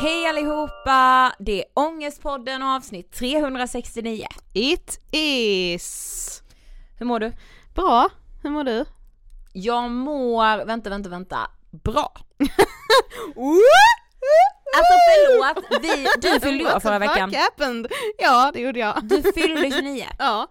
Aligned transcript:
Hej 0.00 0.26
allihopa! 0.26 1.32
Det 1.38 1.60
är 1.60 1.64
Ångestpodden 1.74 2.62
avsnitt 2.62 3.12
369. 3.12 4.26
It 4.52 5.00
is! 5.10 6.42
Hur 6.98 7.06
mår 7.06 7.20
du? 7.20 7.32
Bra, 7.74 8.08
hur 8.42 8.50
mår 8.50 8.64
du? 8.64 8.84
Jag 9.52 9.90
mår, 9.90 10.64
vänta, 10.64 10.90
vänta, 10.90 11.08
vänta, 11.10 11.50
bra. 11.70 12.12
Alltså 14.76 14.94
förlåt, 15.08 15.82
vi, 15.82 16.06
du 16.18 16.40
fyllde 16.40 16.64
ju 16.64 16.74
år 16.76 16.80
förra 16.80 16.98
veckan. 16.98 17.34
happened? 17.34 17.92
Ja, 18.18 18.50
det 18.54 18.60
gjorde 18.60 18.78
jag. 18.78 18.98
Du 19.02 19.22
fyllde 19.32 19.70
29. 19.70 20.06
Ja. 20.18 20.46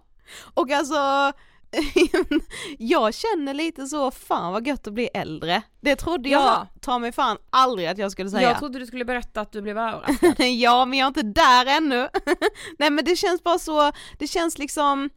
Och 0.54 0.70
alltså, 0.70 1.32
jag 2.78 3.14
känner 3.14 3.54
lite 3.54 3.86
så, 3.86 4.10
fan 4.10 4.52
vad 4.52 4.66
gött 4.66 4.86
att 4.86 4.92
bli 4.92 5.08
äldre. 5.14 5.62
Det 5.80 5.96
trodde 5.96 6.28
jag 6.28 6.42
Ja. 6.42 6.66
ta 6.80 6.98
mig 6.98 7.12
fan 7.12 7.36
aldrig 7.50 7.88
att 7.88 7.98
jag 7.98 8.12
skulle 8.12 8.30
säga. 8.30 8.48
Jag 8.48 8.58
trodde 8.58 8.78
du 8.78 8.86
skulle 8.86 9.04
berätta 9.04 9.40
att 9.40 9.52
du 9.52 9.62
blev 9.62 9.78
överraskad. 9.78 10.34
ja, 10.38 10.84
men 10.84 10.98
jag 10.98 11.04
är 11.04 11.08
inte 11.08 11.22
där 11.22 11.66
ännu. 11.66 12.08
Nej 12.78 12.90
men 12.90 13.04
det 13.04 13.16
känns 13.16 13.44
bara 13.44 13.58
så, 13.58 13.92
det 14.18 14.26
känns 14.26 14.58
liksom, 14.58 15.10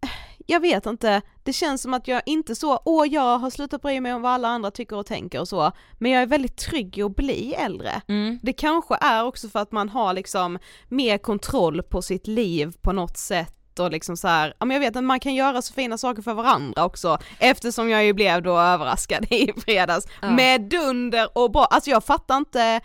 jag 0.46 0.60
vet 0.60 0.86
inte, 0.86 1.22
det 1.44 1.52
känns 1.52 1.82
som 1.82 1.94
att 1.94 2.08
jag 2.08 2.22
inte 2.26 2.54
så, 2.54 2.80
åh 2.84 3.06
jag 3.08 3.38
har 3.38 3.50
slutat 3.50 3.82
bry 3.82 4.00
mig 4.00 4.14
om 4.14 4.22
vad 4.22 4.32
alla 4.32 4.48
andra 4.48 4.70
tycker 4.70 4.96
och 4.96 5.06
tänker 5.06 5.40
och 5.40 5.48
så, 5.48 5.72
men 5.98 6.10
jag 6.10 6.22
är 6.22 6.26
väldigt 6.26 6.56
trygg 6.56 6.98
i 6.98 7.02
att 7.02 7.16
bli 7.16 7.54
äldre. 7.54 8.00
Mm. 8.08 8.38
Det 8.42 8.52
kanske 8.52 8.96
är 9.00 9.24
också 9.24 9.48
för 9.48 9.58
att 9.58 9.72
man 9.72 9.88
har 9.88 10.12
liksom 10.12 10.58
mer 10.88 11.18
kontroll 11.18 11.82
på 11.82 12.02
sitt 12.02 12.26
liv 12.26 12.72
på 12.82 12.92
något 12.92 13.16
sätt 13.16 13.52
och 13.78 13.90
liksom 13.90 14.16
så 14.16 14.28
här, 14.28 14.54
ja 14.58 14.66
men 14.66 14.74
jag 14.74 14.80
vet 14.80 14.96
att 14.96 15.04
man 15.04 15.20
kan 15.20 15.34
göra 15.34 15.62
så 15.62 15.72
fina 15.72 15.98
saker 15.98 16.22
för 16.22 16.34
varandra 16.34 16.84
också 16.84 17.18
eftersom 17.38 17.90
jag 17.90 18.04
ju 18.04 18.12
blev 18.12 18.42
då 18.42 18.58
överraskad 18.58 19.24
i 19.30 19.52
fredags 19.64 20.06
Ja. 20.22 20.30
med 20.30 20.60
dunder 20.60 21.28
och 21.38 21.50
bra, 21.50 21.64
alltså 21.64 21.90
jag 21.90 22.04
fattar 22.04 22.36
inte, 22.36 22.80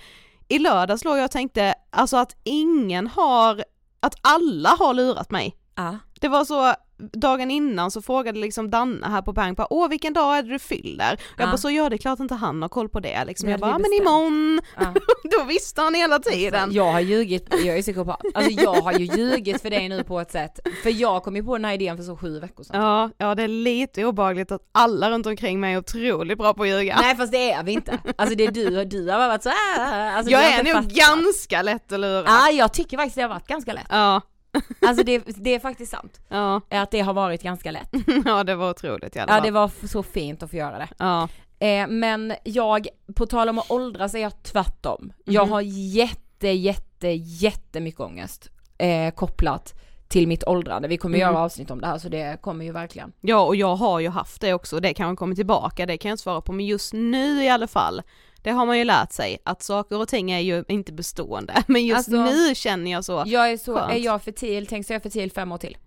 i 0.48 0.60
lördags 0.60 1.04
låg 1.04 1.18
jag 1.18 1.26
och 1.26 1.32
tänkte 1.32 1.74
alltså 1.90 2.18
att 2.18 2.36
ingen 2.44 3.08
har, 3.08 3.64
att 4.00 4.16
alla 4.22 4.70
har 4.70 4.94
lurat 4.94 5.32
mig. 5.32 5.56
Ja. 5.76 5.98
Det 6.22 6.28
var 6.28 6.46
så, 6.46 6.74
dagen 7.14 7.52
innan 7.52 7.92
så 7.92 8.02
frågade 8.02 8.40
liksom 8.40 8.70
Danne 8.70 9.08
här 9.08 9.22
på 9.22 9.34
Pang 9.34 9.56
åh 9.70 9.90
vilken 9.90 10.14
dag 10.14 10.38
är 10.38 10.44
det 10.44 10.50
du 10.50 10.60
fyller? 10.60 11.20
Jag 11.38 11.46
Ja. 11.48 11.52
bara 11.52 11.58
så 11.58 11.72
ja 11.72 11.90
det 11.90 11.96
är 11.96 11.98
klart 11.98 12.20
inte 12.20 12.36
han 12.36 12.62
har 12.62 12.70
koll 12.70 12.90
på 12.90 13.00
det 13.00 13.26
liksom. 13.26 13.50
Jag 13.50 13.60
bara, 13.60 13.78
men 13.78 13.94
imorgon, 13.94 14.62
Ja. 14.80 14.94
då 15.38 15.44
visste 15.44 15.82
han 15.82 15.94
hela 15.96 16.20
tiden. 16.20 16.72
Jag 16.74 16.92
har 16.92 17.00
ljugit, 17.00 17.48
jag 17.66 17.78
är 17.78 17.82
psykopat. 17.82 18.22
Alltså 18.34 18.52
jag 18.52 18.74
har 18.82 18.94
ju 18.94 19.06
ljugit 19.06 19.62
för 19.62 19.70
dig 19.70 19.90
nu 19.90 20.04
på 20.04 20.20
ett 20.20 20.32
sätt. 20.32 20.60
För 20.84 20.90
jag 20.90 21.24
kom 21.24 21.36
ju 21.36 21.44
på 21.44 21.58
den 21.58 21.66
här 21.66 21.74
idén 21.74 21.98
för 21.98 22.04
så 22.04 22.18
sju 22.18 22.40
veckor 22.40 22.64
sedan. 22.64 22.82
Ja, 22.82 23.10
ja 23.18 23.36
det 23.36 23.44
är 23.44 23.48
lite 23.48 24.06
obehagligt 24.06 24.52
att 24.52 24.62
alla 24.72 25.12
runt 25.12 25.26
omkring 25.26 25.60
mig 25.60 25.74
är 25.74 25.78
otroligt 25.78 26.38
bra 26.38 26.54
på 26.54 26.64
att 26.64 26.70
ljuga. 26.70 26.98
Nej 27.02 27.16
fast 27.16 27.32
det 27.32 27.52
är 27.52 27.64
vi 27.64 27.72
inte. 27.72 28.00
Alltså 28.18 28.36
det 28.36 28.46
är 28.46 28.52
du, 28.52 28.86
du 28.86 29.10
har 29.10 29.18
varit 29.28 29.44
så 29.44 29.50
här. 29.50 30.12
Alltså, 30.18 30.32
jag 30.32 30.44
är 30.44 30.74
nog 30.74 30.84
ganska 30.84 31.62
lätt 31.62 31.92
att 31.92 32.00
lura. 32.00 32.24
Ja 32.28 32.50
jag 32.52 32.74
tycker 32.74 32.98
faktiskt 32.98 33.16
det 33.16 33.22
har 33.22 33.30
varit 33.30 33.48
ganska 33.48 33.74
lätt. 33.74 33.88
Ja, 33.90 34.22
Alltså 34.82 35.04
det, 35.04 35.24
det 35.36 35.56
är 35.56 35.60
faktiskt 35.60 35.92
sant. 35.92 36.20
ja, 36.30 36.62
Att 36.70 36.92
det 36.92 37.00
har 37.02 37.14
varit 37.14 37.44
ganska 37.44 37.72
lätt. 37.72 37.90
ja 38.26 38.44
det 38.44 38.56
var 38.56 38.70
otroligt 38.70 39.18
alla 39.18 39.36
Ja 39.36 39.42
det 39.42 39.52
var 39.52 39.88
så 39.88 40.04
fint 40.04 40.44
att 40.44 40.50
få 40.50 40.56
göra 40.56 40.78
det. 40.78 40.88
Ja, 40.98 41.28
Eh, 41.60 41.88
men 41.88 42.34
jag, 42.44 42.88
på 43.16 43.26
tal 43.26 43.50
om 43.50 43.60
att 43.60 43.72
åldras 43.72 44.14
är 44.16 44.20
jag 44.20 44.44
tvärtom. 44.44 45.14
Jag 45.26 45.44
Mhm. 45.46 45.52
har 45.54 45.62
jätte, 45.62 46.48
jätte, 46.48 47.08
jättemycket 47.18 48.00
ångest 48.00 48.50
eh, 48.78 49.14
kopplat 49.14 49.74
till 50.08 50.28
mitt 50.28 50.44
åldrande. 50.48 50.88
Vi 50.88 50.98
kommer 50.98 51.18
Mhm. 51.18 51.22
göra 51.22 51.40
avsnitt 51.40 51.72
om 51.72 51.82
det 51.82 51.88
här 51.88 51.98
så 51.98 52.10
det 52.10 52.42
kommer 52.42 52.66
ju 52.66 52.72
verkligen. 52.72 53.12
ja 53.22 53.40
och 53.46 53.56
jag 53.56 53.76
har 53.76 54.00
ju 54.00 54.10
haft 54.10 54.42
det 54.42 54.54
också, 54.54 54.80
det 54.80 54.94
kanske 54.94 55.20
kommer 55.20 55.36
tillbaka, 55.36 55.86
det 55.86 55.98
kan 55.98 56.10
jag 56.10 56.14
inte 56.14 56.24
svara 56.24 56.42
på, 56.42 56.52
men 56.52 56.66
just 56.66 56.94
nu 56.94 57.44
i 57.44 57.50
alla 57.50 57.68
fall, 57.68 58.02
det 58.44 58.52
har 58.52 58.66
man 58.66 58.78
ju 58.78 58.84
lärt 58.84 59.12
sig 59.12 59.38
att 59.46 59.64
saker 59.64 59.98
och 60.00 60.08
ting 60.08 60.32
är 60.32 60.40
ju 60.40 60.64
inte 60.68 60.92
bestående, 60.94 61.64
men 61.68 61.86
just 61.86 61.98
Alltså, 61.98 62.12
nu 62.26 62.56
känner 62.56 62.92
jag 62.92 63.06
så, 63.06 63.24
Jag 63.28 63.52
är 63.52 63.58
så, 63.58 63.76
Skönt. 63.78 63.92
är 63.92 63.98
jag 63.98 64.22
fertil, 64.22 64.68
tänk 64.68 64.86
så 64.88 64.94
är 64.94 64.96
jag 64.96 65.04
fertil 65.04 65.32
fem 65.32 65.52
år 65.52 65.58
till. 65.58 65.78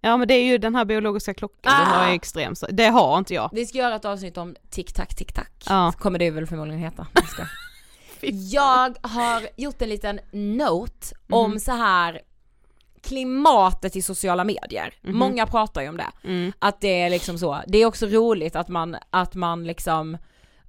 ja 0.00 0.16
men 0.16 0.28
det 0.28 0.34
är 0.34 0.44
ju 0.44 0.58
den 0.58 0.74
här 0.74 0.84
biologiska 0.84 1.34
klockan, 1.34 1.72
den 1.78 1.88
Ah! 1.88 1.98
har 1.98 2.04
jag 2.04 2.14
extremt, 2.14 2.62
det 2.70 2.86
har 2.86 3.18
inte 3.18 3.34
jag. 3.34 3.50
Vi 3.52 3.66
ska 3.66 3.78
göra 3.78 3.94
ett 3.96 4.04
avsnitt 4.04 4.36
om 4.38 4.56
tick-tack, 4.70 5.14
tick-tack. 5.14 5.64
Ja. 5.68 5.92
Kommer 5.98 6.18
det 6.18 6.30
väl 6.30 6.46
förmodligen 6.46 6.80
heta. 6.80 7.06
Jag. 8.20 8.36
Jag 8.50 8.96
har 9.08 9.48
gjort 9.56 9.82
en 9.82 9.88
liten 9.88 10.20
note 10.32 11.06
om 11.30 11.50
Mhm. 11.50 11.60
så 11.60 11.72
här 11.72 12.20
klimatet 13.02 13.96
i 13.96 14.02
sociala 14.02 14.44
medier. 14.44 14.94
Mhm. 15.02 15.16
Många 15.18 15.46
pratar 15.46 15.82
ju 15.82 15.88
om 15.88 15.96
det. 15.96 16.10
Mm. 16.24 16.52
Att 16.58 16.80
det 16.80 17.00
är 17.02 17.10
liksom 17.10 17.38
så, 17.38 17.62
det 17.66 17.78
är 17.78 17.86
också 17.86 18.06
roligt 18.06 18.56
att 18.56 18.68
man, 18.68 18.96
att 19.10 19.34
man 19.34 19.64
liksom 19.64 20.16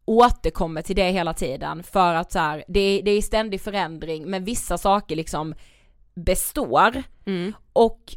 återkommer 0.05 0.81
till 0.81 0.95
det 0.95 1.11
hela 1.11 1.33
tiden 1.33 1.83
för 1.83 2.15
att 2.15 2.31
så 2.31 2.39
här, 2.39 2.63
det, 2.67 2.79
är, 2.79 3.03
det 3.03 3.11
är 3.11 3.21
ständig 3.21 3.61
förändring 3.61 4.29
men 4.29 4.43
vissa 4.43 4.77
saker 4.77 5.15
liksom 5.15 5.55
består 6.15 7.03
Mm. 7.25 7.53
och 7.73 8.15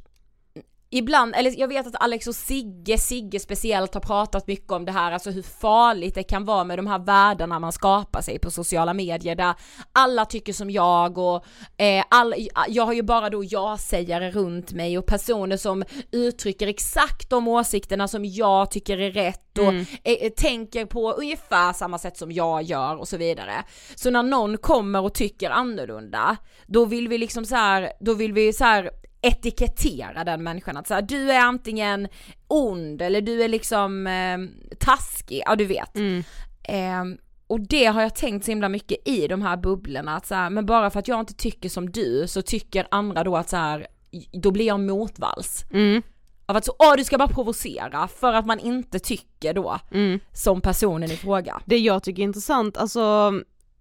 ibland, 0.97 1.35
eller 1.37 1.61
jag 1.61 1.69
vet 1.69 1.87
att 1.87 2.03
Alex 2.03 2.27
och 2.27 2.35
Sigge, 2.35 2.99
Sigge 2.99 3.41
speciellt 3.41 3.95
har 3.95 4.01
pratat 4.01 4.47
mycket 4.47 4.73
om 4.73 4.85
det 4.85 4.93
här, 4.93 5.13
alltså 5.13 5.31
hur 5.31 5.43
farligt 5.43 6.15
det 6.15 6.23
kan 6.23 6.45
vara 6.45 6.65
med 6.65 6.79
de 6.79 6.87
här 6.87 6.99
världarna 6.99 7.59
man 7.59 7.73
skapar 7.73 8.21
sig 8.23 8.39
på 8.39 8.51
sociala 8.51 8.95
medier 8.95 9.35
där 9.35 9.55
alla 9.93 10.25
tycker 10.25 10.53
som 10.53 10.71
jag 10.71 11.19
och 11.19 11.45
eh, 11.77 12.05
all, 12.11 12.35
jag 12.69 12.87
har 12.87 12.93
ju 12.93 13.03
bara 13.03 13.31
då 13.31 13.45
jag-sägare 13.45 14.31
runt 14.31 14.73
mig 14.73 14.99
och 14.99 15.07
personer 15.07 15.57
som 15.57 15.85
uttrycker 16.13 16.67
exakt 16.67 17.31
de 17.31 17.49
åsikterna 17.49 18.09
som 18.09 18.25
jag 18.25 18.71
tycker 18.71 18.99
är 18.99 19.11
rätt 19.11 19.59
och 19.59 19.67
Mm. 19.67 19.85
eh, 20.05 20.31
tänker 20.37 20.87
på 20.87 21.13
ungefär 21.13 21.73
samma 21.73 21.99
sätt 21.99 22.17
som 22.17 22.33
jag 22.33 22.63
gör 22.63 22.97
och 22.97 23.09
så 23.09 23.17
vidare. 23.17 23.53
Så 23.95 24.11
när 24.11 24.23
någon 24.23 24.59
kommer 24.59 25.01
och 25.01 25.15
tycker 25.15 25.51
annorlunda, 25.51 26.37
då 26.67 26.85
vill 26.85 27.09
vi 27.09 27.19
liksom 27.19 27.45
så 27.45 27.55
här, 27.55 27.93
då 28.01 28.15
vill 28.15 28.33
vi 28.33 28.53
så 28.53 28.65
här 28.65 28.91
etikettera 29.23 30.25
den 30.25 30.43
människan 30.43 30.77
att 30.77 30.87
så 30.87 30.95
här, 30.95 31.03
du 31.03 31.33
är 31.33 31.41
antingen 31.41 32.09
ond 32.49 33.03
eller 33.03 33.21
du 33.21 33.43
är 33.43 33.49
liksom 33.49 34.07
eh, 34.07 34.39
taskig, 34.79 35.43
ja 35.47 35.57
du 35.57 35.65
vet. 35.65 35.97
Mm. 35.97 36.23
Ehm, 36.63 37.19
och 37.47 37.61
det 37.61 37.85
har 37.87 38.03
jag 38.03 38.15
tänkt 38.15 38.45
så 38.45 38.51
himla 38.51 38.69
mycket 38.69 39.09
i 39.09 39.29
de 39.29 39.43
här 39.43 39.57
bubblorna, 39.57 40.17
att 40.17 40.27
så 40.27 40.35
här, 40.35 40.51
men 40.51 40.67
bara 40.67 40.91
för 40.91 40.99
att 40.99 41.09
jag 41.09 41.21
inte 41.21 41.35
tycker 41.35 41.69
som 41.69 41.91
du 41.91 42.25
så 42.29 42.43
tycker 42.43 42.87
andra 42.91 43.25
då 43.25 43.37
att 43.37 43.49
så 43.49 43.57
här, 43.57 43.87
då 44.33 44.51
blir 44.51 44.67
jag 44.67 44.81
motvalls. 44.81 45.65
Mm. 45.73 46.03
Av 46.47 46.57
att 46.57 46.65
så, 46.65 46.73
åh 46.79 46.97
du 46.97 47.05
ska 47.05 47.19
bara 47.19 47.29
provocera 47.29 48.09
för 48.09 48.33
att 48.33 48.47
man 48.47 48.59
inte 48.59 48.99
tycker 48.99 49.55
då 49.55 49.79
Mm. 49.91 50.21
som 50.33 50.61
personen 50.61 51.11
i 51.11 51.17
fråga. 51.17 51.61
Det 51.65 51.79
jag 51.79 52.03
tycker 52.03 52.23
är 52.23 52.25
intressant, 52.25 52.77
alltså, 52.77 53.33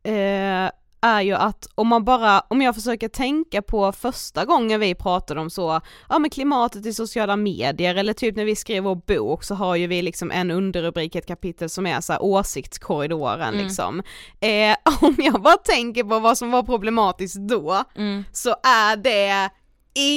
eh, 0.04 0.70
är 1.02 1.22
ju 1.22 1.34
att 1.34 1.68
om 1.76 1.88
man 1.88 2.06
bara, 2.06 2.40
om 2.40 2.62
jag 2.62 2.76
försöker 2.76 3.08
tänka 3.08 3.62
på 3.62 3.92
första 3.92 4.46
gången 4.46 4.80
vi 4.80 4.96
pratade 4.96 5.40
om 5.42 5.50
så, 5.50 5.82
ja 6.10 6.20
men 6.20 6.30
klimatet 6.30 6.86
i 6.86 6.94
sociala 6.94 7.36
medier 7.36 7.96
eller 7.96 8.14
typ 8.14 8.36
när 8.36 8.46
vi 8.46 8.56
skrev 8.56 8.84
vår 8.84 8.96
bok 8.96 9.44
så 9.44 9.56
har 9.56 9.76
ju 9.76 9.88
vi 9.88 10.02
liksom 10.02 10.32
en 10.32 10.52
underrubrik, 10.52 11.16
ett 11.16 11.28
kapitel 11.28 11.70
som 11.70 11.86
är 11.88 12.02
så 12.02 12.14
här 12.14 12.24
åsiktskorridoren 12.24 13.54
Mm. 13.54 13.66
liksom. 13.66 14.04
Eh, 14.40 14.76
om 15.02 15.16
jag 15.18 15.42
bara 15.42 15.58
tänker 15.58 16.04
på 16.04 16.20
vad 16.20 16.38
som 16.38 16.52
var 16.52 16.64
problematiskt 16.64 17.38
då, 17.40 17.84
Mm. 17.96 18.24
så 18.32 18.50
är 18.64 18.96
det 18.98 19.50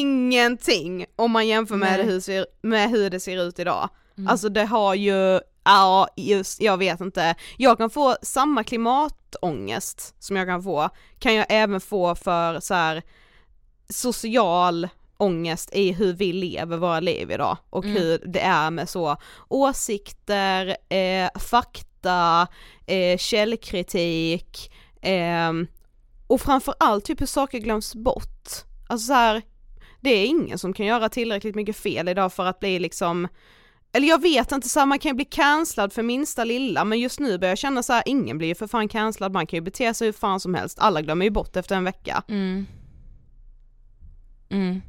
ingenting 0.02 1.04
om 1.16 1.30
man 1.30 1.46
jämför 1.48 1.76
med, 1.76 1.98
det 2.00 2.04
hur, 2.04 2.20
ser, 2.20 2.46
med 2.62 2.90
hur 2.90 3.10
det 3.10 3.20
ser 3.20 3.42
ut 3.48 3.58
idag. 3.58 3.88
Mm. 4.18 4.28
Alltså 4.28 4.48
det 4.48 4.64
har 4.64 4.94
ju, 4.94 5.40
ja 5.64 6.08
just, 6.16 6.60
jag 6.60 6.76
vet 6.78 7.00
inte, 7.00 7.34
jag 7.56 7.78
kan 7.78 7.90
få 7.90 8.16
samma 8.22 8.64
klimatångest 8.64 10.14
som 10.18 10.36
jag 10.36 10.46
kan 10.46 10.62
få, 10.62 10.90
kan 11.18 11.34
jag 11.34 11.46
även 11.48 11.80
få 11.80 12.14
för 12.14 12.60
så 12.60 12.74
här 12.74 13.02
social 13.88 14.88
ångest 15.16 15.70
i 15.74 15.92
hur 15.92 16.12
vi 16.12 16.32
lever 16.32 16.76
våra 16.76 17.00
liv 17.00 17.30
idag 17.30 17.56
och 17.70 17.84
Mm. 17.84 17.96
hur 17.96 18.18
det 18.26 18.40
är 18.40 18.70
med 18.70 18.88
så 18.88 19.16
åsikter, 19.48 20.76
eh, 20.88 21.30
fakta, 21.38 22.46
eh, 22.86 23.18
källkritik 23.18 24.72
eh, 25.02 25.52
och 26.26 26.40
framförallt 26.40 27.04
typ 27.04 27.20
hur 27.20 27.26
saker 27.26 27.58
glöms 27.58 27.94
bort. 27.94 28.48
Alltså 28.88 29.06
så 29.06 29.12
här, 29.12 29.42
det 30.00 30.10
är 30.10 30.26
ingen 30.26 30.58
som 30.58 30.72
kan 30.72 30.86
göra 30.86 31.08
tillräckligt 31.08 31.54
mycket 31.54 31.76
fel 31.76 32.08
idag 32.08 32.32
för 32.32 32.46
att 32.46 32.60
bli 32.60 32.78
liksom 32.78 33.28
eller 33.92 34.08
jag 34.08 34.22
vet 34.22 34.52
inte, 34.52 34.68
så 34.68 34.78
här, 34.78 34.86
man 34.86 34.98
kan 34.98 35.10
ju 35.10 35.14
bli 35.14 35.24
cancellad 35.24 35.92
för 35.92 36.02
minsta 36.02 36.44
lilla 36.44 36.84
men 36.84 36.98
just 36.98 37.20
nu 37.20 37.38
börjar 37.38 37.50
jag 37.50 37.58
känna 37.58 37.82
så 37.82 37.92
här, 37.92 38.02
ingen 38.06 38.38
blir 38.38 38.48
ju 38.48 38.54
för 38.54 38.66
fan 38.66 38.88
cancellad, 38.88 39.32
man 39.32 39.46
kan 39.46 39.56
ju 39.56 39.60
bete 39.60 39.94
sig 39.94 40.08
hur 40.08 40.12
fan 40.12 40.40
som 40.40 40.54
helst, 40.54 40.78
alla 40.78 41.02
glömmer 41.02 41.24
ju 41.24 41.30
bort 41.30 41.56
efter 41.56 41.76
en 41.76 41.84
vecka. 41.84 42.22
Mm. 42.28 42.66
Mm. 44.50 44.82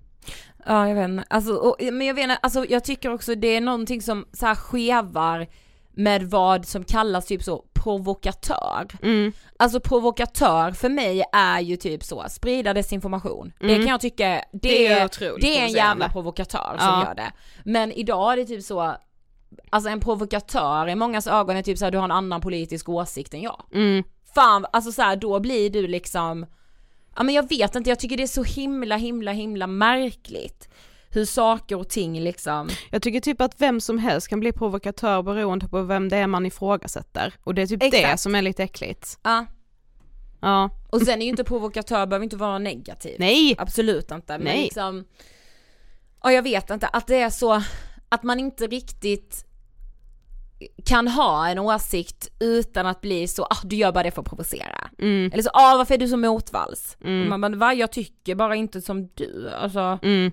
Ja 0.65 0.87
jag 0.87 0.95
vet 0.95 1.09
inte, 1.09 1.23
alltså, 1.29 1.53
och, 1.53 1.75
men 1.81 2.07
jag 2.07 2.13
vet 2.13 2.23
inte, 2.23 2.35
alltså 2.35 2.65
jag 2.65 2.83
tycker 2.83 3.13
också 3.13 3.35
det 3.35 3.47
är 3.47 3.61
någonting 3.61 4.01
som 4.01 4.25
så 4.33 4.45
här 4.45 4.55
skevar 4.55 5.47
med 5.99 6.23
vad 6.23 6.65
som 6.65 6.83
kallas 6.83 7.25
typ 7.25 7.43
så 7.43 7.63
provokatör. 7.73 8.87
Mm. 9.03 9.31
Alltså 9.59 9.79
provokatör 9.79 10.71
för 10.71 10.89
mig 10.89 11.23
är 11.33 11.59
ju 11.59 11.75
typ 11.77 12.03
så, 12.03 12.25
sprida 12.29 12.73
desinformation. 12.73 13.53
Det 13.59 13.65
Mm. 13.65 13.79
kan 13.79 13.87
jag 13.87 14.01
tycka, 14.01 14.25
det, 14.25 14.43
Det 14.51 14.87
är 14.87 15.39
det 15.41 15.57
är 15.59 15.63
en 15.63 15.71
jävla 15.71 16.09
provokatör 16.09 16.77
som 16.79 16.87
Ja. 16.87 17.05
gör 17.07 17.15
det. 17.15 17.31
Men 17.65 17.91
idag 17.91 18.33
är 18.33 18.37
det 18.37 18.45
typ 18.45 18.63
så, 18.63 18.95
alltså 19.69 19.89
en 19.89 19.99
provokatör 19.99 20.87
i 20.89 20.95
mångas 20.95 21.27
ögon 21.27 21.55
är 21.57 21.61
typ 21.61 21.77
så 21.77 21.85
här, 21.85 21.91
du 21.91 21.97
har 21.97 22.05
en 22.05 22.11
annan 22.11 22.41
politisk 22.41 22.89
åsikt 22.89 23.33
än 23.33 23.41
jag. 23.41 23.63
Mm. 23.73 24.03
Fan, 24.35 24.65
alltså 24.73 24.91
så 24.91 25.01
här, 25.01 25.15
då 25.15 25.39
blir 25.39 25.69
du 25.69 25.87
liksom, 25.87 26.45
ja 27.15 27.23
men 27.23 27.35
jag 27.35 27.49
vet 27.49 27.75
inte, 27.75 27.89
jag 27.89 27.99
tycker 27.99 28.17
det 28.17 28.23
är 28.23 28.27
så 28.27 28.43
himla 28.43 28.95
himla 28.97 29.31
himla 29.31 29.67
märkligt 29.67 30.68
hur 31.11 31.25
saker 31.25 31.75
och 31.77 31.89
ting 31.89 32.19
liksom, 32.21 32.69
Jag 32.91 33.01
tycker 33.01 33.19
typ 33.19 33.41
att 33.41 33.61
vem 33.61 33.81
som 33.81 33.97
helst 33.97 34.27
kan 34.27 34.39
bli 34.39 34.51
provokatör 34.51 35.21
beroende 35.23 35.67
på 35.67 35.81
vem 35.81 36.09
det 36.09 36.17
är 36.17 36.27
man 36.27 36.45
ifrågasätter 36.45 37.33
och 37.43 37.55
det 37.55 37.61
är 37.61 37.67
typ 37.67 37.79
det 37.79 37.85
Exakt. 37.87 38.19
som 38.21 38.35
är 38.35 38.41
lite 38.41 38.63
äckligt. 38.63 39.17
ja. 39.23 39.45
Ja, 40.41 40.69
Och 40.89 41.01
sen 41.01 41.21
är 41.21 41.25
ju 41.25 41.29
inte 41.29 41.43
provokatör, 41.43 42.05
behöver 42.05 42.23
inte 42.23 42.35
vara 42.37 42.57
negativ. 42.59 43.15
nej! 43.19 43.55
Absolut 43.57 44.11
inte, 44.11 44.37
men 44.37 44.43
Nej. 44.45 44.63
liksom, 44.63 45.05
ja 46.23 46.31
jag 46.31 46.43
vet 46.43 46.69
inte, 46.69 46.87
att 46.87 47.07
det 47.07 47.15
är 47.21 47.29
så, 47.29 47.63
att 48.09 48.23
man 48.23 48.39
inte 48.39 48.67
riktigt 48.67 49.45
kan 50.85 51.07
ha 51.07 51.47
en 51.47 51.59
åsikt 51.59 52.27
utan 52.39 52.85
att 52.85 53.01
bli 53.01 53.27
så, 53.27 53.43
ah 53.43 53.57
du 53.63 53.75
gör 53.75 53.91
bara 53.91 54.03
det 54.03 54.11
för 54.11 54.21
att 54.21 54.27
provocera. 54.27 54.89
Mm. 54.99 55.31
Eller 55.33 55.43
så, 55.43 55.49
ah 55.53 55.77
varför 55.77 55.93
är 55.93 55.97
du 55.97 56.07
så 56.07 56.17
motvalls? 56.17 56.97
Mm. 57.03 57.29
Man 57.29 57.41
bara, 57.41 57.55
va 57.55 57.73
jag 57.73 57.91
tycker 57.91 58.35
bara 58.35 58.55
inte 58.55 58.81
som 58.81 59.07
du, 59.15 59.49
alltså, 59.49 59.99
Mm. 60.03 60.31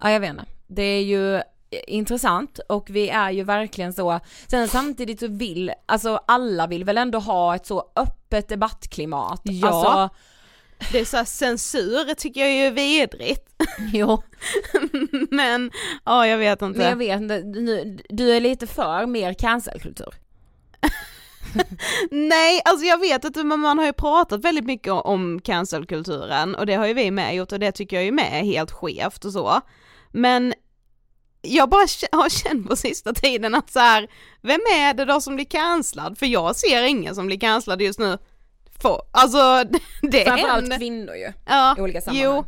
Ja 0.00 0.10
jag 0.10 0.20
vet 0.20 0.30
inte. 0.30 0.44
Det 0.66 0.82
är 0.82 1.02
ju 1.02 1.42
intressant 1.86 2.58
och 2.68 2.90
vi 2.90 3.08
är 3.08 3.30
ju 3.30 3.44
verkligen 3.44 3.92
så, 3.92 4.20
sen 4.46 4.68
samtidigt 4.68 5.20
så 5.20 5.28
vill, 5.28 5.72
alltså 5.86 6.20
alla 6.26 6.66
vill 6.66 6.84
väl 6.84 6.98
ändå 6.98 7.18
ha 7.18 7.54
ett 7.56 7.66
så 7.66 7.90
öppet 7.96 8.48
debattklimat. 8.48 9.40
Ja. 9.44 9.68
Alltså, 9.68 10.16
Det 10.92 11.00
är 11.00 11.04
så 11.04 11.16
här, 11.16 11.24
censur 11.24 12.14
tycker 12.14 12.40
jag 12.40 12.50
är 12.50 12.70
vidrigt. 12.70 13.48
jo. 13.92 14.22
men, 15.30 15.70
ja 16.04 16.26
jag 16.26 16.38
vet 16.38 16.62
inte. 16.62 16.78
Men 16.78 16.88
jag 16.88 16.96
vet 16.96 17.20
inte, 17.20 17.40
du 18.08 18.36
är 18.36 18.40
lite 18.40 18.66
för 18.66 19.06
mer 19.06 19.32
cancelkultur. 19.34 20.14
Nej, 22.10 22.60
alltså 22.64 22.86
jag 22.86 23.00
vet 23.00 23.36
men 23.36 23.60
man 23.60 23.78
har 23.78 23.86
ju 23.86 23.92
pratat 23.92 24.40
väldigt 24.44 24.64
mycket 24.64 24.92
om- 24.92 25.00
om 25.04 25.40
cancelkulturen 25.40 26.54
och 26.54 26.66
det 26.66 26.74
har 26.74 26.86
ju 26.86 26.94
vi 26.94 27.10
med 27.10 27.36
gjort 27.36 27.52
och 27.52 27.58
det 27.58 27.72
tycker 27.72 27.96
jag 27.96 28.04
ju 28.04 28.12
med 28.12 28.28
är 28.32 28.44
helt 28.44 28.70
skevt 28.70 29.24
och 29.24 29.32
så. 29.32 29.60
Men 30.14 30.54
jag 31.42 31.68
bara 31.68 31.86
har 32.12 32.28
känt 32.28 32.68
på 32.68 32.76
sista 32.76 33.12
tiden 33.12 33.54
att 33.54 33.70
så 33.72 33.78
här, 33.78 34.08
vem 34.42 34.60
är 34.76 34.94
det 34.94 35.04
då 35.04 35.20
som 35.20 35.34
blir 35.34 35.44
cancellad? 35.44 36.18
För 36.18 36.26
jag 36.26 36.56
ser 36.56 36.82
ingen 36.82 37.14
som 37.14 37.26
blir 37.26 37.38
cancellad 37.40 37.82
just 37.82 37.98
nu. 37.98 38.18
För, 38.82 39.00
alltså 39.10 39.64
det 40.02 40.24
Framförallt 40.24 40.60
händer. 40.60 40.78
kvinnor 40.78 41.14
ju, 41.14 41.32
Ja, 41.46 41.74
i 41.78 41.80
olika 41.80 42.00
sammanhang. 42.00 42.34
jo. 42.36 42.44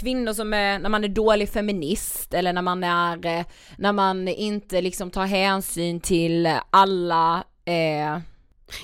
Kvinnor 0.00 0.32
som 0.32 0.54
är, 0.54 0.78
när 0.78 0.88
man 0.88 1.04
är 1.04 1.08
dålig 1.08 1.48
feminist 1.48 2.34
eller 2.34 2.52
när 2.52 2.62
man 2.62 2.84
är, 2.84 3.26
eh, 3.26 3.44
när 3.78 3.92
man 3.92 4.28
inte 4.28 4.80
liksom 4.80 5.10
tar 5.10 5.26
hänsyn 5.26 6.00
till 6.00 6.48
alla, 6.70 7.44
eh, 7.64 8.18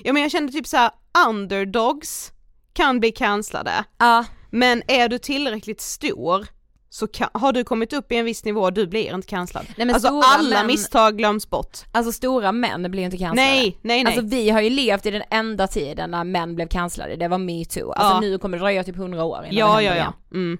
Ja 0.05 0.13
men 0.13 0.23
jag 0.23 0.31
kände 0.31 0.53
typ 0.53 0.67
så 0.67 0.77
här: 0.77 0.91
underdogs 1.29 2.33
kan 2.73 3.01
bli 3.01 3.13
cancellade. 3.13 3.85
ja, 3.99 4.25
Men 4.51 4.83
är 4.89 5.09
du 5.09 5.19
tillräckligt 5.19 5.81
stor 5.81 6.47
så 6.95 7.07
kan, 7.07 7.29
har 7.33 7.53
du 7.53 7.65
kommit 7.65 7.93
upp 7.93 8.13
i 8.13 8.17
en 8.17 8.25
viss 8.25 8.45
nivå, 8.45 8.71
du 8.71 8.87
blir 8.87 9.15
inte 9.15 9.27
cancellad. 9.29 9.67
Nej, 9.77 9.87
men 9.87 9.95
alltså 9.95 10.09
alla 10.25 10.57
män- 10.63 10.67
misstag 10.67 11.19
glöms 11.19 11.51
bort. 11.51 11.79
alltså 11.93 12.13
stora 12.13 12.53
män 12.53 12.91
blir 12.91 13.03
inte 13.03 13.17
cancellade. 13.17 13.51
Nej, 13.51 13.79
nej, 13.83 14.05
nej. 14.05 14.07
Alltså 14.17 14.37
vi 14.37 14.51
har 14.51 14.61
ju 14.61 14.71
levt 14.71 15.07
i 15.07 15.11
den 15.11 15.23
enda 15.31 15.67
tiden 15.67 16.11
när 16.11 16.25
män 16.25 16.55
blev 16.55 16.69
cancellade, 16.69 17.17
det 17.17 17.29
var 17.29 17.39
metoo. 17.39 17.93
Alltså 17.93 18.15
Ja. 18.15 18.21
nu 18.21 18.39
kommer 18.39 18.57
det 18.59 18.63
dröja 18.65 18.85
typ 18.85 18.97
100 18.97 19.25
år 19.25 19.39
innan 19.45 19.55
ja, 19.57 19.77
det 19.77 19.83
ja, 19.83 19.97
ja. 19.97 20.13
Mm. 20.33 20.59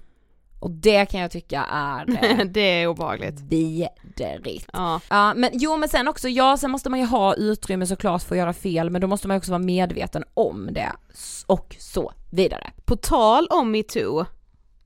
Och 0.59 0.71
det 0.71 1.05
kan 1.05 1.19
jag 1.21 1.31
tycka 1.31 1.63
är 1.71 2.05
det 2.53 2.61
är 2.81 2.87
obehagligt. 2.87 3.39
vidrigt. 3.49 4.69
Ja. 4.73 5.01
Ja 5.09 5.33
men 5.33 5.49
jo 5.53 5.77
men 5.77 5.89
sen 5.89 6.07
också, 6.07 6.27
ja 6.29 6.57
sen 6.57 6.71
måste 6.71 6.89
man 6.89 6.99
ju 6.99 7.05
ha 7.05 7.33
utrymme 7.35 7.85
såklart 7.87 8.23
för 8.23 8.35
att 8.35 8.39
göra 8.39 8.53
fel 8.53 8.89
men 8.89 9.01
då 9.01 9.07
måste 9.07 9.27
man 9.27 9.37
också 9.37 9.51
vara 9.51 9.59
medveten 9.63 10.23
om 10.33 10.69
det 10.71 10.91
och 11.45 11.75
så 11.79 12.11
vidare. 12.31 12.71
På 12.85 12.95
tal 12.95 13.47
om 13.49 13.71
metoo 13.71 14.25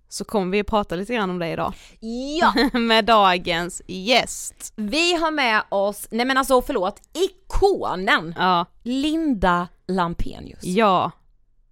så 0.10 0.24
kommer 0.25 0.51
vi 0.51 0.60
att 0.60 0.68
prata 0.68 0.96
lite 0.96 1.13
grann 1.13 1.30
om 1.30 1.39
det 1.39 1.48
idag. 1.48 1.74
Ja! 2.39 2.54
Med 2.80 3.06
dagens 3.06 3.82
gäst. 3.88 4.74
Vi 4.75 5.13
har 5.16 5.32
med 5.32 5.62
oss, 5.70 6.08
nej 6.12 6.25
men 6.25 6.38
alltså 6.38 6.62
förlåt, 6.62 7.01
ikonen 7.13 8.34
Ja, 8.38 8.66
Linda 8.84 9.68
Lampenius. 9.88 10.63
ja. 10.63 11.12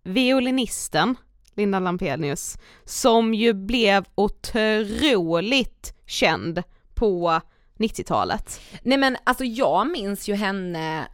Violinisten 0.04 1.16
Linda 1.56 1.80
Lampenius, 1.80 2.58
som 2.86 3.34
ju 3.34 3.54
blev 3.54 4.06
otroligt 4.16 5.94
känd 6.06 6.64
på 6.96 7.42
90-talet. 7.80 8.62
Nej 8.84 8.98
men 8.98 9.18
alltså 9.24 9.44
jag 9.44 9.88
minns 9.92 10.30
ju 10.30 10.34
henne 10.36 11.08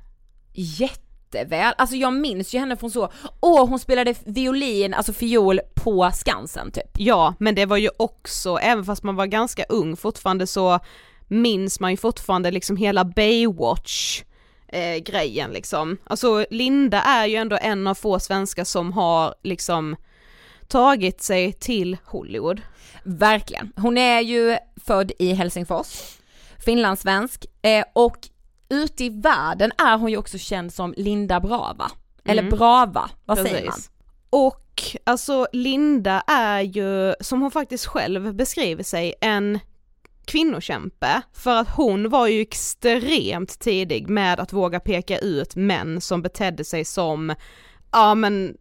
jätteväl, 1.34 1.74
alltså 1.78 1.96
jag 1.96 2.14
minns 2.14 2.56
ju 2.56 2.60
henne 2.60 2.78
från 2.78 2.92
så, 2.92 3.12
åh 3.40 3.70
hon 3.70 3.80
spelade 3.80 4.16
violin, 4.26 4.94
alltså 4.94 5.14
fiol 5.14 5.60
på 5.74 6.12
Skansen 6.14 6.72
typ. 6.72 6.92
Ja, 6.98 7.34
men 7.40 7.56
det 7.56 7.66
var 7.66 7.78
ju 7.78 7.90
också, 7.98 8.58
även 8.58 8.86
fast 8.86 9.04
man 9.04 9.16
var 9.16 9.26
ganska 9.26 9.64
ung 9.64 9.98
fortfarande 9.98 10.48
så 10.48 10.80
minns 11.28 11.80
man 11.80 11.92
ju 11.92 11.98
fortfarande 11.98 12.52
liksom 12.52 12.78
hela 12.78 13.06
Baywatch 13.06 14.24
eh, 14.68 14.98
grejen 14.98 15.52
liksom. 15.52 15.98
Alltså 16.04 16.46
Linda 16.50 17.02
är 17.02 17.26
ju 17.26 17.36
ändå 17.36 17.58
en 17.62 17.88
av 17.88 17.96
få 17.96 18.20
svenskar 18.20 18.64
som 18.64 18.94
har 18.94 19.36
liksom 19.44 19.96
tagit 20.68 21.22
sig 21.22 21.54
till 21.54 21.98
Hollywood. 22.06 22.62
Verkligen. 23.04 23.74
Hon 23.76 23.98
är 23.98 24.22
ju 24.22 24.58
född 24.86 25.12
i 25.20 25.34
Helsingfors, 25.34 26.18
finlandssvensk 26.66 27.46
eh, 27.62 27.86
och 27.94 28.18
ute 28.70 29.04
i 29.04 29.10
världen 29.10 29.72
är 29.78 29.98
hon 29.98 30.12
ju 30.12 30.18
också 30.18 30.38
känd 30.38 30.74
som 30.74 30.94
Linda 30.98 31.40
Brava. 31.40 31.92
Eller 32.26 32.44
Brava, 32.50 33.10
vad 33.26 33.38
säger 33.38 33.66
man? 33.66 33.80
Och 34.30 34.82
alltså 35.04 35.48
Linda 35.54 36.24
är 36.28 36.62
ju, 36.62 37.14
som 37.20 37.42
hon 37.42 37.52
faktiskt 37.52 37.86
själv 37.86 38.34
beskriver 38.36 38.84
sig, 38.84 39.14
en 39.22 39.60
kvinnokämpe 40.26 41.22
för 41.34 41.56
att 41.56 41.70
hon 41.70 42.10
var 42.10 42.28
ju 42.28 42.42
extremt 42.42 43.60
tidig 43.60 44.10
med 44.10 44.40
att 44.40 44.54
våga 44.54 44.80
peka 44.80 45.18
ut 45.18 45.56
män 45.56 46.02
som 46.02 46.22
betedde 46.22 46.64
sig 46.64 46.86
som, 46.86 47.36
ja 47.92 48.16
men 48.16 48.58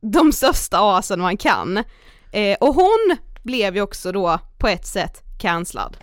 de 0.00 0.32
största 0.32 0.78
asen 0.78 1.20
man 1.20 1.36
kan. 1.36 1.76
Eh, 2.32 2.56
och 2.60 2.74
hon 2.74 3.16
blev 3.42 3.76
ju 3.76 3.82
också 3.82 4.12
då 4.12 4.38
på 4.58 4.68
ett 4.68 4.86
sätt 4.86 5.22
cancellad. 5.40 5.96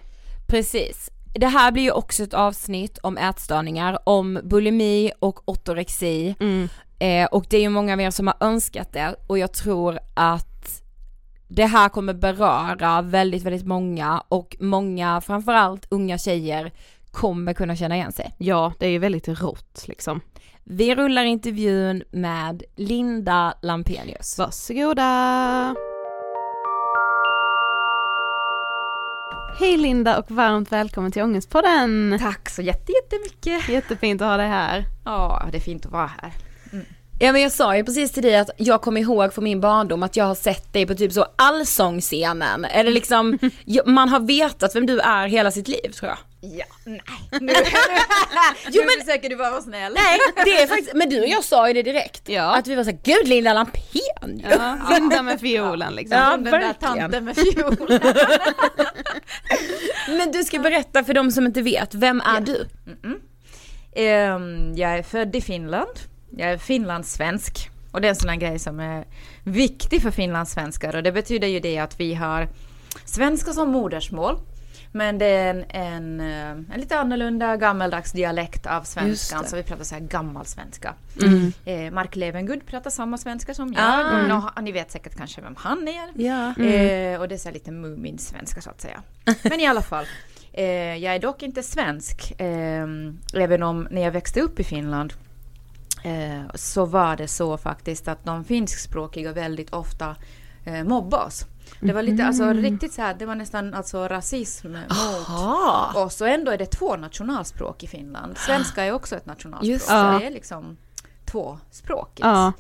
Precis. 0.47 1.09
Det 1.33 1.47
här 1.47 1.71
blir 1.71 1.83
ju 1.83 1.91
också 1.91 2.23
ett 2.23 2.33
avsnitt 2.33 2.97
om 2.97 3.17
ätstörningar, 3.17 3.99
om 4.03 4.39
bulimi 4.43 5.11
och 5.19 5.49
ortorexi. 5.49 6.35
Eh, 6.99 7.25
och 7.25 7.45
det 7.49 7.57
är 7.57 7.61
ju 7.61 7.69
många 7.69 7.93
av 7.93 8.01
er 8.01 8.11
som 8.11 8.27
har 8.27 8.35
önskat 8.39 8.93
det 8.93 9.15
och 9.27 9.37
jag 9.37 9.53
tror 9.53 9.99
att 10.13 10.81
det 11.47 11.65
här 11.65 11.89
kommer 11.89 12.13
beröra 12.13 13.01
väldigt, 13.01 13.43
väldigt 13.43 13.65
många 13.65 14.23
och 14.27 14.55
många, 14.59 15.21
framförallt 15.21 15.87
unga 15.89 16.17
tjejer, 16.17 16.71
kommer 17.11 17.53
kunna 17.53 17.75
känna 17.75 17.95
igen 17.95 18.11
sig. 18.11 18.33
Ja, 18.37 18.73
det 18.79 18.85
är 18.85 18.89
ju 18.89 18.97
väldigt 18.97 19.27
rått 19.27 19.83
liksom. 19.87 20.21
Vi 20.63 20.95
rullar 20.95 21.23
intervjun 21.23 22.03
med 22.11 22.63
Linda 22.75 23.53
Lampenius. 23.61 24.37
Varsågoda! 24.37 25.90
Hej 29.59 29.77
Linda 29.77 30.17
och 30.19 30.31
varmt 30.31 30.71
välkommen 30.71 31.11
till 31.11 31.21
Ångestpodden! 31.21 32.17
Tack 32.21 32.49
så 32.49 32.61
jätte- 32.61 32.91
jättemycket. 32.91 33.69
Jättefint 33.69 34.21
att 34.21 34.27
ha 34.27 34.37
dig 34.37 34.47
här. 34.47 34.85
Ja, 35.05 35.47
det 35.51 35.57
är 35.57 35.61
fint 35.61 35.85
att 35.85 35.91
vara 35.91 36.11
här. 36.21 36.31
Ja 37.19 37.31
men 37.31 37.41
jag 37.41 37.51
sa 37.51 37.77
ju 37.77 37.83
precis 37.83 38.11
till 38.11 38.23
dig 38.23 38.37
att 38.37 38.49
jag 38.57 38.81
kommer 38.81 39.01
ihåg 39.01 39.33
från 39.33 39.43
min 39.43 39.61
barndom 39.61 40.03
att 40.03 40.15
jag 40.15 40.25
har 40.25 40.35
sett 40.35 40.73
dig 40.73 40.85
på 40.85 40.95
typ 40.95 41.11
så 41.11 41.25
allsångsscenen, 41.35 42.65
eller 42.65 42.91
liksom, 42.91 43.37
man 43.85 44.09
har 44.09 44.19
vetat 44.19 44.75
vem 44.75 44.85
du 44.85 44.99
är 44.99 45.27
hela 45.27 45.51
sitt 45.51 45.67
liv 45.67 45.91
tror 45.91 46.09
jag. 46.09 46.17
Ja, 46.43 46.65
nej. 46.83 47.01
Nu, 47.31 47.39
nu, 47.41 47.53
jo, 48.71 48.81
men 48.85 49.05
försöker 49.05 49.29
du 49.29 49.35
bara 49.35 49.51
vara 49.51 49.61
snäll. 49.61 49.93
Nej, 49.93 50.19
det 50.45 50.61
är 50.61 50.67
faktiskt, 50.67 50.93
men 50.93 51.09
du 51.09 51.21
och 51.21 51.27
jag 51.27 51.43
sa 51.43 51.67
ju 51.67 51.73
det 51.73 51.83
direkt. 51.83 52.29
Ja. 52.29 52.55
Att 52.57 52.67
vi 52.67 52.75
var 52.75 52.83
såhär, 52.83 52.99
gud 53.03 53.27
Linda 53.27 53.53
Lampenius. 53.53 54.45
Ja, 54.49 54.77
Linda 54.93 55.21
med 55.21 55.39
fiolen 55.39 55.95
liksom. 55.95 56.17
Ja, 56.17 56.29
Den 56.31 56.43
där 56.43 56.51
verkligen. 56.51 56.75
tanten 56.99 57.25
med 57.25 57.35
fiol. 57.35 57.99
Men 60.17 60.31
du 60.31 60.43
ska 60.43 60.59
berätta 60.59 61.03
för 61.03 61.13
de 61.13 61.31
som 61.31 61.45
inte 61.45 61.61
vet, 61.61 61.93
vem 61.95 62.21
är 62.21 62.41
du? 62.41 62.67
Ehm, 63.95 64.75
jag 64.75 64.91
är 64.97 65.03
född 65.03 65.35
i 65.35 65.41
Finland. 65.41 65.99
Jag 66.37 66.51
är 66.51 66.57
finlandssvensk. 66.57 67.69
Och 67.91 68.01
det 68.01 68.07
är 68.07 68.09
en 68.09 68.15
sån 68.15 68.29
här 68.29 68.35
grej 68.37 68.59
som 68.59 68.79
är 68.79 69.05
viktig 69.43 70.01
för 70.01 70.11
finlandssvenskar. 70.11 70.95
Och 70.95 71.03
det 71.03 71.11
betyder 71.11 71.47
ju 71.47 71.59
det 71.59 71.77
att 71.77 71.99
vi 71.99 72.13
har 72.13 72.47
svenska 73.05 73.51
som 73.53 73.69
modersmål. 73.69 74.37
Men 74.91 75.17
det 75.17 75.25
är 75.25 75.49
en, 75.49 75.65
en, 75.69 76.19
eh, 76.19 76.73
en 76.73 76.79
lite 76.79 76.99
annorlunda 76.99 77.57
gammaldags 77.57 78.11
dialekt 78.11 78.65
av 78.65 78.83
svenskan. 78.83 79.45
Så 79.45 79.55
vi 79.55 79.63
pratar 79.63 79.83
så 79.83 79.95
här 79.95 80.01
gammalsvenska. 80.01 80.93
Eh, 81.65 81.91
Mark 81.91 82.15
Levengood 82.15 82.65
pratar 82.65 82.89
samma 82.89 83.17
svenska 83.17 83.53
som 83.53 83.73
jag. 83.73 83.83
Ah. 83.83 84.27
Nå, 84.27 84.49
ni 84.61 84.71
vet 84.71 84.91
säkert 84.91 85.17
kanske 85.17 85.41
vem 85.41 85.55
han 85.57 85.87
är. 85.87 86.09
Ja. 86.13 86.47
Eh, 86.47 87.19
och 87.19 87.27
det 87.27 87.35
är 87.35 87.37
så 87.37 87.47
här 87.47 87.53
lite 87.53 87.71
Mumin-svenska 87.71 88.61
så 88.61 88.69
att 88.69 88.81
säga. 88.81 89.01
Men 89.43 89.59
i 89.59 89.67
alla 89.67 89.81
fall. 89.81 90.05
Eh, 90.53 90.95
jag 90.95 91.15
är 91.15 91.19
dock 91.19 91.43
inte 91.43 91.63
svensk. 91.63 92.41
Eh, 92.41 92.87
även 93.33 93.63
om 93.63 93.87
när 93.91 94.01
jag 94.01 94.11
växte 94.11 94.41
upp 94.41 94.59
i 94.59 94.63
Finland 94.63 95.13
eh, 96.03 96.41
så 96.55 96.85
var 96.85 97.15
det 97.15 97.27
så 97.27 97.57
faktiskt 97.57 98.07
att 98.07 98.25
de 98.25 98.43
finskspråkiga 98.43 99.33
väldigt 99.33 99.73
ofta 99.73 100.15
eh, 100.65 100.83
mobbade 100.83 101.23
oss. 101.23 101.45
Det 101.81 101.93
var 101.93 102.01
lite, 102.01 102.25
alltså 102.25 102.53
riktigt 102.53 102.93
så 102.93 103.01
här, 103.01 103.13
det 103.19 103.25
var 103.25 103.35
nästan 103.35 103.73
alltså 103.73 104.07
rasism 104.07 104.71
mot 104.71 105.95
oss. 105.95 106.21
Och 106.21 106.27
ändå 106.27 106.51
är 106.51 106.57
det 106.57 106.65
två 106.65 106.95
nationalspråk 106.95 107.83
i 107.83 107.87
Finland. 107.87 108.37
Svenska 108.37 108.83
är 108.83 108.91
också 108.91 109.15
ett 109.15 109.25
nationalspråk. 109.25 109.69
Just 109.69 109.85
så 109.85 109.93
det. 109.93 110.19
det 110.19 110.25
är 110.25 110.31
liksom 110.31 110.77
tvåspråkigt. 111.25 112.25
Ja. 112.25 112.53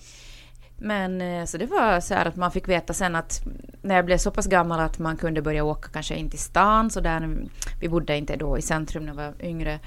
Men 0.77 1.21
eh, 1.21 1.45
så 1.45 1.57
det 1.57 1.65
var 1.65 1.99
så 1.99 2.13
här 2.13 2.25
att 2.25 2.35
man 2.35 2.51
fick 2.51 2.67
veta 2.67 2.93
sen 2.93 3.15
att 3.15 3.41
när 3.81 3.95
jag 3.95 4.05
blev 4.05 4.17
så 4.17 4.31
pass 4.31 4.47
gammal 4.47 4.79
att 4.79 4.99
man 4.99 5.17
kunde 5.17 5.41
börja 5.41 5.63
åka 5.63 5.89
kanske 5.89 6.15
in 6.15 6.29
till 6.29 6.39
stan 6.39 6.89
så 6.89 6.99
där 6.99 7.37
vi 7.81 7.89
bodde 7.89 8.17
inte 8.17 8.35
då 8.35 8.57
i 8.57 8.61
centrum 8.61 9.03
när 9.03 9.09
jag 9.09 9.15
var 9.15 9.33
yngre 9.39 9.79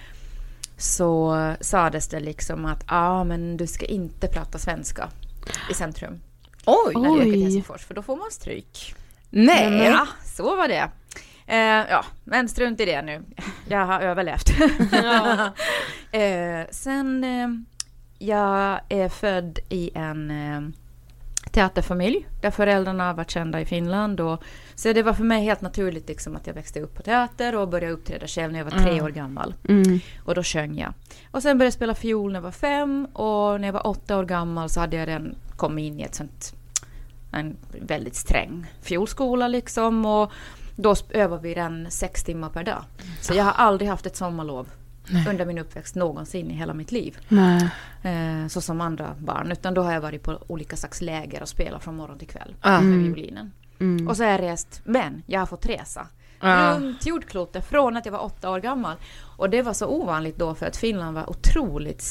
så 0.77 1.37
sades 1.61 2.09
det 2.09 2.21
liksom 2.21 2.65
att 2.65 2.85
ja 2.89 3.09
ah, 3.09 3.25
men 3.25 3.57
du 3.57 3.67
ska 3.67 3.87
inte 3.87 4.29
prata 4.29 4.59
svenska 4.59 5.09
i 5.71 5.75
centrum 5.75 6.21
Oj! 6.65 6.95
när 6.95 7.03
du 7.03 7.09
åker 7.09 7.23
till. 7.23 7.43
Helsingfors 7.43 7.85
för 7.85 7.95
då 7.95 8.03
får 8.03 8.17
man 8.17 8.31
stryk. 8.31 8.95
Nej! 9.35 9.85
Ja, 9.85 10.07
så 10.25 10.57
var 10.57 10.69
det. 10.69 10.91
Eh, 11.47 11.91
ja, 11.91 12.05
men 12.25 12.49
strunt 12.49 12.81
i 12.81 12.85
det 12.85 13.03
nu. 13.03 13.23
Jag 13.69 13.87
har 13.87 14.01
överlevt. 14.01 14.51
eh, 16.13 16.71
sen, 16.71 17.25
eh, 17.25 17.49
jag 18.19 18.81
är 18.89 19.09
född 19.09 19.59
i 19.69 19.91
en 19.95 20.31
eh, 20.31 20.61
teaterfamilj 21.51 22.27
där 22.43 22.51
föräldrarna 22.51 23.13
var 23.13 23.25
kända 23.25 23.61
i 23.61 23.65
Finland. 23.65 24.21
Och, 24.21 24.43
så 24.75 24.93
det 24.93 25.03
var 25.03 25.13
för 25.13 25.25
mig 25.25 25.45
helt 25.45 25.61
naturligt 25.61 26.09
liksom, 26.09 26.37
att 26.37 26.47
jag 26.47 26.55
växte 26.55 26.81
upp 26.81 26.95
på 26.95 27.03
teater 27.03 27.57
och 27.57 27.69
började 27.69 27.93
uppträda 27.93 28.27
själv 28.27 28.53
när 28.53 28.59
jag 28.59 28.65
var 28.65 28.79
tre 28.79 29.03
år 29.03 29.11
gammal. 29.11 29.55
Mm. 29.69 30.01
Och 30.25 30.35
då 30.35 30.43
sjöng 30.43 30.79
jag. 30.79 30.93
Och 31.31 31.43
sen 31.43 31.59
började 31.59 31.67
jag 31.67 31.75
spela 31.75 31.95
fiol 31.95 32.33
när 32.33 32.37
jag 32.37 32.43
var 32.43 32.51
fem 32.51 33.07
och 33.13 33.61
när 33.61 33.69
jag 33.69 33.73
var 33.73 33.87
åtta 33.87 34.19
år 34.19 34.25
gammal 34.25 34.69
så 34.69 34.81
hade 34.81 34.97
jag 34.97 35.09
redan 35.09 35.35
kommit 35.57 35.83
in 35.83 36.01
i 36.01 36.03
ett 36.03 36.15
sånt 36.15 36.55
en 37.35 37.57
väldigt 37.81 38.15
sträng 38.15 38.67
fiolskola 38.83 39.49
liksom 39.49 40.07
och 40.07 40.33
då 40.77 40.95
övar 41.11 41.39
vi 41.39 41.55
den 41.55 41.91
sex 41.91 42.25
timmar 42.25 42.49
per 42.49 42.65
dag. 42.65 42.85
Så 43.21 43.35
jag 43.35 43.45
har 43.45 43.53
aldrig 43.53 43.91
haft 43.91 44.07
ett 44.07 44.17
sommarlov 44.17 44.69
Nej. 45.09 45.27
under 45.29 45.47
min 45.47 45.59
uppväxt 45.59 45.95
någonsin 45.95 46.51
i 46.51 46.55
hela 46.55 46.75
mitt 46.75 46.93
liv. 46.93 47.19
Eh, 48.03 48.49
så 48.49 48.61
som 48.61 48.81
andra 48.81 49.15
barn. 49.19 49.53
Utan 49.53 49.75
då 49.75 49.83
har 49.83 49.93
jag 49.93 50.01
varit 50.01 50.23
på 50.23 50.39
olika 50.47 50.77
slags 50.77 51.01
läger 51.01 51.43
och 51.43 51.49
spelat 51.49 51.85
från 51.85 51.97
morgon 51.97 52.19
till 52.19 52.29
kväll 52.29 52.55
mm. 52.63 52.91
med 52.91 52.99
violinen. 52.99 53.53
Mm. 53.81 54.09
Och 54.09 54.17
så 54.17 54.25
har 54.25 54.31
jag 54.31 54.41
rest, 54.41 54.81
men 54.85 55.23
jag 55.27 55.41
har 55.41 55.47
fått 55.47 55.67
resa. 55.67 56.07
Ja. 56.45 56.75
Runt 56.75 57.07
jordklotet 57.07 57.67
från 57.67 57.97
att 57.97 58.07
jag 58.07 58.13
var 58.13 58.25
åtta 58.25 58.51
år 58.51 58.61
gammal. 58.61 58.97
Och 59.37 59.51
det 59.51 59.63
var 59.63 59.73
så 59.73 59.87
ovanligt 59.87 60.37
då 60.37 60.55
för 60.55 60.67
att 60.67 60.77
Finland 60.77 61.15
var 61.15 61.31
otroligt 61.31 62.05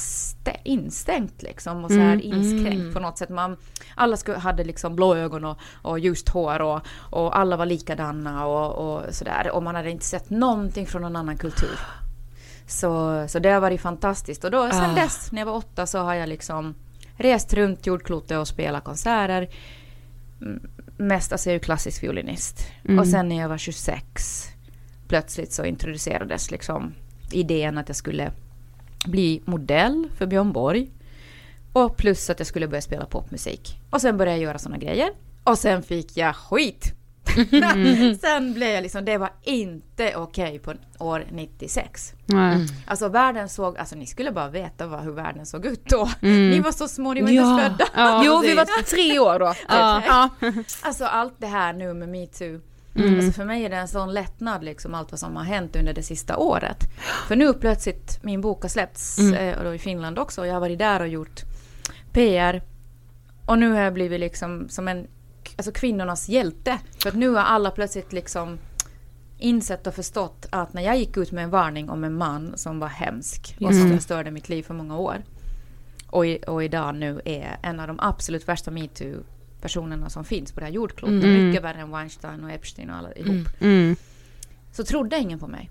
instängt 0.63 1.41
liksom 1.41 1.83
och 1.83 1.91
så 1.91 1.97
här 1.97 2.13
mm. 2.13 2.21
inskränkt 2.21 2.81
mm. 2.81 2.93
på 2.93 2.99
något 2.99 3.17
sätt. 3.17 3.29
Man, 3.29 3.57
alla 3.95 4.17
skulle, 4.17 4.37
hade 4.37 4.63
liksom 4.63 4.95
blå 4.95 5.15
ögon 5.15 5.45
och, 5.45 5.57
och 5.81 5.99
ljust 5.99 6.29
hår 6.29 6.61
och, 6.61 6.81
och 6.97 7.37
alla 7.37 7.57
var 7.57 7.65
likadana 7.65 8.45
och, 8.45 8.95
och 8.95 9.15
sådär. 9.15 9.51
Och 9.51 9.63
man 9.63 9.75
hade 9.75 9.91
inte 9.91 10.05
sett 10.05 10.29
någonting 10.29 10.87
från 10.87 11.01
någon 11.01 11.15
annan 11.15 11.37
kultur. 11.37 11.79
Så, 12.67 13.25
så 13.27 13.39
det 13.39 13.49
har 13.49 13.59
varit 13.59 13.81
fantastiskt. 13.81 14.43
Och 14.43 14.51
då 14.51 14.69
sen 14.69 14.91
ah. 14.91 14.95
dess, 14.95 15.31
när 15.31 15.41
jag 15.41 15.45
var 15.45 15.55
åtta, 15.55 15.85
så 15.85 15.99
har 15.99 16.13
jag 16.13 16.29
liksom 16.29 16.75
rest 17.17 17.53
runt 17.53 17.87
jordklotet 17.87 18.37
och 18.37 18.47
spelat 18.47 18.83
konserter. 18.83 19.49
Mest, 20.97 21.31
alltså 21.31 21.49
jag 21.49 21.51
är 21.51 21.55
ju 21.55 21.63
klassisk 21.63 22.03
violinist. 22.03 22.67
Mm. 22.85 22.99
Och 22.99 23.07
sen 23.07 23.29
när 23.29 23.39
jag 23.39 23.49
var 23.49 23.57
26, 23.57 24.47
plötsligt 25.07 25.53
så 25.53 25.65
introducerades 25.65 26.51
liksom 26.51 26.93
idén 27.31 27.77
att 27.77 27.89
jag 27.89 27.95
skulle 27.95 28.31
bli 29.05 29.41
modell 29.45 30.09
för 30.17 30.25
Björn 30.25 30.51
Borg. 30.51 30.89
Och 31.73 31.97
plus 31.97 32.29
att 32.29 32.39
jag 32.39 32.47
skulle 32.47 32.67
börja 32.67 32.81
spela 32.81 33.05
popmusik. 33.05 33.79
Och 33.89 34.01
sen 34.01 34.17
började 34.17 34.37
jag 34.37 34.43
göra 34.43 34.57
sådana 34.57 34.77
grejer. 34.77 35.09
Och 35.43 35.57
sen 35.57 35.83
fick 35.83 36.17
jag 36.17 36.35
skit 36.35 36.93
Mm. 37.51 38.15
Sen 38.21 38.53
blev 38.53 38.69
jag 38.69 38.81
liksom, 38.81 39.05
det 39.05 39.17
var 39.17 39.29
inte 39.41 40.15
okej 40.15 40.59
okay 40.59 40.59
på 40.59 40.73
år 41.05 41.25
96. 41.31 42.13
Mm. 42.31 42.65
Alltså 42.85 43.07
världen 43.07 43.49
såg, 43.49 43.77
alltså 43.77 43.95
ni 43.95 44.05
skulle 44.05 44.31
bara 44.31 44.49
veta 44.49 44.87
vad, 44.87 44.99
hur 44.99 45.11
världen 45.11 45.45
såg 45.45 45.65
ut 45.65 45.85
då. 45.85 46.09
Mm. 46.21 46.49
Ni 46.49 46.59
var 46.59 46.71
så 46.71 46.87
små, 46.87 47.13
ni 47.13 47.21
var 47.21 47.29
ja. 47.29 47.51
inte 47.51 47.63
födda. 47.63 47.85
Ja, 47.95 48.23
jo, 48.25 48.41
vi 48.41 48.53
var 48.53 48.83
tre 48.83 49.19
år 49.19 49.39
då. 49.39 49.53
ja. 49.67 50.29
Alltså 50.81 51.05
allt 51.05 51.33
det 51.37 51.47
här 51.47 51.73
nu 51.73 51.93
med 51.93 52.09
metoo. 52.09 52.59
Mm. 52.95 53.15
Alltså 53.15 53.31
för 53.31 53.45
mig 53.45 53.65
är 53.65 53.69
det 53.69 53.75
en 53.75 53.87
sån 53.87 54.13
lättnad 54.13 54.63
liksom 54.63 54.93
allt 54.93 55.11
vad 55.11 55.19
som 55.19 55.35
har 55.35 55.43
hänt 55.43 55.75
under 55.75 55.93
det 55.93 56.03
sista 56.03 56.37
året. 56.37 56.77
För 57.27 57.35
nu 57.35 57.53
plötsligt, 57.53 58.19
min 58.23 58.41
bok 58.41 58.61
har 58.61 58.69
släppts 58.69 59.19
mm. 59.19 59.33
Eh, 59.33 59.57
och 59.57 59.63
då 59.63 59.73
i 59.73 59.79
Finland 59.79 60.19
också 60.19 60.41
och 60.41 60.47
jag 60.47 60.53
har 60.53 60.61
varit 60.61 60.79
där 60.79 60.99
och 60.99 61.07
gjort 61.07 61.41
PR. 62.11 62.61
Och 63.45 63.59
nu 63.59 63.71
har 63.71 63.79
jag 63.79 63.93
blivit 63.93 64.19
liksom 64.19 64.69
som 64.69 64.87
en 64.87 65.07
alltså 65.57 65.71
kvinnornas 65.71 66.29
hjälte. 66.29 66.79
För 66.99 67.09
att 67.09 67.15
nu 67.15 67.29
har 67.29 67.41
alla 67.41 67.71
plötsligt 67.71 68.13
liksom 68.13 68.57
insett 69.37 69.87
och 69.87 69.93
förstått 69.93 70.45
att 70.49 70.73
när 70.73 70.81
jag 70.81 70.97
gick 70.97 71.17
ut 71.17 71.31
med 71.31 71.43
en 71.43 71.49
varning 71.49 71.89
om 71.89 72.03
en 72.03 72.17
man 72.17 72.57
som 72.57 72.79
var 72.79 72.87
hemsk 72.87 73.55
och 73.61 73.75
som 73.75 73.89
förstörde 73.89 74.31
mitt 74.31 74.49
liv 74.49 74.63
för 74.63 74.73
många 74.73 74.97
år. 74.97 75.23
Och, 76.07 76.25
i, 76.25 76.39
och 76.47 76.63
idag 76.63 76.95
nu 76.95 77.21
är 77.25 77.57
en 77.61 77.79
av 77.79 77.87
de 77.87 77.99
absolut 77.99 78.47
värsta 78.47 78.71
metoo-personerna 78.71 80.09
som 80.09 80.25
finns 80.25 80.51
på 80.51 80.59
det 80.59 80.65
här 80.65 80.73
jordklotet. 80.73 81.23
Mm. 81.23 81.47
Mycket 81.47 81.63
värre 81.63 81.81
än 81.81 81.91
Weinstein 81.91 82.43
och 82.43 82.51
Epstein 82.51 82.89
och 82.89 82.95
alla 82.95 83.13
ihop. 83.13 83.27
Mm. 83.27 83.45
Mm. 83.59 83.95
Så 84.71 84.83
trodde 84.83 85.17
ingen 85.17 85.39
på 85.39 85.47
mig. 85.47 85.69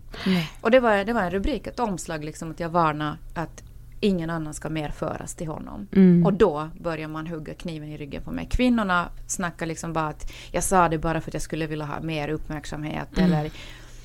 Och 0.60 0.70
det 0.70 0.80
var, 0.80 1.04
det 1.04 1.12
var 1.12 1.22
en 1.22 1.30
rubrik, 1.30 1.66
ett 1.66 1.80
omslag 1.80 2.24
liksom 2.24 2.50
att 2.50 2.60
jag 2.60 2.68
varnade 2.68 3.16
att 3.34 3.62
ingen 4.02 4.30
annan 4.30 4.54
ska 4.54 4.68
mer 4.68 4.90
föras 4.90 5.34
till 5.34 5.46
honom. 5.46 5.88
Mm. 5.92 6.26
Och 6.26 6.32
då 6.32 6.70
börjar 6.80 7.08
man 7.08 7.26
hugga 7.26 7.54
kniven 7.54 7.88
i 7.88 7.96
ryggen 7.96 8.22
på 8.22 8.30
mig. 8.30 8.48
Kvinnorna 8.50 9.08
snackar 9.26 9.66
liksom 9.66 9.92
bara 9.92 10.06
att 10.06 10.32
jag 10.50 10.64
sa 10.64 10.88
det 10.88 10.98
bara 10.98 11.20
för 11.20 11.30
att 11.30 11.34
jag 11.34 11.42
skulle 11.42 11.66
vilja 11.66 11.84
ha 11.84 12.00
mer 12.00 12.28
uppmärksamhet. 12.28 13.18
Mm. 13.18 13.32
Eller, 13.32 13.50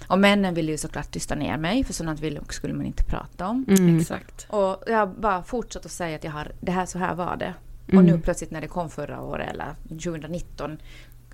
och 0.08 0.20
männen 0.20 0.54
ville 0.54 0.72
ju 0.72 0.78
såklart 0.78 1.12
tysta 1.12 1.36
ner 1.36 1.58
mig, 1.58 1.84
för 1.84 1.94
sådant 1.94 2.20
vill, 2.20 2.40
skulle 2.50 2.74
man 2.74 2.86
inte 2.86 3.04
prata 3.04 3.48
om. 3.48 3.66
Mm. 3.68 4.00
Exakt. 4.00 4.48
Och 4.50 4.84
jag 4.88 5.10
bara 5.10 5.44
fortsatt 5.44 5.86
att 5.86 5.92
säga 5.92 6.16
att 6.16 6.24
jag 6.24 6.32
har, 6.32 6.52
det 6.60 6.72
här, 6.72 6.86
så 6.86 7.00
här 7.00 7.16
var 7.16 7.38
det. 7.38 7.54
Och 7.88 8.04
nu 8.04 8.10
mm. 8.10 8.22
plötsligt 8.22 8.52
när 8.52 8.62
det 8.62 8.68
kom 8.68 8.90
förra 8.90 9.22
året, 9.22 9.50
eller 9.50 9.76
2019, 9.90 10.78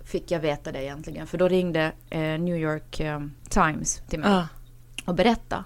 fick 0.03 0.31
jag 0.31 0.39
veta 0.39 0.71
det 0.71 0.83
egentligen. 0.83 1.27
För 1.27 1.37
då 1.37 1.47
ringde 1.47 1.91
eh, 2.09 2.19
New 2.19 2.57
York 2.57 2.99
eh, 2.99 3.21
Times 3.49 4.01
till 4.09 4.19
mig 4.19 4.29
ah. 4.31 4.47
och 5.05 5.15
berättade 5.15 5.63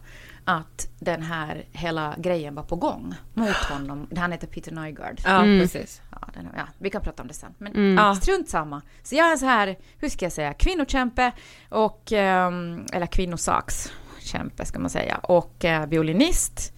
att 0.48 0.90
den 1.00 1.22
här 1.22 1.66
hela 1.72 2.16
grejen 2.18 2.56
var 2.56 2.64
på 2.64 2.76
gång 2.76 3.16
mot 3.34 3.56
honom. 3.56 4.08
Han 4.18 4.32
heter 4.32 4.48
Peter 4.48 4.72
Nygard. 4.72 5.22
Ja, 5.24 5.44
mm. 5.44 5.60
precis. 5.60 6.02
Ja, 6.12 6.30
den, 6.34 6.50
ja, 6.56 6.68
vi 6.78 6.90
kan 6.90 7.02
prata 7.02 7.22
om 7.22 7.28
det 7.28 7.34
sen. 7.34 7.54
Men 7.58 7.76
mm. 7.76 8.16
strunt 8.16 8.50
samma. 8.50 8.82
Så 9.04 9.16
jag 9.16 9.32
är 9.32 9.38
så 9.38 9.46
här, 9.46 9.78
hur 9.98 10.10
ska 10.10 10.26
jag 10.26 10.32
säga, 10.32 10.54
kvinnokämpe 10.54 11.32
och, 11.70 12.12
um, 12.12 12.86
eller 12.94 13.06
kvinnosakskämpe 13.06 14.66
ska 14.66 14.80
man 14.80 14.90
säga, 14.90 15.18
och 15.18 15.66
uh, 15.66 15.86
violinist. 15.86 16.74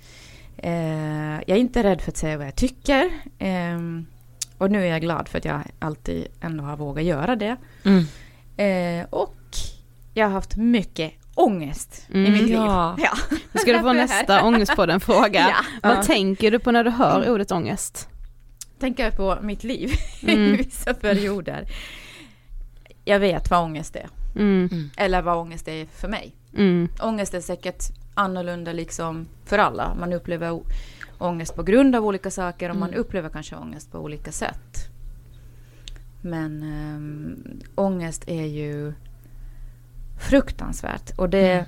Uh, 0.64 1.34
jag 1.34 1.50
är 1.50 1.58
inte 1.58 1.84
rädd 1.84 2.02
för 2.02 2.12
att 2.12 2.18
säga 2.18 2.38
vad 2.38 2.48
jag 2.48 2.56
tycker. 2.56 3.12
Um, 3.40 4.08
och 4.58 4.72
nu 4.72 4.82
är 4.82 4.90
jag 4.90 5.02
glad 5.02 5.28
för 5.28 5.38
att 5.38 5.46
jag 5.46 5.62
alltid 5.80 6.28
ändå 6.42 6.64
har 6.64 6.78
vågat 6.78 7.04
göra 7.04 7.36
det. 7.36 7.58
Mm. 7.84 8.00
Uh, 9.02 9.08
och 9.10 9.36
jag 10.14 10.26
har 10.26 10.34
haft 10.34 10.56
mycket 10.56 11.14
ångest 11.40 12.08
mm, 12.14 12.26
i 12.26 12.42
mitt 12.42 12.50
ja. 12.50 12.96
liv. 12.98 13.06
Ja. 13.12 13.38
Nu 13.52 13.60
ska 13.60 13.74
du 13.74 13.80
få 13.80 13.94
nästa 13.94 14.44
ångest 14.44 14.76
på 14.76 14.86
den 14.86 15.00
fråga. 15.00 15.40
Ja. 15.50 15.56
Vad 15.84 15.98
ja. 15.98 16.04
tänker 16.04 16.52
du 16.52 16.60
på 16.60 16.72
när 16.72 16.84
du 16.84 16.90
hör 16.90 17.18
mm. 17.18 17.34
ordet 17.34 17.52
ångest? 17.52 18.10
Tänker 18.80 19.04
jag 19.04 19.18
på 19.18 19.38
mitt 19.42 19.64
liv 19.64 19.92
mm. 20.24 20.54
i 20.54 20.58
vissa 20.58 20.94
perioder. 20.94 21.68
Jag 23.06 23.20
vet 23.20 23.52
vad 23.52 23.64
ångest 23.64 23.96
är. 23.96 24.10
Mm. 24.36 24.70
mm. 24.72 24.90
Eller 24.98 25.22
vad 25.22 25.38
ångest 25.38 25.68
är 25.68 25.86
för 25.86 26.08
mig. 26.08 26.36
Mm. 26.58 26.90
Ångest 27.02 27.34
är 27.34 27.42
säkert 27.42 27.84
annorlunda 28.14 28.74
liksom 28.74 29.28
för 29.46 29.58
alla. 29.58 29.96
Man 30.00 30.14
upplever 30.14 30.62
ångest 31.18 31.56
på 31.56 31.64
grund 31.64 31.96
av 31.96 32.06
olika 32.06 32.32
saker 32.32 32.70
och 32.70 32.76
man 32.76 32.90
mm. 32.90 33.02
upplever 33.02 33.30
kanske 33.30 33.56
ångest 33.56 33.92
på 33.92 34.00
olika 34.00 34.32
sätt. 34.32 34.90
Men 36.22 36.64
um, 36.64 37.62
ångest 37.76 38.24
är 38.28 38.46
ju 38.46 38.94
fruktansvärt. 40.20 41.12
Och 41.18 41.30
det, 41.30 41.66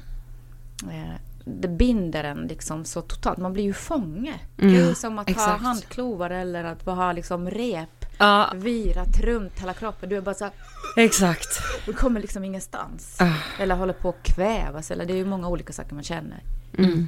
mm. 0.83 1.03
eh, 1.03 1.15
det 1.45 1.67
binder 1.67 2.23
en 2.23 2.47
liksom 2.47 2.85
så 2.85 3.01
totalt. 3.01 3.37
Man 3.37 3.53
blir 3.53 3.63
ju 3.63 3.73
fånge. 3.73 4.39
Mm. 4.57 4.73
Det 4.73 4.81
är 4.81 4.93
som 4.93 5.19
att 5.19 5.29
Exakt. 5.29 5.51
ha 5.51 5.57
handklovar 5.57 6.29
eller 6.29 6.63
att 6.63 6.85
ha 6.85 7.11
liksom 7.11 7.49
rep 7.49 8.05
ja. 8.17 8.53
virat 8.55 9.19
runt 9.19 9.59
hela 9.61 9.73
kroppen. 9.73 10.09
Du 10.09 10.17
är 10.17 10.21
bara 10.21 10.35
så 10.35 10.43
här, 10.43 10.53
Exakt. 10.97 11.59
Du 11.85 11.93
kommer 11.93 12.21
liksom 12.21 12.43
ingenstans. 12.43 13.17
Ah. 13.19 13.33
Eller 13.59 13.75
håller 13.75 13.93
på 13.93 14.09
att 14.09 14.23
kvävas. 14.23 14.91
Eller 14.91 15.05
det 15.05 15.13
är 15.13 15.17
ju 15.17 15.25
många 15.25 15.49
olika 15.49 15.73
saker 15.73 15.95
man 15.95 16.03
känner. 16.03 16.43
Mm. 16.77 17.07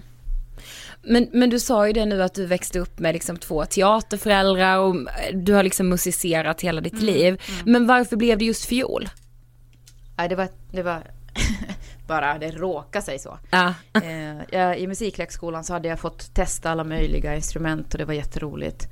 Men, 1.02 1.28
men 1.32 1.50
du 1.50 1.60
sa 1.60 1.88
ju 1.88 1.94
det 1.94 2.06
nu 2.06 2.24
att 2.24 2.34
du 2.34 2.46
växte 2.46 2.80
upp 2.80 3.00
med 3.00 3.14
liksom 3.14 3.38
två 3.38 3.66
teaterföräldrar 3.66 4.78
och 4.78 4.96
du 5.34 5.54
har 5.54 5.64
liksom 5.64 5.90
musicerat 5.90 6.62
hela 6.62 6.82
ditt 6.82 6.94
mm. 6.94 7.06
liv. 7.06 7.42
Mm. 7.48 7.72
Men 7.72 7.88
varför 7.88 8.16
blev 8.16 8.38
det 8.38 8.46
just 8.46 8.66
fiol? 8.66 9.10
Det 10.30 10.36
var, 10.36 10.48
det 10.72 10.84
var 10.84 11.04
bara 12.08 12.38
det 12.38 12.52
råkade 12.52 13.06
sig 13.06 13.20
så. 13.20 13.38
Ja. 13.50 13.74
Eh, 13.94 14.38
jag, 14.52 14.80
I 14.80 14.88
musikhögskolan 14.88 15.64
så 15.64 15.74
hade 15.74 15.88
jag 15.88 16.00
fått 16.00 16.34
testa 16.34 16.72
alla 16.72 16.84
möjliga 16.84 17.36
instrument 17.36 17.94
och 17.94 17.98
det 17.98 18.06
var 18.06 18.14
jätteroligt. 18.14 18.88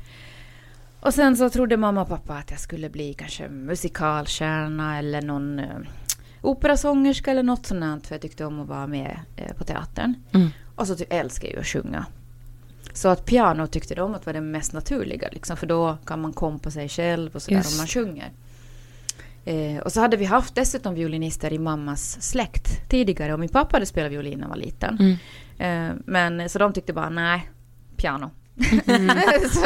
Och 0.99 1.13
sen 1.13 1.38
så 1.38 1.49
trodde 1.49 1.77
mamma 1.77 2.01
och 2.01 2.08
pappa 2.08 2.34
att 2.34 2.51
jag 2.51 2.60
skulle 2.60 2.89
bli 2.89 3.13
kanske 3.13 3.49
musikalstjärna 3.49 4.99
eller 4.99 5.21
någon 5.21 5.60
eh, 5.60 5.77
operasångerska 6.41 7.32
eller 7.32 7.43
något 7.43 7.65
sånt 7.65 8.08
för 8.08 8.15
jag 8.15 8.21
tyckte 8.21 8.45
om 8.45 8.60
att 8.60 8.67
vara 8.67 8.88
med 8.88 9.19
eh, 9.36 9.54
på 9.54 9.63
teatern. 9.63 10.13
Mm. 10.32 10.49
Och 10.75 10.88
så 10.88 10.95
älskar 11.10 11.47
jag 11.47 11.54
ju 11.54 11.60
att 11.60 11.67
sjunga. 11.67 12.06
Så 12.93 13.08
att 13.08 13.25
piano 13.25 13.67
tyckte 13.67 13.95
de 13.95 14.15
att 14.15 14.25
var 14.25 14.34
det 14.34 14.41
mest 14.41 14.73
naturliga 14.73 15.30
liksom, 15.32 15.58
för 15.58 15.67
då 15.67 15.97
kan 16.06 16.21
man 16.21 16.34
kompa 16.34 16.71
sig 16.71 16.89
själv 16.89 17.36
och 17.36 17.41
sådär 17.41 17.63
om 17.71 17.77
man 17.77 17.88
sjunger. 17.88 18.32
Eh, 19.45 19.77
och 19.77 19.91
så 19.91 19.99
hade 19.99 20.17
vi 20.17 20.25
haft 20.25 20.56
dessutom 20.56 20.93
violinister 20.93 21.54
i 21.54 21.60
mammas 21.60 22.21
släkt 22.21 22.89
tidigare 22.89 23.34
och 23.34 23.39
min 23.39 23.49
pappa 23.49 23.75
hade 23.75 23.86
spelat 23.86 24.12
violin 24.12 24.34
när 24.34 24.41
han 24.41 24.49
var 24.49 24.58
liten. 24.58 24.97
Mm. 24.99 25.17
Eh, 25.58 25.95
men 26.06 26.49
så 26.49 26.60
de 26.60 26.73
tyckte 26.73 26.93
bara 26.93 27.10
nej, 27.10 27.49
piano. 27.97 28.32
Mm. 28.88 29.10
så, 29.51 29.65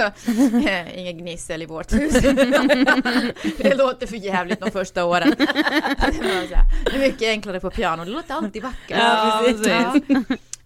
eh, 0.70 1.00
ingen 1.00 1.18
gnissel 1.18 1.62
i 1.62 1.66
vårt 1.66 1.94
hus. 1.94 2.14
det 3.58 3.76
låter 3.78 4.08
för 4.08 4.16
jävligt 4.16 4.60
de 4.60 4.72
första 4.72 5.06
åren. 5.06 5.36
det 5.38 6.96
är 6.96 7.00
mycket 7.00 7.30
enklare 7.30 7.60
på 7.60 7.70
piano, 7.70 8.06
det 8.06 8.12
låter 8.12 8.34
alltid 8.34 8.64
vackert. 8.64 8.98
Ja, 9.00 9.44
ja. 9.66 9.96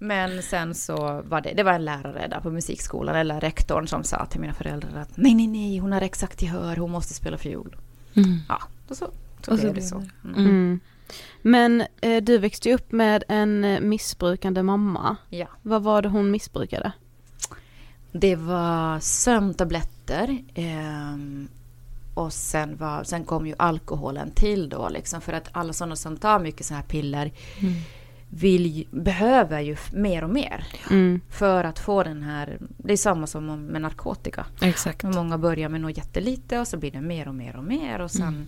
Men 0.02 0.44
sen 0.44 0.76
så 0.76 1.22
var 1.26 1.42
det, 1.42 1.54
det 1.54 1.64
var 1.64 1.74
en 1.74 1.86
lärare 1.86 2.28
där 2.28 2.40
på 2.40 2.52
musikskolan, 2.52 3.16
eller 3.16 3.40
rektorn 3.40 3.88
som 3.88 4.04
sa 4.04 4.26
till 4.26 4.40
mina 4.40 4.54
föräldrar 4.54 5.02
att 5.02 5.18
nej, 5.18 5.36
nej, 5.36 5.48
nej, 5.48 5.78
hon 5.78 5.92
har 5.92 6.02
exakt 6.02 6.42
gehör, 6.42 6.76
hon 6.76 6.92
måste 6.92 7.14
spela 7.14 7.38
fiol. 7.38 7.76
Mm. 8.16 8.38
Ja, 8.50 8.60
och 8.92 8.98
så, 8.98 9.10
så, 9.46 9.52
och 9.52 9.58
så 9.58 9.64
blev 9.64 9.74
det 9.74 9.82
så. 9.82 10.04
Mm. 10.24 10.36
Mm. 10.46 10.80
Men 11.42 11.84
eh, 12.02 12.24
du 12.24 12.38
växte 12.38 12.70
ju 12.70 12.76
upp 12.76 12.92
med 12.92 13.24
en 13.28 13.64
eh, 13.64 13.80
missbrukande 13.80 14.64
mamma. 14.64 15.16
Ja. 15.30 15.48
Vad 15.62 15.84
var 15.84 16.02
det 16.02 16.10
hon 16.10 16.32
missbrukade? 16.32 16.92
Det 18.12 18.36
var 18.36 19.00
sömntabletter. 19.00 20.38
Eh, 20.54 21.18
och 22.14 22.34
sen, 22.34 22.78
var, 22.78 23.04
sen 23.04 23.24
kom 23.26 23.48
ju 23.48 23.56
alkoholen 23.60 24.32
till 24.32 24.70
då 24.70 24.90
liksom 24.90 25.22
för 25.22 25.34
att 25.34 25.50
alla 25.52 25.74
sådana 25.74 25.96
som 25.96 26.18
tar 26.18 26.40
mycket 26.40 26.66
sådana 26.66 26.82
här 26.82 26.88
piller 26.88 27.32
Mm. 27.60 27.74
vill, 28.30 28.88
behöver 28.92 29.60
ju 29.62 29.78
mer 29.94 30.24
och 30.24 30.30
mer. 30.30 30.68
Mm. 30.90 31.22
För 31.30 31.64
att 31.64 31.80
få 31.80 32.04
den 32.04 32.24
här, 32.24 32.58
det 32.78 32.94
är 32.94 32.98
samma 32.98 33.28
som 33.28 33.50
om- 33.50 33.66
med 33.66 33.82
narkotika. 33.82 34.46
Exakt. 34.62 35.04
Många 35.04 35.38
börjar 35.38 35.70
med 35.70 35.82
något 35.82 35.98
jättelite 35.98 36.60
och 36.60 36.68
så 36.68 36.78
blir 36.78 36.92
det 36.92 37.02
mer 37.02 37.28
och 37.28 37.36
mer 37.36 37.56
och 37.56 37.64
mer 37.64 38.00
och 38.02 38.12
sen 38.12 38.28
Mm. 38.28 38.48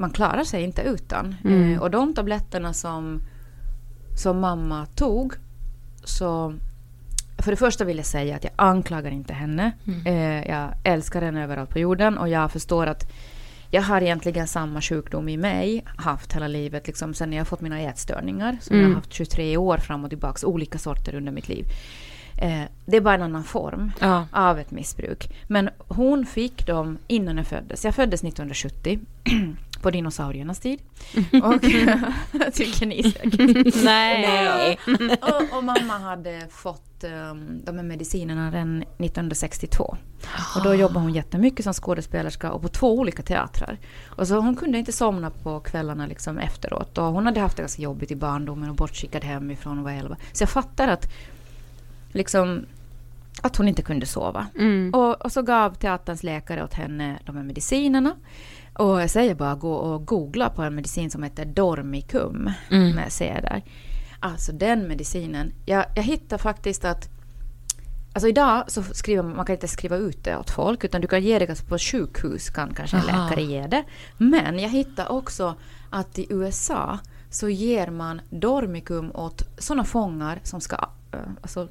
Man 0.00 0.10
klarar 0.10 0.44
sig 0.44 0.62
inte 0.62 0.82
utan. 0.82 1.34
Mm. 1.44 1.72
Eh, 1.74 1.80
och 1.82 1.90
de 1.90 2.14
tabletterna 2.14 2.72
som, 2.72 3.20
som 4.16 4.40
mamma 4.40 4.86
tog 4.86 5.34
så 6.04 6.54
för 7.38 7.50
det 7.50 7.56
första 7.56 7.84
vill 7.84 7.96
jag 7.96 8.06
säga 8.06 8.36
att 8.36 8.44
jag 8.44 8.52
anklagar 8.56 9.10
inte 9.10 9.32
henne. 9.32 9.72
Mm. 9.86 10.06
Eh, 10.06 10.48
jag 10.50 10.68
älskar 10.84 11.22
henne 11.22 11.44
överallt 11.44 11.70
på 11.70 11.78
jorden 11.78 12.18
och 12.18 12.28
jag 12.28 12.52
förstår 12.52 12.86
att 12.86 13.02
jag 13.70 13.82
har 13.82 14.00
egentligen 14.00 14.46
samma 14.48 14.80
sjukdom 14.80 15.28
i 15.28 15.36
mig, 15.36 15.84
haft 15.96 16.32
hela 16.32 16.48
livet, 16.48 16.86
liksom 16.86 17.14
sen 17.14 17.32
jag 17.32 17.48
fått 17.48 17.60
mina 17.60 17.80
ätstörningar. 17.80 18.56
Som 18.60 18.76
jag 18.76 18.80
Mm. 18.84 18.94
har 18.94 19.00
haft 19.00 19.12
23 19.12 19.56
år 19.56 19.76
fram 19.78 20.04
och 20.04 20.10
tillbaka, 20.10 20.46
olika 20.46 20.78
sorter 20.78 21.14
under 21.14 21.32
mitt 21.32 21.48
liv. 21.48 21.64
Eh, 22.42 22.62
det 22.86 22.96
är 22.96 23.00
bara 23.00 23.14
en 23.14 23.22
annan 23.22 23.44
form 23.44 23.92
Ja. 24.00 24.26
av 24.32 24.58
ett 24.58 24.70
missbruk. 24.70 25.30
Men 25.48 25.70
hon 25.88 26.26
fick 26.26 26.66
dem 26.66 26.98
innan 27.08 27.36
jag 27.36 27.46
föddes. 27.46 27.84
Jag 27.84 27.94
föddes 27.94 28.20
1970, 28.24 28.98
på 29.82 29.90
dinosauriernas 29.90 30.60
tid. 30.60 30.80
Och 31.42 31.62
tycker 32.54 32.86
ni 32.86 33.02
säkert. 33.02 33.74
Nej. 33.84 34.78
och, 35.22 35.56
och 35.56 35.64
mamma 35.64 35.98
hade 35.98 36.46
fått 36.50 37.04
um, 37.04 37.62
de 37.64 37.76
här 37.76 37.82
medicinerna 37.82 38.50
redan 38.50 38.82
1962. 38.82 39.96
Och 40.56 40.62
då 40.64 40.74
jobbade 40.74 41.00
hon 41.00 41.14
jättemycket 41.14 41.64
som 41.64 41.74
skådespelerska 41.74 42.52
och 42.52 42.62
på 42.62 42.68
två 42.68 42.98
olika 42.98 43.22
teatrar. 43.22 43.78
Och 44.06 44.28
så 44.28 44.40
hon 44.40 44.56
kunde 44.56 44.78
inte 44.78 44.92
somna 44.92 45.30
på 45.30 45.60
kvällarna 45.60 46.06
liksom 46.06 46.38
efteråt. 46.38 46.98
Och 46.98 47.04
hon 47.04 47.26
hade 47.26 47.40
haft 47.40 47.56
det 47.56 47.62
ganska 47.62 47.82
jobbigt 47.82 48.10
i 48.10 48.16
barndomen 48.16 48.70
och 48.70 48.76
bortskickad 48.76 49.24
hemifrån 49.24 49.78
och 49.78 49.84
var 49.84 49.92
11. 49.92 50.16
Så 50.32 50.42
jag 50.42 50.50
fattar 50.50 50.88
att 50.88 51.12
liksom 52.12 52.66
att 53.42 53.56
hon 53.56 53.68
inte 53.68 53.82
kunde 53.82 54.06
sova. 54.06 54.46
Mm. 54.58 54.94
Och, 54.94 55.24
och 55.24 55.32
så 55.32 55.42
gav 55.42 55.74
teaterns 55.74 56.22
läkare 56.22 56.64
åt 56.64 56.74
henne 56.74 57.18
de 57.24 57.36
här 57.36 57.42
medicinerna. 57.42 58.16
Och 58.74 59.02
jag 59.02 59.10
säger 59.10 59.34
bara 59.34 59.54
gå 59.54 59.72
och 59.72 60.06
googla 60.06 60.50
på 60.50 60.62
en 60.62 60.74
medicin 60.74 61.10
som 61.10 61.22
heter 61.22 61.44
Dormicum. 61.44 62.50
Mm. 62.70 62.98
C 63.10 63.38
där. 63.42 63.62
Alltså 64.20 64.52
den 64.52 64.88
medicinen. 64.88 65.52
Jag, 65.66 65.84
jag 65.96 66.02
hittar 66.02 66.38
faktiskt 66.38 66.84
att 66.84 67.08
Alltså 68.12 68.28
idag 68.28 68.64
så 68.66 68.82
skriver 68.82 69.22
man, 69.22 69.36
man 69.36 69.46
kan 69.46 69.54
inte 69.54 69.68
skriva 69.68 69.96
ut 69.96 70.24
det 70.24 70.36
åt 70.36 70.50
folk 70.50 70.84
utan 70.84 71.00
du 71.00 71.06
kan 71.08 71.22
ge 71.22 71.38
det 71.38 71.46
kanske 71.46 71.66
på 71.66 71.78
sjukhus 71.78 72.50
kan 72.50 72.74
kanske 72.74 72.96
en 72.96 73.02
Aha. 73.10 73.28
läkare 73.28 73.44
ge 73.44 73.66
det. 73.66 73.84
Men 74.18 74.58
jag 74.58 74.68
hittar 74.70 75.12
också 75.12 75.54
att 75.90 76.18
i 76.18 76.26
USA 76.30 76.98
så 77.30 77.48
ger 77.48 77.90
man 77.90 78.20
Dormicum 78.30 79.10
åt 79.14 79.42
sådana 79.58 79.84
fångar 79.84 80.40
som 80.42 80.60
ska 80.60 80.76
äh, 81.12 81.18
alltså, 81.42 81.68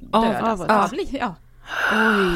dödas. 0.00 0.60
av- 0.60 0.66
Ja, 0.68 0.88
bli, 0.90 1.18
ja. 1.20 1.34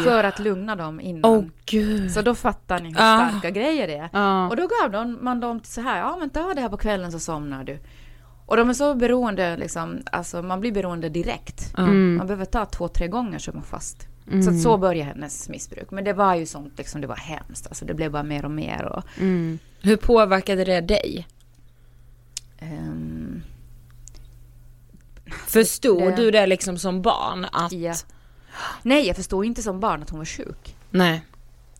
För 0.04 0.24
att 0.24 0.38
lugna 0.38 0.76
dem 0.76 1.00
innan. 1.00 1.24
Åh 1.30 1.44
gud. 1.66 2.10
Så 2.12 2.22
då 2.22 2.34
fattar 2.34 2.80
ni 2.80 2.88
hur 2.88 2.96
Ah. 2.98 3.28
starka 3.30 3.50
grejer 3.50 3.86
det 3.86 3.94
är. 3.96 4.08
Ja. 4.12 4.48
Och 4.48 4.56
då 4.56 4.68
gav 4.80 4.90
de, 4.90 5.18
man 5.24 5.40
dem 5.40 5.60
så 5.64 5.80
här, 5.80 5.98
ja 5.98 6.16
men 6.20 6.30
ta 6.30 6.54
det 6.54 6.60
här 6.60 6.68
på 6.68 6.76
kvällen 6.76 7.12
så 7.12 7.18
somnar 7.18 7.64
du. 7.64 7.78
Och 8.46 8.56
de 8.56 8.70
är 8.70 8.74
så 8.74 8.94
beroende, 8.94 9.56
liksom, 9.56 9.98
alltså 10.12 10.42
man 10.42 10.60
blir 10.60 10.72
beroende 10.72 11.08
direkt. 11.08 11.74
Mm. 11.78 12.16
Man 12.16 12.26
behöver 12.26 12.44
ta 12.44 12.64
två, 12.66 12.88
tre 12.88 13.08
gånger 13.08 13.38
så 13.38 13.50
är 13.50 13.54
man 13.54 13.64
fast. 13.64 14.08
Så 14.44 14.50
att 14.50 14.60
så 14.60 14.76
började 14.78 15.10
hennes 15.10 15.48
missbruk. 15.48 15.90
Men 15.90 16.04
det 16.04 16.12
var 16.12 16.34
ju 16.34 16.46
sånt, 16.46 16.72
liksom, 16.78 17.00
det 17.00 17.06
var 17.06 17.16
hemskt. 17.16 17.66
Alltså 17.66 17.84
det 17.84 17.94
blev 17.94 18.10
bara 18.10 18.22
mer 18.22 18.44
och 18.44 18.50
mer. 18.50 18.84
Och, 18.84 19.02
Mm. 19.20 19.58
Hur 19.80 19.96
påverkade 19.96 20.64
det 20.64 20.80
dig? 20.80 21.26
ehm, 22.58 23.42
Förstod 25.46 26.02
Det- 26.02 26.16
du 26.16 26.30
det 26.30 26.46
liksom 26.46 26.78
som 26.78 27.02
barn 27.02 27.46
att... 27.52 27.72
ja. 27.72 27.94
Nej, 28.82 29.06
jag 29.06 29.16
förstod 29.16 29.44
inte 29.44 29.62
som 29.62 29.80
barn 29.80 30.02
att 30.02 30.10
hon 30.10 30.18
var 30.18 30.24
sjuk. 30.24 30.76
Nej. 30.90 31.24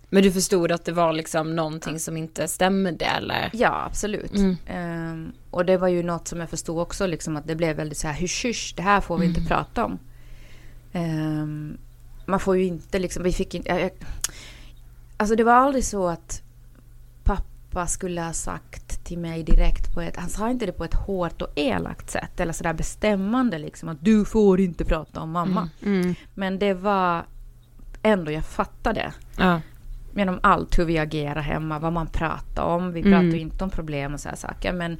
Men 0.09 0.23
du 0.23 0.33
förstod 0.33 0.73
att 0.73 0.85
det 0.85 0.93
var 0.93 1.13
liksom 1.13 1.57
någonting 1.57 1.99
som 1.99 2.17
inte 2.17 2.49
stämde 2.49 3.05
eller? 3.05 3.51
Ja, 3.53 3.85
absolut. 3.87 4.35
Mm. 4.35 4.57
Ehm, 4.67 5.33
och 5.51 5.65
det 5.65 5.77
var 5.77 5.89
ju 5.89 6.03
något 6.03 6.29
som 6.29 6.41
jag 6.41 6.51
förstod 6.51 6.79
också, 6.79 7.07
liksom, 7.07 7.37
att 7.37 7.47
det 7.47 7.55
blev 7.55 7.77
väldigt 7.77 7.99
så 7.99 8.07
här 8.07 8.15
hysch, 8.15 8.45
hysch, 8.45 8.75
det 8.77 8.83
här 8.83 9.01
får 9.01 9.19
vi 9.19 9.27
inte 9.27 9.41
prata 9.41 9.85
om. 9.85 9.99
Ehm, 10.93 11.79
man 12.27 12.41
får 12.41 12.57
ju 12.57 12.65
inte 12.65 12.99
liksom, 12.99 13.23
vi 13.23 13.33
fick 13.33 13.55
inte, 13.55 13.69
jag, 13.69 13.81
jag, 13.81 13.91
alltså 15.17 15.37
det 15.37 15.45
var 15.45 15.53
aldrig 15.53 15.85
så 15.85 16.09
att 16.09 16.43
pappa 17.75 17.87
skulle 17.87 18.21
ha 18.21 18.33
sagt 18.33 19.05
till 19.05 19.19
mig 19.19 19.43
direkt 19.43 19.95
på 19.95 20.01
ett, 20.01 20.17
han 20.17 20.29
sa 20.29 20.51
inte 20.51 20.67
det 20.67 20.73
på 20.73 20.85
ett 20.85 20.95
hårt 20.95 21.43
och 21.43 21.49
elakt 21.57 22.11
sätt 22.11 22.41
eller 22.41 22.53
sådär 22.53 22.73
bestämmande 22.73 23.59
liksom 23.59 23.89
att 23.89 23.99
du 24.01 24.25
får 24.25 24.61
inte 24.61 24.85
prata 24.85 25.21
om 25.21 25.31
mamma. 25.31 25.69
Mm. 25.83 26.15
Men 26.35 26.59
det 26.59 26.75
var 26.75 27.25
ändå, 28.03 28.31
jag 28.33 28.45
fattade 28.45 29.13
Ja. 29.39 29.61
genom 30.17 30.39
allt 30.43 30.79
hur 30.79 30.85
vi 30.85 30.99
agerar 30.99 31.41
hemma, 31.41 31.79
vad 31.79 31.93
man 31.93 32.07
pratar 32.07 32.63
om. 32.63 32.93
Vi 32.93 33.01
Mm. 33.01 33.13
pratar 33.13 33.37
ju 33.37 33.41
inte 33.41 33.65
om 33.65 33.71
problem 33.71 34.15
och 34.15 34.21
så 34.21 34.29
här 34.29 34.37
saker. 34.37 34.73
Men, 34.73 34.99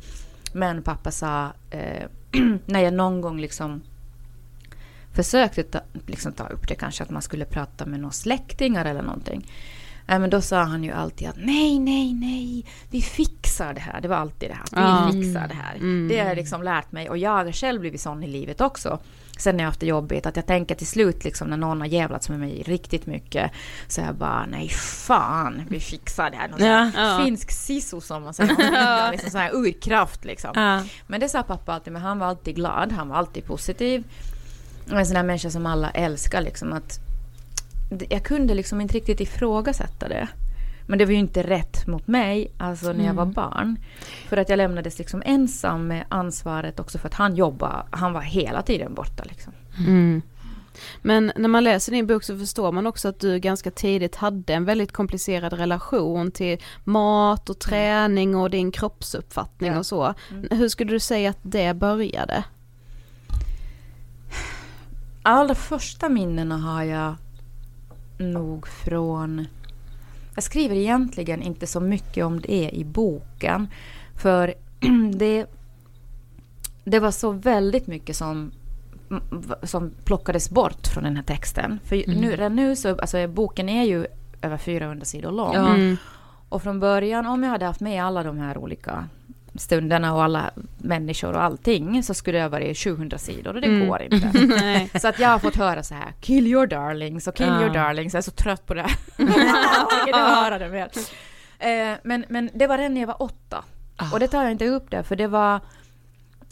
men 0.53 0.83
pappa 0.83 1.11
sa, 1.11 1.53
eh, 1.71 2.07
när 2.67 2.81
jag 2.81 2.95
någon 2.95 3.21
gång 3.21 3.41
liksom 3.41 3.83
försökte 5.13 5.63
ta, 5.63 5.81
liksom 6.07 6.33
ta 6.33 6.47
upp 6.49 6.69
det 6.69 6.75
kanske, 6.75 7.03
att 7.03 7.11
man 7.11 7.23
skulle 7.23 7.45
prata 7.45 7.87
med 7.87 8.01
några 8.01 8.13
släktingar 8.13 8.85
eller 8.85 9.03
någonting. 9.03 9.47
Nej, 10.07 10.19
men 10.19 10.31
då 10.31 10.41
sa 10.41 10.63
han 10.63 10.85
ju 10.85 10.91
alltid 10.93 11.29
att 11.29 11.37
nej, 11.37 11.79
nej, 11.79 12.15
nej, 12.15 12.65
vi 12.91 13.03
fixar 13.03 13.75
det 13.75 13.81
här. 13.81 14.01
Det 14.01 14.09
var 14.09 14.17
alltid 14.17 14.51
det 14.51 14.55
här, 14.55 14.65
vi 14.73 14.81
Ja. 14.81 15.23
fixar 15.23 15.49
det 15.49 15.55
här. 15.55 15.75
Mm. 15.75 16.09
Det 16.09 16.19
har 16.19 16.27
jag 16.27 16.37
liksom 16.37 16.63
lärt 16.63 16.93
mig 16.93 17.11
och 17.11 17.19
jag 17.19 17.31
har 17.31 17.53
själv 17.53 17.81
blivit 17.81 18.01
sån 18.01 18.23
i 18.23 18.27
livet 18.27 18.61
också. 18.61 18.99
Sen 19.39 19.57
när 19.57 19.65
jag 19.65 19.69
haft 19.69 19.81
det 19.81 19.87
jobbigt, 19.87 20.27
att 20.27 20.37
jag 20.37 20.47
tänker 20.47 20.75
till 20.75 20.87
slut 20.87 21.25
liksom 21.25 21.49
när 21.49 21.57
någon 21.57 21.81
har 21.81 21.89
jävlats 21.89 22.29
med 22.29 22.39
mig 22.41 22.63
riktigt 22.67 23.07
mycket. 23.07 23.51
Så 23.89 24.01
jag 24.01 24.15
bara, 24.15 24.47
nej 24.47 24.69
fan, 24.69 25.63
vi 25.69 25.81
fixar 25.81 26.31
det 26.31 26.37
här. 26.37 26.49
Någon 26.49 26.61
Ja. 26.67 26.91
Ja. 26.97 27.25
finsk 27.25 27.51
siso 27.51 28.01
som 28.01 28.23
man 28.23 28.35
säger. 28.35 29.11
liksom 29.13 29.31
sån 29.31 29.41
här 29.41 29.51
urkraft 29.55 30.25
liksom. 30.25 30.51
Ja. 30.55 30.83
Men 31.07 31.21
det 31.21 31.29
sa 31.29 31.43
pappa 31.43 31.73
alltid, 31.73 31.93
men 31.93 32.03
han 32.03 32.19
var 32.19 32.27
alltid 32.27 32.55
glad, 32.57 32.93
han 32.93 33.09
var 33.09 33.17
alltid 33.17 33.45
positiv. 33.47 34.05
En 34.91 35.07
sån 35.07 35.17
här 35.17 35.23
människa 35.23 35.51
som 35.51 35.67
alla 35.67 35.91
älskar 35.91 36.41
liksom 36.41 36.73
att 36.73 36.99
jag 38.11 38.25
kunde 38.25 38.55
liksom 38.55 38.81
inte 38.81 38.95
riktigt 38.95 39.21
ifrågasätta 39.21 40.09
det. 40.09 40.29
Men 40.87 40.99
det 40.99 41.05
var 41.05 41.13
ju 41.13 41.19
inte 41.19 41.43
rätt 41.43 41.87
mot 41.87 42.07
mig, 42.07 42.53
alltså 42.59 42.93
när 42.93 43.05
jag 43.05 43.15
var 43.15 43.27
barn. 43.27 43.77
För 44.29 44.37
att 44.37 44.49
jag 44.49 44.57
lämnades 44.57 44.99
liksom 44.99 45.23
ensam 45.27 45.87
med 45.87 46.05
ansvaret 46.09 46.81
också 46.81 46.99
för 46.99 47.09
att 47.09 47.15
han 47.15 47.37
jobbade, 47.37 47.83
han 47.91 48.13
var 48.13 48.21
hela 48.21 48.63
tiden 48.63 48.95
borta 48.95 49.25
liksom. 49.25 49.53
Mm. 49.79 50.23
Men 51.03 51.33
när 51.37 51.49
man 51.49 51.65
läser 51.65 51.93
din 51.93 52.07
bok 52.07 52.23
så 52.25 52.39
förstår 52.39 52.73
man 52.73 52.87
också 52.87 53.09
att 53.09 53.21
du 53.21 53.39
ganska 53.39 53.71
tidigt 53.71 54.17
hade 54.17 54.55
en 54.55 54.65
väldigt 54.65 54.93
komplicerad 54.93 55.53
relation 55.53 56.31
till 56.31 56.59
mat 56.85 57.51
och 57.51 57.59
träning 57.59 58.37
och 58.37 58.51
din 58.51 58.73
kroppsuppfattning 58.73 59.73
Ja. 59.73 59.79
och 59.79 59.87
så. 59.87 60.15
Hur 60.51 60.69
skulle 60.69 60.93
du 60.93 61.01
säga 61.01 61.31
att 61.31 61.39
det 61.43 61.75
började? 61.75 62.45
Allra 65.23 65.55
första 65.55 66.09
minnena 66.09 66.59
har 66.59 66.83
jag 66.83 67.15
nog 68.19 68.69
från... 68.69 69.47
Jag 70.35 70.45
skriver 70.45 70.77
egentligen 70.77 71.43
inte 71.43 71.67
så 71.67 71.81
mycket 71.81 72.25
om 72.25 72.41
det 72.41 72.71
i 72.73 72.85
boken. 72.85 73.69
För 74.17 74.55
det, 75.15 75.47
det 76.85 76.99
var 76.99 77.11
så 77.11 77.31
väldigt 77.31 77.87
mycket 77.87 78.17
som, 78.17 78.53
som 79.63 79.91
plockades 80.05 80.51
bort 80.51 80.87
från 80.87 81.05
den 81.05 81.17
här 81.17 81.23
texten. 81.23 81.81
För 81.85 82.05
nu, 82.07 82.31
redan 82.31 82.57
nu 82.57 82.77
så, 82.77 82.89
alltså 82.89 83.29
boken 83.29 83.69
är 83.69 83.85
ju 83.85 84.07
över 84.43 84.57
400 84.57 85.05
sidor 85.05 85.31
lång. 85.31 85.55
Mm. 85.55 85.97
Och 86.49 86.63
från 86.63 86.81
början, 86.81 87.27
om 87.27 87.43
jag 87.43 87.51
hade 87.51 87.67
haft 87.67 87.81
med 87.81 88.05
alla 88.05 88.23
de 88.23 88.39
här 88.39 88.59
olika 88.59 89.09
stunderna 89.57 90.15
och 90.15 90.25
alla 90.25 90.51
människor 90.79 91.33
och 91.33 91.43
allting 91.43 92.03
så 92.03 92.15
skulle 92.15 92.39
det 92.39 92.43
ha 92.45 92.49
varit 92.49 92.79
700 92.79 93.19
sidor 93.19 93.55
och 93.55 93.61
det 93.61 93.67
Mm. 93.67 93.89
går 93.89 94.03
inte. 94.13 94.99
Så 95.01 95.09
att 95.09 95.19
jag 95.19 95.29
har 95.29 95.39
fått 95.39 95.57
höra 95.57 95.83
så 95.83 95.95
här, 95.95 96.13
kill 96.21 96.47
your 96.47 96.67
darlings 96.67 97.27
och 97.27 97.37
kill 97.37 97.47
Ja. 97.47 97.61
your 97.63 97.75
darlings. 97.75 98.15
Jag 98.15 98.19
är 98.19 98.23
så 98.23 98.31
trött 98.31 98.67
på 98.67 98.75
det. 98.75 98.87
jag 99.17 99.29
inte 100.09 100.19
höra 100.19 100.59
det 100.59 100.69
mer. 100.69 100.89
Eh, 101.59 101.99
men, 102.03 102.25
men 102.29 102.51
det 102.55 102.67
var 102.67 102.79
redan 102.79 102.95
när 102.95 103.01
jag 103.01 103.09
var 103.09 103.23
åtta. 103.23 103.65
Och 104.13 104.21
det 104.21 104.29
tar 104.29 104.43
jag 104.43 104.53
inte 104.53 104.67
upp 104.69 104.91
där 104.91 105.03
för 105.03 105.17
det 105.17 105.27
var 105.27 105.61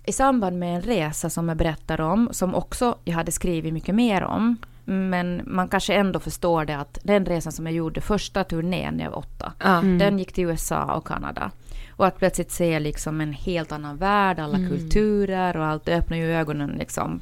i 0.04 0.12
samband 0.12 0.58
med 0.58 0.74
en 0.74 0.82
resa 0.82 1.30
som 1.30 1.48
jag 1.48 1.56
berättar 1.56 2.00
om, 2.00 2.28
som 2.32 2.54
också 2.54 2.98
jag 3.04 3.14
hade 3.14 3.32
skrivit 3.32 3.72
mycket 3.72 3.94
mer 3.94 4.22
om. 4.22 4.56
Men 4.84 5.42
man 5.46 5.68
kanske 5.68 5.94
ändå 5.94 6.20
förstår 6.20 6.64
det 6.64 6.76
att 6.76 6.98
den 7.02 7.26
resan 7.26 7.52
som 7.52 7.66
jag 7.66 7.74
gjorde, 7.74 8.00
första 8.00 8.44
turnén 8.44 8.94
när 8.94 9.04
jag 9.04 9.10
var 9.10 9.18
åtta, 9.18 9.52
Ja. 9.58 9.80
den 9.82 10.18
gick 10.18 10.32
till 10.32 10.44
USA 10.44 10.94
och 10.94 11.06
Kanada. 11.06 11.50
Och 11.90 12.06
att 12.06 12.18
plötsligt 12.18 12.50
se 12.50 12.78
liksom 12.80 13.20
en 13.20 13.32
helt 13.32 13.72
annan 13.72 13.96
värld, 13.96 14.38
alla 14.38 14.56
kulturer 14.56 15.56
och 15.56 15.64
allt, 15.66 15.84
det 15.84 15.96
öppnar 15.96 16.16
ju 16.16 16.32
ögonen 16.32 16.70
liksom. 16.78 17.20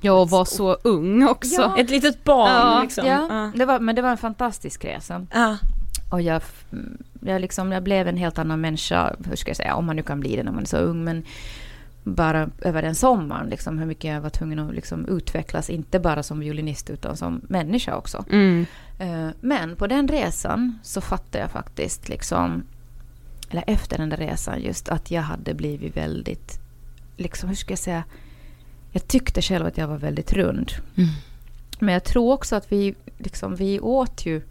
Jag 0.00 0.28
var 0.30 0.44
så 0.44 0.72
ung 0.74 1.28
också. 1.28 1.60
Ja. 1.60 1.76
Ett 1.78 1.90
litet 1.90 2.24
barn 2.24 2.50
Ja, 2.50 2.80
liksom. 2.82 3.06
Ja, 3.06 3.26
Ja. 3.30 3.52
Det 3.54 3.64
var, 3.64 3.78
men 3.80 3.94
det 3.96 4.02
var 4.02 4.10
en 4.10 4.16
fantastisk 4.16 4.84
resa. 4.84 5.26
Ja. 5.34 5.56
Och 6.10 6.22
jag, 6.22 6.42
jag, 7.20 7.40
liksom, 7.40 7.72
jag 7.72 7.82
blev 7.82 8.08
en 8.08 8.16
helt 8.16 8.38
annan 8.38 8.60
människa, 8.60 9.16
hur 9.28 9.36
ska 9.36 9.50
jag 9.50 9.56
säga, 9.56 9.74
om 9.74 9.84
man 9.86 9.96
nu 9.96 10.02
kan 10.02 10.20
bli 10.20 10.36
det 10.36 10.42
när 10.42 10.52
man 10.52 10.62
är 10.62 10.66
så 10.66 10.76
ung. 10.76 11.04
Men 11.04 11.22
bara 12.14 12.50
över 12.60 12.82
den 12.82 12.94
sommaren, 12.94 13.48
liksom, 13.48 13.78
hur 13.78 13.86
mycket 13.86 14.10
jag 14.14 14.20
var 14.20 14.30
tvungen 14.30 14.58
att 14.58 14.74
liksom, 14.74 15.06
utvecklas, 15.06 15.70
inte 15.70 16.00
bara 16.00 16.22
som 16.22 16.40
violinist 16.40 16.90
utan 16.90 17.16
som 17.16 17.40
människa 17.48 17.96
också. 17.96 18.24
Mm. 18.30 18.66
Eh, 18.98 19.28
Men 19.40 19.76
på 19.76 19.86
den 19.86 20.08
resan 20.08 20.78
så 20.82 21.00
fattade 21.00 21.38
jag 21.38 21.50
faktiskt, 21.50 22.08
liksom, 22.08 22.62
eller 23.50 23.64
efter 23.66 23.98
den 23.98 24.08
där 24.08 24.16
resan 24.16 24.62
just, 24.62 24.88
att 24.88 25.10
jag 25.10 25.22
hade 25.22 25.54
blivit 25.54 25.96
väldigt, 25.96 26.60
liksom, 27.16 27.48
hur 27.48 27.56
ska 27.56 27.72
jag 27.72 27.78
säga, 27.78 28.04
jag 28.92 29.08
tyckte 29.08 29.42
själv 29.42 29.66
att 29.66 29.78
jag 29.78 29.88
var 29.88 29.98
väldigt 29.98 30.32
rund. 30.32 30.72
Men 31.80 31.94
jag 31.94 32.04
tror 32.04 32.32
också 32.32 32.56
att 32.56 32.72
vi, 32.72 32.94
liksom, 33.18 33.56
vi 33.56 33.80
åt 33.80 34.26
ju... 34.26 34.42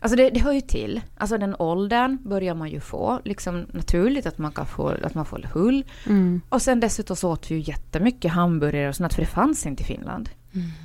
Alltså 0.00 0.16
det, 0.16 0.30
det 0.30 0.40
hör 0.40 0.52
ju 0.52 0.60
till. 0.60 1.00
Alltså 1.16 1.38
den 1.38 1.56
åldern 1.58 2.18
börjar 2.22 2.54
man 2.54 2.70
ju 2.70 2.80
få. 2.80 3.20
Liksom 3.24 3.66
naturligt 3.72 4.26
att 4.26 4.38
man 4.38 4.52
kan 4.52 4.66
få, 4.66 4.88
att 4.88 5.14
man 5.14 5.26
får 5.26 5.46
hull. 5.52 5.84
Mm. 6.06 6.40
Och 6.48 6.62
sen 6.62 6.80
dessutom 6.80 7.16
så 7.16 7.30
åt 7.30 7.50
vi 7.50 7.54
ju 7.54 7.60
jättemycket 7.60 8.32
hamburgare 8.32 8.88
och 8.88 8.96
sånt 8.96 9.14
för 9.14 9.22
det 9.22 9.28
fanns 9.28 9.66
inte 9.66 9.82
i 9.82 9.86
Finland. 9.86 10.30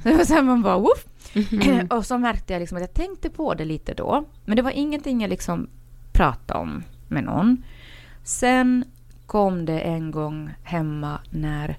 Så 0.03 0.09
det 0.09 0.15
var 0.15 0.23
så 0.23 0.33
här 0.33 0.41
man 0.41 0.61
bara 0.61 0.77
woof. 0.77 1.05
och 1.89 2.05
så 2.05 2.17
märkte 2.17 2.53
jag 2.53 2.59
liksom 2.59 2.75
att 2.75 2.81
jag 2.81 2.93
tänkte 2.93 3.29
på 3.29 3.53
det 3.53 3.65
lite 3.65 3.93
då. 3.93 4.25
Men 4.45 4.55
det 4.55 4.61
var 4.61 4.71
ingenting 4.71 5.21
jag 5.21 5.29
liksom 5.29 5.67
pratade 6.11 6.59
om 6.59 6.83
med 7.07 7.23
någon. 7.23 7.63
Sen 8.23 8.85
kom 9.25 9.65
det 9.65 9.79
en 9.79 10.11
gång 10.11 10.53
hemma 10.63 11.19
när, 11.29 11.77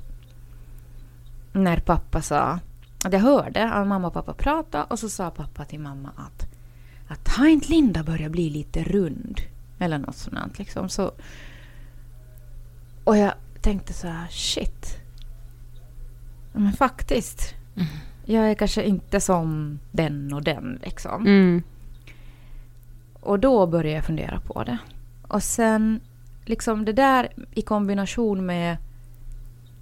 när 1.53 1.77
pappa 1.77 2.23
sa 2.23 2.59
att 3.05 3.13
jag 3.13 3.21
hörde 3.21 3.71
att 3.71 3.87
mamma 3.87 4.07
och 4.07 4.15
pappa 4.15 4.35
prata 4.35 4.85
och 4.85 4.99
så 4.99 5.09
sa 5.09 5.31
pappa 5.31 5.65
till 5.65 5.81
mamma 5.81 6.11
att, 6.17 6.56
att 7.09 7.29
har 7.29 7.47
inte 7.47 7.69
Linda 7.69 8.03
börjat 8.03 8.33
bli 8.33 8.51
lite 8.51 8.83
rund? 8.83 9.41
Eller 9.79 9.99
något 9.99 10.17
sånt 10.17 10.59
liksom. 10.59 10.89
Så, 10.89 11.13
och 13.05 13.17
jag 13.17 13.33
tänkte 13.61 13.93
så 13.93 14.09
här, 14.09 14.29
shit. 14.31 14.99
Men 16.53 16.73
faktiskt. 16.73 17.55
Jag 18.25 18.51
är 18.51 18.55
kanske 18.55 18.83
inte 18.83 19.21
som 19.21 19.79
den 19.93 20.33
och 20.33 20.43
den 20.43 20.81
liksom. 20.83 21.27
Mm. 21.27 21.63
Och 23.21 23.39
då 23.39 23.67
började 23.67 23.97
jag 23.97 24.05
fundera 24.05 24.41
på 24.41 24.65
det. 24.65 24.79
Och 25.29 25.43
sen 25.43 26.01
liksom 26.45 26.85
det 26.85 26.93
där 26.93 27.29
i 27.55 27.63
kombination 27.63 28.47
med 28.47 28.77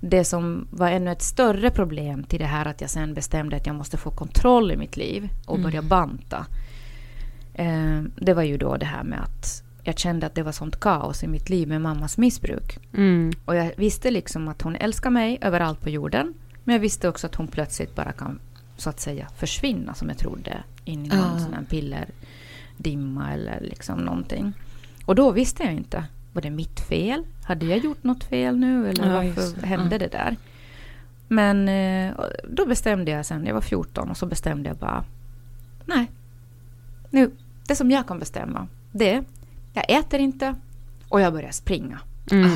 det 0.01 0.25
som 0.25 0.67
var 0.71 0.91
ännu 0.91 1.13
ett 1.13 1.23
större 1.23 1.71
problem 1.71 2.25
till 2.25 2.39
det 2.39 2.47
här 2.47 2.67
att 2.67 2.81
jag 2.81 2.91
sen 2.91 3.15
bestämde 3.15 3.57
att 3.57 3.67
jag 3.67 3.77
måste 3.77 3.97
få 3.97 4.11
kontroll 4.11 4.73
i 4.73 4.77
mitt 4.77 4.97
liv 4.97 5.29
och 5.47 5.61
börja 5.61 5.83
banta. 5.83 6.47
Eh, 7.55 8.03
det 8.17 8.35
var 8.35 8.43
ju 8.43 8.57
då 8.59 8.77
det 8.77 8.87
här 8.87 9.05
med 9.05 9.21
att 9.23 9.63
jag 9.83 9.99
kände 9.99 10.27
att 10.27 10.35
det 10.35 10.43
var 10.43 10.53
sånt 10.53 10.81
kaos 10.81 11.25
i 11.25 11.27
mitt 11.29 11.49
liv 11.51 11.69
med 11.69 11.81
mammas 11.81 12.19
missbruk. 12.19 12.79
Mm. 12.95 13.33
Och 13.45 13.57
jag 13.57 13.73
visste 13.77 14.11
liksom 14.11 14.49
att 14.49 14.63
hon 14.63 14.77
älskar 14.77 15.11
mig 15.11 15.39
överallt 15.41 15.81
på 15.81 15.91
jorden. 15.91 16.35
Men 16.65 16.73
jag 16.73 16.81
visste 16.81 17.09
också 17.09 17.27
att 17.27 17.35
hon 17.35 17.49
plötsligt 17.49 17.95
bara 17.95 18.13
kan 18.13 18.39
så 18.77 18.91
att 18.91 19.01
säga 19.01 19.29
försvinna 19.37 19.95
som 19.95 20.09
jag 20.09 20.19
trodde 20.19 20.63
in 20.85 21.05
i 21.07 21.09
någon 21.09 21.19
Ah. 21.37 21.39
sån 21.39 21.55
här 21.55 21.65
pillerdimma 21.65 23.33
eller 23.33 23.61
liksom 23.61 23.99
någonting. 23.99 24.53
Och 25.07 25.15
då 25.15 25.31
visste 25.31 25.63
jag 25.63 25.73
inte. 25.73 26.05
Var 26.33 26.43
det 26.43 26.51
mitt 26.51 26.81
fel? 26.81 27.25
Hade 27.45 27.67
jag 27.67 27.79
gjort 27.79 28.05
något 28.05 28.25
fel 28.25 28.57
nu? 28.57 28.89
Eller 28.89 29.07
Ja, 29.07 29.13
varför 29.15 29.61
det. 29.61 29.67
hände 29.67 29.95
Ja. 29.95 29.99
det 29.99 30.09
där? 30.13 30.37
Men 31.29 31.69
eh, 31.69 32.15
då 32.49 32.67
bestämde 32.67 33.11
jag 33.11 33.27
sen, 33.27 33.47
jag 33.47 33.55
var 33.55 33.61
14 33.61 34.11
och 34.11 34.17
så 34.17 34.27
bestämde 34.27 34.69
jag 34.69 34.77
bara 34.77 35.05
Nej. 35.87 36.11
Nu, 37.11 37.31
det 37.69 37.77
som 37.77 37.91
jag 37.91 38.07
kan 38.09 38.19
bestämma, 38.19 38.67
det 38.93 39.11
är 39.15 39.25
jag 39.73 39.91
äter 39.91 40.21
inte 40.21 40.55
och 41.09 41.21
jag 41.21 41.33
börjar 41.33 41.51
springa. 41.51 42.01
Mm. 42.31 42.51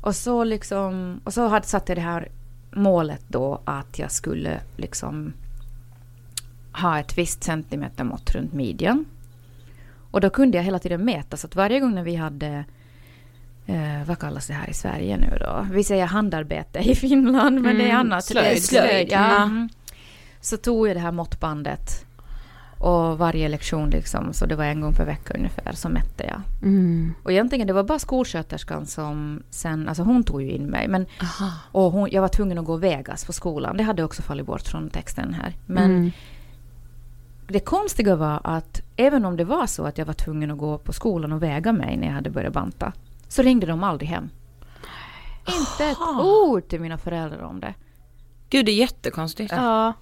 Och 0.00 0.16
så 0.16 0.44
liksom, 0.44 1.20
och 1.24 1.34
så 1.34 1.48
hade 1.48 1.66
satt 1.66 1.88
jag 1.88 1.98
det 1.98 2.02
här 2.02 2.28
målet 2.70 3.22
då 3.28 3.60
att 3.64 3.98
jag 3.98 4.12
skulle 4.12 4.60
liksom 4.76 5.32
ha 6.72 6.98
ett 6.98 7.18
visst 7.18 7.44
centimetermått 7.44 8.30
runt 8.34 8.52
midjan. 8.52 9.04
Och 10.10 10.20
då 10.20 10.30
kunde 10.30 10.56
jag 10.56 10.64
hela 10.64 10.78
tiden 10.78 11.04
mäta 11.04 11.36
så 11.36 11.46
att 11.46 11.56
varje 11.56 11.80
gång 11.80 11.94
när 11.94 12.02
vi 12.02 12.16
hade 12.16 12.64
Eh, 13.66 14.04
vad 14.06 14.18
kallas 14.18 14.46
det 14.46 14.52
här 14.52 14.70
i 14.70 14.74
Sverige 14.74 15.16
nu 15.16 15.38
då? 15.40 15.66
Vi 15.70 15.84
säger 15.84 16.06
handarbete 16.06 16.78
i 16.78 16.94
Finland 16.94 17.60
men 17.62 17.76
det 17.76 17.82
är 17.84 17.88
Mm, 17.88 18.00
annat. 18.00 18.24
slöjd. 18.24 18.62
Slöjd, 18.62 19.08
ja. 19.10 19.30
ja. 19.30 19.42
Mm. 19.42 19.68
Så 20.40 20.56
tog 20.56 20.88
jag 20.88 20.96
det 20.96 21.00
här 21.00 21.12
måttbandet 21.12 22.06
och 22.82 23.18
varje 23.18 23.48
lektion 23.48 23.90
liksom, 23.90 24.32
så 24.32 24.46
det 24.46 24.56
var 24.56 24.64
en 24.64 24.80
gång 24.80 24.92
per 24.94 25.04
vecka 25.04 25.34
ungefär, 25.34 25.72
så 25.72 25.88
mätte 25.88 26.24
jag. 26.26 26.40
Mm. 26.62 27.14
Och 27.22 27.32
egentligen 27.32 27.66
det 27.66 27.72
var 27.72 27.82
bara 27.84 27.98
skolsköterskan 27.98 28.86
som 28.86 29.42
sen, 29.50 29.88
alltså 29.88 30.02
hon 30.02 30.24
tog 30.24 30.42
ju 30.42 30.50
in 30.50 30.66
mig. 30.66 30.88
Men, 30.88 31.06
Aha. 31.22 31.50
och 31.72 31.92
hon, 31.92 32.08
jag 32.12 32.20
var 32.22 32.28
tvungen 32.28 32.58
att 32.58 32.64
gå 32.64 32.76
Vegas 32.76 33.24
på 33.24 33.32
skolan. 33.32 33.76
Det 33.76 33.82
hade 33.82 34.04
också 34.04 34.22
fallit 34.22 34.46
bort 34.46 34.62
från 34.62 34.90
texten 34.90 35.34
här. 35.34 35.56
Men 35.66 35.84
Mm. 35.90 36.10
det 37.48 37.60
konstiga 37.60 38.16
var 38.16 38.40
att 38.44 38.80
även 38.96 39.24
om 39.24 39.36
det 39.36 39.44
var 39.44 39.66
så 39.66 39.84
att 39.84 39.98
jag 39.98 40.06
var 40.06 40.14
tvungen 40.14 40.50
att 40.50 40.58
gå 40.58 40.78
på 40.78 40.92
skolan 40.92 41.32
och 41.32 41.42
väga 41.42 41.72
mig 41.72 41.96
när 41.96 42.06
jag 42.06 42.14
hade 42.14 42.30
börjat 42.30 42.52
banta. 42.52 42.92
Så 43.28 43.42
ringde 43.42 43.66
de 43.66 43.84
aldrig 43.84 44.08
hem. 44.10 44.28
Inte 45.58 45.84
ett 45.84 45.98
ord 46.22 46.68
till 46.68 46.80
mina 46.80 46.98
föräldrar 46.98 47.42
om 47.42 47.60
det. 47.60 47.74
Gud 48.50 48.66
det 48.66 48.72
är 48.72 48.76
jättekonstigt. 48.76 49.52
Ja. 49.56 49.92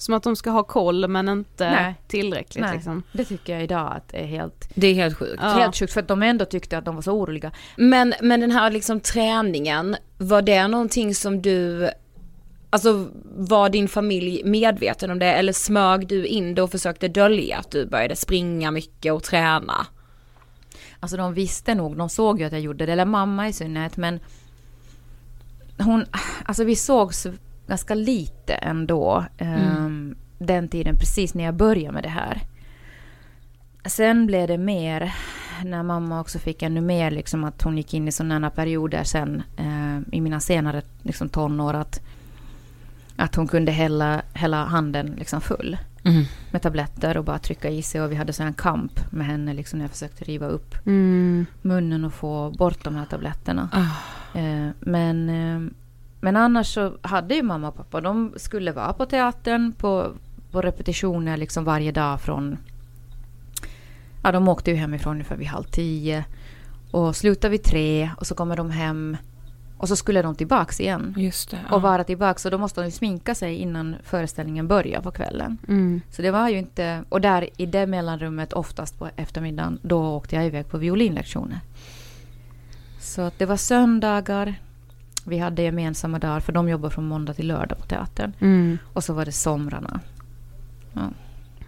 Som 0.00 0.14
att 0.14 0.22
de 0.22 0.36
ska 0.36 0.50
ha 0.50 0.62
koll 0.62 1.08
men 1.08 1.28
inte 1.28 1.70
Nej. 1.70 1.94
tillräckligt 2.08 2.64
Nej, 2.64 2.74
liksom. 2.74 3.02
Det 3.12 3.24
tycker 3.24 3.52
jag 3.52 3.62
idag 3.62 3.92
att 3.96 4.14
är 4.14 4.26
helt, 4.26 4.68
Det 4.74 4.86
är 4.86 4.94
helt 4.94 5.18
sjukt. 5.18 5.40
Ja. 5.42 5.48
helt 5.48 5.76
sjukt. 5.76 5.92
För 5.92 6.00
att 6.00 6.08
de 6.08 6.22
ändå 6.22 6.44
tyckte 6.44 6.78
att 6.78 6.84
de 6.84 6.94
var 6.94 7.02
så 7.02 7.12
oroliga. 7.12 7.52
Men, 7.76 8.14
men 8.20 8.40
den 8.40 8.50
här 8.50 8.70
liksom 8.70 9.00
träningen, 9.00 9.96
var 10.18 10.42
det 10.42 10.68
någonting 10.68 11.14
som 11.14 11.42
du, 11.42 11.90
alltså 12.70 13.06
var 13.36 13.68
din 13.68 13.88
familj 13.88 14.42
medveten 14.44 15.10
om 15.10 15.18
det 15.18 15.32
eller 15.32 15.52
smög 15.52 16.06
du 16.06 16.26
in 16.26 16.54
det 16.54 16.62
och 16.62 16.70
försökte 16.70 17.08
dölja 17.08 17.58
att 17.58 17.70
du 17.70 17.86
började 17.86 18.16
springa 18.16 18.70
mycket 18.70 19.12
och 19.12 19.22
träna? 19.22 19.86
Alltså 21.00 21.16
de 21.16 21.34
visste 21.34 21.74
nog, 21.74 21.96
de 21.96 22.08
såg 22.08 22.40
ju 22.40 22.46
att 22.46 22.52
jag 22.52 22.60
gjorde 22.60 22.86
det, 22.86 22.92
eller 22.92 23.04
mamma 23.04 23.48
i 23.48 23.52
synnerhet, 23.52 23.96
men 23.96 24.20
hon, 25.78 26.04
alltså 26.44 26.64
vi 26.64 26.76
sågs 26.76 27.26
ganska 27.70 27.94
lite 27.94 28.54
ändå 28.54 29.24
ehm, 29.38 30.14
den 30.38 30.68
tiden 30.68 30.96
precis 30.96 31.34
när 31.34 31.44
jag 31.44 31.54
började 31.54 31.92
med 31.94 32.02
det 32.02 32.08
här. 32.08 32.40
Sen 33.84 34.26
blev 34.26 34.48
det 34.48 34.58
mer 34.58 35.14
när 35.64 35.82
mamma 35.82 36.20
också 36.20 36.38
fick 36.38 36.62
ännu 36.62 36.80
mer 36.80 37.10
liksom 37.10 37.44
att 37.44 37.62
hon 37.62 37.76
gick 37.76 37.94
in 37.94 38.08
i 38.08 38.12
sådana 38.12 38.50
perioder 38.50 39.04
sen 39.04 39.42
eh, 39.56 40.14
i 40.16 40.20
mina 40.20 40.40
senare 40.40 40.82
liksom, 41.02 41.28
tonår 41.28 41.74
att, 41.74 42.00
att 43.16 43.34
hon 43.34 43.48
kunde 43.48 43.72
hälla, 43.72 44.22
hälla 44.32 44.64
handen 44.64 45.14
liksom 45.18 45.40
full 45.40 45.76
med 46.50 46.62
tabletter 46.62 47.16
och 47.16 47.24
bara 47.24 47.38
trycka 47.38 47.68
i 47.70 47.82
sig 47.82 48.00
och 48.02 48.10
vi 48.12 48.14
hade 48.16 48.32
en 48.42 48.54
kamp 48.54 49.12
med 49.12 49.26
henne 49.26 49.54
liksom 49.54 49.78
när 49.78 49.84
jag 49.84 49.90
försökte 49.90 50.24
riva 50.24 50.46
upp 50.46 50.74
Mm. 50.86 51.46
munnen 51.62 52.04
och 52.04 52.14
få 52.14 52.50
bort 52.58 52.84
de 52.84 52.94
här 52.96 53.04
tabletterna. 53.06 53.68
Eh, 54.34 54.68
men, 54.80 55.28
eh, 55.28 55.70
men 56.20 56.36
annars 56.36 56.74
så 56.74 56.92
hade 57.02 57.34
ju 57.34 57.42
mamma 57.42 57.68
och 57.68 57.76
pappa, 57.76 58.00
de 58.00 58.32
skulle 58.36 58.72
vara 58.72 58.92
på 58.92 59.06
teatern 59.06 59.72
på, 59.72 60.12
på 60.50 60.62
repetitioner 60.62 61.36
liksom 61.36 61.64
varje 61.64 61.92
dag 61.92 62.20
från... 62.20 62.58
Ja, 64.22 64.32
de 64.32 64.48
åkte 64.48 64.70
ju 64.70 64.76
hemifrån 64.76 65.12
ungefär 65.12 65.36
vid 65.36 65.46
halv 65.46 65.64
tio. 65.64 66.24
Och 66.90 67.16
slutade 67.16 67.50
vid 67.50 67.62
tre 67.62 68.10
och 68.16 68.26
så 68.26 68.34
kommer 68.34 68.56
de 68.56 68.70
hem 68.70 69.16
och 69.80 69.88
så 69.88 69.96
skulle 69.96 70.22
de 70.22 70.34
tillbaks 70.34 70.80
igen. 70.80 71.14
Just 71.18 71.50
det. 71.50 71.58
Och 71.70 71.82
vara 71.82 72.04
tillbaks 72.04 72.44
och 72.44 72.50
då 72.50 72.58
måste 72.58 72.80
de 72.80 72.84
ju 72.84 72.90
sminka 72.90 73.34
sig 73.34 73.56
innan 73.56 73.96
föreställningen 74.02 74.68
börjar 74.68 75.00
på 75.00 75.10
kvällen. 75.10 75.58
Mm. 75.68 76.00
Så 76.10 76.22
det 76.22 76.30
var 76.30 76.48
ju 76.48 76.58
inte... 76.58 77.04
Och 77.08 77.20
där 77.20 77.48
i 77.56 77.66
det 77.66 77.86
mellanrummet, 77.86 78.52
oftast 78.52 78.98
på 78.98 79.10
eftermiddagen, 79.16 79.78
då 79.82 80.16
åkte 80.16 80.36
jag 80.36 80.46
iväg 80.46 80.68
på 80.68 80.78
violinlektioner. 80.78 81.60
Så 83.00 83.22
att 83.22 83.38
det 83.38 83.46
var 83.46 83.56
söndagar. 83.56 84.54
Vi 85.30 85.38
hade 85.38 85.62
gemensamma 85.62 86.18
dagar, 86.18 86.40
för 86.40 86.52
de 86.52 86.68
jobbar 86.68 86.90
från 86.90 87.08
måndag 87.08 87.34
till 87.34 87.46
lördag 87.46 87.78
på 87.78 87.86
teatern. 87.86 88.32
Mm. 88.40 88.78
Och 88.92 89.04
så 89.04 89.12
var 89.14 89.24
det 89.24 89.32
somrarna. 89.32 90.00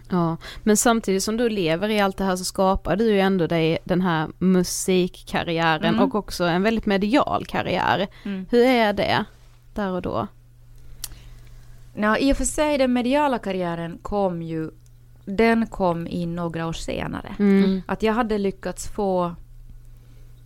Ja, 0.09 0.37
men 0.63 0.77
samtidigt 0.77 1.23
som 1.23 1.37
du 1.37 1.49
lever 1.49 1.89
i 1.89 1.99
allt 1.99 2.17
det 2.17 2.23
här 2.23 2.35
så 2.35 2.43
skapar 2.45 2.95
du 2.95 3.03
ju 3.05 3.19
ändå 3.19 3.47
dig 3.47 3.77
den 3.83 4.01
här 4.01 4.27
musikkarriären 4.39 5.93
Mm. 5.93 5.99
och 5.99 6.15
också 6.15 6.43
en 6.43 6.63
väldigt 6.63 6.85
medial 6.85 7.45
karriär. 7.45 8.07
Mm. 8.25 8.45
Hur 8.49 8.65
är 8.65 8.93
det 8.93 9.25
där 9.73 9.89
och 9.89 10.01
då? 10.01 10.27
Ja, 11.95 12.17
I 12.17 12.33
och 12.33 12.37
för 12.37 12.45
sig, 12.45 12.77
den 12.77 12.93
mediala 12.93 13.39
karriären 13.39 13.97
kom 14.01 14.41
ju... 14.41 14.71
Den 15.25 15.67
kom 15.67 16.07
in 16.07 16.35
några 16.35 16.67
år 16.67 16.73
senare. 16.73 17.35
Mm. 17.39 17.81
Att 17.85 18.03
jag 18.03 18.13
hade 18.13 18.37
lyckats 18.37 18.87
få 18.87 19.35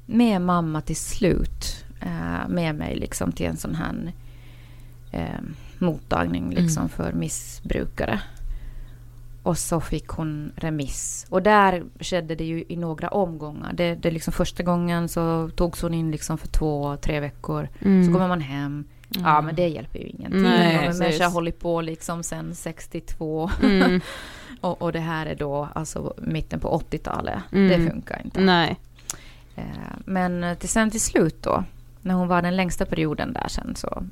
med 0.06 0.42
mamma 0.42 0.82
till 0.82 0.96
slut 0.96 1.86
eh, 2.02 2.48
med 2.50 2.76
mig 2.76 2.96
liksom 2.96 3.32
till 3.32 3.46
en 3.46 3.58
sån 3.58 3.76
här 3.76 4.12
eh, 5.12 5.42
mottagning 5.78 6.50
liksom 6.50 6.90
för 6.90 7.14
missbrukare. 7.14 8.22
och 9.44 9.58
så 9.58 9.82
fick 9.82 10.08
hon 10.08 10.52
remiss. 10.56 11.26
Och 11.30 11.42
där 11.44 11.84
skedde 12.00 12.36
det 12.36 12.44
ju 12.44 12.64
i 12.68 12.76
några 12.76 13.08
omgångar. 13.08 13.74
Det, 13.74 13.96
det 13.96 14.12
liksom 14.12 14.34
första 14.34 14.64
gången 14.64 15.10
så 15.10 15.50
togs 15.56 15.82
hon 15.82 15.94
in 15.94 16.12
liksom 16.12 16.38
för 16.38 16.48
två, 16.48 16.98
tre 16.98 17.20
veckor. 17.20 17.70
Mm. 17.82 18.06
Så 18.06 18.14
kommer 18.14 18.28
man 18.28 18.42
hem. 18.42 18.86
Ja 19.10 19.42
men 19.42 19.56
det 19.56 19.68
hjälper 19.68 20.00
ju 20.00 20.06
ingenting. 20.06 20.42
Nej, 20.42 20.90
och 20.90 20.96
en 20.96 21.22
har 21.22 21.32
hållit 21.32 21.60
på 21.60 21.82
liksom 21.82 22.24
sen 22.24 22.56
62. 22.56 23.50
Mm. 23.64 24.02
och, 24.62 24.82
och 24.82 24.92
det 24.92 25.00
här 25.00 25.26
är 25.26 25.36
då 25.36 25.70
alltså 25.76 26.14
mitten 26.18 26.60
på 26.60 26.84
80-talet. 26.92 27.40
Mm. 27.52 27.68
Det 27.68 27.92
funkar 27.92 28.22
inte. 28.26 28.42
Nej. 28.42 28.78
Eh, 29.56 29.64
Men 30.06 30.56
till 30.60 30.70
sen 30.70 30.92
till 30.92 31.02
slut 31.02 31.44
då, 31.44 31.64
när 32.08 32.14
hon 32.16 32.28
var 32.28 32.42
den 32.42 32.56
längsta 32.56 32.86
perioden 32.86 33.34
där 33.34 33.48
sen 33.50 33.76
så... 33.76 34.04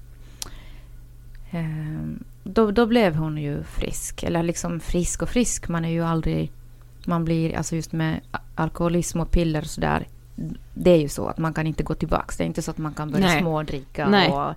eh, 1.51 2.17
Då, 2.43 2.71
då 2.71 2.86
blev 2.86 3.15
hon 3.15 3.38
ju 3.38 3.63
frisk. 3.63 4.23
Eller 4.23 4.43
liksom 4.43 4.79
frisk 4.79 5.21
och 5.21 5.29
frisk, 5.29 5.67
man 5.67 5.86
är 5.86 5.89
ju 5.89 6.03
aldrig... 6.03 6.51
Man 7.08 7.25
blir, 7.25 7.58
alltså 7.58 7.75
just 7.75 7.91
med 7.91 8.21
alkoholism 8.55 9.19
och 9.19 9.31
piller 9.31 9.62
och 9.62 9.67
sådär. 9.67 10.08
Det 10.73 10.91
är 10.91 10.97
ju 11.01 11.10
så 11.10 11.27
att 11.27 11.38
man 11.38 11.53
kan 11.53 11.67
inte 11.67 11.84
gå 11.84 11.93
tillbaks. 11.95 12.38
Det 12.38 12.43
är 12.43 12.45
inte 12.45 12.62
så 12.62 12.71
att 12.71 12.77
man 12.77 12.93
kan 12.93 13.12
börja 13.12 13.25
Nej. 13.25 13.41
smådricka 13.41 14.10
Nej. 14.10 14.29
och... 14.31 14.53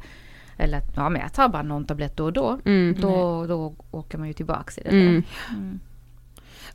Eller 0.60 0.82
ja, 0.96 1.08
men 1.08 1.22
jag 1.22 1.32
tar 1.32 1.48
bara 1.48 1.62
någon 1.62 1.84
tablett 1.84 2.16
då 2.16 2.24
och 2.24 2.32
då. 2.32 2.58
Mm. 2.64 2.96
Då, 3.00 3.46
då 3.46 3.74
åker 3.90 4.18
man 4.18 4.26
ju 4.28 4.32
tillbaks 4.34 4.78
i 4.78 4.82
det 4.82 4.88
Mm. 4.90 5.14
där. 5.14 5.78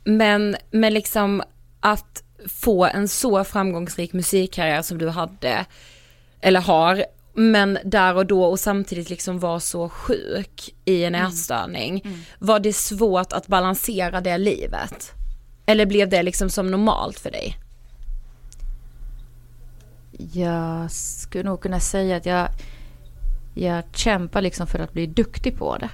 Men, 0.04 0.56
men 0.70 0.94
liksom 0.94 1.42
att 1.80 2.22
få 2.48 2.84
en 2.86 3.08
så 3.08 3.44
framgångsrik 3.44 4.12
musikkarriär 4.12 4.82
som 4.82 4.98
du 4.98 5.08
hade, 5.08 5.64
eller 6.44 6.60
har, 6.60 7.04
men 7.34 7.78
där 7.84 8.16
och 8.16 8.26
då 8.26 8.44
och 8.44 8.60
samtidigt 8.60 9.10
liksom 9.10 9.38
vara 9.38 9.60
så 9.60 9.88
sjuk 9.88 10.74
i 10.84 11.04
en 11.04 11.14
ätstörning. 11.14 12.02
Var 12.38 12.60
det 12.60 12.72
svårt 12.72 13.32
att 13.32 13.46
balansera 13.46 14.20
det 14.20 14.38
livet? 14.38 15.12
Eller 15.66 15.86
blev 15.86 16.08
det 16.08 16.22
liksom 16.22 16.50
som 16.50 16.70
normalt 16.70 17.18
för 17.18 17.30
dig? 17.30 17.58
Jag 20.32 20.90
skulle 20.90 21.44
nog 21.44 21.60
kunna 21.60 21.80
säga 21.80 22.16
att 22.16 22.26
jag, 22.26 22.48
jag 23.54 23.84
kämpar 23.92 24.42
liksom 24.42 24.66
för 24.66 24.78
att 24.78 24.92
bli 24.92 25.06
duktig 25.06 25.58
på 25.58 25.76
det. 25.76 25.90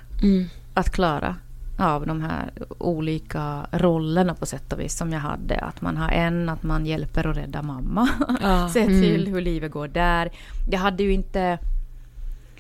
Att 0.75 0.91
klara 0.91 1.37
av 1.81 2.07
de 2.07 2.21
här 2.21 2.51
olika 2.79 3.67
rollerna 3.73 4.35
på 4.35 4.47
sätt 4.47 4.73
och 4.73 4.81
vis 4.81 4.97
som 4.97 5.13
jag 5.13 5.21
hade. 5.21 5.57
Att 5.57 5.81
man 5.81 5.97
har 5.97 6.09
en, 6.09 6.49
att 6.49 6.63
man 6.63 6.87
hjälper 6.87 7.27
och 7.27 7.35
räddar 7.35 7.63
mamma. 7.63 8.09
Ja. 8.43 8.69
Se 8.73 8.87
till 8.87 9.29
hur 9.29 9.41
livet 9.41 9.73
går 9.73 9.89
där. 9.89 10.31
Jag 10.71 10.79
hade 10.79 11.03
ju 11.03 11.13
inte, 11.13 11.59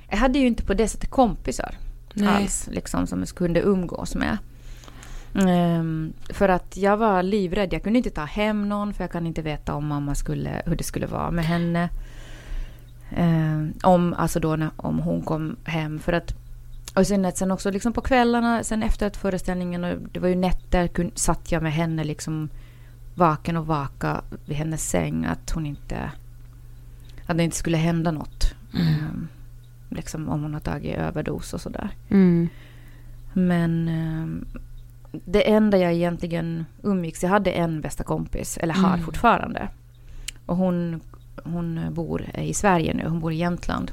jag 0.08 0.16
hade 0.16 0.38
ju 0.38 0.46
inte 0.46 0.62
på 0.62 0.74
det 0.74 0.88
sättet 0.88 1.10
kompisar 1.10 1.74
Nej. 2.14 2.28
alls. 2.28 2.68
Liksom, 2.72 3.06
som 3.06 3.20
jag 3.20 3.28
kunde 3.28 3.60
umgås 3.60 4.14
med. 4.14 4.38
Ehm, 5.34 6.12
för 6.28 6.48
att 6.48 6.76
jag 6.76 6.96
var 6.96 7.22
livrädd. 7.22 7.72
Jag 7.72 7.82
kunde 7.82 7.98
inte 7.98 8.10
ta 8.10 8.24
hem 8.24 8.68
någon 8.68 8.94
för 8.94 9.04
jag 9.04 9.10
kan 9.10 9.26
inte 9.26 9.42
veta 9.42 9.74
om 9.74 9.86
mamma 9.86 10.14
skulle, 10.14 10.62
hur 10.66 10.76
det 10.76 10.84
skulle 10.84 11.06
vara 11.06 11.30
med 11.30 11.44
henne. 11.44 11.88
Ehm, 13.16 13.72
om, 13.82 14.14
alltså 14.14 14.40
då 14.40 14.56
när, 14.56 14.70
om 14.76 14.98
hon 14.98 15.22
kom 15.22 15.56
hem. 15.64 15.98
För 15.98 16.12
att, 16.12 16.34
och 17.00 17.06
sen, 17.06 17.32
sen 17.34 17.50
också 17.50 17.70
liksom 17.70 17.92
på 17.92 18.00
kvällarna, 18.00 18.64
sen 18.64 18.82
efter 18.82 19.06
att 19.06 19.16
föreställningen, 19.16 19.84
och 19.84 19.98
det 20.12 20.20
var 20.20 20.28
ju 20.28 20.34
nätter, 20.34 20.86
kun, 20.88 21.10
satt 21.14 21.52
jag 21.52 21.62
med 21.62 21.72
henne 21.72 22.04
liksom 22.04 22.48
vaken 23.14 23.56
och 23.56 23.66
vaka 23.66 24.20
vid 24.46 24.56
hennes 24.56 24.88
säng. 24.90 25.24
Att 25.24 25.50
hon 25.50 25.66
inte, 25.66 26.10
att 27.26 27.36
det 27.36 27.44
inte 27.44 27.56
skulle 27.56 27.76
hända 27.76 28.10
något. 28.10 28.54
Ehm, 28.74 29.28
liksom 29.88 30.28
om 30.28 30.42
hon 30.42 30.52
har 30.54 30.60
tagit 30.60 30.96
överdos 30.96 31.52
och 31.54 31.60
sådär. 31.60 31.90
Mm. 32.08 32.48
Men 33.32 33.88
ehm, 33.88 34.44
det 35.24 35.50
enda 35.50 35.78
jag 35.78 35.92
egentligen 35.92 36.66
umgicks, 36.82 37.22
jag 37.22 37.30
hade 37.30 37.50
en 37.50 37.80
bästa 37.80 38.04
kompis, 38.04 38.56
eller 38.60 38.74
har 38.74 38.92
Mm. 38.94 39.04
fortfarande. 39.04 39.68
Och 40.46 40.56
hon, 40.56 41.00
hon 41.44 41.80
bor 41.94 42.26
i 42.34 42.54
Sverige 42.54 42.94
nu, 42.94 43.08
hon 43.08 43.20
bor 43.20 43.32
i 43.32 43.36
Jämtland. 43.36 43.92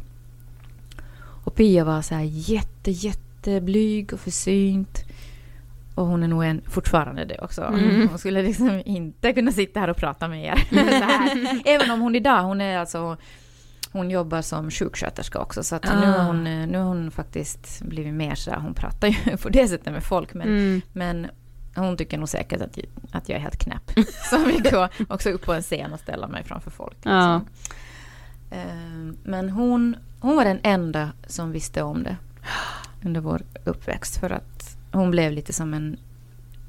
Och 1.48 1.56
Pia 1.56 1.84
var 1.84 2.02
så 2.02 2.16
här 2.16 2.24
jätte, 2.24 2.92
jätteblyg 2.92 4.14
och 4.14 4.20
försynt. 4.20 5.04
Och 5.96 6.06
hon 6.06 6.24
är 6.24 6.28
nog 6.28 6.44
en, 6.46 6.62
fortfarande 6.70 7.26
det 7.26 7.38
också. 7.40 7.62
Mm. 7.64 8.08
Hon 8.10 8.20
skulle 8.20 8.42
liksom 8.44 8.82
inte 8.86 9.34
kunna 9.34 9.52
sitta 9.52 9.80
här 9.80 9.88
och 9.90 9.98
prata 9.98 10.28
med 10.28 10.46
er. 10.46 10.56
här. 11.02 11.62
Även 11.66 11.92
om 11.92 12.02
hon 12.02 12.16
idag, 12.16 12.44
hon 12.44 12.62
är 12.62 12.78
alltså 12.78 13.18
hon 13.92 14.10
jobbar 14.10 14.42
som 14.42 14.72
sjuksköterska 14.72 15.40
också 15.40 15.64
så 15.64 15.76
att 15.76 15.84
nu, 15.84 15.90
Ah. 15.92 15.96
har 16.18 16.24
hon, 16.26 16.44
nu 16.44 16.78
har 16.78 16.86
hon 16.86 17.12
faktiskt 17.12 17.82
blivit 17.82 18.14
mer 18.14 18.36
så 18.36 18.52
här, 18.52 18.60
hon 18.60 18.74
pratar 18.74 19.08
ju 19.08 19.38
på 19.38 19.50
det 19.50 19.68
sättet 19.68 19.94
med 19.94 20.04
folk 20.04 20.34
men, 20.34 20.48
Mm. 20.48 20.82
men 20.94 21.28
hon 21.76 21.98
tycker 21.98 22.18
nog 22.18 22.30
säkert 22.30 22.62
att, 22.62 22.78
att 23.12 23.30
jag 23.30 23.36
är 23.38 23.42
helt 23.42 23.58
knäpp. 23.64 23.92
Så 24.30 24.38
vi 24.46 24.58
går 24.72 24.90
också 25.10 25.30
upp 25.30 25.46
på 25.46 25.54
en 25.54 25.62
scen 25.62 25.94
och 25.94 26.00
ställer 26.00 26.28
mig 26.28 26.44
framför 26.44 26.72
folk. 26.72 26.98
Ja. 27.04 27.42
Ehm, 28.52 29.18
Men 29.24 29.50
hon, 29.50 29.96
hon 30.20 30.36
var 30.36 30.46
den 30.46 30.60
enda 30.64 31.12
som 31.28 31.52
visste 31.52 31.82
om 31.82 32.04
det 32.04 32.16
under 33.06 33.22
vår 33.22 33.42
uppväxt 33.64 34.18
för 34.18 34.30
att 34.30 34.78
hon 34.92 35.12
blev 35.12 35.32
lite 35.32 35.54
som 35.54 35.74
en, 35.74 35.98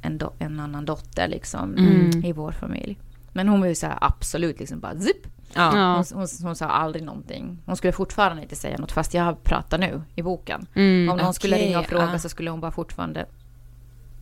en, 0.02 0.18
do, 0.18 0.30
en 0.38 0.60
annan 0.60 0.84
dotter 0.84 1.28
liksom 1.28 1.74
Mm. 1.76 2.24
i 2.24 2.32
vår 2.32 2.52
familj. 2.52 2.98
Men 3.32 3.48
hon 3.48 3.60
var 3.60 3.66
ju 3.68 3.74
så 3.74 3.86
här 3.86 3.98
absolut 4.00 4.58
liksom 4.60 4.80
bara 4.80 4.98
zipp. 4.98 5.26
Ja. 5.54 5.94
Hon, 5.96 6.04
hon, 6.18 6.28
hon 6.42 6.56
sa 6.56 6.66
aldrig 6.66 7.04
någonting. 7.04 7.58
Hon 7.66 7.76
skulle 7.76 7.92
fortfarande 7.92 8.42
inte 8.42 8.56
säga 8.56 8.78
något 8.78 8.92
fast 8.92 9.14
jag 9.14 9.42
pratar 9.44 9.78
nu 9.78 10.02
i 10.14 10.22
boken. 10.22 10.66
Mm. 10.74 11.08
Om 11.12 11.16
någon 11.18 11.34
skulle 11.34 11.56
okej, 11.56 11.66
ringa 11.66 11.78
och 11.80 11.86
fråga 11.86 12.08
ja. 12.12 12.18
så 12.18 12.28
skulle 12.28 12.50
hon 12.50 12.60
bara 12.60 12.70
fortfarande 12.72 13.26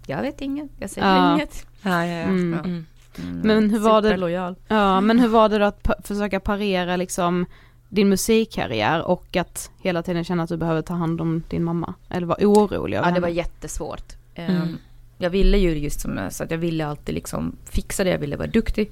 Jag 0.06 0.22
vet 0.22 0.40
inget, 0.40 0.70
jag 0.78 0.90
säger 0.90 1.08
Ja. 1.16 1.34
inget. 1.34 1.66
Ja, 1.82 2.06
ja, 2.06 2.12
ja. 2.18 2.22
Mm. 2.24 2.54
Mm. 2.54 2.86
Mm, 3.18 3.40
Men 3.40 3.70
hur 3.70 3.78
var 3.78 4.02
det-. 4.02 4.54
Ja, 4.68 5.00
men 5.00 5.18
hur 5.18 5.28
var 5.28 5.48
det 5.48 5.58
då 5.58 5.64
att 5.64 5.88
försöka 6.06 6.40
parera 6.40 6.96
liksom 6.96 7.46
din 7.88 8.08
musikkarriär 8.08 9.02
och 9.02 9.36
att 9.36 9.70
hela 9.82 10.02
tiden 10.02 10.24
känna 10.24 10.42
att 10.42 10.48
du 10.48 10.56
behöver 10.56 10.82
ta 10.82 10.94
hand 10.94 11.20
om 11.20 11.42
din 11.48 11.64
mamma? 11.64 11.94
Eller 12.08 12.26
vara 12.26 12.38
orolig 12.46 12.96
över 12.96 13.08
Ja, 13.08 13.14
det 13.14 13.20
var 13.20 13.28
henne? 13.28 13.38
jättesvårt. 13.38 14.12
Ehm, 14.34 14.56
Mm. 14.56 14.78
Jag 15.18 15.30
ville 15.30 15.58
ju 15.58 15.78
just 15.78 16.00
som 16.00 16.16
jag 16.16 16.32
sa, 16.32 16.44
att 16.44 16.50
jag 16.50 16.58
ville 16.58 16.86
alltid 16.86 17.14
liksom 17.14 17.56
fixa 17.64 18.04
det, 18.04 18.10
jag 18.10 18.18
ville 18.18 18.36
vara 18.36 18.48
duktig. 18.48 18.90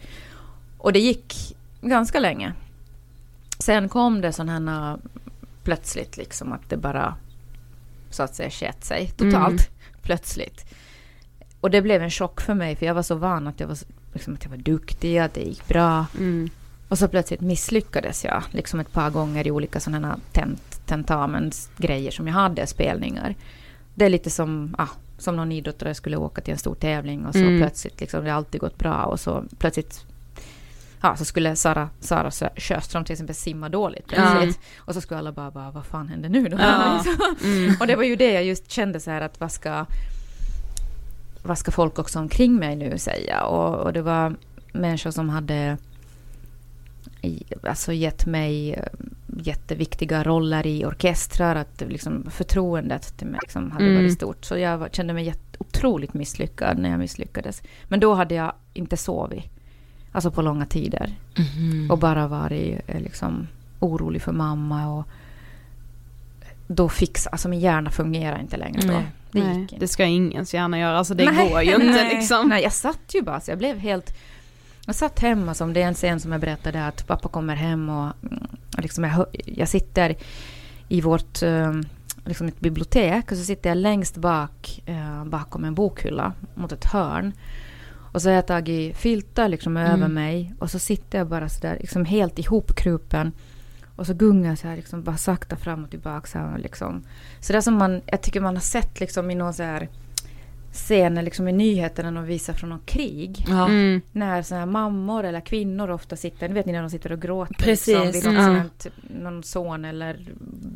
Och 0.78 0.92
det 0.92 0.98
gick 0.98 1.56
ganska 1.80 2.20
länge. 2.20 2.52
Sen 3.58 3.88
kom 3.88 4.20
det 4.20 4.32
sådana 4.32 4.80
här 4.80 4.98
plötsligt 5.62 6.16
liksom 6.16 6.52
att 6.52 6.70
det 6.70 6.76
bara 6.76 7.14
så 8.10 8.22
att 8.22 8.34
säga 8.34 8.50
sket 8.50 8.84
sig 8.84 9.10
totalt 9.16 9.70
plötsligt. 10.02 10.64
Och 11.60 11.70
det 11.70 11.82
blev 11.82 12.02
en 12.02 12.10
chock 12.10 12.40
för 12.40 12.54
mig 12.54 12.76
för 12.76 12.86
jag 12.86 12.94
var 12.94 13.02
så 13.02 13.14
van 13.14 13.46
att 13.46 13.60
jag 13.60 13.66
var, 13.68 13.78
liksom, 14.12 14.34
att 14.34 14.42
jag 14.44 14.50
var 14.50 14.56
duktig, 14.58 15.18
att 15.18 15.34
det 15.34 15.40
gick 15.40 15.68
bra. 15.68 16.06
Mm. 16.18 16.50
Och 16.88 16.98
så 16.98 17.08
plötsligt 17.08 17.40
misslyckades 17.40 18.24
jag 18.24 18.42
liksom 18.50 18.80
ett 18.80 18.92
par 18.92 19.10
gånger 19.10 19.46
i 19.46 19.50
olika 19.50 19.80
sådana 19.80 20.18
tent, 20.32 20.80
tentamensgrejer 20.86 22.10
som 22.10 22.26
jag 22.26 22.34
hade, 22.34 22.66
spelningar. 22.66 23.34
Det 23.94 24.04
är 24.04 24.08
lite 24.10 24.30
som, 24.30 24.74
ah, 24.78 24.88
som 25.18 25.36
någon 25.36 25.52
idrottare 25.52 25.94
skulle 25.94 26.16
åka 26.16 26.40
till 26.42 26.52
en 26.52 26.58
stor 26.58 26.74
tävling 26.74 27.26
och 27.26 27.32
så 27.32 27.38
Mm. 27.40 27.58
plötsligt 27.60 28.00
liksom, 28.00 28.24
det 28.24 28.30
har 28.30 28.36
alltid 28.36 28.60
gått 28.60 28.78
bra 28.78 29.04
och 29.04 29.20
så 29.20 29.44
plötsligt 29.58 30.04
Ja, 31.00 31.16
så 31.16 31.24
skulle 31.24 31.56
Sara, 31.56 31.88
Sara 32.00 32.30
Sjö- 32.30 32.60
Sjöström 32.60 33.04
till 33.04 33.12
exempel 33.12 33.34
simma 33.36 33.68
dåligt 33.68 34.06
plötsligt. 34.06 34.60
Och 34.78 34.94
så 34.94 35.00
skulle 35.00 35.18
alla 35.18 35.32
bara, 35.32 35.50
bara 35.50 35.70
vad 35.70 35.86
fan 35.86 36.08
händer 36.08 36.28
nu 36.28 36.48
då? 36.48 36.56
Ja. 36.60 37.04
Mm. 37.44 37.74
Och 37.80 37.86
det 37.86 37.96
var 37.96 38.02
ju 38.04 38.16
det 38.16 38.32
jag 38.32 38.44
just 38.44 38.70
kände 38.70 39.00
så 39.00 39.10
här 39.10 39.20
att 39.20 39.40
vad 39.40 39.52
ska, 39.52 39.86
vad 41.42 41.58
ska 41.58 41.70
folk 41.70 41.98
också 41.98 42.18
omkring 42.18 42.56
mig 42.56 42.76
nu 42.76 42.98
säga? 42.98 43.42
Och, 43.44 43.74
och 43.86 43.92
det 43.92 44.02
var 44.02 44.36
människor 44.72 45.10
som 45.10 45.28
hade 45.28 45.76
alltså 47.62 47.92
gett 47.92 48.26
mig 48.26 48.72
eh, 48.72 48.82
jätteviktiga 49.42 50.22
roller 50.24 50.66
i 50.66 50.84
orkestrar. 50.84 51.56
Att 51.56 51.82
liksom, 51.88 52.30
förtroendet 52.30 53.16
till 53.18 53.26
mig 53.26 53.38
liksom 53.42 53.70
hade 53.70 53.84
Mm. 53.84 53.96
varit 53.96 54.12
stort. 54.14 54.44
Så 54.44 54.58
jag 54.58 54.78
var, 54.78 54.88
kände 54.88 55.12
mig 55.12 55.24
jätte, 55.24 55.40
otroligt 55.58 56.14
misslyckad 56.14 56.78
när 56.78 56.90
jag 56.90 56.98
misslyckades. 56.98 57.62
Men 57.88 58.00
då 58.00 58.14
hade 58.14 58.34
jag 58.34 58.52
inte 58.74 58.96
sovit. 58.96 59.44
Alltså 60.12 60.30
på 60.30 60.42
långa 60.42 60.66
tider. 60.66 61.14
Mhm. 61.38 61.90
Och 61.90 61.98
bara 61.98 62.26
varit 62.28 62.80
eh, 62.86 63.00
liksom 63.00 63.48
orolig 63.80 64.22
för 64.22 64.32
mamma. 64.32 64.92
Och 64.98 65.04
då 66.66 66.88
fix, 66.88 67.26
alltså 67.26 67.48
min 67.48 67.60
hjärna 67.60 67.90
fungerar 67.90 68.40
inte 68.40 68.56
längre 68.56 68.80
då. 68.80 68.92
Nej. 68.92 69.06
Det 69.32 69.40
Nej, 69.44 69.56
inte. 69.58 69.76
det 69.78 69.88
ska 69.88 70.04
ingens 70.04 70.54
gärna 70.54 70.78
göra, 70.78 70.98
alltså 70.98 71.14
det 71.14 71.30
Nej, 71.30 71.50
går 71.50 71.62
ju 71.62 71.70
inte 71.74 71.86
nej. 71.86 72.16
liksom. 72.16 72.48
Nej, 72.48 72.62
jag 72.62 72.72
satt 72.72 73.14
ju 73.14 73.22
bara 73.22 73.40
så 73.40 73.50
jag 73.50 73.58
blev 73.58 73.78
helt... 73.78 74.14
Jag 74.86 74.94
satt 74.94 75.18
hemma, 75.18 75.54
som 75.54 75.72
det 75.72 75.82
är 75.82 75.86
en 75.86 75.94
scen 75.94 76.20
som 76.20 76.32
jag 76.32 76.40
berättade, 76.40 76.86
att 76.86 77.06
pappa 77.06 77.28
kommer 77.28 77.54
hem 77.54 77.88
och 77.88 78.12
mm, 78.22 78.46
och 78.76 78.82
liksom 78.82 79.04
jag, 79.04 79.26
jag 79.44 79.68
sitter 79.68 80.16
i 80.88 81.00
vårt 81.00 81.42
eh, 81.42 81.72
liksom 82.24 82.46
ett 82.46 82.60
bibliotek 82.60 83.32
och 83.32 83.38
så 83.38 83.44
sitter 83.44 83.70
jag 83.70 83.76
längst 83.76 84.16
bak 84.16 84.82
eh, 84.86 85.24
bakom 85.24 85.64
en 85.64 85.74
bokhylla 85.74 86.32
mot 86.54 86.72
ett 86.72 86.84
hörn. 86.84 87.32
Och 88.12 88.22
så 88.22 88.28
har 88.28 88.34
jag 88.34 88.46
tagit 88.46 88.96
filtar 88.96 89.48
liksom 89.48 89.76
över 89.76 90.08
mig 90.08 90.54
och 90.58 90.70
så 90.70 90.78
sitter 90.78 91.18
jag 91.18 91.26
bara 91.26 91.48
sådär 91.48 91.76
liksom 91.80 92.04
helt 92.04 92.38
ihopkrupen 92.38 93.32
och 93.96 94.06
så 94.06 94.14
gungar 94.14 94.48
jag 94.48 94.58
så 94.58 94.68
här 94.68 94.76
liksom 94.76 95.02
bara 95.02 95.16
sakta 95.16 95.56
fram 95.56 95.84
och 95.84 95.90
tillbaka. 95.90 96.26
Så, 96.26 96.38
här, 96.38 96.58
liksom. 96.58 97.02
så 97.40 97.52
det 97.52 97.56
är 97.56 97.60
som 97.60 97.74
man, 97.74 98.02
jag 98.06 98.22
tycker 98.22 98.40
man 98.40 98.56
har 98.56 98.62
sett 98.62 99.00
liksom 99.00 99.30
i 99.30 99.34
någon 99.34 99.54
så 99.54 99.62
här 99.62 99.88
scener 100.74 101.22
liksom 101.22 101.48
i 101.48 101.52
nyheterna 101.52 102.10
när 102.10 102.20
de 102.20 102.26
visar 102.26 102.52
från 102.52 102.70
någon 102.70 102.80
krig. 102.84 103.44
Ja. 103.48 103.66
Mm. 103.66 104.00
När 104.12 104.42
såna 104.42 104.60
här 104.60 104.66
mammor 104.66 105.24
eller 105.24 105.40
kvinnor 105.40 105.90
ofta 105.90 106.16
sitter, 106.16 106.48
ni 106.48 106.54
vet 106.54 106.66
ni 106.66 106.72
när 106.72 106.80
de 106.80 106.90
sitter 106.90 107.12
och 107.12 107.22
gråter. 107.22 107.54
Precis, 107.54 108.14
Liksom, 108.14 108.32
vid 108.32 108.40
något 108.40 108.48
mm. 108.48 108.62
sånt, 108.62 108.86
någon 109.22 109.42
son 109.42 109.84
eller 109.84 110.20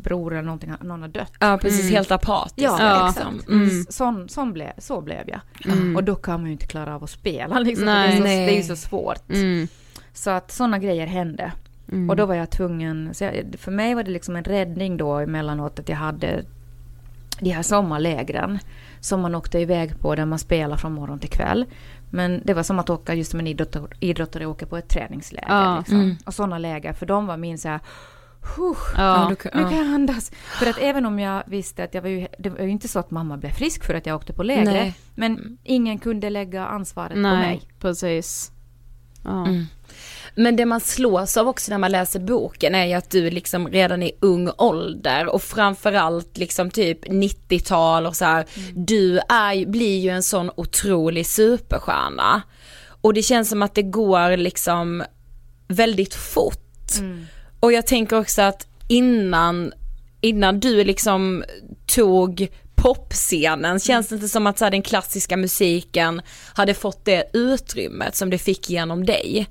bror 0.03 0.33
eller 0.33 0.43
någonting, 0.43 0.73
någon 0.81 1.03
har 1.03 1.09
dött. 1.09 1.33
ja, 1.41 1.59
precis. 1.63 1.83
Mm. 1.83 1.95
Helt 1.95 2.11
apatisk. 2.11 2.59
Ja, 2.69 2.77
Ja. 2.81 3.09
exakt. 3.09 3.49
Mm. 3.49 3.85
Sån, 3.89 4.29
sån 4.29 4.53
ble, 4.53 4.73
så 4.79 5.01
blev 5.01 5.29
jag. 5.29 5.41
Mm. 5.73 5.97
Och 5.97 6.05
då 6.05 6.15
kan 6.15 6.41
man 6.41 6.47
ju 6.47 6.53
inte 6.53 6.67
klara 6.67 6.95
av 6.95 7.05
att 7.05 7.11
spela 7.11 7.59
liksom. 7.59 7.87
för 7.87 7.93
Nej. 7.93 8.09
det, 8.09 8.15
är 8.15 8.17
så, 8.17 8.23
Nej. 8.25 8.47
det 8.47 8.53
är 8.53 8.57
ju 8.57 8.63
så 8.63 8.77
svårt. 8.77 9.31
Mm. 9.31 9.69
Så 10.13 10.31
att 10.31 10.51
sådana 10.53 10.79
grejer 10.79 11.07
hände. 11.07 11.53
Mm. 11.93 12.11
Och 12.11 12.17
då 12.17 12.27
var 12.27 12.35
jag 12.35 12.51
tvungen, 12.51 13.15
så 13.15 13.25
jag, 13.25 13.45
för 13.59 13.73
mig 13.73 13.95
var 13.95 14.03
det 14.03 14.11
liksom 14.11 14.37
en 14.37 14.45
räddning 14.45 14.97
då 14.97 15.13
emellanåt 15.19 15.79
att 15.79 15.89
jag 15.89 15.97
hade 15.97 16.45
de 17.41 17.51
här 17.51 17.63
sommarlägren 17.63 18.59
som 19.01 19.21
man 19.21 19.35
åkte 19.35 19.59
iväg 19.59 20.01
på 20.01 20.15
där 20.15 20.25
man 20.25 20.39
spelar 20.39 20.77
från 20.77 20.93
morgon 20.93 21.19
till 21.19 21.31
kväll. 21.31 21.67
Men 22.11 22.43
det 22.45 22.55
var 22.55 22.63
som 22.63 22.79
att 22.79 22.91
åka 22.91 23.15
just 23.15 23.31
som 23.31 23.41
en 23.41 23.47
idrottare, 23.47 23.85
idrottare 24.01 24.47
åker 24.47 24.67
på 24.67 24.77
ett 24.77 24.89
träningsläger. 24.89 25.49
Ja. 25.49 25.79
Liksom. 25.79 25.97
Mm. 26.01 26.17
Och 26.27 26.35
sådana 26.35 26.59
läger, 26.59 26.93
för 26.93 27.07
de 27.07 27.27
var 27.27 27.37
min 27.37 27.59
så 27.59 27.69
här, 27.69 27.81
"Huh, 28.57 28.77
Ja. 28.97 29.29
nu 29.29 29.35
kan 29.37 29.63
jag 29.63 29.95
andas. 29.95 30.31
För 30.35 30.71
att 30.71 30.79
även 30.79 31.07
om 31.07 31.19
jag 31.19 31.43
visste 31.47 31.85
att 31.85 31.95
jag 31.95 32.03
var 32.03 32.09
ju, 32.09 32.29
det 32.39 32.51
var 32.51 32.59
ju 32.61 32.71
inte 32.71 32.89
så 32.89 32.99
att 32.99 33.11
mamma 33.11 33.37
blev 33.37 33.51
frisk 33.51 33.85
för 33.85 33.95
att 33.95 34.07
jag 34.07 34.17
åkte 34.17 34.33
på 34.33 34.43
läger. 34.43 34.65
Nej. 34.65 34.95
Men 35.15 35.59
ingen 35.65 35.99
kunde 35.99 36.31
lägga 36.31 36.67
ansvaret 36.67 37.13
på 37.13 37.19
Nej, 37.19 37.37
mig. 37.39 37.63
precis. 37.81 38.53
Ja. 39.25 39.47
Mm. 39.47 39.65
Men 40.39 40.57
det 40.57 40.67
man 40.67 40.81
slås 40.81 41.37
av 41.37 41.49
också 41.49 41.71
när 41.71 41.79
man 41.79 41.93
läser 41.93 42.21
boken 42.21 42.75
är 42.75 42.87
ju 42.87 42.93
att 42.93 43.11
du 43.11 43.31
liksom 43.31 43.69
redan 43.69 44.03
i 44.03 44.13
ung 44.21 44.51
ålder 44.59 45.27
och 45.27 45.43
framförallt 45.43 46.39
liksom 46.39 46.71
typ 46.71 47.05
90-tal 47.05 48.07
och 48.07 48.17
så 48.17 48.25
här, 48.25 48.47
du 48.75 49.19
är, 49.19 49.67
blir 49.67 49.99
ju 49.99 50.11
en 50.11 50.23
sån 50.23 50.51
otrolig 50.57 51.27
superstjärna. 51.27 52.43
Och 53.01 53.15
det 53.15 53.23
känns 53.23 53.49
som 53.49 53.63
att 53.63 53.75
det 53.75 53.83
går 53.83 54.37
liksom 54.37 55.03
väldigt 55.69 56.15
fort. 56.15 56.91
Och 57.61 57.73
jag 57.73 57.87
tänker 57.87 58.19
också 58.19 58.43
att 58.43 58.67
innan, 58.89 59.73
innan 60.21 60.61
du 60.61 60.85
liksom 60.85 61.45
tog 61.87 62.49
popscenen 62.75 63.81
känns 63.81 64.09
det 64.09 64.15
inte 64.15 64.29
som 64.29 64.47
att 64.47 64.59
så 64.59 64.65
här, 64.65 64.71
den 64.71 64.83
klassiska 64.83 65.37
musiken 65.37 66.23
hade 66.55 66.75
fått 66.75 67.05
det 67.05 67.31
utrymmet 67.33 68.17
som 68.17 68.31
det 68.31 68.39
fick 68.39 68.71
genom 68.71 69.07
dig. 69.07 69.49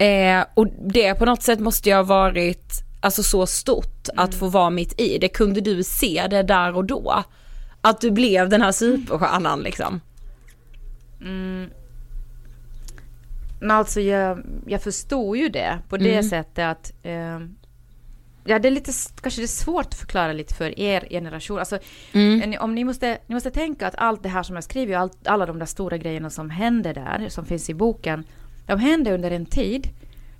Eh, 0.00 0.44
och 0.54 0.66
det 0.94 1.14
på 1.14 1.24
något 1.24 1.42
sätt 1.42 1.60
måste 1.60 1.88
ju 1.88 1.94
ha 1.94 2.02
varit 2.02 2.72
alltså 3.00 3.22
så 3.22 3.46
stort 3.46 4.08
att 4.16 4.34
få 4.34 4.48
vara 4.48 4.70
mitt 4.70 5.00
i 5.00 5.18
det. 5.18 5.28
Kunde 5.28 5.60
du 5.60 5.82
se 5.82 6.26
det 6.30 6.42
där 6.42 6.76
och 6.76 6.84
då? 6.84 7.24
Att 7.80 8.00
du 8.00 8.10
blev 8.10 8.48
den 8.48 8.62
här 8.62 8.72
superstjärnan 8.72 9.60
liksom. 9.60 10.00
Men 13.60 13.70
alltså 13.70 14.00
jag, 14.00 14.42
jag 14.66 14.82
förstod 14.82 15.36
ju 15.36 15.48
det 15.48 15.78
på 15.88 15.96
det 15.96 16.12
Mm. 16.12 16.22
sättet 16.22 16.64
att 16.64 16.92
eh, 17.02 17.38
Ja, 18.44 18.58
det 18.58 18.68
är 18.68 18.72
lite, 18.72 18.92
kanske 19.20 19.40
det 19.40 19.44
är 19.44 19.46
svårt 19.46 19.86
att 19.86 19.94
förklara 19.94 20.32
lite 20.32 20.54
för 20.54 20.78
er 20.78 21.06
generation. 21.10 21.58
Alltså, 21.58 21.78
Mm. 22.12 22.54
om 22.60 22.74
ni, 22.74 22.84
måste, 22.84 23.18
ni 23.26 23.34
måste 23.34 23.50
tänka 23.50 23.86
att 23.86 23.94
allt 23.98 24.22
det 24.22 24.28
här 24.28 24.42
som 24.42 24.54
jag 24.54 24.64
skriver, 24.64 24.96
allt, 24.96 25.26
alla 25.26 25.46
de 25.46 25.58
där 25.58 25.66
stora 25.66 25.96
grejerna 25.96 26.30
som 26.30 26.50
händer 26.50 26.94
där, 26.94 27.28
som 27.28 27.46
finns 27.46 27.70
i 27.70 27.74
boken, 27.74 28.24
de 28.70 28.78
hände 28.78 29.14
under 29.14 29.30
en 29.30 29.46
tid 29.46 29.88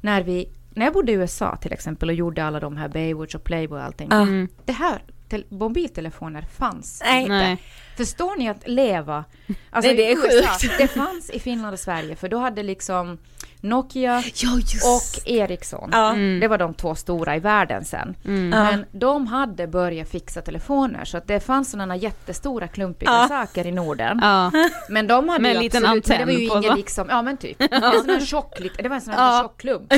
när 0.01 0.23
vi, 0.23 0.49
när 0.71 0.87
jag 0.87 0.93
bodde 0.93 1.13
i 1.13 1.15
USA 1.15 1.57
till 1.57 1.73
exempel 1.73 2.09
och 2.09 2.15
gjorde 2.15 2.45
alla 2.45 2.61
de 2.61 2.77
här 2.77 2.89
Baywatch 2.89 3.35
och 3.35 3.45
Playboy 3.45 3.79
och 3.79 3.85
allting. 3.85 4.09
Ja. 4.11 4.27
Det 4.65 4.73
här, 4.73 5.03
tel, 5.29 5.45
mobiltelefoner 5.49 6.43
fanns 6.43 7.03
Nej. 7.05 7.23
inte. 7.23 7.33
Nej. 7.33 7.63
Förstår 7.97 8.37
ni 8.37 8.49
att 8.49 8.69
leva? 8.69 9.25
Alltså 9.71 9.89
Nej, 9.93 9.97
det 9.97 10.07
är 10.07 10.11
i 10.11 10.37
USA, 10.37 10.59
sjukt. 10.61 10.79
Det 10.79 10.89
fanns 10.89 11.31
i 11.31 11.41
Finland 11.41 11.73
och 11.73 11.81
Sverige 11.81 12.17
för 12.17 12.29
då 12.29 12.39
hade 12.39 12.63
liksom 12.63 13.19
Nokia 13.61 14.23
Ja 14.35 14.51
och 14.97 15.29
Ericsson. 15.29 15.89
Ja. 15.93 16.15
Det 16.41 16.49
var 16.49 16.59
de 16.59 16.75
två 16.75 16.95
stora 16.95 17.37
i 17.37 17.39
världen 17.41 17.85
sen. 17.85 18.15
Ja. 18.23 18.31
Men 18.31 18.85
de 18.93 19.27
hade 19.27 19.67
börjat 19.67 20.09
fixa 20.09 20.41
telefoner 20.43 21.05
så 21.05 21.17
att 21.17 21.27
det 21.27 21.41
fanns 21.41 21.71
sådana 21.71 21.97
jättestora 21.97 22.69
klumpiga 22.69 23.11
Ja. 23.11 23.27
saker 23.29 23.67
i 23.67 23.73
Norden. 23.73 24.19
Ja. 24.23 24.51
Men 24.89 25.07
de 25.07 25.29
hade 25.29 25.43
Med 25.43 25.51
ju 25.51 25.57
en 25.57 25.63
liten 25.63 25.85
absolut, 25.87 26.09
men 26.09 26.19
det 26.19 26.25
var 26.25 26.33
ju 26.33 26.45
ingen 26.45 26.77
liksom, 26.77 27.07
ja 27.09 27.23
men 27.23 27.37
typ. 27.37 27.57
En 27.73 27.81
sån 28.01 28.11
här 28.11 28.21
tjock, 28.21 28.59
det 28.79 28.89
var 28.89 28.97
en 28.97 29.03
sån 29.03 29.15
här 29.15 29.37
Ja. 29.37 29.43
tjock 29.43 29.61
klump 29.61 29.93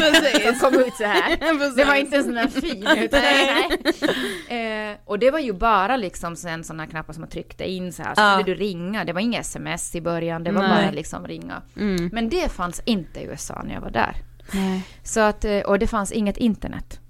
som 0.60 0.70
kom 0.70 0.80
ut 0.80 0.94
så 0.94 1.04
här. 1.04 1.36
Det 1.76 1.84
var 1.84 1.94
inte 1.94 2.16
en 2.16 2.24
sån 2.24 2.36
här 2.36 2.48
fin 2.48 2.86
utan 2.98 3.20
nej. 3.20 4.90
Eh, 4.90 4.96
och 5.04 5.18
det 5.18 5.30
var 5.30 5.38
ju 5.38 5.52
bara 5.52 5.96
liksom 5.96 6.36
sen 6.36 6.64
sådana 6.64 6.86
knappar 6.86 7.12
som 7.12 7.20
man 7.20 7.30
tryckte 7.30 7.70
in 7.70 7.92
så 7.92 8.02
här. 8.02 8.14
Så 8.14 8.20
Ja. 8.20 8.34
skulle 8.38 8.54
du 8.54 8.60
ringa, 8.60 9.04
det 9.04 9.12
var 9.12 9.20
inga 9.20 9.40
sms 9.40 9.94
i 9.94 10.00
början, 10.00 10.44
det 10.44 10.52
var 10.52 10.62
Nej. 10.62 10.82
bara 10.84 10.90
liksom 10.90 11.26
ringa. 11.26 11.62
Mm. 11.76 12.10
Men 12.12 12.28
det 12.28 12.52
fanns 12.52 12.82
inte 12.84 13.20
i 13.20 13.24
USA 13.24 13.51
när 13.64 13.74
jag 13.74 13.80
var 13.80 13.90
där. 13.90 14.16
Nej. 14.52 14.82
Så 15.02 15.20
att, 15.20 15.44
eh, 15.44 15.60
och 15.60 15.78
det 15.78 15.86
fanns 15.86 16.12
inget 16.12 16.36
internet. 16.36 17.00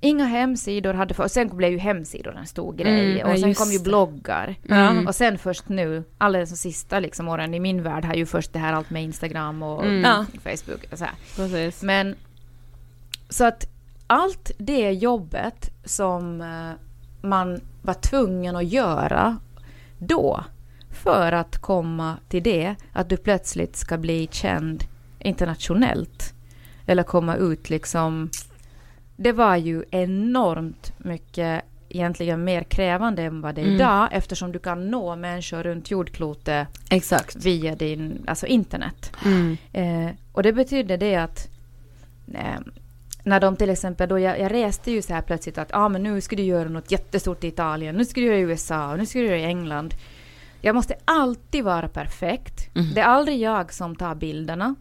Inga 0.00 0.24
hemsidor 0.24 0.94
hade 0.94 1.14
och 1.14 1.30
sen 1.30 1.56
blev 1.56 1.70
ju 1.72 1.78
hemsidor 1.78 2.36
en 2.36 2.46
stor 2.46 2.72
grej. 2.72 3.20
Mm, 3.20 3.32
och 3.32 3.38
sen 3.38 3.54
kom 3.54 3.72
ju 3.72 3.78
bloggar. 3.82 4.54
Mm. 4.68 5.06
Och 5.06 5.14
sen 5.14 5.38
först 5.38 5.68
nu, 5.68 6.04
alldeles 6.18 6.50
de 6.50 6.56
sista 6.56 6.98
liksom 6.98 7.28
åren 7.28 7.54
i 7.54 7.60
min 7.60 7.82
värld 7.82 8.04
har 8.04 8.14
ju 8.14 8.26
först 8.26 8.52
det 8.52 8.58
här 8.58 8.72
allt 8.72 8.90
med 8.90 9.02
Instagram 9.02 9.62
och 9.62 9.84
Mm. 9.84 10.26
Facebook 10.26 10.84
och 10.92 10.98
så 10.98 11.04
här. 11.04 11.14
Precis. 11.36 11.82
Men 11.82 12.14
så 13.28 13.44
att 13.44 13.66
allt 14.06 14.50
det 14.58 14.90
jobbet 14.90 15.70
som 15.84 16.40
eh, 16.40 16.72
man 17.28 17.60
var 17.82 17.94
tvungen 17.94 18.56
att 18.56 18.64
göra 18.72 19.38
då 19.98 20.44
för 20.90 21.32
att 21.32 21.58
komma 21.58 22.16
till 22.28 22.42
det, 22.42 22.74
att 22.92 23.08
du 23.08 23.16
plötsligt 23.16 23.76
ska 23.76 23.98
bli 23.98 24.28
känd 24.32 24.84
internationellt 25.24 26.34
eller 26.86 27.02
komma 27.02 27.36
ut 27.36 27.70
liksom. 27.70 28.30
Det 29.16 29.32
var 29.32 29.56
ju 29.56 29.84
enormt 29.90 30.92
mycket 30.98 31.64
egentligen 31.88 32.44
mer 32.44 32.62
krävande 32.62 33.22
än 33.22 33.40
vad 33.40 33.54
det 33.54 33.60
är 33.60 33.64
Mm. 33.64 33.76
idag 33.76 34.08
eftersom 34.12 34.52
du 34.52 34.58
kan 34.58 34.90
nå 34.90 35.16
människor 35.16 35.62
runt 35.62 35.90
jordklotet 35.90 36.68
Exakt. 36.90 37.36
via 37.36 37.74
din, 37.76 38.24
alltså 38.26 38.46
internet. 38.46 39.12
Mm. 39.24 39.56
Eh, 39.72 40.14
och 40.32 40.42
det 40.42 40.52
betyder 40.52 40.96
det 40.96 41.16
att 41.16 41.48
eh, 42.34 42.60
när 43.24 43.40
de 43.40 43.56
till 43.56 43.70
exempel 43.70 44.08
då, 44.08 44.18
jag, 44.18 44.40
jag 44.40 44.52
reste 44.52 44.90
ju 44.90 45.02
så 45.02 45.14
här 45.14 45.22
plötsligt 45.22 45.58
att 45.58 45.68
ah, 45.74 45.88
men 45.88 46.02
nu 46.02 46.20
ska 46.20 46.36
du 46.36 46.42
göra 46.42 46.68
något 46.68 46.90
jättestort 46.90 47.44
i 47.44 47.46
Italien, 47.48 47.94
nu 47.94 48.04
ska 48.04 48.20
du 48.20 48.26
göra 48.26 48.38
i 48.38 48.40
USA, 48.40 48.96
nu 48.96 49.06
ska 49.06 49.18
du 49.18 49.24
göra 49.26 49.38
i 49.38 49.44
England. 49.44 49.94
Jag 50.60 50.74
måste 50.74 50.94
alltid 51.04 51.64
vara 51.64 51.88
perfekt. 51.88 52.70
Mm. 52.76 52.94
Det 52.94 53.00
är 53.00 53.04
aldrig 53.04 53.40
jag 53.40 53.72
som 53.72 53.96
tar 53.96 54.14
bilderna. 54.14 54.74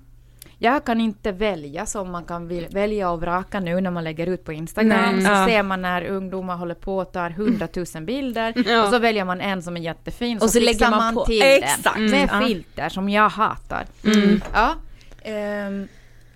Jag 0.64 0.86
kan 0.86 1.02
inte 1.02 1.32
välja 1.32 1.86
som 1.86 2.12
man 2.12 2.24
kan 2.26 2.48
välja 2.70 3.10
och 3.12 3.22
vraka 3.22 3.60
nu 3.60 3.82
när 3.82 3.92
man 3.92 4.04
lägger 4.04 4.28
ut 4.28 4.44
på 4.46 4.54
Instagram. 4.54 5.16
Nej. 5.16 5.26
Så 5.26 5.32
Ja. 5.32 5.46
ser 5.48 5.64
man 5.64 5.82
när 5.82 6.04
ungdomar 6.06 6.58
håller 6.58 6.76
på 6.76 6.98
och 6.98 7.12
tar 7.12 7.30
hundratusen 7.30 8.06
bilder. 8.06 8.54
Ja. 8.70 8.84
Och 8.86 8.90
så 8.94 9.00
väljer 9.00 9.26
man 9.26 9.42
en 9.42 9.64
som 9.64 9.78
är 9.78 9.82
jättefin. 9.82 10.38
Och 10.38 10.50
så 10.50 10.60
fixar 10.60 10.66
lägger 10.66 10.90
man 10.90 11.14
på- 11.14 11.26
till 11.26 11.42
Exakt. 11.42 11.84
den. 11.96 12.06
Med 12.10 12.24
Mm. 12.30 12.42
Ja. 12.42 12.48
filter 12.48 12.90
som 12.90 13.10
jag 13.10 13.30
hatar. 13.30 13.86
Mm. 14.06 14.42
Ja. 14.54 14.76
ehm, 15.24 15.88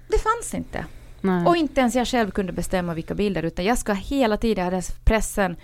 det 0.08 0.18
fanns 0.20 0.54
inte. 0.54 0.86
Nej. 1.22 1.46
Och 1.46 1.58
inte 1.58 1.82
ens 1.82 1.96
jag 1.96 2.08
själv 2.08 2.32
kunde 2.32 2.54
bestämma 2.54 2.94
vilka 2.94 3.14
bilder. 3.16 3.44
Utan 3.44 3.66
jag 3.66 3.78
ska 3.78 3.94
hela 3.94 4.38
tiden 4.38 4.64
ha 4.64 4.72
den 4.72 4.82
pressen 5.06 5.56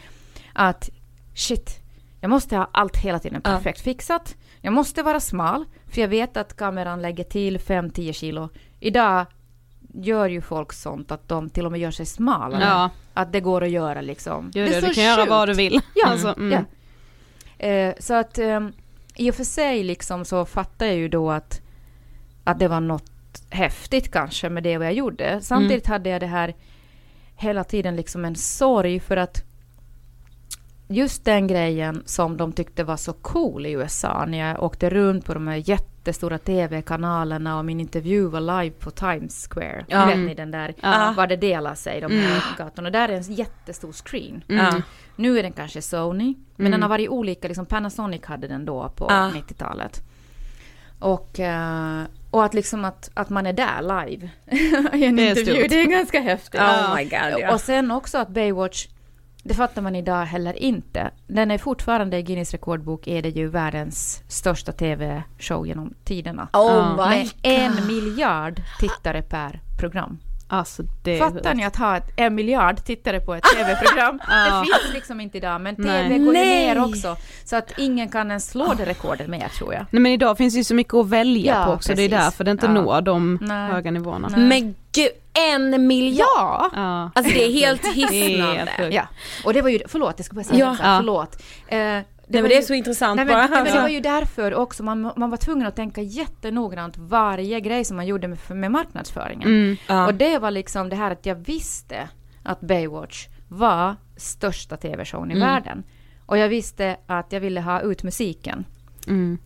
att 0.54 0.90
shit, 1.36 1.80
jag 2.22 2.30
måste 2.30 2.56
ha 2.58 2.70
allt 2.72 2.98
hela 2.98 3.20
tiden 3.20 3.42
Ja. 3.44 3.50
perfekt 3.52 3.82
fixat. 3.82 4.36
Jag 4.66 4.74
måste 4.74 5.04
vara 5.04 5.20
smal, 5.20 5.66
för 5.94 6.02
jag 6.02 6.08
vet 6.08 6.38
att 6.38 6.56
kameran 6.56 7.02
lägger 7.02 7.24
till 7.24 7.58
5-10 7.60 8.14
kilo. 8.14 8.50
Idag 8.80 9.26
gör 9.94 10.30
ju 10.30 10.42
folk 10.42 10.74
sånt 10.74 11.12
att 11.12 11.28
de 11.30 11.50
till 11.50 11.66
och 11.66 11.72
med 11.72 11.82
gör 11.82 11.92
sig 11.92 12.06
smalare. 12.06 12.64
Ja, 12.64 12.90
Att 13.14 13.32
det 13.32 13.40
går 13.40 13.64
att 13.64 13.70
göra 13.70 14.02
liksom. 14.02 14.52
gud, 14.54 14.70
det 14.70 14.76
är 14.76 14.82
du 14.82 14.88
så 14.88 14.94
kan 14.94 15.04
göra 15.04 15.22
sjukt. 15.22 15.30
vad 15.30 15.50
du 15.50 15.54
vill. 15.54 15.82
Ja, 15.96 16.08
Alltså, 16.08 16.28
mm. 16.38 16.52
ja. 17.58 17.66
Eh, 17.68 17.94
så 18.00 18.14
att 18.14 18.38
eh, 18.38 18.60
i 19.16 19.32
och 19.32 19.36
för 19.36 19.44
sig 19.44 19.84
liksom 19.84 20.26
så 20.26 20.46
fattar 20.46 20.86
jag 20.86 20.96
ju 20.96 21.08
då 21.08 21.32
att, 21.32 21.62
att 22.44 22.60
det 22.60 22.68
var 22.68 22.80
något 22.80 23.12
häftigt 23.50 24.12
kanske 24.12 24.50
med 24.50 24.64
det 24.64 24.78
vad 24.78 24.88
jag 24.88 24.94
gjorde. 24.94 25.40
Samtidigt 25.42 25.88
hade 25.88 26.10
jag 26.10 26.22
det 26.22 26.28
här 26.28 26.54
hela 27.36 27.64
tiden 27.64 27.96
liksom 27.96 28.26
en 28.26 28.36
sorg 28.36 29.00
för 29.00 29.18
att 29.18 29.44
just 30.94 31.26
den 31.26 31.48
grejen 31.48 32.04
som 32.06 32.38
de 32.38 32.54
tyckte 32.54 32.84
var 32.84 32.98
så 32.98 33.14
cool 33.14 33.66
i 33.66 33.72
USA 33.72 34.26
när 34.26 34.38
jag 34.38 34.64
åkte 34.64 34.90
runt 34.90 35.26
på 35.26 35.34
de 35.34 35.48
här 35.48 35.70
jättestora 35.70 36.38
tv-kanalerna 36.38 37.58
och 37.58 37.66
min 37.66 37.80
intervju 37.80 38.28
var 38.28 38.40
live 38.64 38.76
på 38.80 38.92
Times 38.92 39.48
Square. 39.52 39.86
Ja. 39.88 40.06
Vet 40.06 40.18
ni 40.18 40.34
den 40.36 40.52
där, 40.52 40.74
Ja. 40.82 41.14
var 41.18 41.28
det 41.28 41.36
delar 41.36 41.76
sig 41.76 42.02
de 42.02 42.12
här 42.12 42.44
gatorna. 42.58 42.90
Där 42.90 43.10
är 43.10 43.14
en 43.14 43.34
jättestor 43.34 43.92
screen. 43.92 44.44
Ja. 44.48 44.82
Nu 45.16 45.40
är 45.40 45.44
den 45.44 45.52
kanske 45.54 45.82
Sony, 45.82 46.36
men 46.56 46.66
Mm. 46.68 46.72
den 46.72 46.82
har 46.82 46.90
varit 46.90 47.10
olika. 47.10 47.48
Liksom 47.48 47.66
Panasonic 47.66 48.26
hade 48.26 48.48
den 48.48 48.66
då 48.66 48.90
på 48.96 49.06
Ja. 49.10 49.32
90-talet. 49.34 50.02
Och, 51.00 51.40
eh, 51.40 52.02
och 52.32 52.44
att, 52.46 52.54
liksom 52.54 52.86
att, 52.86 53.10
att 53.14 53.30
man 53.30 53.46
är 53.46 53.54
där 53.54 53.82
live 54.06 54.30
i 54.98 55.06
en 55.06 55.16
Det 55.16 55.24
är 55.24 55.30
intervju, 55.30 55.60
stort. 55.60 55.70
det 55.70 55.82
är 55.82 55.86
ganska 55.86 56.20
häftigt. 56.22 56.62
Oh 56.62 56.98
god 56.98 57.40
ja. 57.42 57.54
Och 57.54 57.62
sen 57.62 57.92
också 57.92 58.18
att 58.18 58.30
Baywatch, 58.30 58.88
Det 59.46 59.54
fattar 59.54 59.82
man 59.82 59.96
idag 59.96 60.26
heller 60.26 60.64
inte. 60.64 61.12
Den 61.28 61.52
är 61.52 61.58
fortfarande 61.58 62.18
i 62.18 62.22
Guinness 62.24 62.52
rekordbok 62.52 63.08
är 63.08 63.22
det 63.22 63.30
ju 63.30 63.48
världens 63.48 64.24
största 64.28 64.72
tv-show 64.72 65.68
genom 65.68 65.94
tiderna. 66.06 66.48
Oh 66.54 66.92
my 67.10 67.16
Med 67.18 67.30
en 67.42 67.88
miljard 67.88 68.62
tittare 68.80 69.22
per 69.22 69.60
program. 69.80 70.18
Alltså 70.48 70.84
det 71.04 71.18
Fattar 71.20 71.54
ni 71.54 71.66
att 71.66 71.76
ha 71.76 71.98
ett, 71.98 72.10
en 72.16 72.36
miljard 72.36 72.84
tittare 72.84 73.20
på 73.20 73.34
ett 73.36 73.44
tv-program? 73.44 74.18
Det 74.28 74.66
finns 74.66 74.94
liksom 74.94 75.20
inte 75.22 75.38
idag, 75.38 75.62
men 75.62 75.76
tv 75.76 76.10
Nej. 76.10 76.20
går 76.20 76.36
ju 76.36 76.42
Nej. 76.42 76.68
ner 76.68 76.84
också. 76.84 77.16
Så 77.46 77.56
att 77.56 77.72
ingen 77.80 78.10
kan 78.10 78.28
ens 78.28 78.50
slå 78.50 78.74
det 78.78 78.86
rekordet 78.86 79.28
mer 79.28 79.48
tror 79.48 79.74
jag. 79.74 79.86
Nej 79.92 80.02
men 80.02 80.12
idag 80.12 80.38
finns 80.38 80.54
det 80.54 80.58
ju 80.58 80.64
så 80.64 80.76
mycket 80.76 80.94
att 80.94 81.10
välja 81.10 81.56
Ja, 81.60 81.66
på 81.66 81.72
också, 81.72 81.94
det 81.96 82.02
är 82.04 82.10
precis. 82.10 82.26
därför 82.26 82.44
det 82.44 82.52
inte 82.52 82.66
Ja. 82.66 82.72
når 82.72 83.02
de 83.02 83.40
Nej. 83.42 83.72
höga 83.72 83.92
nivåerna. 83.92 84.28
Nej. 84.32 84.40
Men 84.50 84.76
gud, 84.94 85.10
en 85.52 85.88
miljard! 85.88 86.28
Ja! 86.30 86.70
Ja. 86.76 87.12
Alltså 87.16 87.34
det 87.34 87.46
är 87.46 87.52
helt 87.52 87.82
Det 87.96 88.02
är 88.02 88.12
hisnande. 88.12 88.72
ja. 88.92 89.08
Och 89.46 89.54
det 89.54 89.62
var 89.62 89.70
ju, 89.70 89.80
förlåt 89.88 90.14
jag 90.18 90.26
ska 90.26 90.36
bara 90.36 90.44
säga 90.44 90.60
Ja. 90.60 90.70
det, 90.70 90.98
förlåt. 90.98 91.36
Eh, 91.68 91.78
Nej, 91.78 92.06
men 92.28 92.42
var 92.42 92.50
det 92.50 92.56
är 92.56 92.60
ju- 92.62 92.66
så 92.68 92.74
intressant 92.74 93.16
Nej, 93.16 93.26
bara 93.26 93.38
men, 93.38 93.52
nej, 93.52 93.64
men 93.64 93.74
det 93.74 93.82
var 93.82 93.90
ju 93.90 94.00
därför 94.00 94.54
också, 94.56 94.84
man, 94.84 95.12
man 95.16 95.30
var 95.30 95.38
tvungen 95.38 95.68
att 95.68 95.76
tänka 95.76 96.02
jättenoggrant 96.02 96.98
varje 96.98 97.60
grej 97.60 97.86
som 97.86 97.96
man 97.98 98.06
gjorde 98.08 98.28
med, 98.28 98.38
med 98.50 98.72
marknadsföringen. 98.72 99.48
Mm. 99.48 99.78
Ja. 99.88 100.06
Och 100.08 100.14
det 100.14 100.38
var 100.40 100.52
liksom 100.52 100.90
det 100.90 100.96
här 100.96 101.12
att 101.12 101.26
jag 101.26 101.36
visste 101.36 102.10
att 102.44 102.62
Baywatch 102.62 103.28
var 103.48 103.96
största 104.18 104.78
tv-showen 104.78 105.32
i 105.32 105.34
Mm. 105.34 105.48
världen. 105.48 105.84
Och 106.26 106.38
jag 106.38 106.50
visste 106.50 106.98
att 107.08 107.32
jag 107.32 107.40
ville 107.40 107.62
ha 107.62 107.82
ut 107.82 108.04
musiken. 108.04 108.66
Mm. 109.08 109.38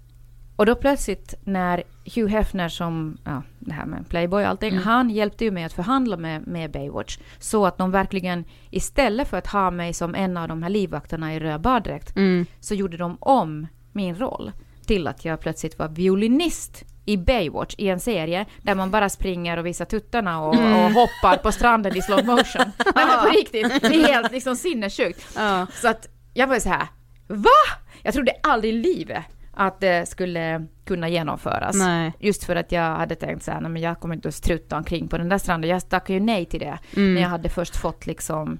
Och 0.57 0.65
då 0.65 0.75
plötsligt 0.75 1.33
när 1.43 1.83
Hugh 2.15 2.27
Hefner 2.31 2.69
som, 2.69 3.17
ja 3.23 3.41
det 3.59 3.73
här 3.73 3.85
med 3.85 4.09
Playboy 4.09 4.43
och 4.43 4.49
allting, 4.49 4.71
Mm. 4.71 4.83
han 4.83 5.09
hjälpte 5.09 5.45
ju 5.45 5.51
mig 5.51 5.63
att 5.63 5.73
förhandla 5.73 6.17
med, 6.17 6.47
med 6.47 6.71
Baywatch. 6.71 7.17
Så 7.39 7.65
att 7.65 7.77
de 7.77 7.91
verkligen, 7.91 8.43
istället 8.69 9.27
för 9.27 9.37
att 9.37 9.47
ha 9.47 9.71
mig 9.71 9.93
som 9.93 10.15
en 10.15 10.37
av 10.37 10.47
de 10.47 10.63
här 10.63 10.69
livvakterna 10.69 11.33
i 11.35 11.39
röd 11.39 11.61
baddräkt, 11.61 12.15
Mm. 12.15 12.45
så 12.59 12.75
gjorde 12.75 12.97
de 12.97 13.17
om 13.19 13.67
min 13.91 14.15
roll 14.15 14.51
till 14.85 15.07
att 15.07 15.25
jag 15.25 15.39
plötsligt 15.39 15.79
var 15.79 15.87
violinist 15.87 16.83
i 17.05 17.17
Baywatch 17.17 17.75
i 17.77 17.89
en 17.89 17.99
serie 17.99 18.45
där 18.61 18.75
man 18.75 18.91
bara 18.91 19.09
springer 19.09 19.57
och 19.57 19.65
visar 19.65 19.85
tuttarna 19.85 20.41
och, 20.41 20.55
Mm. 20.55 20.73
och 20.73 20.91
hoppar 20.91 21.37
på 21.37 21.51
stranden 21.51 21.95
i 21.97 22.01
slow 22.01 22.25
motion. 22.25 22.71
Nej 22.95 23.05
men 23.07 23.19
på 23.25 23.29
riktigt, 23.37 23.81
det 23.81 23.87
är 24.03 24.13
helt 24.13 24.31
liksom 24.31 24.55
sinnessjukt. 24.55 25.37
Så 25.73 25.87
att 25.87 26.07
jag 26.33 26.47
var 26.47 26.59
så 26.59 26.69
här, 26.69 26.87
VA? 27.27 27.77
Jag 28.03 28.13
trodde 28.13 28.31
aldrig 28.43 28.73
i 28.73 28.77
livet 28.77 29.23
att 29.57 29.79
det 29.79 30.09
skulle 30.09 30.65
kunna 30.85 31.09
genomföras. 31.09 31.75
Nej. 31.75 32.13
Just 32.19 32.43
för 32.43 32.55
att 32.55 32.71
jag 32.71 32.95
hade 32.95 33.15
tänkt 33.15 33.43
så 33.43 33.51
här, 33.51 33.61
nej 33.61 33.71
men 33.71 33.81
jag 33.81 33.99
kommer 33.99 34.15
inte 34.15 34.27
att 34.27 34.35
strutta 34.35 34.77
omkring 34.77 35.07
på 35.07 35.17
den 35.17 35.29
där 35.29 35.37
stranden. 35.37 35.69
Jag 35.69 35.89
tackade 35.89 36.13
ju 36.13 36.19
nej 36.19 36.45
till 36.45 36.59
det. 36.59 36.79
Mm. 36.95 37.13
När 37.13 37.21
jag 37.21 37.29
hade 37.29 37.49
först 37.49 37.75
fått 37.75 38.05
liksom, 38.05 38.59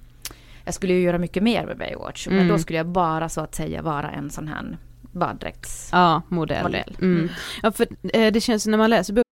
jag 0.66 0.74
skulle 0.74 0.94
ju 0.94 1.02
göra 1.02 1.18
mycket 1.18 1.44
mer 1.44 1.66
med 1.66 1.78
Baywatch. 1.78 2.28
Men 2.28 2.36
Mm. 2.38 2.48
då 2.48 2.58
skulle 2.60 2.78
jag 2.78 2.88
bara 2.88 3.30
så 3.30 3.42
att 3.42 3.56
säga 3.56 3.82
vara 3.82 4.12
en 4.12 4.30
sån 4.30 4.48
här 4.48 4.78
baddräkts... 5.12 5.90
Ja, 5.92 6.22
modell. 6.28 6.66
Mm. 7.02 7.18
Mm. 7.18 7.30
Ja, 7.64 7.72
för 7.72 7.88
eh, 8.14 8.32
det 8.32 8.42
känns 8.42 8.68
när 8.68 8.78
man 8.78 8.90
läser 8.90 9.14
boken 9.14 9.24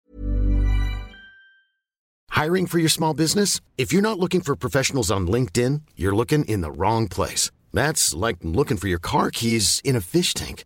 Hiring 2.43 2.68
for 2.68 2.80
your 2.80 2.89
small 2.89 3.16
business? 3.16 3.61
If 3.78 3.93
you're 3.93 4.01
not 4.01 4.18
looking 4.20 4.41
for 4.41 4.55
professionals 4.55 5.11
on 5.11 5.32
LinkedIn, 5.32 5.82
you're 5.95 6.16
looking 6.16 6.45
in 6.45 6.61
the 6.61 6.72
wrong 6.72 7.07
place. 7.09 7.51
That's 7.74 8.28
like 8.28 8.39
looking 8.41 8.78
for 8.78 8.88
your 8.89 8.99
car 8.99 9.30
keys 9.32 9.82
in 9.84 9.95
a 9.95 10.01
fish 10.01 10.34
tank. 10.34 10.66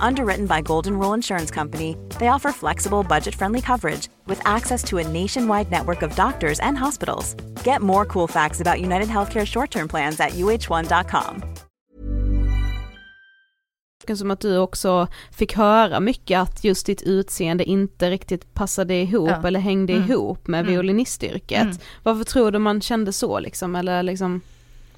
Underwritten 0.00 0.46
by 0.46 0.60
Golden 0.62 0.98
Rule 0.98 1.14
Insurance 1.14 1.50
Company, 1.54 1.96
they 2.18 2.28
offer 2.28 2.52
flexible, 2.52 3.02
budget 3.08 3.34
friendly 3.34 3.60
coverage 3.60 4.08
with 4.26 4.40
access 4.44 4.84
to 4.84 4.98
a 4.98 5.02
nationwide 5.08 5.70
network 5.70 6.02
of 6.02 6.14
doctors 6.16 6.60
and 6.60 6.78
hospitals. 6.78 7.36
Get 7.64 7.80
more 7.82 8.04
cool 8.06 8.28
facts 8.28 8.60
about 8.60 8.80
United 8.80 9.08
Healthcare 9.08 9.46
short 9.46 9.70
term 9.70 9.88
plans 9.88 10.20
at 10.20 10.30
uh1.com. 10.34 11.42
som 14.16 14.30
att 14.30 14.40
du 14.40 14.58
också 14.58 15.06
fick 15.30 15.54
höra 15.56 16.00
mycket 16.00 16.38
att 16.40 16.64
just 16.64 16.86
ditt 16.86 17.02
utseende 17.02 17.64
inte 17.64 18.10
riktigt 18.10 18.54
passade 18.54 18.94
ihop 18.94 19.30
Ja. 19.30 19.46
eller 19.46 19.60
hängde 19.60 19.92
Mm. 19.92 20.10
ihop 20.10 20.46
med 20.46 20.60
Mm. 20.60 20.72
violinistyrket. 20.72 21.62
Mm. 21.62 21.76
Varför 22.02 22.24
tror 22.24 22.50
du 22.50 22.58
man 22.58 22.80
kände 22.80 23.12
så 23.12 23.38
liksom, 23.40 23.76
eller 23.76 24.02
liksom, 24.02 24.40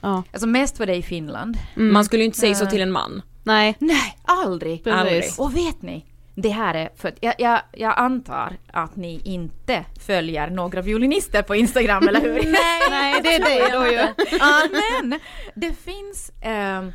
ja. 0.01 0.23
Alltså 0.33 0.47
mest 0.47 0.79
var 0.79 0.87
det 0.87 0.95
i 0.95 1.03
Finland. 1.03 1.59
Mm. 1.77 1.93
Man 1.93 2.05
skulle 2.05 2.23
ju 2.23 2.27
inte 2.27 2.39
säga 2.39 2.55
så 2.55 2.67
till 2.67 2.81
en 2.81 2.93
man. 2.93 3.23
Nej. 3.47 3.77
Nej, 3.79 4.19
aldrig. 4.25 4.85
Precis. 4.85 4.99
Aldrig. 5.01 5.25
Och 5.39 5.57
vet 5.57 5.83
ni? 5.83 6.05
Det 6.35 6.49
här 6.49 6.75
är 6.75 6.89
för 6.97 7.09
att 7.09 7.19
jag, 7.21 7.35
jag, 7.39 7.61
jag 7.73 7.95
antar 7.99 8.57
att 8.73 8.97
ni 8.97 9.21
inte 9.25 9.85
följer 10.01 10.51
några 10.51 10.83
violinister 10.83 11.43
på 11.43 11.55
Instagram, 11.57 12.09
eller 12.09 12.21
hur? 12.21 12.35
Nej, 12.53 12.81
nej 12.91 13.21
det 13.23 13.35
är 13.35 13.41
det 13.71 13.79
då 13.79 13.87
ju. 13.87 14.15
ja, 14.39 14.63
men 15.03 15.21
det 15.55 15.73
finns 15.73 16.31
eh, 16.41 16.89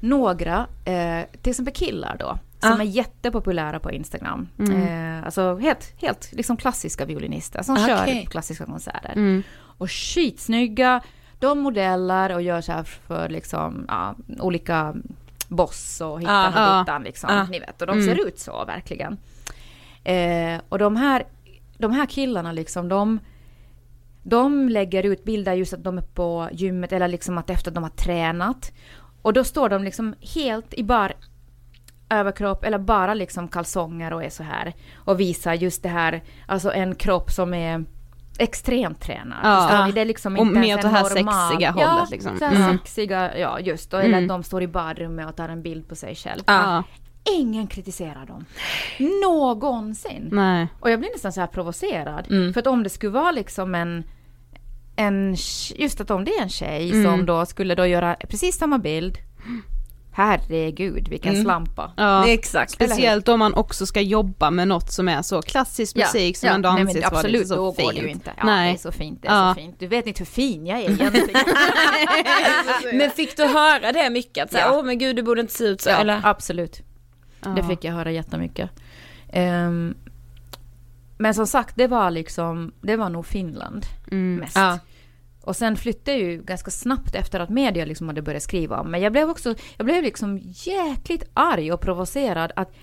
några, 0.00 0.66
eh, 0.84 1.26
till 1.42 1.50
exempel 1.50 1.74
killar 1.74 2.16
då, 2.20 2.38
som 2.58 2.72
Ah. 2.72 2.80
är 2.80 2.84
jättepopulära 2.84 3.80
på 3.80 3.90
Instagram. 3.92 4.48
Mm. 4.58 4.82
Eh, 5.18 5.24
alltså 5.24 5.56
helt, 5.56 5.92
helt 6.00 6.32
liksom 6.32 6.56
klassiska 6.56 7.04
violinister 7.04 7.62
som 7.62 7.74
Ah, 7.74 7.86
kör 7.86 8.24
klassiska 8.26 8.64
konserter. 8.66 9.12
Mm. 9.12 9.42
Och 9.78 9.90
skitsnygga, 9.90 11.00
de 11.38 11.58
modellar 11.58 12.30
och 12.30 12.42
gör 12.42 12.60
så 12.60 12.72
här 12.72 12.82
för 12.82 13.28
liksom, 13.28 13.84
ja, 13.88 14.14
olika 14.38 14.94
boss 15.48 16.00
och 16.00 16.20
hittan 16.20 16.52
och 16.52 16.60
Ah. 16.60 16.78
dittan 16.80 17.02
liksom. 17.02 17.30
Ah. 17.30 17.44
Ni 17.50 17.58
vet, 17.58 17.80
och 17.80 17.86
de 17.86 17.98
Mm. 17.98 18.06
ser 18.16 18.26
ut 18.28 18.38
så 18.38 18.64
verkligen. 18.64 19.16
Eh, 20.04 20.60
och 20.68 20.78
de 20.78 20.96
här, 20.96 21.24
de 21.78 21.92
här 21.92 22.06
killarna 22.06 22.52
liksom, 22.52 22.88
de, 22.88 23.18
de 24.22 24.68
lägger 24.68 25.02
ut 25.02 25.24
bilder 25.24 25.52
just 25.54 25.72
att 25.72 25.84
de 25.84 25.98
är 25.98 26.02
på 26.02 26.48
gymmet 26.52 26.92
eller 26.92 27.08
liksom 27.08 27.38
att 27.38 27.50
efter 27.50 27.70
att 27.70 27.74
de 27.74 27.82
har 27.82 27.90
tränat. 27.90 28.72
Och 29.22 29.32
då 29.32 29.44
står 29.44 29.68
de 29.68 29.84
liksom 29.84 30.14
helt 30.34 30.74
i 30.74 30.82
bar 30.84 31.12
överkropp 32.10 32.64
eller 32.64 32.78
bara 32.78 33.14
liksom 33.14 33.48
kalsonger 33.48 34.12
och 34.12 34.24
är 34.24 34.30
så 34.30 34.42
här. 34.42 34.72
Och 34.94 35.20
visar 35.20 35.54
just 35.54 35.82
det 35.82 35.88
här, 35.88 36.22
alltså 36.46 36.72
en 36.72 36.94
kropp 36.94 37.30
som 37.30 37.54
är 37.54 37.84
extremt 38.38 39.00
tränad. 39.00 39.38
Ja. 39.42 39.90
Det 39.94 40.00
är 40.00 40.04
liksom 40.04 40.36
Och 40.36 40.46
inte 40.46 40.58
ens 40.60 40.76
åt 40.76 40.82
det 40.82 40.88
här 40.88 41.02
normal- 41.14 41.48
sexiga 41.50 41.74
ja, 41.78 41.86
hållet, 41.88 42.10
liksom. 42.10 42.38
så 42.38 42.44
här 42.44 42.56
Mm. 42.56 42.78
sexiga, 42.78 43.38
ja 43.38 43.60
just. 43.60 43.94
Eller 43.94 44.04
Mm. 44.04 44.24
att 44.24 44.28
de 44.28 44.42
står 44.42 44.62
i 44.62 44.68
badrummet 44.68 45.28
och 45.28 45.36
tar 45.36 45.48
en 45.48 45.62
bild 45.62 45.88
på 45.88 45.94
sig 45.94 46.14
själv. 46.14 46.42
Ja. 46.46 46.82
Ingen 47.32 47.66
kritiserar 47.66 48.26
dem. 48.26 48.44
Någonsin. 49.22 50.28
Nej. 50.32 50.68
Och 50.80 50.90
jag 50.90 50.98
blir 51.00 51.10
nästan 51.12 51.32
så 51.32 51.40
här 51.40 51.46
provocerad. 51.46 52.26
Mm. 52.30 52.52
För 52.52 52.60
att 52.60 52.66
om 52.66 52.82
det 52.82 52.90
skulle 52.90 53.12
vara 53.12 53.30
liksom 53.32 53.74
en, 53.74 54.04
en 54.96 55.36
just 55.76 56.00
att 56.00 56.10
om 56.10 56.24
det 56.24 56.30
är 56.30 56.42
en 56.42 56.48
tjej 56.48 56.90
Mm. 56.90 57.04
som 57.04 57.26
då 57.26 57.46
skulle 57.46 57.74
då 57.74 57.86
göra 57.86 58.16
precis 58.28 58.58
samma 58.58 58.78
bild. 58.78 59.18
Herregud 60.16 61.08
vilken 61.08 61.32
Mm. 61.32 61.44
slampa. 61.44 61.92
Ja, 61.96 62.28
Exakt. 62.28 62.70
speciellt 62.72 63.28
om 63.28 63.38
man 63.38 63.54
också 63.54 63.86
ska 63.86 64.00
jobba 64.00 64.50
med 64.50 64.68
något 64.68 64.92
som 64.92 65.08
är 65.08 65.22
så 65.22 65.42
klassisk 65.42 65.96
musik 65.96 66.36
som 66.36 66.48
ändå 66.48 66.70
nej, 66.72 66.82
anses 66.82 66.96
vara 67.02 67.06
absolut, 67.16 67.32
lite 67.32 67.46
så 67.46 67.56
då 67.56 67.72
fint. 67.72 67.86
går 67.88 67.92
det 67.92 68.00
ju 68.00 68.08
inte. 68.08 68.32
Ja, 68.36 68.44
Nej. 68.46 68.72
det 68.72 68.76
är 68.78 68.80
så 68.80 68.92
fint, 68.92 69.22
det 69.22 69.28
är 69.28 69.32
Ja. 69.46 69.54
så 69.54 69.60
fint. 69.60 69.76
Du 69.78 69.86
vet 69.86 70.06
inte 70.06 70.18
hur 70.18 70.26
fin 70.26 70.66
jag 70.66 70.78
är 70.78 70.82
egentligen. 70.90 71.28
Men 72.98 73.10
fick 73.10 73.36
du 73.36 73.44
höra 73.46 73.92
det 73.92 74.10
mycket? 74.10 74.44
Att 74.44 74.50
säga, 74.52 74.64
Ja. 74.66 74.78
åh 74.78 74.84
men 74.84 74.98
gud 74.98 75.16
du 75.16 75.22
borde 75.22 75.40
inte 75.40 75.52
se 75.54 75.64
ut 75.64 75.80
så 75.80 75.88
ja, 75.90 75.96
eller? 75.96 76.20
absolut. 76.24 76.80
Ja. 77.44 77.50
Det 77.50 77.62
fick 77.62 77.84
jag 77.84 77.92
höra 77.92 78.10
jättemycket. 78.10 78.70
Ehm, 79.32 79.94
men 81.18 81.34
som 81.34 81.46
sagt, 81.46 81.76
det 81.76 81.86
var 81.86 82.10
liksom, 82.10 82.72
det 82.80 82.96
var 82.96 83.08
nog 83.08 83.26
Finland 83.26 83.86
Mm. 84.10 84.36
mest. 84.36 84.56
Och 85.46 85.56
sen 85.56 85.76
flyttade 85.76 86.18
jag 86.18 86.30
ju 86.30 86.42
ganska 86.42 86.70
snabbt 86.70 87.14
efter 87.14 87.40
att 87.40 87.50
media 87.50 87.84
liksom 87.84 88.08
hade 88.08 88.22
börjat 88.22 88.42
skriva 88.42 88.80
om 88.80 88.90
mig. 88.90 89.02
Jag 89.02 89.12
blev 89.12 89.30
också, 89.30 89.54
jag 89.76 89.86
blev 89.86 90.02
liksom 90.02 90.38
jäkligt 90.42 91.24
arg 91.34 91.72
och 91.72 91.80
provocerad 91.80 92.52
att 92.56 92.74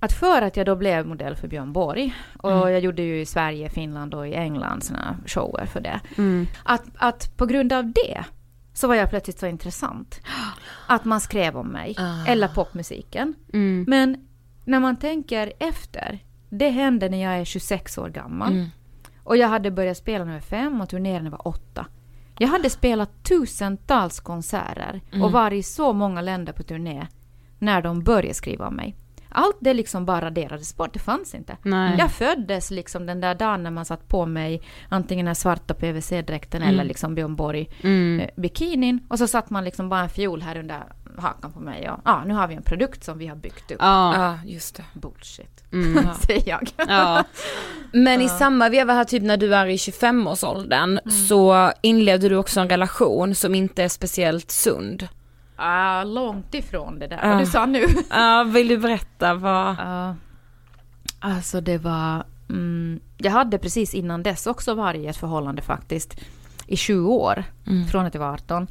att 0.00 0.12
för 0.12 0.42
att 0.42 0.56
jag 0.56 0.66
då 0.66 0.76
blev 0.76 1.06
modell 1.06 1.36
för 1.36 1.48
Björn 1.48 1.72
Borg 1.72 2.14
och 2.38 2.70
jag 2.70 2.80
gjorde 2.80 3.02
ju 3.02 3.20
i 3.20 3.26
Sverige, 3.26 3.70
Finland 3.70 4.14
och 4.14 4.28
i 4.28 4.34
England 4.34 4.84
såna 4.84 5.16
shower 5.26 5.66
för 5.66 5.80
det. 5.80 6.00
Mm. 6.16 6.46
Att, 6.62 6.84
att 6.96 7.36
på 7.36 7.46
grund 7.46 7.72
av 7.72 7.92
det 7.92 8.24
så 8.74 8.88
var 8.88 8.94
jag 8.94 9.10
plötsligt 9.10 9.38
så 9.38 9.46
intressant. 9.46 10.20
Att 10.86 11.04
man 11.04 11.20
skrev 11.20 11.56
om 11.56 11.68
mig, 11.68 11.96
eller 12.26 12.48
popmusiken. 12.48 13.34
Mm. 13.52 13.84
Men 13.88 14.28
när 14.64 14.80
man 14.80 14.96
tänker 14.96 15.52
efter, 15.58 16.18
det 16.50 16.68
hände 16.68 17.08
när 17.08 17.22
jag 17.22 17.32
är 17.34 17.44
26 17.44 17.98
år 17.98 18.08
gammal. 18.08 18.52
Mm. 19.24 19.30
Och 19.30 19.36
jag 19.36 19.48
hade 19.48 19.70
börjat 19.70 19.96
spela 19.96 20.24
när 20.24 20.32
jag 20.32 20.40
var 20.40 20.46
fem 20.46 20.80
och 20.80 20.88
turnera 20.88 21.18
när 21.18 21.24
jag 21.24 21.30
var 21.30 21.48
åtta. 21.48 21.86
Jag 22.38 22.48
hade 22.48 22.70
spelat 22.70 23.24
tusentals 23.24 24.20
konserter 24.20 25.00
och 25.22 25.32
varit 25.32 25.58
i 25.58 25.62
så 25.62 25.92
många 25.92 26.20
länder 26.20 26.52
på 26.52 26.62
turné 26.62 27.06
när 27.58 27.82
de 27.82 28.02
började 28.02 28.34
skriva 28.34 28.68
om 28.68 28.74
mig. 28.76 28.96
Allt 29.28 29.56
det 29.60 29.74
liksom 29.74 30.06
bara 30.06 30.20
raderades 30.24 30.76
bort, 30.76 30.92
det 30.92 30.98
fanns 30.98 31.34
inte. 31.34 31.56
Nej. 31.62 31.94
Jag 31.98 32.10
föddes 32.12 32.70
liksom 32.70 33.06
den 33.06 33.20
där 33.20 33.34
dagen 33.34 33.62
när 33.62 33.70
man 33.70 33.84
satt 33.84 34.08
på 34.08 34.26
mig 34.26 34.62
antingen 34.88 35.26
den 35.26 35.34
svarta 35.34 35.74
PVC-dräkten 35.74 36.62
eller 36.62 36.84
liksom 36.84 37.14
Björn 37.14 37.36
Borg 37.36 37.68
Mm. 37.82 38.20
eh, 38.20 38.28
och 39.08 39.18
så 39.18 39.26
satt 39.26 39.50
man 39.50 39.64
liksom 39.64 39.88
bara 39.88 40.00
en 40.00 40.08
fiol 40.08 40.42
här 40.42 40.56
under 40.56 40.82
hakan 41.18 41.52
på 41.52 41.60
mig 41.60 41.90
och 41.90 42.00
ja, 42.04 42.22
nu 42.26 42.34
har 42.34 42.48
vi 42.48 42.54
en 42.54 42.62
produkt 42.62 43.04
som 43.04 43.18
vi 43.18 43.26
har 43.26 43.36
byggt 43.36 43.70
upp. 43.70 43.76
Ja. 43.80 44.14
Ja, 44.16 44.38
just 44.46 44.76
det. 44.76 44.84
Bullshit, 44.92 45.64
Mm. 45.72 46.08
säger 46.26 46.48
jag. 46.48 46.68
ja. 46.88 47.24
Men 47.92 48.20
i 48.22 48.28
samma 48.28 48.68
veva 48.68 48.92
här 48.92 49.04
typ 49.04 49.22
när 49.22 49.36
du 49.36 49.54
är 49.54 49.66
i 49.66 49.76
25-årsåldern 49.76 50.98
så 51.28 51.72
inledde 51.82 52.28
du 52.28 52.36
också 52.36 52.60
en 52.60 52.68
relation 52.68 53.34
som 53.34 53.54
inte 53.54 53.82
är 53.84 53.88
speciellt 53.88 54.50
sund. 54.50 55.08
Ah, 55.56 56.04
långt 56.04 56.54
ifrån 56.54 56.98
det 56.98 57.06
där, 57.06 57.28
vad 57.30 57.38
du 57.38 57.46
sa 57.46 57.66
nu. 57.66 57.84
Ja, 58.10 58.44
vill 58.48 58.68
du 58.68 58.78
berätta 58.78 59.34
vad? 59.34 59.76
Ja. 59.78 60.14
alltså 61.20 61.60
det 61.60 61.78
var... 61.78 62.24
Mm, 62.48 63.00
jag 63.18 63.30
hade 63.32 63.58
precis 63.58 63.94
innan 63.94 64.22
dess 64.22 64.46
också 64.46 64.74
varit 64.74 65.00
i 65.00 65.06
ett 65.06 65.16
förhållande 65.16 65.62
faktiskt 65.62 66.20
i 66.66 66.76
20 66.76 67.12
år, 67.12 67.44
från 67.90 68.06
att 68.06 68.14
jag 68.14 68.20
var 68.20 68.32
18. 68.32 68.66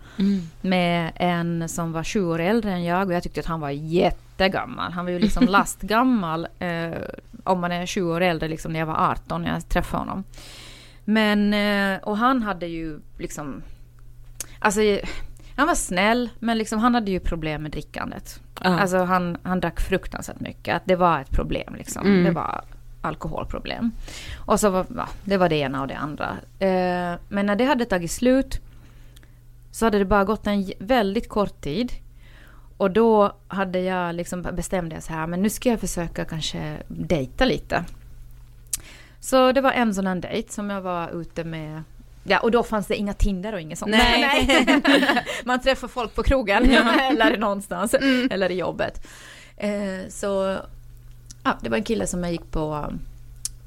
Med 0.61 1.11
en 1.15 1.69
som 1.69 1.91
var 1.91 2.03
20 2.03 2.31
år 2.31 2.39
äldre 2.39 2.71
än 2.71 2.83
jag 2.83 3.07
och 3.07 3.13
jag 3.13 3.23
tyckte 3.23 3.39
att 3.39 3.45
han 3.45 3.59
var 3.59 3.69
jättegammal. 3.69 4.91
Han 4.91 5.05
var 5.05 5.11
ju 5.11 5.19
liksom 5.19 5.45
lastgammal 5.49 6.47
eh, 6.59 6.91
om 7.43 7.59
man 7.59 7.71
är 7.71 7.85
20 7.85 8.11
år 8.11 8.21
äldre 8.21 8.49
liksom 8.49 8.73
när 8.73 8.79
jag 8.79 8.87
var 8.87 9.11
18 9.11 9.41
när 9.41 9.53
jag 9.53 9.69
träffade 9.69 10.01
honom. 10.01 10.23
Men, 11.05 11.53
eh, 11.53 12.03
och 12.03 12.17
han 12.17 12.43
hade 12.43 12.67
ju 12.67 12.99
liksom... 13.17 13.61
Alltså, 14.59 14.81
han 15.55 15.67
var 15.67 15.75
snäll 15.75 16.29
men 16.39 16.57
liksom 16.57 16.79
han 16.79 16.95
hade 16.95 17.11
ju 17.11 17.19
problem 17.19 17.61
med 17.63 17.71
drickandet. 17.71 18.39
Ja. 18.61 18.79
Alltså 18.79 18.97
han, 18.97 19.37
han 19.43 19.59
drack 19.59 19.81
fruktansvärt 19.81 20.39
mycket. 20.39 20.75
Att 20.75 20.85
det 20.85 20.95
var 20.95 21.19
ett 21.19 21.29
problem 21.29 21.75
liksom. 21.75 22.07
Mm. 22.07 22.23
Det 22.23 22.31
var 22.31 22.63
alkoholproblem. 23.03 23.91
Och 24.45 24.59
så 24.59 24.69
var 24.69 24.85
ja, 24.95 25.09
det 25.23 25.37
var 25.37 25.49
det 25.49 25.55
ena 25.55 25.81
och 25.81 25.87
det 25.87 25.97
andra. 25.97 26.37
Eh, 26.59 27.19
men 27.27 27.45
när 27.45 27.55
det 27.55 27.65
hade 27.65 27.85
tagit 27.85 28.11
slut 28.11 28.59
så 29.71 29.85
hade 29.85 29.97
det 29.97 30.05
bara 30.05 30.23
gått 30.23 30.47
en 30.47 30.71
väldigt 30.79 31.29
kort 31.29 31.61
tid. 31.61 31.91
Och 32.77 32.91
då 32.91 33.35
hade 33.47 33.79
jag 33.79 34.15
liksom 34.15 34.41
bestämde 34.41 34.95
jag 34.95 35.03
så 35.03 35.13
här, 35.13 35.27
men 35.27 35.41
nu 35.41 35.49
ska 35.49 35.69
jag 35.69 35.79
försöka 35.79 36.25
kanske 36.25 36.77
dejta 36.87 37.45
lite. 37.45 37.83
Så 39.19 39.51
det 39.51 39.61
var 39.61 39.71
en 39.71 39.95
sån 39.95 40.07
här 40.07 40.15
dejt 40.15 40.51
som 40.51 40.69
jag 40.69 40.81
var 40.81 41.21
ute 41.21 41.43
med. 41.43 41.83
Ja, 42.23 42.39
och 42.39 42.51
då 42.51 42.63
fanns 42.63 42.87
det 42.87 42.95
inga 42.95 43.13
Tinder 43.13 43.53
och 43.53 43.61
inget 43.61 43.79
sånt. 43.79 43.91
Nej. 43.91 44.67
Man 45.43 45.61
träffar 45.61 45.87
folk 45.87 46.15
på 46.15 46.23
krogen 46.23 46.71
eller 46.99 47.37
någonstans. 47.37 47.93
Eller 48.31 48.51
i 48.51 48.59
jobbet. 48.59 49.07
Eh, 49.57 50.09
så 50.09 50.57
ja, 51.43 51.57
det 51.61 51.69
var 51.69 51.77
en 51.77 51.83
kille 51.83 52.07
som 52.07 52.23
jag 52.23 52.31
gick 52.31 52.51
på, 52.51 52.93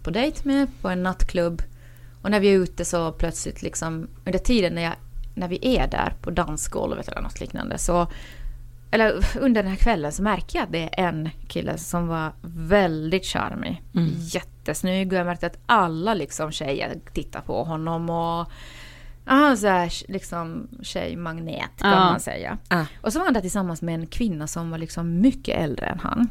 på 0.03 0.11
dejt 0.11 0.41
med 0.45 0.69
på 0.83 0.89
en 0.89 1.03
nattklubb. 1.03 1.63
Och 2.23 2.31
när 2.31 2.41
vi 2.41 2.49
är 2.49 2.59
ute 2.59 2.85
så 2.85 3.13
plötsligt 3.13 3.63
liksom 3.63 4.09
under 4.27 4.39
tiden 4.39 4.75
när, 4.75 4.83
jag, 4.83 4.93
när 5.35 5.49
vi 5.49 5.77
är 5.77 5.87
där 5.87 6.13
på 6.23 6.31
dansgolvet 6.31 7.09
eller 7.09 7.21
något 7.21 7.41
liknande 7.41 7.79
så 7.79 8.07
eller 8.91 9.13
under 9.41 9.63
den 9.63 9.71
här 9.71 9.79
kvällen 9.79 10.13
så 10.13 10.23
märker 10.23 10.59
jag 10.59 10.67
att 10.67 10.73
det 10.73 11.01
är 11.01 11.09
en 11.09 11.31
kille 11.49 11.79
som 11.79 12.07
var 12.07 12.33
väldigt 12.43 13.25
charmig. 13.27 13.83
Jättesnygg 14.21 15.13
och 15.13 15.19
jag 15.19 15.27
märkte 15.27 15.47
att 15.47 15.59
alla 15.67 16.15
liksom 16.15 16.53
tjejer 16.53 16.95
tittar 17.13 17.41
på 17.41 17.65
honom 17.65 18.11
och 18.11 18.47
han 19.25 19.53
är 19.53 19.57
så 19.57 19.67
här 19.67 19.93
liksom 20.13 20.69
tjejmagnet 20.83 21.71
kan 21.79 21.91
Ja. 21.91 21.97
man 21.99 22.21
säga. 22.21 22.59
Ja. 22.69 22.87
Och 23.03 23.13
så 23.13 23.19
var 23.19 23.27
han 23.27 23.35
där 23.35 23.41
tillsammans 23.41 23.83
med 23.83 23.95
en 23.95 24.07
kvinna 24.07 24.47
som 24.47 24.71
var 24.71 24.79
liksom 24.79 25.21
mycket 25.21 25.61
äldre 25.61 25.87
än 25.87 25.99
han. 25.99 26.29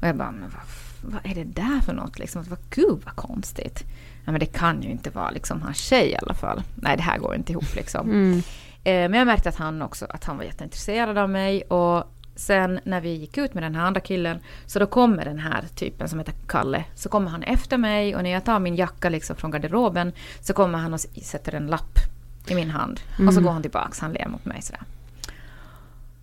Och 0.00 0.08
jag 0.08 0.16
bara, 0.16 0.30
men 0.30 0.50
vad, 0.50 1.12
vad 1.12 1.26
är 1.26 1.34
det 1.34 1.44
där 1.44 1.80
för 1.80 1.92
något 1.92 2.18
liksom? 2.18 2.44
Vad, 2.48 2.58
gud 2.70 3.00
vad 3.04 3.16
konstigt. 3.16 3.84
Ja, 4.24 4.32
men 4.32 4.40
det 4.40 4.46
kan 4.46 4.82
ju 4.82 4.90
inte 4.90 5.10
vara 5.10 5.30
liksom 5.30 5.62
hans 5.62 5.78
tjej 5.78 6.10
i 6.10 6.16
alla 6.16 6.34
fall. 6.34 6.62
Nej 6.74 6.96
det 6.96 7.02
här 7.02 7.18
går 7.18 7.34
inte 7.34 7.52
ihop 7.52 7.74
liksom. 7.74 8.10
Mm. 8.10 8.38
Eh, 8.84 9.08
men 9.10 9.14
jag 9.14 9.26
märkte 9.26 9.48
att 9.48 9.56
han 9.56 9.82
också 9.82 10.06
att 10.10 10.24
han 10.24 10.36
var 10.36 10.44
jätteintresserad 10.44 11.18
av 11.18 11.30
mig. 11.30 11.62
Och 11.62 12.14
sen 12.36 12.80
när 12.84 13.00
vi 13.00 13.14
gick 13.14 13.38
ut 13.38 13.54
med 13.54 13.62
den 13.62 13.74
här 13.74 13.86
andra 13.86 14.00
killen 14.00 14.38
så 14.66 14.78
då 14.78 14.86
kommer 14.86 15.24
den 15.24 15.38
här 15.38 15.64
typen 15.74 16.08
som 16.08 16.18
heter 16.18 16.34
Kalle. 16.46 16.84
Så 16.94 17.08
kommer 17.08 17.30
han 17.30 17.42
efter 17.42 17.78
mig 17.78 18.16
och 18.16 18.22
när 18.22 18.30
jag 18.30 18.44
tar 18.44 18.58
min 18.58 18.76
jacka 18.76 19.08
liksom 19.08 19.36
från 19.36 19.50
garderoben 19.50 20.12
så 20.40 20.54
kommer 20.54 20.78
han 20.78 20.94
och 20.94 21.00
sätter 21.00 21.54
en 21.54 21.66
lapp 21.66 21.98
i 22.46 22.54
min 22.54 22.70
hand. 22.70 23.00
Och 23.26 23.34
så 23.34 23.40
går 23.40 23.50
han 23.50 23.62
tillbaks, 23.62 24.00
han 24.00 24.12
ler 24.12 24.28
mot 24.28 24.44
mig 24.44 24.62
sådär. 24.62 24.82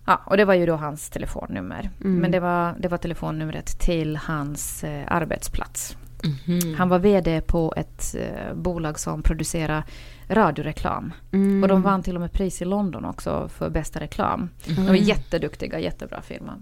Ja, 0.06 0.20
och 0.24 0.36
det 0.36 0.44
var 0.44 0.54
ju 0.54 0.66
då 0.66 0.76
hans 0.76 1.10
telefonnummer. 1.10 1.90
Men 2.20 2.30
det 2.30 2.40
var, 2.40 2.74
det 2.78 2.88
var 2.88 2.98
telefonnumret 2.98 3.78
till 3.78 4.16
hans 4.16 4.84
eh, 4.84 5.04
arbetsplats. 5.08 5.96
Han 6.76 6.88
var 6.88 6.98
VD 6.98 7.40
på 7.40 7.74
ett 7.76 8.14
eh, 8.18 8.54
bolag 8.54 8.98
som 8.98 9.22
producerar 9.22 9.84
radioreklam. 10.28 11.12
Mm. 11.32 11.62
Och 11.62 11.68
de 11.68 11.82
vann 11.82 12.02
till 12.02 12.14
och 12.14 12.20
med 12.20 12.32
pris 12.32 12.62
i 12.62 12.64
London 12.64 13.04
också 13.04 13.48
för 13.48 13.70
bästa 13.70 14.00
reklam. 14.00 14.48
De 14.66 14.88
är 14.88 14.94
jätteduktiga, 14.94 15.78
jättebra 15.78 16.22
firma. 16.22 16.52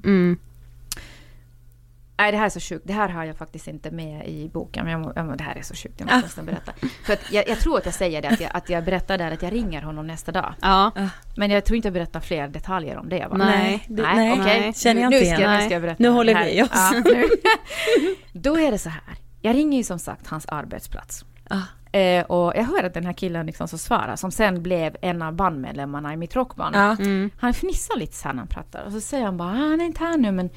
Nej, 2.18 2.32
det 2.32 2.38
här 2.38 2.44
är 2.46 2.50
så 2.50 2.60
sjukt. 2.60 2.86
Det 2.86 2.92
här 2.92 3.08
har 3.08 3.24
jag 3.24 3.36
faktiskt 3.36 3.68
inte 3.68 3.90
med 3.90 4.28
i 4.28 4.48
boken. 4.48 4.84
Men 4.84 4.92
jag, 4.92 5.00
må- 5.00 5.12
jag, 5.16 5.26
må- 5.26 5.34
det 5.34 5.44
här 5.44 5.56
är 5.56 5.62
så 5.62 5.74
sjukt, 5.74 5.94
jag 6.00 6.06
måste 6.06 6.20
nästan 6.22 6.44
berätta. 6.46 6.72
För 7.04 7.12
att 7.12 7.32
jag, 7.32 7.48
jag 7.48 7.58
tror 7.58 7.78
att 7.78 7.84
jag 7.84 7.94
säger 7.94 8.22
det, 8.22 8.28
att 8.28 8.40
jag, 8.40 8.50
att 8.54 8.70
jag 8.70 8.84
berättar 8.84 9.18
där 9.18 9.30
att 9.30 9.42
jag 9.42 9.52
ringer 9.52 9.82
honom 9.82 10.06
nästa 10.06 10.32
dag. 10.32 10.54
Ja. 10.62 10.90
Men 11.36 11.50
jag 11.50 11.64
tror 11.64 11.76
inte 11.76 11.86
jag 11.88 11.92
berättar 11.92 12.20
fler 12.20 12.48
detaljer 12.48 12.96
om 12.98 13.08
det 13.08 13.26
va? 13.30 13.36
Nej, 13.36 13.84
det- 13.88 14.02
nej, 14.02 14.32
okej. 14.32 14.60
nej, 14.60 14.72
känner 14.74 15.02
jag 15.02 15.08
inte 15.12 15.18
nu 15.20 15.24
ska, 15.26 15.36
igen. 15.38 15.50
Nu 15.50 15.56
Nej. 15.56 15.64
ska 15.64 15.74
jag 15.74 15.82
berätta. 15.82 15.96
Nu 16.02 16.08
håller 16.08 16.44
vi 16.44 16.62
oss. 16.62 16.68
Ja. 16.72 17.02
Då 18.32 18.58
är 18.58 18.70
det 18.70 18.78
så 18.78 18.88
här. 18.88 19.02
Jag 19.40 19.56
ringer 19.56 19.78
ju 19.78 19.84
som 19.84 19.98
sagt 19.98 20.26
hans 20.26 20.46
arbetsplats. 20.46 21.24
Ah. 21.50 21.96
Eh, 21.98 22.24
och 22.24 22.52
jag 22.56 22.64
hör 22.64 22.84
att 22.84 22.94
den 22.94 23.06
här 23.06 23.12
killen 23.12 23.46
liksom 23.46 23.68
så 23.68 23.78
svarar, 23.78 24.16
som 24.16 24.30
sen 24.30 24.62
blev 24.62 24.96
en 25.02 25.22
av 25.22 25.32
bandmedlemmarna 25.34 26.12
i 26.12 26.16
mitt 26.16 26.36
rockband. 26.36 26.76
Ja. 26.76 26.96
Mm. 27.00 27.30
Han 27.38 27.54
fnissar 27.54 27.96
lite 27.98 28.12
så 28.16 28.24
här 28.28 28.32
när 28.32 28.38
han 28.40 28.48
pratar. 28.48 28.84
Och 28.84 28.92
så 28.92 29.00
säger 29.00 29.24
han 29.24 29.36
bara, 29.36 29.48
"Ah, 29.48 29.52
han 29.54 29.80
är 29.80 29.84
inte 29.84 30.04
här 30.04 30.16
nu 30.16 30.32
men 30.32 30.50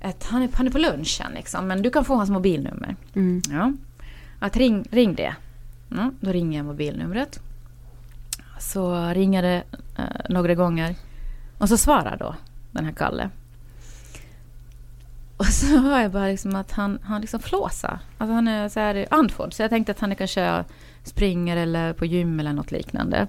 att 0.00 0.24
han, 0.24 0.42
är, 0.42 0.48
han 0.54 0.66
är 0.66 0.70
på 0.70 0.78
lunchen 0.78 1.32
liksom. 1.34 1.66
Men 1.66 1.82
du 1.82 1.90
kan 1.90 2.04
få 2.04 2.14
hans 2.14 2.30
mobilnummer. 2.30 2.96
Mm. 3.14 3.42
Ja. 3.50 3.72
Att 4.38 4.56
ring, 4.56 4.88
ring 4.90 5.14
det. 5.14 5.34
Mm, 5.90 6.16
då 6.20 6.32
ringer 6.32 6.58
jag 6.58 6.66
mobilnumret. 6.66 7.40
Så 8.58 9.08
ringer 9.14 9.42
det 9.42 9.62
eh, 9.98 10.04
några 10.28 10.54
gånger. 10.54 10.94
Och 11.58 11.68
så 11.68 11.76
svarar 11.76 12.16
då 12.16 12.34
den 12.70 12.84
här 12.84 12.92
Kalle. 12.92 13.30
Och 15.36 15.46
så 15.46 15.66
hör 15.80 16.00
jag 16.00 16.10
bara 16.10 16.26
liksom 16.26 16.56
att 16.56 16.72
han, 16.72 16.98
han 17.02 17.20
liksom 17.20 17.40
flåsar. 17.40 17.98
Alltså 18.18 18.34
han 18.34 18.48
är 18.48 18.68
så 18.68 18.80
här 18.80 19.06
andfådd. 19.10 19.54
Så 19.54 19.62
jag 19.62 19.70
tänkte 19.70 19.92
att 19.92 20.00
han 20.00 20.16
kanske 20.16 20.64
springer 21.02 21.56
eller 21.56 21.92
på 21.92 22.04
gym 22.04 22.40
eller 22.40 22.52
något 22.52 22.72
liknande. 22.72 23.26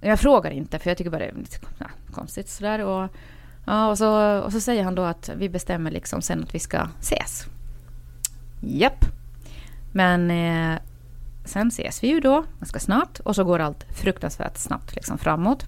Jag 0.00 0.20
frågar 0.20 0.50
inte 0.50 0.78
för 0.78 0.90
jag 0.90 0.98
tycker 0.98 1.10
bara 1.10 1.18
det 1.18 1.28
är 1.28 1.34
lite 1.34 1.58
ja, 1.78 1.86
konstigt 2.12 2.48
sådär. 2.48 2.78
Och, 2.78 3.08
ja, 3.64 3.90
och, 3.90 3.98
så, 3.98 4.38
och 4.38 4.52
så 4.52 4.60
säger 4.60 4.84
han 4.84 4.94
då 4.94 5.02
att 5.02 5.30
vi 5.36 5.48
bestämmer 5.48 5.90
liksom 5.90 6.22
sen 6.22 6.42
att 6.42 6.54
vi 6.54 6.58
ska 6.58 6.88
ses. 7.00 7.46
Japp. 8.60 9.04
Men 9.92 10.30
eh, 10.30 10.78
sen 11.44 11.68
ses 11.68 12.04
vi 12.04 12.08
ju 12.08 12.20
då 12.20 12.44
ganska 12.58 12.78
snart 12.78 13.20
och 13.20 13.34
så 13.36 13.44
går 13.44 13.58
allt 13.58 13.84
fruktansvärt 13.90 14.56
snabbt 14.56 14.94
liksom 14.94 15.18
framåt. 15.18 15.66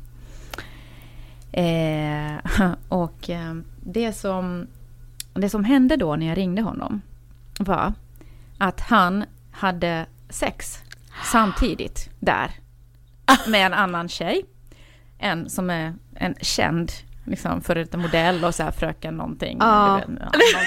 Eh, 1.52 2.36
och 2.88 3.30
eh, 3.30 3.54
det, 3.82 4.12
som, 4.12 4.66
det 5.34 5.48
som 5.48 5.64
hände 5.64 5.96
då 5.96 6.16
när 6.16 6.26
jag 6.26 6.38
ringde 6.38 6.62
honom 6.62 7.00
var 7.58 7.92
att 8.58 8.80
han 8.80 9.24
hade 9.50 10.06
sex 10.28 10.78
samtidigt 11.24 12.10
där 12.20 12.50
med 13.48 13.66
en 13.66 13.74
annan 13.74 14.08
tjej. 14.08 14.44
En 15.18 15.50
som 15.50 15.70
är 15.70 15.94
en 16.14 16.34
känd 16.40 16.92
liksom 17.24 17.60
före 17.60 17.84
detta 17.84 17.96
modell 17.98 18.44
och 18.44 18.54
så 18.54 18.62
här 18.62 18.70
fröken 18.70 19.16
någonting. 19.16 19.56
Ja. 19.60 19.94
vet, 19.96 20.08
någon 20.08 20.20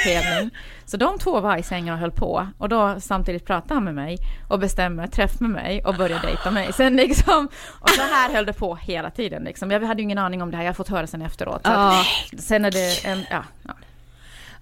tävling. 0.03 0.49
Så 0.85 0.97
de 0.97 1.17
två 1.19 1.39
var 1.39 1.57
i 1.57 1.63
sängen 1.63 1.93
och 1.93 1.99
höll 1.99 2.11
på. 2.11 2.47
Och 2.57 2.69
då 2.69 2.95
samtidigt 2.99 3.45
pratade 3.45 3.73
han 3.73 3.83
med 3.83 3.95
mig 3.95 4.17
och 4.49 4.59
bestämde 4.59 5.07
träff 5.07 5.39
med 5.39 5.49
mig 5.49 5.83
och 5.85 5.95
började 5.95 6.27
dejta 6.27 6.51
mig. 6.51 6.73
Sen 6.73 6.95
liksom, 6.95 7.47
och 7.79 7.89
så 7.89 8.01
här 8.01 8.33
höll 8.33 8.45
det 8.45 8.53
på 8.53 8.75
hela 8.75 9.09
tiden 9.09 9.43
liksom. 9.43 9.71
Jag 9.71 9.81
hade 9.81 10.01
ju 10.01 10.03
ingen 10.03 10.17
aning 10.17 10.41
om 10.41 10.51
det 10.51 10.57
här, 10.57 10.63
jag 10.63 10.69
har 10.69 10.75
fått 10.75 10.89
höra 10.89 11.07
sen 11.07 11.21
efteråt. 11.21 11.61
Så 11.65 11.71
Ja. 11.71 11.99
att, 12.33 12.39
sen 12.41 12.65
är 12.65 12.71
det 12.71 13.05
en, 13.05 13.23
ja. 13.31 13.43
ja. 13.67 13.73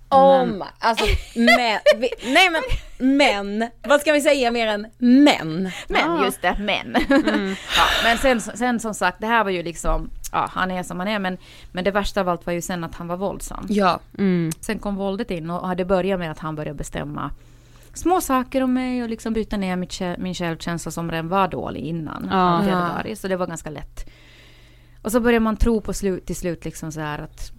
Om, 0.10 0.64
alltså 0.80 1.06
men, 1.36 1.80
vi, 1.97 2.10
nej 2.34 2.49
men, 2.49 2.62
men, 3.18 3.70
vad 3.88 4.01
ska 4.01 4.14
vi 4.14 4.22
säga 4.22 4.51
mer 4.51 4.68
än 4.68 4.88
men? 4.97 5.72
Men, 5.88 6.24
just 6.24 6.41
det, 6.41 6.56
men. 6.60 6.95
ja, 7.78 7.86
men 8.03 8.18
sen, 8.18 8.41
sen 8.41 8.80
som 8.80 8.93
sagt, 8.93 9.22
det 9.22 9.28
här 9.28 9.43
var 9.43 9.51
ju 9.51 9.64
liksom, 9.64 10.10
ja 10.32 10.49
han 10.51 10.72
är 10.72 10.84
som 10.84 10.99
han 10.99 11.08
är, 11.08 11.20
men, 11.20 11.38
men 11.72 11.84
det 11.84 11.91
värsta 11.91 12.22
av 12.22 12.30
allt 12.30 12.45
var 12.45 12.53
ju 12.53 12.62
sen 12.62 12.84
att 12.84 12.95
han 12.95 13.08
var 13.08 13.18
våldsam. 13.18 13.66
Ja. 13.70 13.99
Mm. 14.18 14.51
Sen 14.62 14.80
kom 14.80 14.95
våldet 14.95 15.32
in 15.32 15.49
och 15.49 15.68
hade 15.68 15.86
börjat 15.86 16.20
med 16.20 16.32
att 16.32 16.39
han 16.39 16.56
började 16.56 16.78
bestämma 16.78 17.32
små 17.93 18.22
saker 18.22 18.62
om 18.64 18.74
mig 18.74 19.03
och 19.03 19.10
liksom 19.10 19.34
bryta 19.34 19.58
ner 19.58 19.76
mitt, 19.76 19.99
min 20.18 20.34
självkänsla 20.34 20.91
som 20.91 21.12
redan 21.12 21.28
var 21.30 21.47
dålig 21.47 21.82
innan. 21.82 22.30
Hade 22.30 22.70
Ja. 22.70 22.80
varit, 22.97 23.20
så 23.20 23.28
det 23.28 23.36
var 23.38 23.47
ganska 23.47 23.70
lätt. 23.70 24.10
Och 25.01 25.12
så 25.12 25.20
började 25.20 25.43
man 25.43 25.58
tro 25.58 25.82
på 25.82 25.93
slut, 25.93 26.26
till 26.26 26.36
slut 26.36 26.66
liksom 26.66 26.91
så 26.91 26.99
här 26.99 27.20
att 27.20 27.51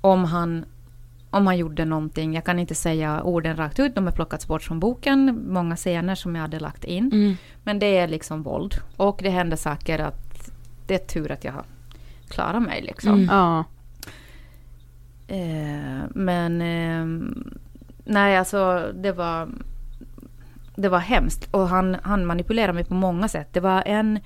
om 0.00 0.24
han, 0.24 0.64
om 1.30 1.46
han 1.46 1.58
gjorde 1.58 1.84
någonting, 1.84 2.34
jag 2.34 2.44
kan 2.44 2.58
inte 2.58 2.74
säga 2.74 3.22
orden 3.22 3.56
rakt 3.56 3.78
ut, 3.78 3.94
de 3.94 4.04
har 4.04 4.12
plockats 4.12 4.46
bort 4.46 4.62
från 4.62 4.80
boken, 4.80 5.44
många 5.48 5.76
scener 5.76 6.14
som 6.14 6.34
jag 6.34 6.42
hade 6.42 6.60
lagt 6.60 6.84
in. 6.84 7.10
Mm. 7.12 7.36
Men 7.62 7.78
det 7.78 7.96
är 7.96 8.08
liksom 8.08 8.42
våld. 8.42 8.74
Och 8.96 9.20
det 9.22 9.30
händer 9.30 9.56
saker 9.56 9.98
att 9.98 10.50
det 10.86 10.94
är 10.94 11.06
tur 11.06 11.32
att 11.32 11.44
jag 11.44 11.52
har 11.52 11.64
klarat 12.28 12.62
mig 12.62 12.82
liksom. 12.82 13.12
Mm. 13.12 13.28
Ja. 13.30 13.64
Eh, 15.28 16.04
men 16.14 16.62
eh, 16.62 17.30
nej, 18.04 18.36
alltså 18.36 18.92
det 18.94 19.12
var 19.12 19.48
det 20.74 20.88
var 20.88 20.98
hemskt 20.98 21.48
och 21.50 21.68
han, 21.68 21.96
han 22.02 22.26
manipulerade 22.26 22.72
mig 22.72 22.84
på 22.84 22.94
många 22.94 23.28
sätt. 23.28 23.48
Det 23.52 23.60
var 23.60 23.82
en 23.86 24.20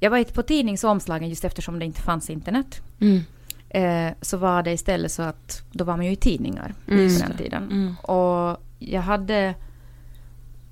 jag 0.00 0.10
var 0.10 0.24
på 0.24 0.42
tidningsomslagen 0.42 1.28
just 1.28 1.44
eftersom 1.44 1.78
det 1.78 1.84
inte 1.84 2.00
fanns 2.00 2.30
internet. 2.30 2.82
Mm. 3.00 3.20
Eh, 3.70 4.10
så 4.20 4.36
var 4.36 4.62
det 4.62 4.72
istället 4.72 5.12
så 5.12 5.22
att 5.22 5.62
då 5.72 5.84
var 5.84 5.96
man 5.96 6.06
ju 6.06 6.12
i 6.12 6.16
tidningar 6.16 6.74
Mm. 6.88 7.08
på 7.18 7.26
den 7.26 7.36
tiden. 7.36 7.62
Mm. 7.70 7.94
Och 8.02 8.56
jag 8.78 9.02
hade 9.02 9.54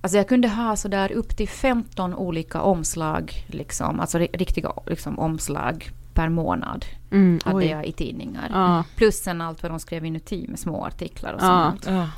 Alltså 0.01 0.17
jag 0.17 0.29
kunde 0.29 0.49
ha 0.49 0.77
sådär 0.77 1.13
upp 1.13 1.37
till 1.37 1.49
15 1.49 2.15
olika 2.15 2.61
omslag, 2.61 3.33
liksom, 3.47 4.01
alltså 4.01 4.19
ri- 4.19 4.37
riktiga 4.37 4.73
liksom, 4.87 5.19
omslag 5.19 5.91
per 6.15 6.29
månad 6.29 6.85
Mm. 7.11 7.39
hade 7.45 7.57
Oj. 7.57 7.67
jag 7.67 7.87
i 7.87 7.93
tidningar. 7.93 8.49
Ja. 8.53 8.85
Plus 8.97 9.17
sen 9.17 9.41
allt 9.41 9.63
vad 9.63 9.73
de 9.73 9.81
skrev 9.81 10.05
inuti 10.05 10.47
med 10.49 10.59
små 10.59 10.85
artiklar 10.85 11.33
och 11.33 11.41
sånt. 11.41 11.87
Ja. 11.87 12.09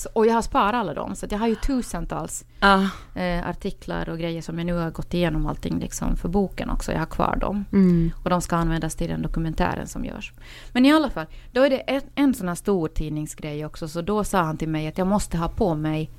Så, 0.00 0.08
och 0.12 0.26
jag 0.26 0.34
har 0.34 0.42
sparat 0.42 0.74
alla 0.74 0.94
dem, 0.94 1.14
så 1.14 1.26
jag 1.30 1.38
har 1.38 1.46
ju 1.46 1.54
tusentals 1.54 2.44
Ja. 2.60 2.88
eh, 3.14 3.48
artiklar 3.48 4.08
och 4.08 4.18
grejer 4.18 4.42
som 4.42 4.58
jag 4.58 4.66
nu 4.66 4.72
har 4.72 4.90
gått 4.90 5.14
igenom 5.14 5.46
allting 5.46 5.78
liksom 5.78 6.16
för 6.16 6.28
boken 6.28 6.70
också. 6.70 6.92
Jag 6.92 6.98
har 6.98 7.06
kvar 7.06 7.36
dem. 7.36 7.64
Mm. 7.72 8.10
Och 8.24 8.30
de 8.30 8.40
ska 8.40 8.56
användas 8.56 8.94
till 8.94 9.08
den 9.08 9.22
dokumentären 9.22 9.86
som 9.86 10.04
görs. 10.04 10.32
Men 10.72 10.86
i 10.86 10.92
alla 10.92 11.10
fall, 11.10 11.26
då 11.52 11.62
är 11.62 11.70
det 11.70 11.76
en, 11.78 12.02
en 12.14 12.34
sån 12.34 12.48
här 12.48 12.54
stor 12.54 12.88
tidningsgrej 12.88 13.66
också. 13.66 13.88
Så 13.88 14.02
då 14.02 14.24
sa 14.24 14.42
han 14.42 14.56
till 14.56 14.68
mig 14.68 14.88
att 14.88 14.98
jag 14.98 15.06
måste 15.06 15.36
ha 15.38 15.48
på 15.48 15.74
mig 15.74 16.10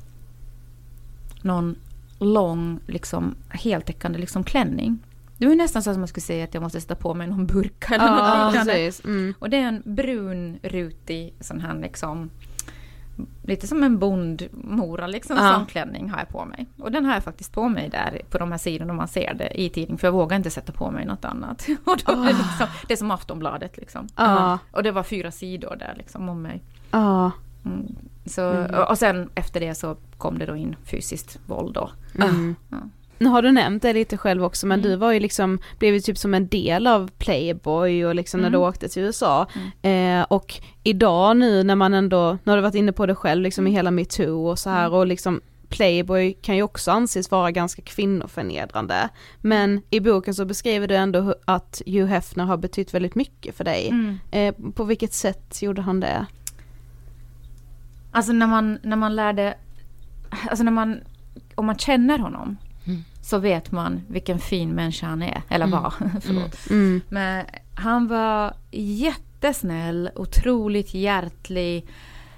någon 1.42 1.76
lång, 2.20 2.80
liksom 2.88 3.36
heltäckande 3.50 4.20
liksom 4.20 4.44
klänning. 4.44 5.00
Det 5.38 5.48
var 5.48 5.56
nästan 5.56 5.84
så 5.84 5.90
att 5.92 5.98
man 5.98 6.08
skulle 6.08 6.22
säga 6.22 6.44
att 6.44 6.54
jag 6.54 6.64
måste 6.64 6.82
sätta 6.82 6.96
på 6.96 7.14
mig 7.14 7.28
någon 7.28 7.46
burka 7.48 7.96
eller 7.96 8.06
något 8.12 8.20
Ja, 8.20 8.48
liknande. 8.48 8.74
precis. 8.74 9.06
Mm. 9.06 9.34
Och 9.40 9.50
det 9.50 9.58
är 9.58 9.68
en 9.68 9.82
brun, 9.86 10.60
rutig 10.64 11.34
sån 11.40 11.62
här 11.62 11.76
liksom 11.82 12.30
Lite 13.44 13.68
som 13.68 13.84
en 13.84 14.00
bondmora 14.00 15.08
liksom, 15.08 15.38
Ja. 15.38 15.54
sån 15.54 15.66
klänning 15.66 16.10
har 16.10 16.20
jag 16.20 16.30
på 16.30 16.46
mig. 16.46 16.68
Och 16.78 16.92
den 16.92 17.06
har 17.06 17.14
jag 17.14 17.24
faktiskt 17.24 17.54
på 17.54 17.70
mig 17.70 17.90
där 17.90 18.22
på 18.30 18.38
de 18.38 18.52
här 18.52 18.58
sidorna 18.58 18.94
man 18.94 19.08
ser 19.08 19.34
det 19.34 19.62
i 19.62 19.70
tidning. 19.70 19.98
För 19.98 20.08
jag 20.08 20.12
vågar 20.12 20.38
inte 20.38 20.50
sätta 20.50 20.72
på 20.72 20.92
mig 20.92 21.06
något 21.06 21.26
annat. 21.26 21.68
Och 21.86 21.98
då 22.06 22.12
är 22.12 22.18
det, 22.18 22.24
liksom, 22.34 22.68
det 22.88 22.94
är 22.94 22.98
som 22.98 23.12
Aftonbladet 23.12 23.78
liksom. 23.78 24.08
Ja. 24.16 24.60
Och 24.72 24.84
det 24.84 24.92
var 24.92 25.04
fyra 25.04 25.32
sidor 25.32 25.76
där 25.80 25.94
liksom 25.98 26.30
om 26.30 26.42
mig. 26.42 26.62
Ja. 26.92 27.32
Mm. 27.66 27.96
Så, 28.26 28.66
och, 28.66 28.90
och 28.90 28.98
sen 28.98 29.30
efter 29.36 29.60
det 29.60 29.76
så 29.76 29.96
kom 30.18 30.38
det 30.40 30.46
då 30.46 30.56
in 30.56 30.76
fysiskt 30.84 31.40
våld 31.46 31.74
då. 31.74 31.90
Mm. 32.16 32.56
Ja. 32.70 32.78
Nu 33.20 33.30
har 33.30 33.42
du 33.42 33.52
nämnt 33.52 33.82
det 33.84 33.94
lite 33.94 34.18
själv 34.18 34.44
också 34.44 34.68
men 34.68 34.80
Mm. 34.80 34.92
du 34.92 34.96
var 34.98 35.12
ju 35.12 35.20
liksom, 35.20 35.60
blev 35.80 35.94
ju 35.94 36.00
typ 36.00 36.18
som 36.18 36.34
en 36.34 36.48
del 36.48 36.88
av 36.88 37.10
Playboy 37.18 38.06
och 38.06 38.16
liksom 38.16 38.40
när 38.42 38.50
du 38.50 38.58
Mm. 38.58 38.70
åkte 38.70 38.90
till 38.90 39.04
USA. 39.04 39.48
Eh, 39.82 40.22
och 40.22 40.54
idag 40.84 41.38
nu 41.38 41.64
när 41.64 41.76
man 41.76 41.94
ändå, 41.94 42.38
nu 42.44 42.52
har 42.52 42.58
du 42.58 42.62
varit 42.62 42.76
inne 42.76 42.92
på 42.92 43.06
det 43.06 43.16
själv 43.16 43.42
liksom 43.42 43.62
Mm. 43.62 43.72
i 43.74 43.76
hela 43.76 43.92
metoo 43.92 44.48
och 44.50 44.60
så 44.60 44.70
här 44.70 44.94
och 44.94 45.08
liksom 45.08 45.42
Playboy 45.70 46.34
kan 46.34 46.56
ju 46.56 46.64
också 46.64 46.92
anses 46.92 47.32
vara 47.32 47.52
ganska 47.52 47.82
kvinnoförnedrande. 47.82 49.10
Men 49.42 49.82
i 49.90 50.00
boken 50.00 50.34
så 50.36 50.46
beskriver 50.46 50.88
du 50.88 50.96
ändå 50.96 51.36
att 51.46 51.82
Hugh 51.86 52.06
Hefner 52.06 52.46
har 52.46 52.58
betytt 52.58 52.94
väldigt 52.94 53.16
mycket 53.16 53.56
för 53.58 53.64
dig. 53.64 53.90
Mm. 53.90 54.20
Eh, 54.32 54.72
på 54.74 54.84
vilket 54.84 55.14
sätt 55.14 55.62
gjorde 55.62 55.82
han 55.82 56.00
det? 56.00 56.26
Alltså 58.12 58.32
när 58.34 58.48
man, 58.48 58.80
när 58.84 58.96
man 58.98 59.16
lärde, 59.16 59.54
alltså 60.50 60.64
när 60.64 60.72
man, 60.72 61.00
om 61.56 61.66
man 61.66 61.78
känner 61.78 62.20
honom 62.20 62.58
så 63.30 63.38
vet 63.38 63.72
man 63.72 64.02
vilken 64.08 64.40
fin 64.40 64.70
människa 64.70 65.08
han 65.08 65.22
är, 65.22 65.42
eller 65.50 65.68
var, 65.68 65.94
förlåt. 66.22 66.70
Mm. 66.70 67.02
Men 67.10 67.46
han 67.76 68.08
var 68.08 68.54
jättesnäll, 68.72 70.10
otroligt 70.16 70.94
hjärtlig, 70.94 71.88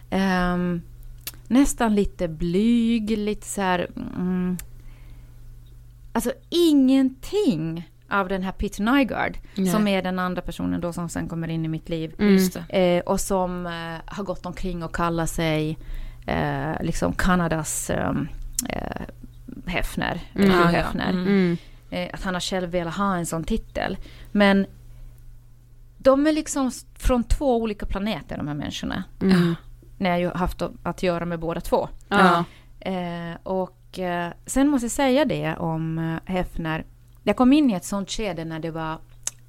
ehm, 0.10 0.82
nästan 1.48 1.96
lite 1.96 2.28
blyg, 2.28 3.18
lite 3.18 3.48
så 3.48 3.62
här, 3.62 3.88
mm, 3.96 4.58
alltså 6.14 6.32
ingenting 6.50 7.90
av 8.10 8.28
den 8.28 8.44
här 8.44 8.52
Peter 8.52 8.84
Nygard, 8.84 9.38
Nej. 9.56 9.68
som 9.68 9.88
är 9.88 10.02
den 10.02 10.20
andra 10.20 10.42
personen 10.42 10.82
då 10.82 10.94
som 10.94 11.10
sen 11.10 11.30
kommer 11.30 11.48
in 11.48 11.66
i 11.66 11.68
mitt 11.68 11.90
liv. 11.90 12.16
Just 12.18 12.58
det. 12.70 12.96
Eh, 12.98 13.04
och 13.04 13.20
som 13.20 13.66
eh, 13.66 14.02
har 14.06 14.24
gått 14.24 14.46
omkring 14.46 14.84
och 14.84 14.96
kallar 14.96 15.26
sig 15.26 15.78
eh, 16.26 16.82
liksom 16.82 17.14
Kanadas 17.14 17.90
eh, 17.90 18.14
eh, 18.70 19.02
Hefner. 19.66 20.20
Mm. 20.36 20.50
Hugh 20.52 20.62
Ah. 20.62 20.66
Hefner. 20.68 21.10
Mm. 21.10 21.28
Mm. 21.28 21.58
Eh, 21.90 22.10
att 22.14 22.24
han 22.24 22.34
har 22.34 22.42
själv 22.42 22.70
velat 22.70 22.96
ha 22.96 23.16
en 23.16 23.26
sån 23.26 23.44
titel. 23.44 23.98
Men 24.32 24.66
de 25.98 26.28
är 26.28 26.32
liksom 26.32 26.72
från 26.96 27.24
två 27.24 27.58
olika 27.62 27.86
planeter 27.86 28.38
de 28.38 28.48
här 28.48 28.56
människorna. 28.56 29.04
Mm. 29.22 29.56
När 29.98 30.10
jag 30.10 30.20
ju 30.20 30.30
haft 30.30 30.62
att- 30.84 31.04
göra 31.04 31.26
med 31.26 31.40
båda 31.40 31.62
två. 31.62 31.90
Ja. 32.08 32.44
Eh, 32.80 33.38
och 33.44 34.00
eh, 34.00 34.32
sen 34.46 34.68
måste 34.68 34.86
jag 34.86 34.92
säga 34.92 35.26
det 35.26 35.56
om 35.56 35.98
eh, 35.98 36.34
Hefner. 36.34 36.86
Jag 37.24 37.36
kom 37.36 37.54
in 37.54 37.70
i 37.70 37.74
ett 37.74 37.86
sånt 37.86 38.10
skede 38.12 38.46
när 38.46 38.60
det 38.60 38.72
var 38.72 38.98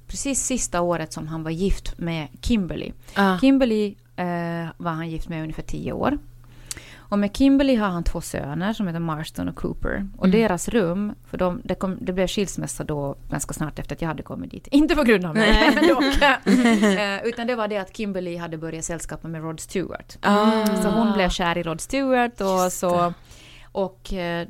precis 0.07 0.43
sista 0.45 0.81
året 0.81 1.13
som 1.13 1.27
han 1.27 1.43
var 1.43 1.51
gift 1.51 1.97
med 1.97 2.27
Kimberly. 2.41 2.91
Ja. 3.15 3.37
Kimberly 3.41 3.95
eh, 4.15 4.67
var 4.77 4.91
han 4.91 5.09
gift 5.09 5.29
med 5.29 5.41
ungefär 5.41 5.63
tio 5.63 5.91
år. 5.93 6.17
Och 7.09 7.19
med 7.19 7.35
Kimberly 7.37 7.75
har 7.75 7.87
han 7.87 8.03
två 8.03 8.21
söner 8.21 8.73
som 8.73 8.87
heter 8.87 8.99
Marston 8.99 9.49
och 9.49 9.55
Cooper. 9.55 10.07
Och 10.17 10.25
Mm. 10.25 10.39
deras 10.39 10.69
rum, 10.69 11.13
för 11.29 11.37
de, 11.37 11.61
det, 11.63 11.75
kom, 11.75 11.97
det 12.01 12.13
blev 12.13 12.27
skilsmässa 12.27 12.83
då 12.83 13.15
ganska 13.29 13.53
snart 13.53 13.79
efter 13.79 13.95
att 13.95 14.01
jag 14.01 14.07
hade 14.09 14.23
kommit 14.23 14.51
dit. 14.51 14.67
Inte 14.71 14.95
på 14.95 15.03
grund 15.03 15.25
av 15.25 15.35
mig, 15.35 15.77
dock. 15.89 16.03
Eh, 16.99 17.23
utan 17.23 17.47
det 17.47 17.55
var 17.55 17.67
det 17.67 17.77
att 17.77 17.97
Kimberly 17.97 18.37
hade 18.37 18.57
börjat 18.57 18.85
sällskapa 18.85 19.27
med 19.27 19.41
Rod 19.41 19.59
Stewart. 19.59 20.17
Ah. 20.21 20.65
Så 20.81 20.89
hon 20.89 21.13
blev 21.13 21.29
kär 21.29 21.57
i 21.57 21.63
Rod 21.63 21.81
Stewart 21.81 22.41
och 22.41 22.71
så... 22.71 23.13
Och 23.71 24.13
eh, 24.13 24.47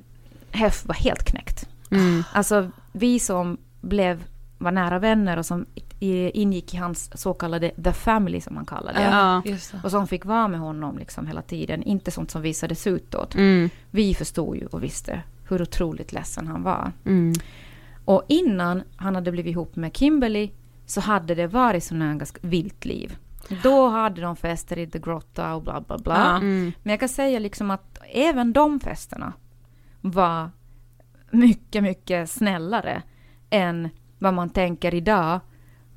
Heff 0.52 0.86
var 0.86 0.96
helt 0.96 1.24
knäckt. 1.24 1.68
Mm. 1.92 2.24
Alltså 2.34 2.72
vi 2.92 3.20
som 3.20 3.58
blev, 3.82 4.24
var 4.58 4.72
nära 4.72 5.00
vänner 5.00 5.38
och 5.38 5.46
som 5.46 5.66
ingick 6.04 6.74
i 6.74 6.78
hans 6.78 7.22
så 7.22 7.34
kallade 7.34 7.70
The 7.84 7.94
Family 7.94 8.42
som 8.42 8.56
man 8.56 8.66
kallade 8.66 9.00
det. 9.00 9.06
Ja. 9.06 9.42
Just 9.46 9.72
det. 9.72 9.80
Och 9.84 9.92
som 9.92 10.08
fick 10.08 10.26
vara 10.26 10.48
med 10.48 10.60
honom 10.60 10.98
liksom 10.98 11.28
hela 11.28 11.42
tiden. 11.42 11.84
Inte 11.84 12.12
sånt 12.12 12.32
som 12.32 12.42
visades 12.42 12.88
utåt. 12.88 13.36
Mm. 13.36 13.70
Vi 13.92 14.14
förstod 14.14 14.56
ju 14.56 14.66
och 14.66 14.84
visste 14.84 15.22
hur 15.50 15.62
otroligt 15.62 16.14
ledsen 16.14 16.48
han 16.48 16.64
var. 16.64 16.92
Mm. 17.06 17.34
Och 18.06 18.24
innan 18.28 18.84
han 18.96 19.16
hade 19.16 19.32
blivit 19.32 19.52
ihop 19.52 19.76
med 19.76 19.98
Kimberly 19.98 20.52
så 20.86 21.02
hade 21.02 21.36
det 21.36 21.48
varit 21.48 21.84
sån 21.84 22.02
här 22.02 22.16
ganska 22.16 22.40
vilt 22.42 22.86
liv. 22.86 23.18
Då 23.64 23.88
hade 23.88 24.22
de 24.22 24.36
fester 24.36 24.78
i 24.78 24.88
The 24.88 25.00
Grotta 25.00 25.54
och 25.54 25.64
bla 25.64 25.82
bla 25.82 25.98
bla. 25.98 26.18
Ja. 26.18 26.36
Mm. 26.36 26.72
Men 26.84 26.92
jag 26.92 27.00
kan 27.00 27.10
säga 27.10 27.40
liksom 27.40 27.72
att 27.72 28.00
även 28.12 28.54
de 28.54 28.80
festerna 28.80 29.34
var 30.02 30.50
mycket, 31.32 31.84
mycket 31.84 32.30
snällare 32.30 33.02
än 33.50 33.90
vad 34.20 34.34
man 34.34 34.50
tänker 34.50 34.94
idag 34.94 35.40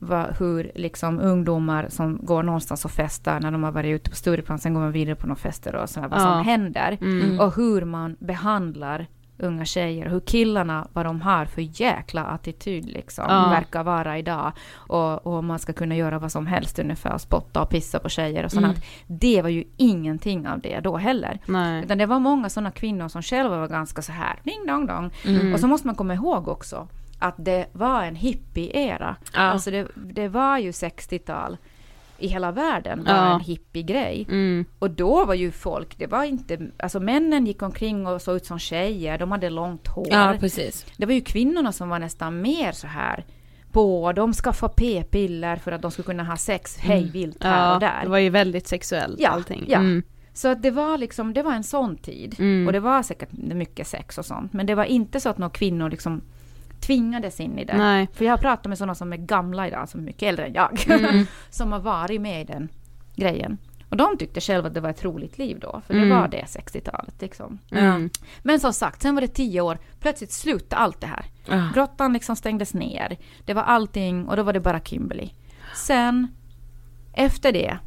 vad, 0.06 0.36
hur 0.38 0.72
liksom 0.74 1.20
ungdomar 1.20 1.86
som 1.88 2.18
går 2.22 2.42
någonstans 2.42 2.84
och 2.84 2.90
festar 2.90 3.40
när 3.40 3.50
de 3.50 3.62
har 3.64 3.72
varit 3.72 3.94
ute 3.94 4.10
på 4.10 4.16
Stureplan, 4.16 4.58
sen 4.58 4.74
går 4.74 4.80
man 4.80 4.92
vidare 4.92 5.14
på 5.16 5.26
några 5.26 5.40
fester 5.40 5.74
och 5.74 5.90
sådär, 5.90 6.08
vad 6.08 6.20
Ja. 6.20 6.24
som 6.24 6.44
händer. 6.44 6.98
Mm. 7.00 7.40
Och 7.40 7.56
hur 7.56 7.84
man 7.84 8.16
behandlar 8.18 9.06
unga 9.38 9.64
tjejer, 9.64 10.08
hur 10.08 10.20
killarna, 10.20 10.88
vad 10.92 11.06
de 11.06 11.20
har 11.20 11.44
för 11.44 11.80
jäkla 11.80 12.24
attityd 12.24 12.84
liksom, 12.84 13.24
Ja. 13.28 13.48
verkar 13.50 13.82
vara 13.84 14.18
idag. 14.18 14.52
Och, 14.76 15.26
och 15.26 15.44
man 15.44 15.58
ska 15.58 15.72
kunna 15.72 15.96
göra 15.96 16.18
vad 16.18 16.32
som 16.32 16.46
helst 16.46 16.78
ungefär, 16.78 17.18
spotta 17.18 17.62
och 17.62 17.70
pissa 17.70 17.98
på 17.98 18.08
tjejer 18.08 18.44
och 18.44 18.50
sånt. 18.52 18.64
Mm. 18.66 18.80
Det 19.06 19.42
var 19.42 19.48
ju 19.48 19.64
ingenting 19.76 20.48
av 20.48 20.60
det 20.60 20.80
då 20.80 20.96
heller. 20.96 21.38
Nej. 21.46 21.84
Utan 21.84 21.98
det 21.98 22.06
var 22.06 22.18
många 22.18 22.48
sådana 22.48 22.70
kvinnor 22.70 23.08
som 23.08 23.22
själva 23.22 23.58
var 23.58 23.68
ganska 23.68 24.02
så 24.02 24.12
här, 24.12 24.38
ding 24.42 24.66
dong 24.66 24.86
dong. 24.86 25.10
Mm. 25.24 25.52
Och 25.54 25.60
så 25.60 25.66
måste 25.66 25.86
man 25.86 25.94
komma 25.96 26.14
ihåg 26.14 26.48
också 26.48 26.88
att 27.18 27.34
det 27.38 27.66
var 27.72 28.02
en 28.02 28.16
hippie-era. 28.16 29.16
Ja. 29.34 29.40
Alltså 29.40 29.70
det, 29.70 29.86
det 29.94 30.28
var 30.28 30.58
ju 30.58 30.70
60-tal 30.70 31.56
i 32.18 32.28
hela 32.28 32.52
världen 32.52 33.04
var 33.04 33.14
Ja. 33.14 33.34
en 33.34 33.40
hippie-grej. 33.40 34.26
Mm. 34.28 34.64
Och 34.78 34.90
då 34.90 35.24
var 35.24 35.34
ju 35.34 35.50
folk, 35.50 35.98
det 35.98 36.06
var 36.06 36.24
inte, 36.24 36.58
alltså 36.78 37.00
männen 37.00 37.46
gick 37.46 37.62
omkring 37.62 38.06
och 38.06 38.22
såg 38.22 38.36
ut 38.36 38.46
som 38.46 38.58
tjejer, 38.58 39.18
de 39.18 39.30
hade 39.32 39.50
långt 39.50 39.86
hår. 39.88 40.06
Ja, 40.10 40.34
precis. 40.40 40.86
det 40.96 41.06
var 41.06 41.12
ju 41.12 41.20
kvinnorna 41.20 41.72
som 41.72 41.88
var 41.88 41.98
nästan 41.98 42.40
mer 42.40 42.72
så 42.72 42.86
här 42.86 43.24
på, 43.72 44.12
de 44.12 44.32
skaffade 44.32 44.74
p-piller 44.76 45.56
för 45.56 45.72
att 45.72 45.82
de 45.82 45.90
skulle 45.90 46.06
kunna 46.06 46.24
ha 46.24 46.36
sex 46.36 46.76
hej 46.78 47.04
vilt 47.04 47.44
här 47.44 47.50
Mm. 47.56 47.64
Ja, 47.68 47.74
och 47.74 47.80
där. 47.80 48.00
det 48.02 48.08
var 48.08 48.18
ju 48.18 48.30
väldigt 48.30 48.66
sexuellt 48.66 49.20
Ja, 49.20 49.28
allting. 49.30 49.64
ja. 49.68 49.78
Mm. 49.78 50.02
Så 50.32 50.48
att 50.48 50.62
det 50.62 50.70
var 50.70 50.98
liksom, 50.98 51.34
det 51.34 51.42
var 51.42 51.52
en 51.52 51.64
sån 51.64 51.96
tid. 51.96 52.36
Mm. 52.38 52.66
Och 52.66 52.72
det 52.72 52.80
var 52.80 53.02
säkert 53.02 53.32
mycket 53.32 53.86
sex 53.86 54.18
och 54.18 54.26
sånt. 54.26 54.52
Men 54.52 54.66
det 54.66 54.74
var 54.74 54.84
inte 54.84 55.20
så 55.20 55.28
att 55.28 55.38
några 55.38 55.50
kvinnor 55.50 55.90
liksom 55.90 56.20
tvingades 56.86 57.40
in 57.40 57.58
i 57.58 57.64
det. 57.64 57.76
Nej. 57.76 58.08
För 58.14 58.24
jag 58.24 58.32
har 58.32 58.38
pratat 58.38 58.66
med 58.66 58.78
sådana 58.78 58.94
som 58.94 59.12
är 59.12 59.16
gamla 59.16 59.68
idag, 59.68 59.88
som 59.88 60.00
är 60.00 60.04
mycket 60.04 60.22
äldre 60.22 60.46
än 60.46 60.54
jag. 60.54 60.86
Mm. 60.90 61.26
som 61.50 61.72
har 61.72 61.80
varit 61.80 62.20
med 62.20 62.40
i 62.40 62.44
den 62.44 62.68
grejen. 63.16 63.58
Och 63.88 63.96
de 63.96 64.18
tyckte 64.18 64.40
själva 64.40 64.68
att 64.68 64.74
det 64.74 64.80
var 64.80 64.90
ett 64.90 65.04
roligt 65.04 65.38
liv 65.38 65.58
då. 65.60 65.82
För 65.86 65.94
det 65.94 66.00
Mm. 66.02 66.18
var 66.20 66.28
det 66.28 66.44
60-talet 66.46 67.14
liksom. 67.20 67.58
Mm. 67.70 68.10
Men 68.42 68.60
som 68.60 68.72
sagt, 68.72 69.02
sen 69.02 69.14
var 69.14 69.20
det 69.22 69.28
tio 69.28 69.60
år. 69.60 69.78
Plötsligt 70.00 70.32
slutade 70.32 70.82
allt 70.82 71.00
det 71.00 71.06
här. 71.06 71.24
Ja. 71.48 71.70
Grottan 71.74 72.12
liksom 72.12 72.36
stängdes 72.36 72.74
ner. 72.74 73.16
Det 73.44 73.54
var 73.54 73.62
allting 73.62 74.26
och 74.28 74.36
då 74.36 74.42
var 74.42 74.52
det 74.52 74.60
bara 74.60 74.80
Kimberly. 74.80 75.30
Sen, 75.74 76.28
efter 77.12 77.52
det, 77.52 77.78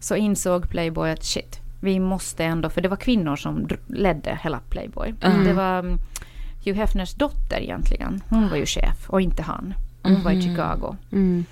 så 0.00 0.16
insåg 0.16 0.68
Playboy 0.70 1.10
att 1.10 1.24
shit, 1.24 1.60
vi 1.80 2.00
måste 2.00 2.44
ändå, 2.44 2.70
för 2.70 2.80
det 2.80 2.88
var 2.88 2.96
kvinnor 2.96 3.36
som 3.36 3.68
ledde 3.86 4.38
hela 4.42 4.60
Playboy. 4.70 5.14
Mm. 5.22 5.44
Det 5.44 5.52
var 5.52 5.78
mm, 5.78 5.98
Hugh 6.64 6.76
Hefners 6.76 7.14
dotter 7.14 7.60
egentligen. 7.60 8.22
Hon 8.28 8.48
var 8.48 8.56
ju 8.56 8.66
chef 8.66 9.10
och 9.10 9.20
inte 9.20 9.42
han. 9.42 9.74
Hon 10.02 10.22
var 10.22 10.30
i 10.30 10.42
Chicago. 10.42 10.96
Mm. 11.12 11.44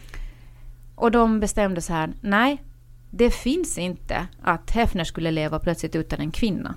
Och 0.94 1.10
de 1.10 1.40
bestämde 1.40 1.80
så 1.80 1.92
här, 1.92 2.12
nej, 2.20 2.62
det 3.10 3.30
finns 3.30 3.78
inte 3.78 4.26
att 4.42 4.70
Hefner 4.70 5.04
skulle 5.04 5.30
leva 5.30 5.58
plötsligt 5.58 5.96
utan 5.96 6.20
en 6.20 6.30
kvinna. 6.30 6.74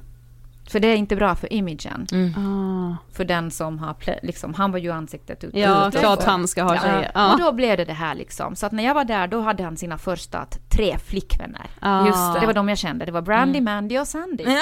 För 0.69 0.79
det 0.79 0.87
är 0.87 0.95
inte 0.95 1.15
bra 1.15 1.35
för 1.35 1.53
imagen. 1.53 2.07
Ah. 2.37 2.95
För 3.13 3.25
den 3.25 3.51
som 3.51 3.79
har, 3.79 3.95
liksom, 4.25 4.53
han 4.53 4.71
var 4.71 4.79
ju 4.79 4.91
ansiktet 4.91 5.43
ut, 5.43 5.55
Ja, 5.55 5.87
utåt. 5.87 5.99
klart 6.01 6.23
han 6.23 6.47
ska 6.47 6.63
ha 6.63 6.75
Ja. 6.75 6.81
tjejer. 6.81 6.99
Och 6.99 7.11
Ja. 7.13 7.35
då 7.39 7.51
blev 7.51 7.77
det 7.77 7.85
det 7.85 7.93
här 7.93 8.15
liksom. 8.15 8.55
Så 8.55 8.65
att 8.65 8.71
när 8.71 8.83
jag 8.85 8.93
var 8.93 9.05
där, 9.05 9.27
då 9.27 9.41
hade 9.41 9.63
han 9.63 9.77
sina 9.77 9.97
första 9.97 10.45
tre 10.69 10.97
flickvänner. 11.05 11.65
Ah. 11.79 12.05
Just 12.07 12.39
Det 12.41 12.45
var 12.45 12.53
de 12.53 12.69
jag 12.69 12.77
kände. 12.77 13.05
Det 13.05 13.11
var 13.11 13.21
Brandy, 13.21 13.61
Mandy 13.61 13.99
och 13.99 14.07
Sandy. 14.07 14.43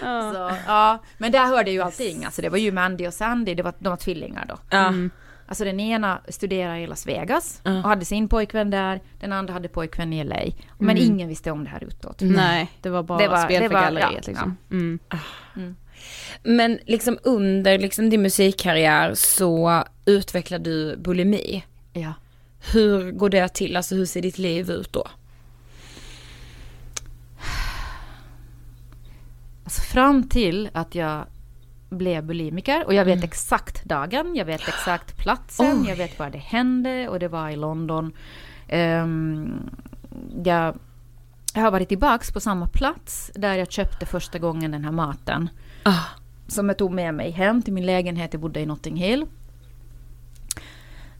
Så, 0.00 0.50
ja, 0.66 0.98
men 1.18 1.32
där 1.32 1.46
hörde 1.46 1.70
ju 1.70 1.80
allting. 1.82 2.24
Alltså 2.24 2.42
det 2.42 2.48
var 2.48 2.58
ju 2.58 2.72
Mandy 2.72 3.06
och 3.06 3.14
Sandy, 3.14 3.54
det 3.54 3.62
var, 3.62 3.74
de 3.78 3.88
var 3.88 3.96
tvillingar 3.96 4.44
då. 4.48 4.56
Ja. 4.70 4.78
Mm. 4.78 5.10
Alltså 5.46 5.64
den 5.64 5.80
ena 5.80 6.20
studerade 6.28 6.80
i 6.80 6.86
Las 6.86 7.06
Vegas 7.06 7.60
Ja. 7.64 7.70
och 7.78 7.82
hade 7.88 8.04
sin 8.04 8.28
pojkvän 8.28 8.70
där. 8.70 9.00
Den 9.20 9.32
andra 9.32 9.52
hade 9.52 9.68
pojkvän 9.68 10.12
i 10.12 10.24
LA. 10.24 10.40
Men 10.78 10.96
ingen 10.98 11.28
visste 11.28 11.50
om 11.50 11.64
det 11.64 11.70
här 11.70 11.84
utåt. 11.84 12.20
Nej, 12.20 12.70
det 12.82 12.90
var 12.90 13.02
bara 13.02 13.18
Det 13.18 13.28
var- 13.28 13.44
spel 13.44 13.62
för 13.62 13.68
galleriet 13.68 14.26
ja, 14.26 14.30
liksom. 14.32 14.56
Mm. 14.70 14.98
Men 16.42 16.78
liksom 16.86 17.18
under 17.22 17.78
liksom 17.78 18.10
din 18.10 18.22
musikkarriär 18.22 19.14
så 19.14 19.84
utvecklar 20.04 20.58
du 20.58 20.96
bulimi. 20.96 21.64
Ja. 21.92 22.12
Hur 22.72 23.10
går 23.10 23.28
det 23.30 23.48
till? 23.48 23.76
Alltså 23.76 23.94
hur 23.94 24.06
ser 24.06 24.22
ditt 24.22 24.38
liv 24.38 24.70
ut 24.70 24.92
då? 24.92 25.06
Alltså 29.64 29.80
fram 29.82 30.28
till 30.28 30.68
att 30.72 30.94
jag 30.94 31.26
blev 31.94 32.24
bulimiker 32.24 32.84
och 32.86 32.94
jag 32.94 33.04
vet 33.04 33.24
exakt 33.24 33.84
dagen, 33.84 34.34
jag 34.36 34.44
vet 34.44 34.68
exakt 34.68 35.16
platsen, 35.16 35.80
Oj. 35.82 35.88
jag 35.88 35.96
vet 35.96 36.18
var 36.18 36.30
det 36.30 36.38
hände 36.38 37.08
och 37.08 37.18
det 37.18 37.28
var 37.28 37.50
i 37.50 37.56
London. 37.56 38.12
Ehm, 38.68 39.70
jag, 40.44 40.78
jag 41.54 41.62
har 41.62 41.70
varit 41.70 41.88
tillbaks 41.88 42.32
på 42.32 42.40
samma 42.40 42.66
plats 42.66 43.30
där 43.34 43.54
jag 43.54 43.72
köpte 43.72 44.06
första 44.06 44.38
gången 44.38 44.70
den 44.70 44.84
här 44.84 44.92
maten. 44.92 45.48
Ah. 45.82 46.04
Som 46.46 46.68
jag 46.68 46.78
tog 46.78 46.92
med 46.92 47.14
mig 47.14 47.30
hem 47.30 47.62
till 47.62 47.72
min 47.72 47.86
lägenhet, 47.86 48.32
jag 48.32 48.42
bodde 48.42 48.60
i 48.60 48.66
Notting 48.66 48.96
Hill. 48.96 49.26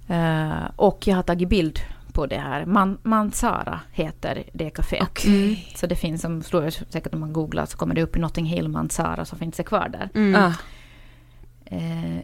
Eh, 0.09 0.65
och 0.77 1.07
jag 1.07 1.17
har 1.17 1.23
tagit 1.23 1.49
bild 1.49 1.81
på 2.15 2.27
det 2.27 2.39
här. 2.39 2.67
Man, 2.67 2.99
Mansara 3.03 3.81
heter 3.93 4.45
det 4.53 4.71
kaféet. 4.71 5.03
Okej. 5.03 5.73
Så 5.77 5.87
det 5.87 5.97
finns, 5.97 6.23
som 6.23 6.43
står 6.43 6.71
säkert 6.71 7.15
om 7.15 7.21
man 7.21 7.33
googlar 7.33 7.67
så 7.67 7.77
kommer 7.77 7.95
det 7.95 8.03
upp 8.03 8.17
i 8.17 8.21
Notting 8.21 8.47
Hill, 8.47 8.69
Mansara, 8.69 9.25
så 9.25 9.37
finns 9.37 9.57
det 9.57 9.63
kvar 9.63 9.89
där. 9.89 10.09
Mm. 10.15 10.43
Ah. 10.43 10.55
Eh, 11.65 12.19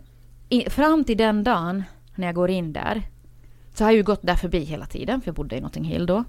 i, 0.48 0.70
fram 0.70 1.04
till 1.04 1.16
den 1.16 1.44
dagen 1.44 1.84
när 2.14 2.26
jag 2.26 2.34
går 2.34 2.50
in 2.50 2.72
där 2.72 3.02
så 3.74 3.84
har 3.84 3.90
jag 3.90 3.96
ju 3.96 4.02
gått 4.02 4.22
där 4.22 4.34
förbi 4.34 4.64
hela 4.64 4.86
tiden, 4.86 5.20
för 5.20 5.28
jag 5.28 5.34
bodde 5.34 5.56
i 5.56 5.60
Notting 5.60 5.84
Hill 5.84 6.06
då. 6.06 6.24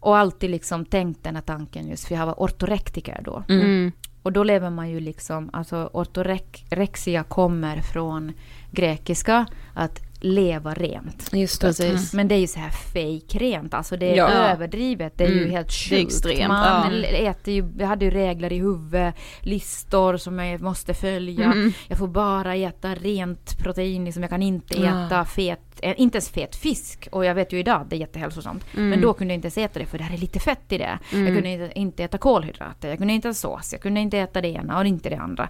Och 0.00 0.16
alltid 0.16 0.50
liksom 0.50 0.84
tänkt 0.84 1.24
den 1.24 1.34
här 1.34 1.42
tanken 1.42 1.88
just 1.88 2.04
för 2.08 2.14
jag 2.14 2.26
var 2.26 2.34
ortorektiker 2.38 3.20
då. 3.24 3.44
Mm. 3.48 3.92
Och 4.22 4.32
då 4.32 4.44
lever 4.44 4.70
man 4.70 4.90
ju 4.90 5.00
liksom, 5.00 5.50
alltså 5.52 5.90
ortorexia 5.92 7.22
kommer 7.22 7.80
från 7.80 8.32
grekiska 8.70 9.46
att 9.74 10.09
leva 10.20 10.74
rent. 10.74 11.32
Just 11.32 11.60
det. 11.60 11.66
Precis. 11.66 12.12
Men 12.14 12.28
det 12.28 12.34
är 12.34 12.38
ju 12.38 12.46
så 12.46 12.58
här 12.60 12.70
fake 12.70 13.38
rent, 13.38 13.74
alltså 13.74 13.96
det 13.96 14.10
är 14.12 14.16
Ja. 14.16 14.28
överdrivet, 14.28 15.18
det 15.18 15.24
är 15.24 15.28
ju 15.28 15.38
Mm. 15.38 15.50
helt 15.50 15.68
Det 15.90 15.96
sjukt. 16.06 16.48
Man 16.48 16.92
ja. 17.02 17.06
äter 17.06 17.54
ju, 17.54 17.72
jag 17.78 17.86
hade 17.86 18.04
ju 18.04 18.10
regler 18.10 18.52
i 18.52 18.58
huvudet, 18.58 19.14
listor 19.40 20.16
som 20.16 20.38
jag 20.38 20.60
måste 20.60 20.94
följa. 20.94 21.44
Mm. 21.44 21.72
Jag 21.88 21.98
får 21.98 22.08
bara 22.08 22.54
äta 22.54 22.94
rent 22.94 23.58
protein, 23.58 24.04
liksom. 24.04 24.22
jag 24.22 24.30
kan 24.30 24.42
inte 24.42 24.80
Ja. 24.82 25.06
äta 25.06 25.24
fet, 25.24 25.60
eh, 25.82 25.94
inte 25.96 26.16
ens 26.16 26.28
fet 26.30 26.56
fisk. 26.56 27.08
Och 27.12 27.24
jag 27.24 27.34
vet 27.34 27.52
ju 27.52 27.58
idag 27.58 27.80
att 27.80 27.90
det 27.90 27.96
är 27.96 28.00
jättehälsosamt. 28.00 28.64
Mm. 28.76 28.88
Men 28.90 29.00
då 29.00 29.12
kunde 29.12 29.34
jag 29.34 29.36
inte 29.38 29.46
ens 29.46 29.58
äta 29.58 29.78
det 29.78 29.86
för 29.86 29.98
det 29.98 30.04
här 30.04 30.14
är 30.14 30.18
lite 30.18 30.38
fett 30.40 30.72
i 30.72 30.78
det. 30.78 30.98
Jag 31.12 31.26
kunde 31.26 31.48
inte, 31.48 31.70
inte 31.74 32.04
äta 32.04 32.18
kolhydrater, 32.18 32.88
jag 32.88 32.98
kunde 32.98 33.12
inte 33.12 33.28
äta 33.28 33.34
sås, 33.34 33.72
jag 33.72 33.80
kunde 33.82 34.00
inte 34.00 34.18
äta 34.18 34.40
det 34.40 34.48
ena 34.48 34.78
och 34.78 34.86
inte 34.86 35.08
det 35.10 35.16
andra. 35.16 35.48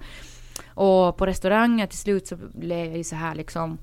Och 0.75 1.17
på 1.17 1.27
restauranger 1.27 1.87
till 1.87 1.99
slut 1.99 2.27
så 2.27 2.37
blev 2.55 2.87
jag 2.87 2.97
ju 2.97 3.05
så 3.05 3.17
här 3.17 3.35
liksom 3.35 3.79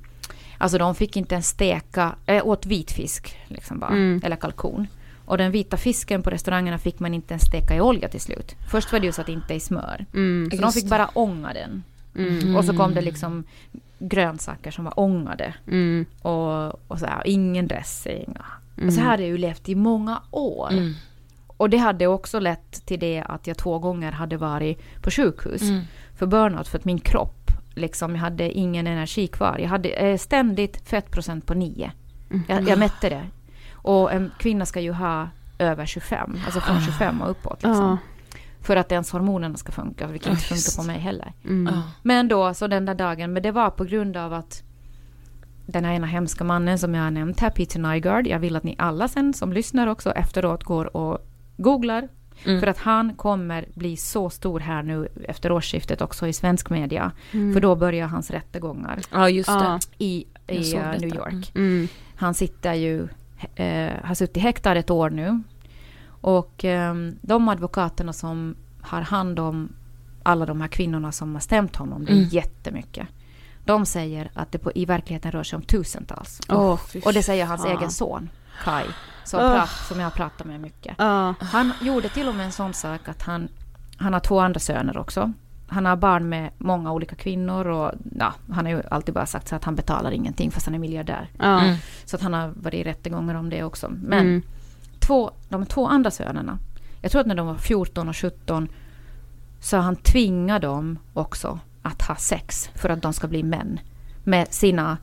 Alltså 0.57 0.77
de 0.77 0.95
fick 0.95 1.17
inte 1.17 1.35
ens 1.35 1.47
steka, 1.47 2.15
jag 2.25 2.47
åt 2.47 2.65
vitfisk 2.65 3.37
liksom 3.47 3.79
bara, 3.79 3.89
Mm. 3.91 4.21
eller 4.23 4.35
kalkon. 4.35 4.87
Och 5.25 5.37
den 5.37 5.51
vita 5.51 5.77
fisken 5.77 6.23
på 6.23 6.29
restaurangerna 6.29 6.77
fick 6.77 6.99
man 6.99 7.13
inte 7.13 7.33
ens 7.33 7.43
steka 7.43 7.75
i 7.75 7.81
olja 7.81 8.07
till 8.09 8.21
slut. 8.21 8.55
Först 8.71 8.91
var 8.91 8.99
det 8.99 9.05
ju 9.05 9.11
så 9.11 9.21
att 9.21 9.29
inte 9.29 9.53
i 9.53 9.59
smör. 9.59 10.05
Mm. 10.13 10.51
Så 10.51 10.61
de 10.61 10.71
fick 10.71 10.89
bara 10.89 11.07
ånga 11.13 11.53
den. 11.53 11.83
Mm. 12.15 12.55
Och 12.55 12.65
så 12.65 12.77
kom 12.77 12.93
det 12.93 13.01
liksom 13.01 13.43
grönsaker 13.99 14.71
som 14.71 14.85
var 14.85 14.99
ångade. 14.99 15.53
Mm. 15.67 16.05
Och, 16.21 16.67
och 16.91 16.99
så 16.99 17.05
här, 17.05 17.21
ingen 17.25 17.67
dressing. 17.67 18.35
Mm. 18.77 18.87
Och 18.87 18.93
så 18.93 18.99
här 18.99 19.07
hade 19.07 19.23
jag 19.23 19.29
ju 19.29 19.37
levt 19.37 19.69
i 19.69 19.75
många 19.75 20.21
år. 20.31 20.71
Mm. 20.71 20.93
Och 21.47 21.69
det 21.69 21.77
hade 21.77 22.07
också 22.07 22.39
lett 22.39 22.85
till 22.85 22.99
det 22.99 23.23
att 23.27 23.47
jag 23.47 23.57
två 23.57 23.79
gånger 23.79 24.11
hade 24.11 24.37
varit 24.37 25.01
på 25.01 25.11
sjukhus 25.11 25.61
Mm. 25.61 25.81
för 26.17 26.25
burnout 26.25 26.67
för 26.67 26.77
att 26.79 26.85
min 26.85 26.99
kropp, 26.99 27.46
liksom, 27.77 28.15
jag 28.15 28.21
hade 28.21 28.51
ingen 28.51 28.87
energi 28.87 29.27
kvar. 29.27 29.57
Jag 29.59 29.69
hade 29.69 29.89
eh, 29.89 30.17
ständigt 30.17 30.89
fettprocent 30.89 31.45
på 31.45 31.53
9. 31.53 31.91
Jag, 32.47 32.69
jag 32.69 32.79
mätte 32.79 33.09
det. 33.09 33.27
Och 33.73 34.11
en 34.11 34.31
kvinna 34.39 34.65
ska 34.65 34.79
ju 34.79 34.91
ha 34.91 35.29
över 35.59 35.85
25, 35.85 36.37
alltså 36.45 36.59
från 36.59 36.81
25 36.81 37.21
och 37.21 37.31
uppåt. 37.31 37.63
Liksom. 37.63 37.85
Ja. 37.85 37.97
För 38.61 38.75
att 38.75 38.91
ens 38.91 39.11
hormonerna 39.11 39.57
ska 39.57 39.71
funka, 39.71 40.07
vilket 40.07 40.29
inte 40.29 40.43
funkar 40.43 40.81
på 40.81 40.87
mig 40.87 40.99
heller. 40.99 41.33
Mm. 41.43 41.73
Ah. 41.73 41.81
Men 42.03 42.27
då, 42.27 42.53
så 42.53 42.67
den 42.67 42.85
där 42.85 42.95
dagen, 42.95 43.33
men 43.33 43.43
det 43.43 43.51
var 43.51 43.69
på 43.69 43.83
grund 43.83 44.17
av 44.17 44.33
att 44.33 44.63
den 45.65 45.85
här 45.85 45.93
ena 45.93 46.07
hemska 46.07 46.43
mannen 46.43 46.79
som 46.79 46.95
jag 46.95 47.03
har 47.03 47.11
nämnt 47.11 47.39
här, 47.39 47.49
Peter 47.49 47.79
Nygard, 47.79 48.27
jag 48.27 48.39
vill 48.39 48.55
att 48.55 48.63
ni 48.63 48.75
alla 48.77 49.07
sen 49.07 49.33
som 49.33 49.53
lyssnar 49.53 49.87
också 49.87 50.11
efteråt 50.11 50.63
går 50.63 50.97
och 50.97 51.19
googlar. 51.57 52.07
Mm. 52.47 52.59
För 52.59 52.67
att 52.67 52.77
han 52.77 53.13
kommer 53.13 53.65
bli 53.73 53.97
så 53.97 54.29
stor 54.29 54.59
här 54.59 54.83
nu 54.83 55.07
efter 55.27 55.51
årsskiftet 55.51 56.01
också 56.01 56.27
i 56.27 56.33
svensk 56.33 56.69
media. 56.69 57.11
Mm. 57.31 57.53
För 57.53 57.61
då 57.61 57.75
börjar 57.75 58.07
hans 58.07 58.31
rättegångar 58.31 58.99
Ja 59.11 59.29
just 59.29 59.49
det. 59.49 59.79
I, 59.97 60.25
i 60.47 60.73
eh. 60.75 60.91
New 60.91 61.15
York. 61.15 61.51
Mm. 61.55 61.87
Han 62.15 62.33
sitter 62.33 62.73
ju, 62.73 63.07
eh, 63.55 63.91
har 64.03 64.13
suttit 64.15 64.43
häktad 64.43 64.75
ett 64.75 64.89
år 64.89 65.09
nu. 65.09 65.43
Och 66.21 66.65
eh, 66.65 66.95
de 67.21 67.49
advokaterna 67.49 68.13
som 68.13 68.55
har 68.81 69.01
hand 69.01 69.39
om 69.39 69.69
alla 70.23 70.45
de 70.45 70.61
här 70.61 70.67
kvinnorna 70.67 71.11
som 71.11 71.33
har 71.33 71.39
stämt 71.41 71.75
honom, 71.75 72.05
det 72.05 72.11
är 72.11 72.15
Mm. 72.17 72.29
jättemycket. 72.29 73.07
De 73.65 73.85
säger 73.85 74.31
att 74.33 74.51
det 74.51 74.57
på, 74.57 74.71
i 74.75 74.85
verkligheten 74.85 75.31
rör 75.31 75.43
sig 75.43 75.57
om 75.57 75.61
tusentals. 75.63 76.41
Fy 76.93 76.99
Och 77.05 77.13
det 77.13 77.23
säger 77.23 77.45
hans 77.45 77.63
fan. 77.63 77.77
egen 77.77 77.91
son, 77.91 78.29
Kai, 78.63 78.85
som, 79.23 79.39
Ugh. 79.39 79.51
prat, 79.51 79.69
som 79.69 79.99
jag 79.99 80.05
har 80.05 80.11
pratat 80.11 80.47
med 80.47 80.59
mycket. 80.59 80.95
Ja. 80.97 81.33
Han 81.39 81.73
gjorde 81.81 82.09
till 82.09 82.27
och 82.27 82.35
med 82.35 82.45
en 82.45 82.51
sån 82.51 82.73
sak 82.73 83.07
att 83.07 83.21
han, 83.21 83.47
han 83.97 84.13
har 84.13 84.19
två 84.19 84.39
andra 84.39 84.59
söner 84.59 84.97
också. 84.97 85.31
Han 85.69 85.85
har 85.85 85.95
barn 85.95 86.29
med 86.29 86.49
många 86.57 86.91
olika 86.91 87.15
kvinnor 87.15 87.67
och 87.67 87.91
ja, 88.19 88.33
han 88.51 88.65
har 88.65 88.73
ju 88.73 88.81
alltid 88.91 89.13
bara 89.13 89.25
sagt 89.25 89.47
så 89.47 89.55
att 89.55 89.63
han 89.63 89.75
betalar 89.75 90.11
ingenting 90.11 90.51
fast 90.51 90.65
han 90.65 90.75
är 90.75 90.79
miljardär. 90.79 91.29
Ja. 91.39 91.75
Så 92.05 92.15
att 92.15 92.21
han 92.21 92.33
har 92.33 92.47
varit 92.55 92.73
i 92.73 92.83
rättegångar 92.83 93.35
om 93.35 93.49
det 93.49 93.63
också. 93.63 93.89
Men 93.89 94.19
Mm. 94.19 94.41
två, 94.99 95.31
de 95.49 95.65
två 95.65 95.87
andra 95.87 96.11
sönerna, 96.11 96.59
jag 97.01 97.11
tror 97.11 97.21
att 97.21 97.27
när 97.27 97.35
de 97.35 97.47
var 97.47 97.55
14 97.57 98.09
och 98.09 98.17
17 98.17 98.67
så 99.59 99.77
han 99.77 99.95
tvingar 99.95 100.59
dem 100.59 100.99
också 101.13 101.59
att 101.81 102.01
ha 102.01 102.15
sex 102.15 102.69
för 102.75 102.89
att 102.89 103.01
de 103.01 103.13
ska 103.13 103.27
bli 103.27 103.43
män. 103.43 103.79
Med 104.23 104.53
sina 104.53 104.97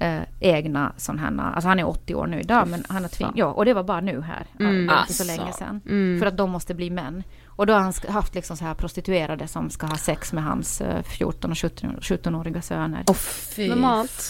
eh, 0.00 0.20
egna 0.40 0.92
sådana 0.96 1.42
här, 1.42 1.52
alltså 1.54 1.68
han 1.68 1.78
är 1.78 1.88
80 1.88 2.14
år 2.14 2.26
nu 2.26 2.40
idag 2.40 2.68
men 2.68 2.84
han 2.88 3.02
har 3.02 3.08
tvingat, 3.08 3.34
ja 3.36 3.46
och 3.46 3.64
det 3.64 3.74
var 3.74 3.82
bara 3.82 4.00
nu 4.00 4.20
här, 4.20 4.46
Mm. 4.60 4.86
ja, 4.88 5.00
inte 5.00 5.12
så 5.14 5.22
Alltså. 5.22 5.36
länge 5.40 5.52
sedan. 5.52 5.80
Mm. 5.88 6.18
För 6.20 6.26
att 6.26 6.36
de 6.36 6.50
måste 6.50 6.74
bli 6.74 6.90
män. 6.90 7.22
Och 7.60 7.66
då 7.66 7.72
har 7.72 7.80
han 7.80 7.92
haft 8.08 8.34
liksom 8.34 8.56
så 8.56 8.64
här 8.64 8.74
prostituerade 8.74 9.48
som 9.48 9.70
ska 9.70 9.86
ha 9.86 9.96
sex 9.96 10.32
med 10.32 10.44
hans 10.44 10.80
eh, 10.80 11.02
14 11.02 11.50
och 11.50 11.58
17 11.58 11.96
17-åriga 12.00 12.62
söner. 12.62 13.04
Åh 13.08 13.14
fy. 13.14 13.70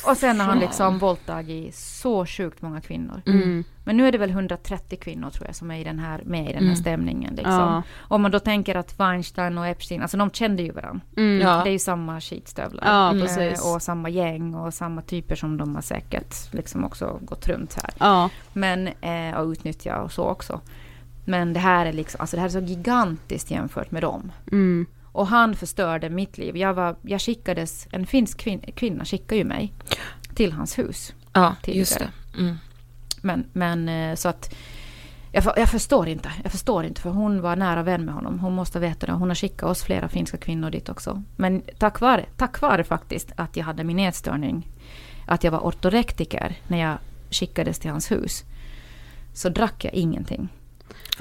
Och 0.06 0.16
sen 0.16 0.40
har 0.40 0.46
han 0.46 0.58
liksom 0.58 0.98
våldtagit 0.98 1.74
så 1.74 2.26
sjukt 2.26 2.62
många 2.62 2.80
kvinnor. 2.80 3.22
Mm. 3.26 3.64
Men 3.84 3.96
nu 3.96 4.08
är 4.08 4.12
det 4.12 4.18
väl 4.18 4.30
130 4.30 4.98
kvinnor 5.02 5.30
tror 5.30 5.46
jag 5.46 5.56
som 5.56 5.70
är 5.70 5.78
i 5.80 5.84
den 5.84 5.98
här, 5.98 6.22
med 6.24 6.40
i 6.40 6.46
den 6.46 6.54
här 6.54 6.62
Mm. 6.62 6.76
stämningen. 6.76 7.34
Liksom. 7.34 7.52
Ja. 7.54 7.82
Om 7.98 8.22
man 8.22 8.30
då 8.30 8.38
tänker 8.38 8.74
att 8.74 9.00
Weinstein 9.00 9.58
och 9.58 9.66
Epstein, 9.66 10.02
alltså 10.02 10.16
de 10.16 10.30
kände 10.30 10.62
ju 10.62 10.72
varandra. 10.72 11.00
Mm. 11.16 11.40
Ja. 11.48 11.64
Det 11.64 11.70
är 11.70 11.72
ju 11.72 11.78
samma 11.78 12.20
skitstövlar. 12.20 12.84
Ja, 12.86 13.14
Eh, 13.14 13.20
precis. 13.20 13.64
Och 13.64 13.82
samma 13.82 14.08
gäng 14.08 14.54
och 14.54 14.74
samma 14.74 15.02
typer 15.02 15.34
som 15.36 15.56
de 15.56 15.74
har 15.74 15.82
säkert 15.82 16.54
liksom 16.54 16.84
också 16.84 17.18
gått 17.22 17.48
runt 17.48 17.74
här. 17.82 17.90
Ja. 17.98 18.30
Men, 18.52 18.88
eh, 18.88 19.36
och 19.38 19.48
utnyttja 19.48 19.96
och 20.02 20.12
så 20.12 20.24
också. 20.24 20.60
Men 21.30 21.52
det 21.52 21.60
här 21.60 21.86
är 21.86 21.92
liksom, 21.92 22.20
alltså 22.20 22.36
det 22.36 22.40
här 22.40 22.48
är 22.48 22.52
så 22.52 22.60
gigantiskt 22.60 23.50
jämfört 23.50 23.90
med 23.90 24.02
dem. 24.02 24.32
Mm. 24.52 24.86
Och 25.12 25.26
han 25.26 25.56
förstörde 25.56 26.10
mitt 26.10 26.38
liv. 26.38 26.56
Jag, 26.56 26.74
var, 26.74 26.96
jag 27.02 27.20
skickades, 27.20 27.88
en 27.92 28.06
finsk 28.06 28.38
kvin, 28.38 28.60
kvinna 28.74 29.04
skickade 29.04 29.36
ju 29.36 29.44
mig 29.44 29.72
till 30.34 30.52
hans 30.52 30.78
hus. 30.78 31.14
Ja, 31.32 31.56
tidigare. 31.62 31.78
just 31.78 31.98
det. 31.98 32.10
Mm. 32.38 32.56
Men, 33.20 33.44
men 33.52 33.88
eh, 33.88 34.14
så 34.14 34.28
att 34.28 34.54
jag, 35.32 35.44
jag 35.56 35.68
förstår 35.68 36.08
inte. 36.08 36.32
Jag 36.42 36.52
förstår 36.52 36.84
inte 36.84 37.00
för 37.00 37.10
hon 37.10 37.40
var 37.40 37.56
nära 37.56 37.82
vän 37.82 38.04
med 38.04 38.14
honom. 38.14 38.38
Hon 38.38 38.52
måste 38.52 38.78
veta 38.78 39.06
det. 39.06 39.12
Hon 39.12 39.28
har 39.28 39.34
skickat 39.34 39.70
oss 39.70 39.82
flera 39.82 40.08
finska 40.08 40.36
kvinnor 40.36 40.70
dit 40.70 40.88
också. 40.88 41.22
Men 41.36 41.62
tack 41.78 42.00
vare, 42.00 42.24
tack 42.36 42.60
vare 42.60 42.84
faktiskt 42.84 43.32
att 43.36 43.56
jag 43.56 43.64
hade 43.64 43.84
min 43.84 43.98
ätstörning. 43.98 44.68
Att 45.26 45.44
jag 45.44 45.52
var 45.52 45.60
ortorektiker 45.60 46.56
när 46.68 46.78
jag 46.78 46.98
skickades 47.30 47.78
till 47.78 47.90
hans 47.90 48.10
hus. 48.10 48.44
Så 49.32 49.48
drack 49.48 49.84
jag 49.84 49.94
ingenting. 49.94 50.48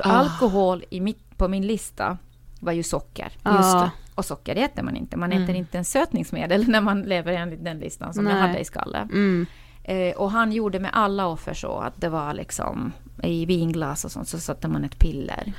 För 0.03 0.09
Ah. 0.09 0.13
alkohol 0.13 0.83
i 0.89 0.99
mitt, 1.01 1.37
på 1.37 1.47
min 1.47 1.67
lista 1.67 2.17
var 2.59 2.71
ju 2.71 2.83
socker. 2.83 3.31
Det. 3.43 3.91
Och 4.15 4.25
socker 4.25 4.55
äter 4.55 4.83
man 4.83 4.95
inte. 4.95 5.17
Man 5.17 5.31
Mm. 5.31 5.43
äter 5.43 5.55
inte 5.55 5.77
en 5.77 5.85
sötningsmedel 5.85 6.67
när 6.67 6.81
man 6.81 7.01
lever 7.01 7.33
enligt 7.33 7.63
den 7.63 7.79
listan 7.79 8.13
som 8.13 8.25
jag 8.27 8.33
Nej. 8.33 8.41
hade 8.41 8.59
i 8.59 8.65
skallen. 8.65 9.09
Mm. 9.09 9.45
Eh, 9.83 10.15
och 10.15 10.31
han 10.31 10.51
gjorde 10.51 10.79
med 10.79 10.91
alla 10.93 11.27
offer 11.27 11.53
så 11.53 11.77
att 11.79 12.01
det 12.01 12.09
var 12.09 12.33
liksom 12.33 12.91
i 13.23 13.45
vinglas 13.45 14.05
och 14.05 14.11
sånt 14.11 14.27
så 14.27 14.39
satte 14.39 14.67
man 14.67 14.83
ett 14.83 14.99
piller. 14.99 15.53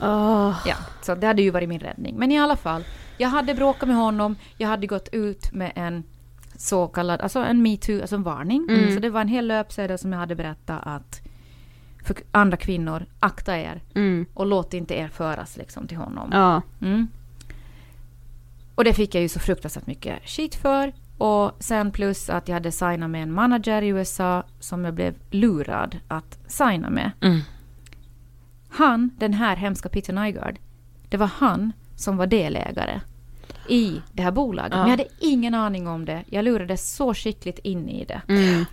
Åh. 0.00 0.58
Ja, 0.66 0.76
så 1.02 1.14
det 1.14 1.26
hade 1.26 1.42
ju 1.42 1.50
varit 1.50 1.68
min 1.68 1.80
räddning. 1.80 2.16
Men 2.18 2.32
i 2.32 2.38
alla 2.38 2.56
fall, 2.56 2.84
jag 3.16 3.28
hade 3.28 3.54
bråkat 3.54 3.88
med 3.88 3.96
honom. 3.96 4.36
Jag 4.56 4.68
hade 4.68 4.86
gått 4.86 5.08
ut 5.12 5.52
med 5.52 5.72
en 5.74 6.04
så 6.56 6.86
kallad, 6.88 7.20
alltså 7.20 7.38
en 7.38 7.62
metoo, 7.62 8.00
alltså 8.00 8.16
en 8.16 8.22
varning. 8.22 8.66
Mm. 8.70 8.94
Så 8.94 9.00
det 9.00 9.10
var 9.10 9.20
en 9.20 9.28
hel 9.28 9.46
löpsedel 9.46 9.98
som 9.98 10.12
jag 10.12 10.18
hade 10.18 10.34
berättat 10.34 10.80
att 10.82 11.20
för 12.08 12.16
andra 12.32 12.56
kvinnor, 12.56 13.06
akta 13.20 13.58
er 13.58 13.82
Mm. 13.94 14.26
och 14.34 14.46
låt 14.46 14.74
inte 14.74 14.94
er 14.94 15.08
föras 15.08 15.56
liksom 15.56 15.86
till 15.86 15.96
honom. 15.96 16.28
Ja. 16.32 16.62
Mm. 16.80 17.08
Och 18.74 18.84
det 18.84 18.94
fick 18.94 19.14
jag 19.14 19.22
ju 19.22 19.28
så 19.28 19.40
fruktansvärt 19.40 19.86
mycket 19.86 20.28
skit 20.28 20.54
för. 20.54 20.92
Och 21.18 21.52
sen 21.58 21.90
plus 21.90 22.30
att 22.30 22.48
jag 22.48 22.54
hade 22.54 22.72
signat 22.72 23.10
med 23.10 23.22
en 23.22 23.32
manager 23.32 23.82
i 23.82 23.88
USA 23.88 24.42
som 24.60 24.84
jag 24.84 24.94
blev 24.94 25.14
lurad 25.30 25.98
att 26.08 26.38
signa 26.46 26.90
med. 26.90 27.10
Mm. 27.20 27.40
Han, 28.68 29.10
den 29.18 29.32
här 29.32 29.56
hemska 29.56 29.88
Peter 29.88 30.12
Nygaard, 30.12 30.58
det 31.08 31.16
var 31.16 31.26
han 31.26 31.72
som 31.96 32.16
var 32.16 32.26
delägare 32.26 33.00
i 33.68 34.02
det 34.12 34.22
här 34.22 34.30
bolaget. 34.30 34.70
Men 34.70 34.80
jag 34.80 34.88
hade 34.90 35.06
ingen 35.20 35.54
aning 35.54 35.88
om 35.88 36.04
det. 36.04 36.24
Jag 36.26 36.44
lurades 36.44 36.94
så 36.96 37.14
skickligt 37.14 37.58
in 37.58 37.88
i 37.88 38.04
det. 38.04 38.22
Mm. 38.28 38.64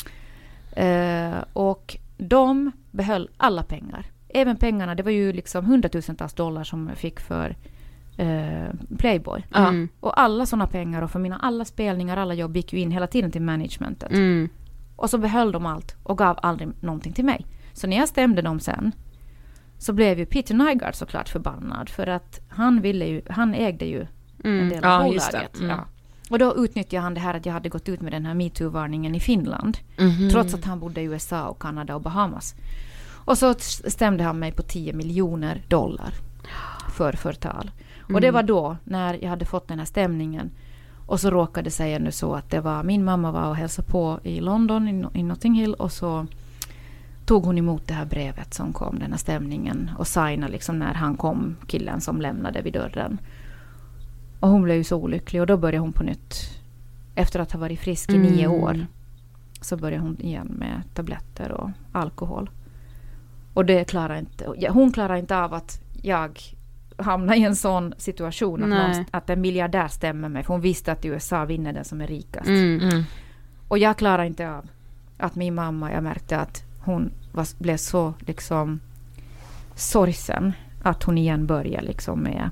Eh, 0.71 1.43
och 1.53 1.97
de 2.17 2.71
behöll 2.91 3.29
alla 3.37 3.63
pengar. 3.63 4.05
Även 4.29 4.57
pengarna, 4.57 4.95
det 4.95 5.03
var 5.03 5.11
ju 5.11 5.33
liksom 5.33 5.65
hundratusentals 5.65 6.33
dollar 6.33 6.63
som 6.63 6.87
jag 6.87 6.97
fick 6.97 7.19
för 7.19 7.55
eh, 8.17 8.69
Playboy. 8.97 9.45
Mm. 9.55 9.89
Och 9.99 10.19
alla 10.21 10.45
sådana 10.45 10.67
pengar 10.67 11.01
och 11.01 11.11
för 11.11 11.19
mina 11.19 11.37
alla 11.37 11.65
spelningar, 11.65 12.17
alla 12.17 12.33
jobb 12.33 12.55
gick 12.57 12.73
ju 12.73 12.79
in 12.79 12.91
hela 12.91 13.07
tiden 13.07 13.31
till 13.31 13.41
managementet. 13.41 14.11
Mm. 14.11 14.49
Och 14.95 15.09
så 15.09 15.17
behöll 15.17 15.51
de 15.51 15.65
allt 15.65 15.95
och 16.03 16.17
gav 16.17 16.39
aldrig 16.41 16.69
någonting 16.79 17.13
till 17.13 17.25
mig. 17.25 17.45
Så 17.73 17.87
när 17.87 17.97
jag 17.97 18.09
stämde 18.09 18.41
dem 18.41 18.59
sen 18.59 18.91
så 19.77 19.93
blev 19.93 20.19
ju 20.19 20.25
Peter 20.25 20.53
Nygaard 20.55 20.95
såklart 20.95 21.29
förbannad 21.29 21.89
för 21.89 22.07
att 22.07 22.39
han 22.49 22.81
ville 22.81 23.05
ju, 23.05 23.21
han 23.29 23.53
ägde 23.53 23.85
ju 23.85 24.01
en 24.01 24.07
Mm. 24.43 24.69
del 24.69 24.83
av 24.85 24.91
Ja, 25.07 25.13
just 25.13 25.31
bolaget. 25.31 25.53
det. 25.53 25.59
Mm. 25.59 25.69
Ja. 25.77 25.85
Och 26.29 26.39
då 26.39 26.55
utnyttjade 26.55 27.03
han 27.03 27.13
det 27.13 27.19
här 27.19 27.33
att 27.33 27.45
jag 27.45 27.53
hade 27.53 27.69
gått 27.69 27.89
ut 27.89 28.01
med 28.01 28.11
den 28.11 28.25
här 28.25 28.33
metoo-varningen 28.33 29.15
i 29.15 29.19
Finland. 29.19 29.77
Mhm. 29.97 30.29
Trots 30.29 30.53
att 30.53 30.65
han 30.65 30.79
bodde 30.79 31.01
i 31.01 31.03
USA 31.03 31.47
och 31.47 31.61
Kanada 31.61 31.95
och 31.95 32.01
Bahamas. 32.01 32.55
Och 33.25 33.37
så 33.37 33.53
stämde 33.87 34.23
han 34.23 34.39
mig 34.39 34.51
på 34.51 34.61
10 34.61 34.93
miljoner 34.93 35.61
dollar 35.67 36.13
för 36.93 37.13
förtal. 37.13 37.71
Och 38.13 38.21
det 38.21 38.31
var 38.31 38.43
då 38.43 38.77
när 38.83 39.23
jag 39.23 39.29
hade 39.29 39.45
fått 39.45 39.67
den 39.67 39.79
här 39.79 39.85
stämningen. 39.85 40.51
Och 41.05 41.19
så 41.19 41.29
råkade 41.29 41.63
det 41.63 41.71
sig 41.71 41.99
nu 41.99 42.11
så 42.11 42.35
att 42.35 42.49
det 42.49 42.59
var 42.61 42.83
min 42.83 43.03
mamma 43.03 43.31
var 43.31 43.49
och 43.49 43.55
hälsade 43.55 43.87
på 43.87 44.19
i 44.23 44.39
London, 44.39 45.07
i 45.13 45.23
Notting 45.23 45.53
Hill. 45.53 45.73
Och 45.73 45.91
så 45.91 46.27
tog 47.25 47.43
hon 47.45 47.57
emot 47.57 47.87
det 47.87 47.93
här 47.93 48.05
brevet 48.05 48.53
som 48.53 48.73
kom, 48.73 48.99
den 48.99 49.11
här 49.11 49.17
stämningen. 49.17 49.91
Och 49.97 50.07
signade 50.07 50.51
liksom 50.51 50.79
när 50.79 50.93
han 50.93 51.17
kom, 51.17 51.55
killen 51.67 52.01
som 52.01 52.21
lämnade 52.21 52.61
vid 52.61 52.73
dörren. 52.73 53.17
Och 54.45 54.51
hon 54.51 54.63
blev 54.63 54.77
ju 54.77 54.83
så 54.83 54.97
olycklig 54.97 55.41
och 55.41 55.47
då 55.47 55.57
började 55.57 55.77
hon 55.77 55.93
på 55.93 56.03
nytt. 56.03 56.59
Efter 57.15 57.39
att 57.39 57.51
ha 57.51 57.59
varit 57.59 57.79
frisk 57.79 58.09
i 58.09 58.17
nio 58.17 58.45
Mm. 58.45 58.63
år. 58.63 58.85
Så 59.61 59.77
började 59.77 60.03
hon 60.03 60.21
igen 60.21 60.47
med 60.59 60.81
tabletter 60.93 61.51
och 61.51 61.69
alkohol. 61.91 62.49
Och 63.53 63.65
det 63.65 63.85
klarar 63.85 64.15
inte, 64.15 64.69
hon 64.69 64.91
klarar 64.91 65.15
inte 65.15 65.37
av 65.37 65.53
att 65.53 65.81
jag 66.01 66.39
hamnar 66.97 67.35
i 67.35 67.43
en 67.43 67.55
sån 67.55 67.93
situation 67.97 68.63
att, 68.63 68.69
någon, 68.69 69.05
att 69.11 69.29
en 69.29 69.41
miljardär 69.41 69.87
stämmer 69.87 70.29
mig. 70.29 70.43
För 70.43 70.53
hon 70.53 70.61
visste 70.61 70.91
att 70.91 71.05
USA 71.05 71.45
vinner 71.45 71.73
den 71.73 71.85
som 71.85 72.01
är 72.01 72.07
rikast. 72.07 72.47
Mm. 72.47 72.79
Mm. 72.79 73.03
Och 73.67 73.77
jag 73.77 73.97
klarar 73.97 74.23
inte 74.23 74.49
av 74.51 74.65
att 75.17 75.35
min 75.35 75.55
mamma, 75.55 75.91
jag 75.91 76.03
märkte 76.03 76.37
att 76.39 76.63
hon 76.79 77.11
var, 77.31 77.47
blev 77.63 77.77
så 77.77 78.13
liksom 78.19 78.79
sorgsen 79.75 80.53
att 80.83 81.03
hon 81.03 81.17
igen 81.17 81.45
började 81.47 81.85
liksom 81.87 82.19
med 82.19 82.49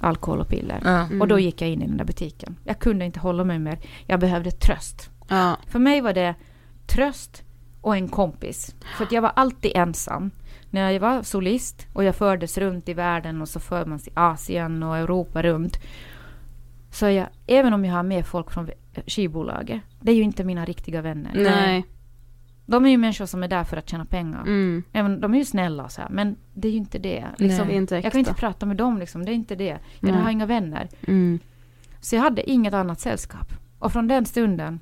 alkohol 0.00 0.40
och 0.40 0.48
piller. 0.48 0.80
Ja. 0.84 1.08
Och 1.20 1.28
då 1.28 1.38
gick 1.38 1.62
jag 1.62 1.70
in 1.70 1.82
i 1.82 1.86
den 1.86 1.96
där 1.96 2.04
butiken. 2.04 2.56
Jag 2.64 2.78
kunde 2.78 3.04
inte 3.04 3.20
hålla 3.20 3.44
mig 3.44 3.58
mer. 3.58 3.78
Jag 4.06 4.20
behövde 4.20 4.50
tröst. 4.50 5.10
Ja. 5.28 5.56
För 5.66 5.78
mig 5.78 6.00
var 6.00 6.12
det 6.12 6.34
tröst 6.86 7.42
och 7.80 7.96
en 7.96 8.08
kompis. 8.08 8.74
För 8.96 9.04
att 9.04 9.12
jag 9.12 9.22
var 9.22 9.32
alltid 9.36 9.72
ensam. 9.74 10.30
När 10.70 10.90
jag 10.90 11.00
var 11.00 11.22
solist 11.22 11.86
och 11.92 12.04
jag 12.04 12.16
fördes 12.16 12.58
runt 12.58 12.88
i 12.88 12.94
världen 12.94 13.42
och 13.42 13.48
så 13.48 13.60
för 13.60 13.86
man 13.86 13.98
sig 13.98 14.12
Asien 14.16 14.82
och 14.82 14.96
Europa 14.96 15.42
runt. 15.42 15.78
Så 16.90 17.06
jag, 17.06 17.28
även 17.46 17.72
om 17.72 17.84
jag 17.84 17.94
har 17.94 18.02
med 18.02 18.26
folk 18.26 18.50
från 18.50 18.70
skivbolaget, 19.06 19.80
det 20.00 20.10
är 20.10 20.16
ju 20.16 20.22
inte 20.22 20.44
mina 20.44 20.64
riktiga 20.64 21.02
vänner. 21.02 21.32
Nej. 21.34 21.84
De 22.66 22.86
är 22.86 22.90
ju 22.90 22.98
människor 22.98 23.26
som 23.26 23.42
är 23.42 23.48
där 23.48 23.64
för 23.64 23.76
att 23.76 23.88
tjäna 23.88 24.04
pengar. 24.04 24.40
Mm. 24.40 24.82
Även, 24.92 25.20
de 25.20 25.34
är 25.34 25.38
ju 25.38 25.44
snälla 25.44 25.88
så 25.88 26.00
här, 26.00 26.08
men 26.10 26.36
det 26.54 26.68
är 26.68 26.72
ju 26.72 26.78
inte 26.78 26.98
det. 26.98 27.24
Liksom, 27.38 27.68
är 27.70 27.74
inte 27.74 27.94
jag 27.94 28.12
kan 28.12 28.18
inte 28.18 28.34
prata 28.34 28.66
med 28.66 28.76
dem, 28.76 28.98
liksom, 28.98 29.24
det 29.24 29.32
är 29.32 29.34
inte 29.34 29.54
det. 29.56 29.78
Jag 30.00 30.12
Nej. 30.12 30.22
har 30.22 30.30
inga 30.30 30.46
vänner. 30.46 30.88
Mm. 31.06 31.38
Så 32.00 32.16
jag 32.16 32.22
hade 32.22 32.50
inget 32.50 32.74
annat 32.74 33.00
sällskap. 33.00 33.52
Och 33.78 33.92
från 33.92 34.08
den 34.08 34.26
stunden, 34.26 34.80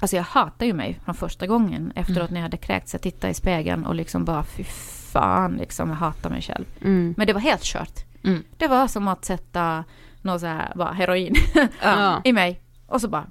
alltså 0.00 0.16
jag 0.16 0.22
hatar 0.22 0.66
ju 0.66 0.72
mig 0.72 1.00
från 1.04 1.14
första 1.14 1.46
gången 1.46 1.92
efteråt 1.94 2.30
när 2.30 2.36
jag 2.36 2.42
hade 2.42 2.56
kräkts. 2.56 2.94
Jag 2.94 3.02
tittade 3.02 3.30
i 3.30 3.34
spegeln 3.34 3.84
och 3.86 3.94
liksom 3.94 4.24
bara 4.24 4.42
fy 4.44 4.64
fan, 5.12 5.56
liksom, 5.56 5.88
jag 5.88 5.96
hatar 5.96 6.30
mig 6.30 6.42
själv. 6.42 6.64
Mm. 6.82 7.14
Men 7.16 7.26
det 7.26 7.32
var 7.32 7.40
helt 7.40 7.62
kört. 7.62 8.04
Mm. 8.24 8.42
Det 8.56 8.66
var 8.68 8.86
som 8.88 9.08
att 9.08 9.24
sätta 9.24 9.84
något 10.22 10.40
så 10.40 10.46
här, 10.46 10.72
bara 10.76 10.92
heroin 10.92 11.34
Ja. 11.82 12.20
i 12.24 12.32
mig. 12.32 12.60
Och 12.86 13.00
så 13.00 13.08
bara, 13.08 13.26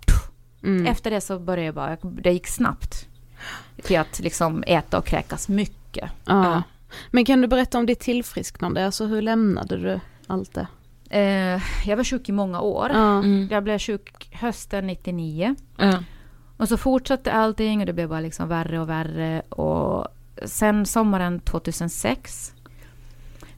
Mm. 0.64 0.86
efter 0.86 1.12
det 1.12 1.22
så 1.22 1.40
började 1.40 1.66
jag 1.66 1.76
bara, 1.76 1.98
det 2.02 2.32
gick 2.32 2.48
snabbt. 2.48 3.08
Till 3.84 4.00
att 4.00 4.20
liksom 4.20 4.64
äta 4.68 4.98
och 4.98 5.06
kräkas 5.06 5.50
mycket. 5.50 6.12
Ja. 6.26 6.64
Men 7.12 7.26
kan 7.26 7.42
du 7.42 7.48
berätta 7.48 7.78
om 7.78 7.86
ditt 7.86 8.00
tillfrisknande? 8.00 8.86
Alltså 8.86 9.06
hur 9.06 9.22
lämnade 9.22 9.78
du 9.78 10.00
allt 10.28 10.54
det? 10.54 10.68
Eh, 11.10 11.62
jag 11.86 11.98
var 11.98 12.04
sjuk 12.04 12.30
i 12.30 12.32
många 12.32 12.62
år. 12.62 12.92
Ja. 12.94 13.24
Jag 13.50 13.64
blev 13.64 13.80
sjuk 13.80 14.30
hösten 14.32 14.88
99. 14.88 15.56
Ja. 15.78 16.04
Och 16.58 16.68
så 16.68 16.78
fortsatte 16.78 17.32
allting 17.32 17.80
och 17.80 17.86
det 17.86 17.94
blev 17.94 18.10
bara 18.10 18.20
liksom 18.20 18.50
värre 18.50 18.80
och 18.80 18.90
värre. 18.90 19.42
Och 19.42 20.08
sen 20.46 20.86
sommaren 20.86 21.40
2006, 21.40 22.54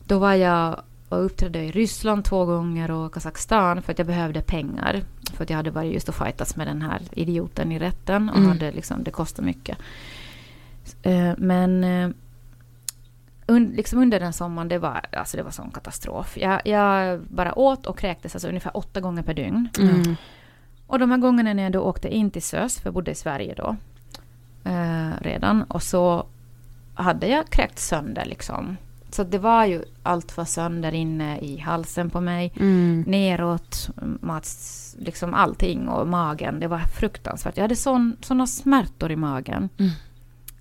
då 0.06 0.20
var 0.20 0.34
jag 0.34 0.82
och 1.10 1.26
uppträdde 1.26 1.60
i 1.64 1.72
Ryssland 1.72 2.26
två 2.26 2.46
gånger 2.46 2.92
och 2.92 3.14
Kazakstan 3.14 3.82
för 3.82 3.92
att 3.92 3.98
jag 3.98 4.08
behövde 4.08 4.42
pengar. 4.42 5.02
För 5.34 5.44
att 5.44 5.50
jag 5.50 5.58
hade 5.58 5.72
varit 5.72 5.94
just 5.94 6.10
och 6.10 6.16
fightats 6.16 6.56
med 6.56 6.68
den 6.68 6.82
här 6.82 7.02
idioten 7.12 7.72
i 7.72 7.80
rätten 7.80 8.30
och 8.30 8.38
Mm. 8.38 8.50
hade 8.50 8.72
liksom, 8.72 9.04
det 9.04 9.12
kostade 9.12 9.46
mycket. 9.46 9.78
Eh, 11.02 11.32
Men 11.38 11.84
eh, 11.84 12.10
un, 13.48 13.66
liksom 13.66 14.00
under 14.00 14.20
den 14.20 14.34
sommaren, 14.34 14.68
det 14.68 14.78
var, 14.80 15.02
alltså 15.14 15.38
det 15.38 15.44
var 15.44 15.52
sån 15.52 15.72
katastrof. 15.72 16.38
Jag, 16.38 16.62
jag 16.68 17.22
bara 17.22 17.60
åt 17.60 17.86
och 17.86 17.98
kräktes 18.00 18.36
alltså 18.36 18.48
ungefär 18.48 18.78
åtta 18.78 19.00
gånger 19.02 19.24
per 19.24 19.34
dygn. 19.34 19.70
Mm. 19.80 20.16
Och 20.88 21.00
de 21.00 21.12
här 21.12 21.18
gångerna 21.18 21.54
när 21.54 21.64
jag 21.64 21.72
då 21.72 21.80
åkte 21.82 22.16
in 22.16 22.32
till 22.32 22.42
SÖS, 22.42 22.80
för 22.80 22.88
jag 22.88 22.94
bodde 22.94 23.12
i 23.12 23.16
Sverige 23.16 23.54
då 23.58 23.76
eh, 24.64 25.10
redan, 25.22 25.64
och 25.64 25.84
så 25.84 26.26
hade 26.94 27.28
jag 27.28 27.50
kräkt 27.50 27.80
sönder 27.80 28.26
liksom. 28.26 28.78
Så 29.12 29.24
det 29.24 29.38
var 29.38 29.66
ju 29.66 29.84
allt 30.04 30.38
var 30.38 30.46
sönder 30.46 30.92
inne 30.94 31.40
i 31.40 31.58
halsen 31.58 32.10
på 32.10 32.22
mig, 32.22 32.54
Mm. 32.60 33.04
neråt, 33.08 33.90
mats, 34.22 34.96
liksom 35.00 35.34
allting 35.34 35.88
och 35.88 36.08
magen. 36.08 36.60
Det 36.60 36.68
var 36.68 36.80
fruktansvärt. 36.80 37.58
Jag 37.58 37.64
hade 37.64 37.76
sån, 37.76 38.16
såna 38.22 38.48
smärtor 38.48 39.12
i 39.12 39.16
magen. 39.16 39.70
Mm. 39.80 39.92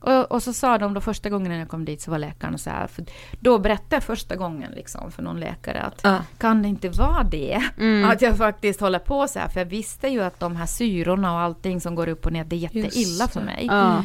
Och, 0.01 0.33
och 0.33 0.43
så 0.43 0.53
sa 0.53 0.79
de 0.79 0.95
då 0.95 1.01
första 1.01 1.31
gången 1.31 1.49
när 1.53 1.59
jag 1.59 1.69
kom 1.69 1.85
dit 1.85 2.01
så 2.01 2.11
var 2.11 2.19
läkaren 2.19 2.59
så 2.59 2.71
här, 2.71 2.87
för 2.87 3.05
då 3.41 3.59
berättade 3.59 3.97
jag 3.97 4.03
första 4.03 4.37
gången 4.37 4.73
liksom 4.73 5.11
för 5.13 5.23
någon 5.23 5.41
läkare 5.41 5.81
att 5.83 6.01
Ja. 6.03 6.19
kan 6.39 6.63
det 6.63 6.69
inte 6.69 6.89
vara 6.89 7.23
det? 7.23 7.63
Mm. 7.79 8.11
Att 8.11 8.23
jag 8.23 8.37
faktiskt 8.37 8.81
håller 8.81 8.99
på 8.99 9.29
så 9.29 9.39
här, 9.39 9.49
för 9.49 9.61
jag 9.61 9.65
visste 9.67 10.09
ju 10.09 10.23
att 10.23 10.41
de 10.41 10.57
här 10.57 10.67
syrorna 10.67 11.33
och 11.35 11.41
allting 11.41 11.81
som 11.81 11.95
går 11.95 12.09
upp 12.09 12.27
och 12.27 12.33
ner, 12.33 12.45
det 12.45 12.57
är 12.57 12.59
jätteilla 12.59 13.29
för 13.29 13.41
mig. 13.41 13.67
Ja. 13.71 14.05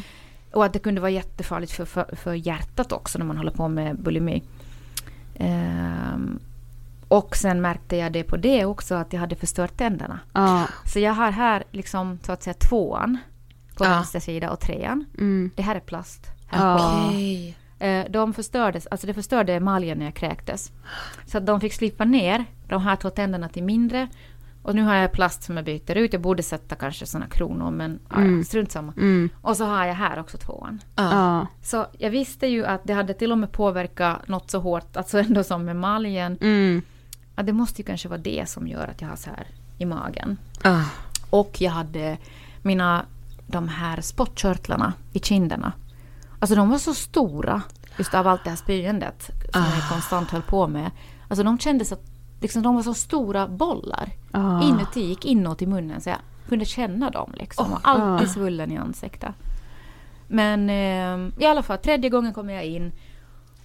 Och 0.54 0.66
att 0.66 0.74
det 0.74 0.80
kunde 0.80 1.02
vara 1.02 1.12
jättefarligt 1.12 1.72
för, 1.72 1.86
för, 1.86 2.16
för 2.16 2.34
hjärtat 2.34 2.92
också 2.92 3.18
när 3.20 3.26
man 3.26 3.38
håller 3.38 3.52
på 3.52 3.68
med 3.68 4.00
bulimi. 4.00 4.44
Ehm, 5.36 6.40
och 7.08 7.36
sen 7.36 7.62
märkte 7.62 7.96
jag 7.98 8.12
det 8.12 8.24
på 8.24 8.38
det 8.38 8.66
också 8.66 8.96
att 8.96 9.14
jag 9.14 9.20
hade 9.20 9.36
förstört 9.36 9.78
tänderna. 9.78 10.20
Ja. 10.34 10.68
Så 10.86 11.00
jag 11.00 11.14
har 11.14 11.32
här 11.32 11.64
liksom 11.72 12.20
så 12.26 12.32
att 12.32 12.44
säga 12.44 12.54
tvåan 12.54 13.18
på 13.76 13.86
Ja. 13.86 13.90
vänster 13.90 14.20
sida 14.20 14.52
och 14.52 14.60
trean. 14.60 15.06
Mm. 15.18 15.52
Det 15.56 15.62
här 15.64 15.76
är 15.76 15.80
plast. 15.80 16.28
Här 16.48 16.68
Ja. 16.70 16.78
på. 16.78 17.08
Okej. 17.08 17.58
Eh, 17.80 18.06
De 18.10 18.34
förstördes, 18.34 18.88
alltså 18.88 19.08
det 19.08 19.14
förstörde 19.14 19.54
emaljen 19.54 19.98
när 19.98 20.06
jag 20.06 20.14
kräktes. 20.14 20.72
Så 21.26 21.38
att 21.38 21.46
de 21.46 21.62
fick 21.62 21.74
slipa 21.74 22.06
ner 22.06 22.46
de 22.68 22.82
här 22.82 22.96
två 22.96 23.10
tänderna 23.10 23.50
till 23.50 23.64
mindre. 23.64 24.08
Och 24.64 24.76
nu 24.76 24.84
har 24.84 24.96
jag 24.96 25.12
plast 25.12 25.44
som 25.44 25.56
jag 25.58 25.66
byter 25.66 25.96
ut. 25.98 26.14
Jag 26.14 26.22
borde 26.22 26.44
sätta 26.44 26.76
kanske 26.76 27.06
såna 27.06 27.28
kronor 27.28 27.72
men 27.72 28.00
ja, 28.10 28.16
Mm. 28.16 28.44
strunt 28.44 28.72
samma. 28.72 28.94
Mm. 28.98 29.30
Och 29.42 29.58
så 29.58 29.66
har 29.66 29.86
jag 29.86 29.94
här 29.96 30.20
också 30.20 30.38
tvåan. 30.38 30.82
Ja. 30.96 31.48
Så 31.62 31.86
jag 31.98 32.10
visste 32.10 32.48
ju 32.48 32.66
att 32.66 32.82
det 32.84 32.94
hade 32.94 33.14
till 33.14 33.32
och 33.32 33.38
med 33.38 33.52
påverkat 33.52 34.28
något 34.28 34.52
så 34.52 34.60
hårt, 34.60 34.98
alltså 34.98 35.20
ändå 35.28 35.44
som 35.44 35.70
emaljen. 35.70 36.38
Mm. 36.42 36.82
Att 37.36 37.46
det 37.46 37.54
måste 37.54 37.82
ju 37.82 37.86
kanske 37.86 38.08
vara 38.10 38.20
det 38.20 38.50
som 38.50 38.68
gör 38.68 38.88
att 38.88 39.02
jag 39.02 39.10
har 39.10 39.16
så 39.16 39.30
här 39.30 39.48
i 39.78 39.86
magen. 39.86 40.38
Ah. 40.64 40.84
Och 41.30 41.62
jag 41.62 41.72
hade 41.72 42.18
mina, 42.62 43.06
de 43.48 43.68
här 43.68 44.02
spottkörtlarna 44.02 44.94
i 45.14 45.20
kinderna. 45.20 45.72
Alltså 46.40 46.56
de 46.56 46.70
var 46.70 46.78
så 46.78 46.94
stora, 46.94 47.62
just 47.98 48.14
av 48.14 48.28
allt 48.28 48.44
det 48.44 48.50
här 48.50 48.58
spyandet 48.58 49.30
som 49.54 49.62
jag 49.64 49.90
konstant 49.90 50.30
höll 50.32 50.42
på 50.42 50.68
med. 50.68 50.92
Alltså 51.28 51.44
de 51.44 51.60
kändes 51.60 51.92
att 51.92 52.13
liksom, 52.44 52.64
de 52.64 52.76
var 52.76 52.84
så 52.84 52.94
stora 52.94 53.48
bollar. 53.48 54.10
Ja. 54.32 54.64
Inuti, 54.64 55.02
gick 55.02 55.26
inåt 55.26 55.62
i 55.62 55.66
munnen 55.66 56.02
så 56.02 56.10
jag 56.10 56.20
kunde 56.50 56.66
känna 56.66 57.10
dem 57.10 57.34
liksom. 57.36 57.74
och 57.74 57.80
alltid 57.84 58.30
svullen 58.30 58.72
i 58.72 58.78
ansiktet. 58.78 59.36
Men 60.28 60.70
eh, 60.70 61.44
i 61.44 61.46
alla 61.46 61.64
fall, 61.64 61.78
tredje 61.78 62.10
gången 62.10 62.34
kom 62.34 62.50
jag 62.50 62.66
in. 62.66 62.92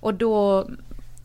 Och 0.01 0.15
då, 0.15 0.69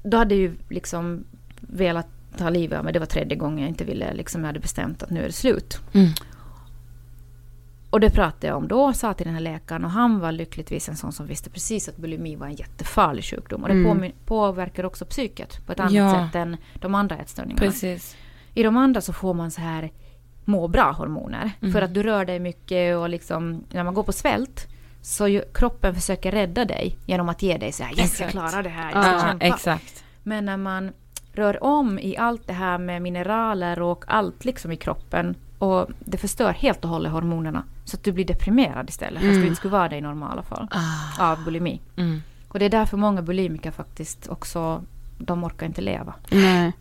då 0.03 0.17
hade 0.17 0.35
jag 0.35 0.41
ju 0.41 0.55
liksom 0.69 1.23
velat 1.59 2.07
ta 2.37 2.49
livet 2.49 2.77
av 2.79 2.83
mig. 2.83 2.93
Det 2.93 2.99
var 2.99 3.05
tredje 3.05 3.37
gången 3.37 3.59
jag 3.59 3.69
inte 3.69 3.83
ville, 3.83 4.13
liksom 4.13 4.41
jag 4.41 4.47
hade 4.47 4.59
bestämt 4.59 5.03
att 5.03 5.09
nu 5.09 5.21
är 5.21 5.27
det 5.27 5.33
slut. 5.33 5.79
Mm. 5.93 6.09
Och 7.93 7.99
det 7.99 8.09
pratade 8.09 8.47
jag 8.47 8.57
om 8.57 8.67
då 8.67 8.93
sa 8.93 9.13
till 9.13 9.25
den 9.25 9.33
här 9.33 9.41
läkaren 9.41 9.85
och 9.85 9.91
han 9.91 10.19
var 10.19 10.31
lyckligtvis 10.31 10.89
en 10.89 10.95
sån 10.95 11.11
som 11.11 11.25
visste 11.27 11.49
precis 11.49 11.89
att 11.89 11.97
bulimi 11.97 12.35
var 12.35 12.47
en 12.47 12.55
jättefarlig 12.55 13.23
sjukdom. 13.25 13.61
Och 13.63 13.67
det 13.69 13.73
Mm. 13.75 14.11
påverkar 14.25 14.83
också 14.85 15.05
psyket 15.05 15.65
på 15.65 15.71
ett 15.71 15.79
annat 15.79 15.93
Ja. 15.93 16.13
sätt 16.27 16.35
än 16.35 16.57
de 16.73 16.95
andra 16.95 17.17
ätstörningarna. 17.17 17.59
Precis. 17.59 18.15
I 18.53 18.63
de 18.63 18.77
andra 18.77 19.01
så 19.01 19.13
får 19.13 19.33
man 19.33 19.51
så 19.51 19.61
här 19.61 19.91
må 20.45 20.67
bra-hormoner. 20.67 21.51
Mm. 21.61 21.73
För 21.73 21.81
att 21.81 21.93
du 21.93 22.03
rör 22.03 22.25
dig 22.25 22.39
mycket 22.39 22.97
och 22.97 23.09
liksom 23.09 23.63
när 23.71 23.83
man 23.83 23.93
går 23.93 24.03
på 24.03 24.11
svält 24.13 24.67
så 25.01 25.27
ju, 25.27 25.41
kroppen 25.53 25.95
försöker 25.95 26.31
rädda 26.31 26.65
dig 26.65 26.97
genom 27.05 27.29
att 27.29 27.41
ge 27.41 27.57
dig 27.57 27.71
så 27.71 27.83
här 27.83 27.99
yes 27.99 28.19
jag 28.19 28.29
klarar 28.29 28.63
det 28.63 28.69
här, 28.69 28.91
jag 28.93 29.03
ska 29.03 29.13
Ja, 29.13 29.21
kämpa. 29.21 29.45
exakt. 29.45 30.03
Men 30.23 30.45
när 30.45 30.57
man 30.57 30.91
rör 31.33 31.63
om 31.63 31.99
i 31.99 32.17
allt 32.17 32.47
det 32.47 32.53
här 32.53 32.77
med 32.77 33.01
mineraler 33.01 33.81
och 33.81 34.03
allt 34.07 34.45
liksom 34.45 34.71
i 34.71 34.75
kroppen 34.75 35.35
och 35.63 35.89
det 35.99 36.17
förstör 36.17 36.51
helt 36.51 36.83
och 36.83 36.89
hållet 36.89 37.11
hormonerna 37.11 37.63
så 37.85 37.97
att 37.97 38.03
du 38.03 38.11
blir 38.11 38.25
deprimerad 38.25 38.89
istället 38.89 39.21
fast 39.21 39.33
du 39.33 39.43
inte 39.43 39.55
skulle 39.55 39.71
vara 39.71 39.89
det 39.89 39.97
i 39.97 40.01
normala 40.01 40.43
fall 40.43 40.67
av 41.19 41.43
bulimi. 41.43 41.81
Mm. 41.95 42.21
Och 42.47 42.59
det 42.59 42.65
är 42.65 42.69
därför 42.69 42.97
många 42.97 43.21
bulimiker 43.21 43.71
faktiskt 43.71 44.27
också, 44.27 44.83
de 45.17 45.43
orkar 45.43 45.65
inte 45.65 45.81
leva. 45.81 46.13
Nej. 46.31 46.71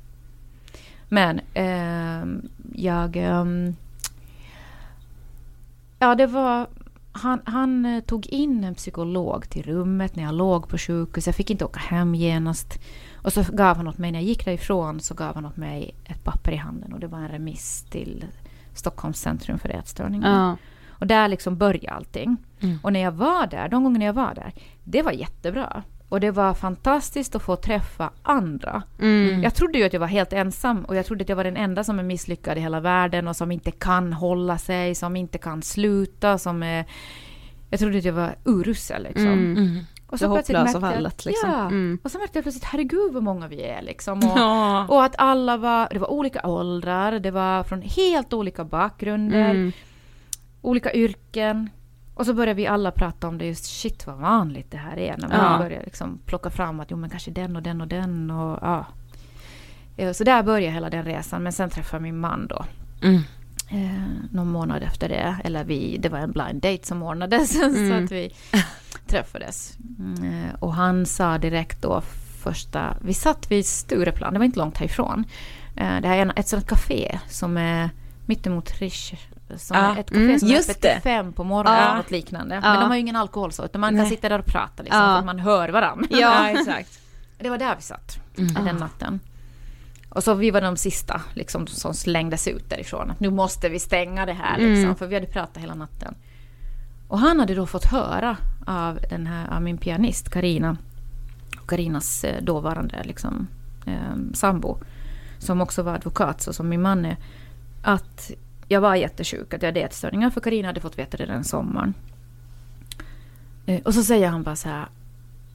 Men 1.08 1.40
ehm, 1.54 2.48
jag... 2.74 3.16
ehm, 3.16 3.76
ja, 5.98 6.14
det 6.14 6.26
var... 6.26 6.66
Han, 7.12 7.40
han 7.44 7.86
eh, 7.86 8.00
tog 8.00 8.26
in 8.26 8.64
en 8.64 8.74
psykolog 8.74 9.48
till 9.48 9.62
rummet 9.62 10.16
när 10.16 10.22
jag 10.22 10.34
låg 10.34 10.68
på 10.68 10.78
sjukhus. 10.78 11.26
Jag 11.26 11.36
fick 11.36 11.50
inte 11.50 11.64
åka 11.64 11.80
hem 11.80 12.14
genast. 12.14 12.78
Och 13.14 13.32
så 13.32 13.44
gav 13.52 13.76
han 13.76 13.88
åt 13.88 13.98
mig, 13.98 14.12
när 14.12 14.18
jag 14.18 14.28
gick 14.28 14.44
därifrån, 14.44 15.00
så 15.00 15.14
gav 15.14 15.34
han 15.34 15.44
åt 15.44 15.56
mig 15.56 15.94
ett 16.04 16.24
papper 16.24 16.52
i 16.52 16.56
handen. 16.56 16.92
Och 16.92 17.00
det 17.00 17.06
var 17.06 17.18
en 17.18 17.28
remiss 17.28 17.86
till 17.90 18.24
Stockholms 18.74 19.20
centrum 19.20 19.58
för 19.58 19.68
ätstörningar. 19.68 20.30
Ja. 20.30 20.56
Och 20.88 21.06
där 21.06 21.28
liksom 21.28 21.56
började 21.56 21.90
allting. 21.96 22.36
Mm. 22.60 22.78
Och 22.82 22.92
när 22.92 23.00
jag 23.00 23.12
var 23.12 23.46
där, 23.46 23.68
de 23.68 23.84
gångerna 23.84 24.04
jag 24.04 24.12
var 24.12 24.34
där, 24.34 24.52
det 24.84 25.02
var 25.02 25.12
jättebra. 25.12 25.82
Och 26.08 26.20
det 26.20 26.30
var 26.30 26.54
fantastiskt 26.54 27.34
att 27.34 27.42
få 27.42 27.56
träffa 27.56 28.10
andra. 28.22 28.82
Mm. 29.00 29.42
Jag 29.42 29.54
trodde 29.54 29.78
ju 29.78 29.84
att 29.84 29.92
jag 29.92 30.00
var 30.00 30.06
helt 30.06 30.32
ensam 30.32 30.84
och 30.84 30.96
jag 30.96 31.06
trodde 31.06 31.22
att 31.22 31.28
jag 31.28 31.36
var 31.36 31.44
den 31.44 31.56
enda 31.56 31.84
som 31.84 31.98
är 31.98 32.02
misslyckad 32.02 32.58
i 32.58 32.60
hela 32.60 32.80
världen 32.80 33.28
och 33.28 33.36
som 33.36 33.52
inte 33.52 33.70
kan 33.70 34.12
hålla 34.12 34.58
sig, 34.58 34.94
som 34.94 35.16
inte 35.16 35.38
kan 35.38 35.62
sluta, 35.62 36.38
som 36.38 36.62
är... 36.62 36.84
Jag 37.70 37.80
trodde 37.80 37.98
att 37.98 38.04
jag 38.04 38.12
var 38.12 38.34
urusel 38.44 39.02
liksom. 39.02 39.26
Mm. 39.26 39.80
Och 40.12 40.18
Det 40.18 40.28
plötsligt 40.28 40.58
hopplösa 40.58 40.80
fallet, 40.80 41.24
liksom. 41.24 41.50
Ja. 41.50 41.60
Mm. 41.60 41.98
Och 42.04 42.10
så 42.10 42.18
märkte 42.18 42.38
jag 42.38 42.44
plötsligt, 42.44 42.64
herregud 42.64 43.12
vad 43.12 43.22
många 43.22 43.48
vi 43.48 43.62
är 43.62 43.82
liksom. 43.82 44.18
Och, 44.18 44.38
Ja. 44.38 44.86
och 44.88 45.04
att 45.04 45.14
alla 45.18 45.56
var, 45.56 45.88
det 45.90 45.98
var 45.98 46.10
olika 46.10 46.46
åldrar, 46.46 47.18
det 47.18 47.30
var 47.30 47.62
från 47.62 47.82
helt 47.82 48.32
olika 48.32 48.64
bakgrunder, 48.64 49.50
Mm. 49.50 49.72
olika 50.62 50.92
yrken. 50.92 51.70
Och 52.14 52.26
så 52.26 52.34
började 52.34 52.54
vi 52.56 52.66
alla 52.66 52.90
prata 52.90 53.28
om 53.28 53.38
det 53.38 53.46
just, 53.46 53.64
shit 53.64 54.06
vad 54.06 54.16
vanligt 54.16 54.70
det 54.70 54.76
här 54.76 54.96
är. 54.98 55.16
När 55.18 55.28
man 55.28 55.52
Ja. 55.52 55.58
börjar 55.58 55.82
liksom 55.84 56.18
plocka 56.26 56.50
fram 56.50 56.80
att 56.80 56.90
jo 56.90 56.96
men 56.96 57.10
kanske 57.10 57.30
den 57.30 57.56
och 57.56 57.62
den 57.62 57.80
och 57.80 57.88
den 57.88 58.30
och 58.30 58.58
ja. 58.62 58.86
Eh, 59.96 60.12
Så 60.12 60.24
där 60.24 60.42
började 60.42 60.74
hela 60.74 60.90
den 60.90 61.04
resan. 61.04 61.42
Men 61.42 61.52
sen 61.52 61.70
träffade 61.70 61.96
jag 61.96 62.02
min 62.02 62.18
man 62.20 62.46
då. 62.46 62.64
Mm. 63.02 63.20
Eh, 63.72 64.02
någon 64.30 64.48
månad 64.48 64.82
efter 64.82 65.08
det. 65.08 65.36
Eller 65.44 65.64
vi, 65.64 65.96
det 65.98 66.08
var 66.08 66.18
en 66.18 66.32
blind 66.32 66.62
date 66.62 66.86
som 66.86 67.02
ordnades. 67.02 67.52
så 67.58 67.64
Mm. 67.64 68.04
att 68.04 68.12
vi 68.12 68.34
träffades. 69.06 69.76
Mm, 69.98 70.24
eh, 70.44 70.54
och 70.60 70.74
han 70.74 71.06
sa 71.06 71.38
direkt 71.38 71.82
då 71.82 72.02
första... 72.42 72.96
Vi 73.02 73.14
satt 73.14 73.50
vid 73.50 73.66
Stureplan, 73.66 74.32
det 74.32 74.38
var 74.38 74.46
inte 74.46 74.58
långt 74.58 74.78
härifrån. 74.78 75.24
Eh, 75.76 76.00
det 76.00 76.08
här 76.08 76.16
är 76.16 76.22
en, 76.22 76.32
ett 76.36 76.48
sånt 76.48 76.66
café 76.66 77.18
som 77.28 77.56
är 77.56 77.90
mittemot 78.26 78.80
Rish. 78.80 79.14
Som 79.56 79.76
Ja, 79.76 79.94
är 79.96 80.00
ett 80.00 80.08
café 80.10 80.22
mm, 80.24 80.38
som 80.38 80.48
just 80.48 80.68
är 80.68 80.72
öppet 80.72 80.92
till 80.92 81.02
fem 81.02 81.32
på 81.32 81.44
morgonen. 81.44 81.80
Ja. 81.82 81.96
Något 81.96 82.10
liknande. 82.10 82.54
Ja. 82.54 82.60
Men 82.60 82.80
de 82.80 82.86
har 82.88 82.94
ju 82.94 83.00
ingen 83.00 83.16
alkohol 83.16 83.52
så. 83.52 83.64
Utan 83.64 83.80
man 83.80 83.90
kan 83.90 83.98
Nej. 83.98 84.08
sitta 84.10 84.28
där 84.28 84.38
och 84.38 84.46
prata 84.46 84.82
liksom. 84.82 85.00
Ja. 85.00 85.06
För 85.06 85.18
att 85.18 85.24
man 85.24 85.38
hör 85.38 85.68
varandra. 85.68 86.06
Ja, 86.10 86.48
exakt. 86.58 86.98
Det 87.38 87.50
var 87.50 87.58
där 87.58 87.76
vi 87.76 87.82
satt 87.82 88.18
Mm. 88.38 88.64
den 88.64 88.76
natten. 88.76 89.20
Och 90.14 90.24
så 90.24 90.34
vi 90.34 90.50
var 90.50 90.60
de 90.60 90.76
sista 90.76 91.20
liksom, 91.34 91.66
som 91.66 91.94
slängdes 91.94 92.48
ut 92.48 92.70
därifrån. 92.70 93.10
Att 93.10 93.20
nu 93.20 93.30
måste 93.30 93.68
vi 93.68 93.78
stänga 93.78 94.26
det 94.26 94.32
här 94.32 94.58
liksom, 94.58 94.84
Mm. 94.84 94.96
för 94.96 95.06
vi 95.06 95.14
hade 95.14 95.26
pratat 95.26 95.62
hela 95.62 95.74
natten. 95.74 96.14
Och 97.08 97.18
han 97.18 97.40
hade 97.40 97.54
då 97.54 97.66
fått 97.66 97.84
höra 97.84 98.36
av, 98.66 98.98
den 99.10 99.26
här, 99.26 99.56
av 99.56 99.62
min 99.62 99.78
pianist 99.78 100.30
Karina 100.30 100.76
och 101.60 101.68
Karinas 101.68 102.24
eh, 102.24 102.42
dåvarande 102.42 103.02
liksom, 103.04 103.46
eh, 103.86 104.16
sambo, 104.34 104.78
som 105.38 105.60
också 105.60 105.82
var 105.82 105.94
advokat, 105.94 106.42
så 106.42 106.52
som 106.52 106.68
min 106.68 106.82
man 106.82 107.04
är, 107.04 107.16
att 107.82 108.30
jag 108.68 108.80
var 108.80 108.94
jättesjuk, 108.94 109.54
att 109.54 109.62
jag 109.62 109.68
hade 109.68 109.80
ätstörningar, 109.80 110.30
för 110.30 110.40
Karina 110.40 110.68
hade 110.68 110.80
fått 110.80 110.98
veta 110.98 111.16
det 111.16 111.26
den 111.26 111.44
sommaren. 111.44 111.94
Eh, 113.66 113.80
och 113.84 113.94
så 113.94 114.02
säger 114.02 114.28
han 114.28 114.42
bara 114.42 114.56
så 114.56 114.68
här, 114.68 114.86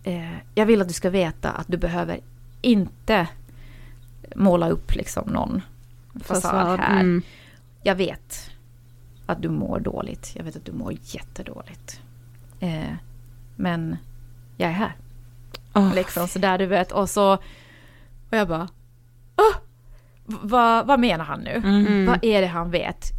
eh, 0.03 0.38
jag 0.55 0.65
vill 0.65 0.81
att 0.81 0.88
du 0.88 0.93
ska 0.93 1.09
veta 1.09 1.51
att 1.51 1.67
du 1.67 1.77
behöver 1.77 2.19
inte 2.61 3.27
måla 4.36 4.70
upp 4.70 4.95
liksom 4.95 5.30
någon 5.30 5.62
fasad 6.24 6.80
här. 6.80 6.99
Mm. 6.99 7.22
Jag 7.84 7.95
vet 7.95 8.49
att 9.26 9.41
du 9.41 9.49
mår 9.49 9.80
dåligt. 9.80 10.32
Jag 10.36 10.44
vet 10.44 10.56
att 10.56 10.66
du 10.66 10.72
mår 10.72 10.94
jättedåligt. 11.02 12.02
Eh, 12.60 12.94
men 13.56 13.98
jag 14.58 14.70
är 14.70 14.74
här. 14.74 14.95
Åh, 15.74 15.94
Liksom 15.95 16.28
sådär 16.28 16.58
du 16.58 16.66
vet. 16.66 16.91
Och 16.91 17.10
så... 17.10 17.34
Och 18.30 18.38
jag 18.38 18.48
bara... 18.48 18.68
V- 20.26 20.38
vad, 20.41 20.88
vad 20.88 20.99
menar 20.99 21.26
han 21.26 21.40
nu? 21.40 21.56
Mm. 21.56 22.06
Vad 22.06 22.24
är 22.26 22.41
det 22.41 22.48
han 22.48 22.72
vet? 22.72 23.12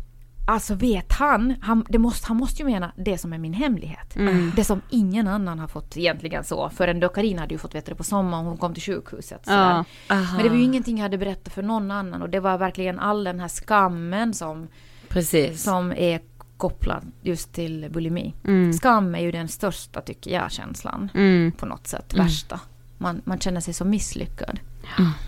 Alltså 0.51 0.75
vet 0.75 1.13
han? 1.13 1.55
Han, 1.61 1.85
det 1.89 1.99
måste, 1.99 2.27
han 2.27 2.37
måste 2.37 2.63
ju 2.63 2.65
mena 2.69 2.93
det 2.97 3.19
som 3.19 3.33
är 3.33 3.39
min 3.39 3.53
hemlighet. 3.53 4.17
Mm. 4.17 4.53
Det 4.57 4.65
som 4.65 4.81
ingen 4.91 5.29
annan 5.29 5.59
har 5.59 5.69
fått 5.69 5.97
egentligen 5.97 6.45
så. 6.45 6.71
Förrän 6.71 7.01
då 7.01 7.09
Carina 7.09 7.41
hade 7.41 7.55
ju 7.55 7.59
fått 7.59 7.75
veta 7.75 7.91
det 7.91 7.95
på 7.95 8.05
sommaren. 8.05 8.47
Hon 8.47 8.57
kom 8.57 8.75
till 8.75 8.83
sjukhuset. 8.83 9.43
Ja. 9.47 9.85
Men 10.09 10.43
det 10.43 10.49
var 10.49 10.57
ju 10.57 10.63
ingenting 10.63 10.97
jag 10.97 11.03
hade 11.03 11.19
berättat 11.19 11.53
för 11.55 11.63
någon 11.63 11.91
annan. 11.91 12.23
Och 12.23 12.31
det 12.31 12.41
var 12.41 12.59
verkligen 12.59 12.99
all 12.99 13.25
den 13.25 13.41
här 13.41 13.49
skammen 13.49 14.35
som, 14.35 14.69
Precis. 15.09 15.63
som 15.63 15.93
är 15.93 16.21
kopplad 16.57 17.13
just 17.23 17.53
till 17.53 17.87
bulimi. 17.91 18.35
Mm. 18.45 18.73
Skam 18.73 19.15
är 19.15 19.21
ju 19.21 19.33
den 19.33 19.49
största, 19.49 20.01
tycker 20.01 20.31
jag, 20.31 20.53
känslan 20.53 21.09
Mm. 21.15 21.53
på 21.53 21.67
något 21.67 21.87
sätt. 21.87 22.15
Värsta. 22.15 22.61
Man, 22.99 23.21
man 23.25 23.39
känner 23.41 23.61
sig 23.61 23.75
så 23.75 23.85
misslyckad. 23.85 24.61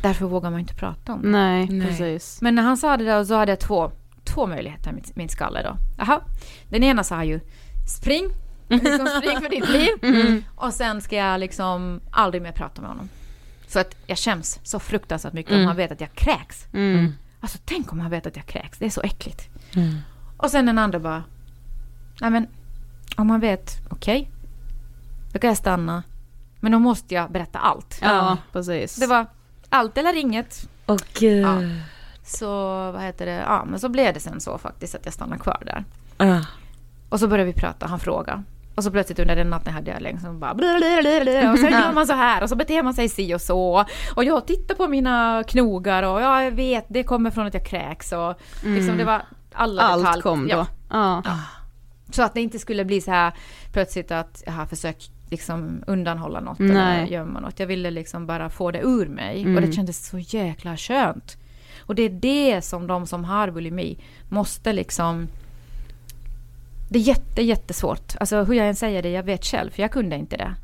Därför 0.02 0.26
vågar 0.26 0.50
man 0.50 0.60
inte 0.60 0.74
prata 0.74 1.12
om 1.12 1.22
det. 1.22 1.28
Nej, 1.28 1.66
Nej. 1.70 1.88
precis. 1.88 2.38
Men 2.42 2.54
när 2.54 2.62
han 2.62 2.76
sa 2.76 2.96
det 2.96 3.04
där 3.04 3.24
så 3.24 3.34
hade 3.34 3.52
jag 3.52 3.60
två, 3.60 3.92
två 4.34 4.46
möjligheter 4.46 4.90
i 4.90 5.12
min, 5.14 5.28
skalle 5.28 5.62
då. 5.62 6.02
Aha. 6.02 6.22
Den 6.68 6.82
ena 6.82 7.04
sa 7.04 7.24
ju 7.24 7.40
spring, 7.98 8.30
liksom 8.68 9.06
spring 9.06 9.40
för 9.40 9.50
ditt 9.50 9.68
liv. 9.68 10.44
Och 10.56 10.74
sen 10.74 11.00
ska 11.00 11.16
jag 11.16 11.40
liksom 11.40 12.00
aldrig 12.10 12.42
mer 12.42 12.52
prata 12.52 12.82
med 12.82 12.90
honom. 12.90 13.08
För 13.68 13.80
att 13.80 13.96
jag 14.06 14.18
känns 14.18 14.60
så 14.62 14.78
fruktansvärt 14.78 15.32
mycket 15.32 15.52
om 15.52 15.66
han 15.66 15.76
vet 15.76 15.92
att 15.92 16.00
jag 16.00 16.12
kräks. 16.12 16.66
Mm. 16.72 17.14
Alltså 17.40 17.58
tänk 17.64 17.92
om 17.92 18.00
han 18.00 18.10
vet 18.10 18.26
att 18.26 18.36
jag 18.36 18.46
kräks, 18.46 18.78
det 18.78 18.86
är 18.86 18.90
så 18.90 19.00
äckligt. 19.00 19.48
Och 20.36 20.50
sen 20.50 20.66
den 20.66 20.78
andra 20.78 20.98
bara, 20.98 21.24
nej 22.20 22.30
men 22.30 22.46
om 23.16 23.30
han 23.30 23.40
vet, 23.40 23.78
okej, 23.90 24.30
då 25.32 25.38
kan 25.38 25.48
jag 25.48 25.56
stanna. 25.56 26.02
Men 26.60 26.72
då 26.72 26.78
måste 26.78 27.14
jag 27.14 27.32
berätta 27.32 27.58
allt. 27.58 27.98
Ja, 28.02 28.36
precis. 28.52 28.96
Det 28.96 29.06
var 29.06 29.26
allt 29.68 29.98
eller 29.98 30.16
inget. 30.16 30.68
Åh 30.86 30.98
gud. 31.18 31.46
Ja. 31.46 31.60
Så 32.24 32.46
vad 32.92 33.02
heter 33.02 33.26
det, 33.26 33.32
ja 33.32 33.64
men 33.64 33.80
så 33.80 33.88
blev 33.88 34.14
det 34.14 34.20
sen 34.20 34.40
så 34.40 34.58
faktiskt 34.58 34.94
att 34.94 35.04
jag 35.04 35.14
stannade 35.14 35.40
kvar 35.42 35.62
där. 35.66 35.84
Ah. 36.16 36.40
Och 37.08 37.20
så 37.20 37.28
började 37.28 37.52
vi 37.52 37.60
prata, 37.60 37.86
han 37.86 38.00
frågade. 38.00 38.42
Och 38.74 38.84
så 38.84 38.90
plötsligt 38.90 39.18
under 39.18 39.36
den 39.36 39.50
natten 39.50 39.74
hade 39.74 39.90
jag 39.90 40.02
liksom 40.02 40.40
bara 40.40 40.54
blablabla, 40.54 41.52
och 41.52 41.58
sen 41.58 41.72
gör 41.82 41.92
man 41.92 42.06
så 42.06 42.12
här 42.12 42.42
och 42.42 42.48
så 42.48 42.56
beter 42.56 42.82
man 42.82 42.94
sig 42.94 43.08
si 43.08 43.34
och 43.34 43.40
så. 43.40 43.84
Och 44.16 44.24
jag 44.24 44.46
tittar 44.46 44.74
på 44.74 44.88
mina 44.88 45.44
knogar 45.48 46.02
och 46.02 46.20
ja, 46.20 46.42
jag 46.42 46.50
vet 46.50 46.84
det 46.88 47.02
kommer 47.02 47.30
från 47.30 47.46
att 47.46 47.54
jag 47.54 47.66
kräks 47.66 48.12
och 48.12 48.34
liksom 48.64 48.96
det 48.98 49.04
var 49.04 49.22
alla 49.52 49.82
Allt 49.82 50.02
detaljer. 50.04 50.22
kom 50.22 50.48
då. 50.48 50.66
Ja. 50.90 51.22
Ja. 51.24 51.38
Så 52.12 52.22
att 52.22 52.34
det 52.34 52.40
inte 52.40 52.58
skulle 52.58 52.84
bli 52.84 53.00
så 53.00 53.10
här 53.10 53.32
plötsligt 53.72 54.10
att 54.10 54.42
jag 54.46 54.52
har 54.52 54.66
försökt 54.66 55.10
liksom 55.30 55.84
undanhålla 55.86 56.40
något 56.40 56.58
Nej. 56.58 56.98
eller 57.02 57.12
gömma 57.12 57.40
något. 57.40 57.60
Jag 57.60 57.66
ville 57.66 57.90
liksom 57.90 58.26
bara 58.26 58.50
få 58.50 58.70
det 58.70 58.80
ur 58.80 59.06
mig 59.06 59.42
Mm. 59.42 59.56
och 59.56 59.62
det 59.62 59.72
kändes 59.72 60.06
så 60.08 60.18
jäkla 60.18 60.76
skönt. 60.76 61.36
Och 61.90 61.96
det 61.96 62.02
är 62.02 62.10
det 62.10 62.62
som 62.62 62.86
de 62.86 63.06
som 63.06 63.24
har 63.24 63.50
bulimi 63.50 63.98
måste 64.28 64.72
liksom 64.72 65.28
det 66.92 66.98
är 66.98 67.02
jätte, 67.02 67.42
jättesvårt. 67.42 68.12
Alltså 68.20 68.42
hur 68.42 68.54
jag 68.54 68.68
än 68.68 68.74
säger 68.76 69.02
det, 69.02 69.10
jag 69.10 69.22
vet 69.22 69.44
själv, 69.44 69.70
för 69.70 69.82
jag 69.82 69.90
kunde 69.90 70.16
inte 70.16 70.36
det. 70.36 70.54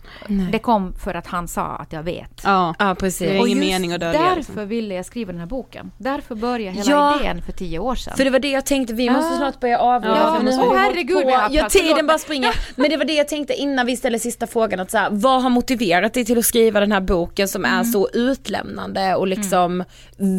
Det 0.53 0.59
kom 0.59 0.95
för 1.05 1.15
att 1.15 1.27
han 1.27 1.49
sa 1.49 1.67
att 1.67 1.93
jag 1.93 2.03
vet. 2.03 2.41
Ja. 2.45 2.75
Ja, 2.79 2.85
Det 2.85 2.91
är 2.91 2.95
precis. 2.95 3.31
ingen 3.47 3.59
mening 3.59 3.93
att 3.93 4.01
dölja, 4.01 4.21
därför 4.21 4.37
liksom. 4.37 4.69
ville 4.69 4.95
jag 4.95 5.07
skriva 5.07 5.33
den 5.33 5.41
här 5.41 5.47
boken. 5.47 5.91
Därför 5.99 6.35
började 6.35 6.77
hela 6.77 6.91
Ja. 6.91 7.21
idén 7.21 7.43
för 7.43 7.53
tio 7.53 7.79
år 7.79 7.95
sedan. 7.95 8.17
För 8.17 8.25
det 8.25 8.31
var 8.31 8.39
det 8.39 8.51
jag 8.51 8.67
tänkte, 8.67 8.95
vi 8.95 9.11
måste 9.11 9.35
Ah. 9.35 9.37
snart 9.37 9.61
börja 9.61 9.79
avrunda 9.79 10.17
Ja, 10.19 10.39
nu 10.43 10.51
har 10.53 10.67
hållit 10.67 10.81
herregud, 10.81 11.27
vi 11.27 11.33
har 11.33 11.49
Ja 11.51 11.69
tiden 11.69 12.07
bara 12.07 12.19
springer. 12.19 12.55
Men 12.77 12.91
det 12.91 12.97
var 12.97 13.05
det 13.05 13.15
jag 13.15 13.29
tänkte 13.29 13.55
innan 13.55 13.87
vi 13.87 13.97
ställer 13.97 14.19
sista 14.19 14.47
frågan 14.47 14.81
att 14.81 14.91
så 14.91 14.99
här, 14.99 15.09
vad 15.11 15.43
har 15.43 15.51
motiverat 15.51 16.15
dig 16.15 16.25
till 16.25 16.39
att 16.39 16.45
skriva 16.45 16.81
den 16.81 16.93
här 16.93 17.01
boken 17.01 17.49
som 17.49 17.65
Mm. 17.65 17.81
är 17.81 17.85
så 17.85 18.09
utlämnande 18.13 19.15
och 19.15 19.27
liksom 19.27 19.85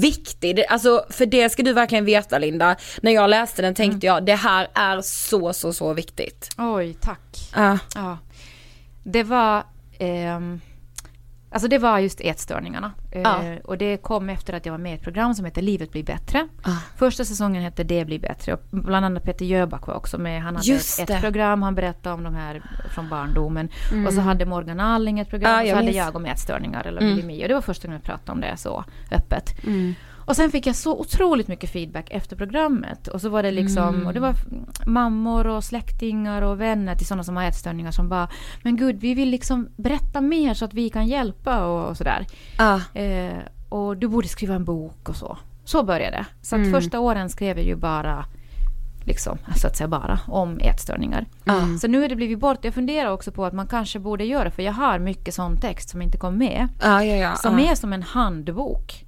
viktig? 0.01 0.55
Det, 0.55 0.65
alltså 0.67 1.03
för 1.09 1.25
det 1.25 1.49
ska 1.49 1.63
du 1.63 1.73
verkligen 1.73 2.05
veta 2.05 2.37
Linda, 2.37 2.75
när 3.01 3.11
jag 3.11 3.29
läste 3.29 3.61
den 3.61 3.75
tänkte 3.75 4.07
Mm. 4.07 4.15
jag 4.15 4.25
det 4.25 4.35
här 4.35 4.67
är 4.73 5.01
så 5.01 5.53
så 5.53 5.73
så 5.77 5.93
viktigt. 5.93 6.49
Oj, 6.57 6.93
tack. 6.93 7.51
Ja. 7.55 7.77
Ja. 7.95 8.17
Det 9.03 9.23
var... 9.23 9.63
ehm, 9.99 10.61
alltså 11.51 11.67
det 11.67 11.77
var 11.77 11.99
just 11.99 12.21
ätstörningarna. 12.21 12.91
Eh, 13.11 13.21
Ja. 13.21 13.41
och 13.63 13.77
det 13.77 13.97
kom 13.97 14.29
efter 14.29 14.53
att 14.53 14.65
jag 14.65 14.73
var 14.73 14.77
med 14.79 14.91
i 14.91 14.95
ett 14.95 15.01
program 15.03 15.35
som 15.35 15.45
heter 15.45 15.61
Livet 15.61 15.91
blir 15.91 16.03
bättre. 16.03 16.47
Ah. 16.63 16.71
Första 16.97 17.25
säsongen 17.25 17.63
hette 17.63 17.83
Det 17.83 18.05
blir 18.05 18.19
bättre. 18.19 18.53
Och 18.53 18.59
bland 18.71 19.05
annat 19.05 19.23
Peter 19.23 19.45
Jöback 19.45 19.87
var 19.87 19.93
också 19.95 20.17
med. 20.17 20.41
Han 20.41 20.55
hade 20.55 20.67
Just 20.67 20.99
ett, 20.99 21.07
det. 21.07 21.21
program, 21.21 21.61
han 21.61 21.75
berättade 21.75 22.15
om 22.15 22.23
de 22.23 22.35
här 22.35 22.61
från 22.93 23.09
barndomen. 23.09 23.69
Och 24.07 24.13
så 24.13 24.21
hade 24.21 24.45
Morgan 24.45 24.79
Alling 24.79 25.19
ett 25.19 25.29
program 25.29 25.51
Ja, 25.51 25.57
och 25.57 25.63
så 25.65 25.67
jag 25.69 25.75
hade 25.75 25.85
minns. 25.85 25.97
jag 25.97 26.15
om 26.15 26.25
ätstörningar 26.25 26.83
eller 26.87 27.01
Mm. 27.01 27.15
bulimi. 27.15 27.43
Och 27.43 27.47
det 27.47 27.53
var 27.53 27.61
första 27.61 27.87
gången 27.87 28.01
jag 28.03 28.05
pratade 28.05 28.31
om 28.31 28.41
det 28.41 28.57
så 28.57 28.83
öppet. 29.11 29.53
Och 30.27 30.35
sen 30.35 30.51
fick 30.51 30.67
jag 30.67 30.75
så 30.75 30.99
otroligt 30.99 31.47
mycket 31.47 31.69
feedback 31.69 32.07
efter 32.09 32.35
programmet. 32.35 33.07
Och 33.07 33.21
så 33.21 33.29
var 33.29 33.43
det 33.43 33.51
liksom, 33.51 34.05
och 34.05 34.13
det 34.13 34.19
var 34.19 34.35
mammor 34.85 35.47
och 35.47 35.63
släktingar 35.63 36.41
och 36.41 36.61
vänner 36.61 36.95
till 36.95 37.07
sådana 37.07 37.23
som 37.23 37.37
har 37.37 37.43
ätstörningar 37.43 37.91
som 37.91 38.09
bara 38.09 38.29
Men 38.63 38.77
gud, 38.77 38.99
vi 38.99 39.13
vill 39.13 39.29
liksom 39.29 39.69
berätta 39.75 40.21
mer 40.21 40.53
så 40.53 40.65
att 40.65 40.73
vi 40.73 40.89
kan 40.89 41.07
hjälpa 41.07 41.65
och, 41.65 41.89
och 41.89 41.97
sådär. 41.97 42.25
Ja. 42.57 42.81
Eh, 43.01 43.37
och 43.69 43.97
du 43.97 44.07
borde 44.07 44.27
skriva 44.27 44.55
en 44.55 44.65
bok 44.65 45.09
och 45.09 45.15
så. 45.15 45.37
Så 45.65 45.83
började 45.83 46.17
det. 46.17 46.25
Så 46.41 46.55
att 46.55 46.71
första 46.71 46.99
åren 46.99 47.29
skrev 47.29 47.57
jag 47.57 47.67
ju 47.67 47.75
bara 47.75 48.25
liksom, 49.05 49.37
så 49.55 49.67
att 49.67 49.77
säga 49.77 49.87
bara, 49.87 50.19
om 50.27 50.59
ätstörningar. 50.59 51.25
Så 51.81 51.87
nu 51.87 52.05
är 52.05 52.09
det 52.09 52.15
blivit 52.15 52.39
bort. 52.39 52.65
Jag 52.65 52.73
funderar 52.73 53.11
också 53.11 53.31
på 53.31 53.45
att 53.45 53.53
man 53.53 53.67
kanske 53.67 53.99
borde 53.99 54.25
göra, 54.25 54.51
för 54.51 54.63
jag 54.63 54.73
har 54.73 54.99
mycket 54.99 55.33
sån 55.33 55.57
text 55.57 55.89
som 55.89 56.01
inte 56.01 56.17
kom 56.17 56.37
med. 56.37 56.67
Ja, 56.81 57.03
ja, 57.03 57.15
ja. 57.15 57.35
Som 57.35 57.59
ja. 57.59 57.71
är 57.71 57.75
som 57.75 57.93
en 57.93 58.03
handbok. 58.03 59.05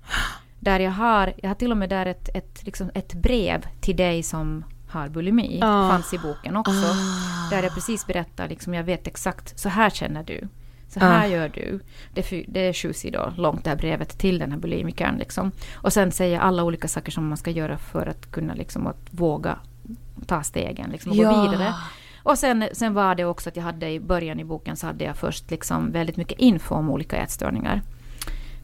Där 0.59 0.79
jag 0.79 0.91
har, 0.91 1.33
jag 1.37 1.49
har 1.49 1.55
till 1.55 1.71
och 1.71 1.77
med 1.77 1.89
där 1.89 2.05
ett, 2.05 2.29
ett, 2.35 2.65
liksom 2.65 2.91
ett 2.93 3.13
brev 3.13 3.65
till 3.81 3.95
dig 3.95 4.23
som 4.23 4.65
har 4.89 5.09
bulimi. 5.09 5.59
Ah. 5.63 5.89
Fanns 5.89 6.13
i 6.13 6.17
boken 6.17 6.57
också. 6.57 6.95
Där 7.51 7.63
jag 7.63 7.73
precis 7.73 8.07
berättar, 8.07 8.47
liksom, 8.49 8.73
jag 8.73 8.83
vet 8.83 9.07
exakt, 9.07 9.59
så 9.59 9.69
här 9.69 9.89
känner 9.89 10.23
du. 10.23 10.47
Så 10.87 10.99
här 10.99 11.23
Ah. 11.25 11.27
gör 11.27 11.49
du. 11.49 11.79
Det 12.13 12.31
är, 12.31 12.45
det 12.47 12.59
är 12.59 12.73
sju 12.73 12.93
sidor 12.93 13.33
långt 13.37 13.63
det 13.63 13.69
här 13.69 13.77
brevet 13.77 14.17
till 14.19 14.39
den 14.39 14.51
här 14.51 14.59
bulimikern. 14.59 15.17
Liksom. 15.17 15.51
Och 15.75 15.93
sen 15.93 16.11
säger 16.11 16.33
jag 16.35 16.43
alla 16.43 16.63
olika 16.63 16.87
saker 16.87 17.11
som 17.11 17.27
man 17.27 17.37
ska 17.37 17.51
göra 17.51 17.77
för 17.77 18.05
att 18.05 18.31
kunna 18.31 18.53
liksom, 18.53 18.87
att 18.87 19.07
våga 19.11 19.59
ta 20.25 20.43
stegen 20.43 20.89
liksom, 20.89 21.11
och 21.11 21.17
Ja. 21.17 21.31
gå 21.31 21.41
vidare. 21.41 21.73
Och 22.23 22.37
sen, 22.37 22.65
sen 22.73 22.93
var 22.93 23.15
det 23.15 23.25
också 23.25 23.49
att 23.49 23.55
jag 23.55 23.63
hade 23.63 23.89
i 23.89 23.99
början 23.99 24.39
i 24.39 24.43
boken 24.45 24.75
så 24.75 24.87
hade 24.87 25.03
jag 25.03 25.15
först 25.17 25.51
liksom 25.51 25.91
väldigt 25.91 26.17
mycket 26.17 26.39
info 26.39 26.75
om 26.75 26.89
olika 26.89 27.17
ätstörningar. 27.17 27.81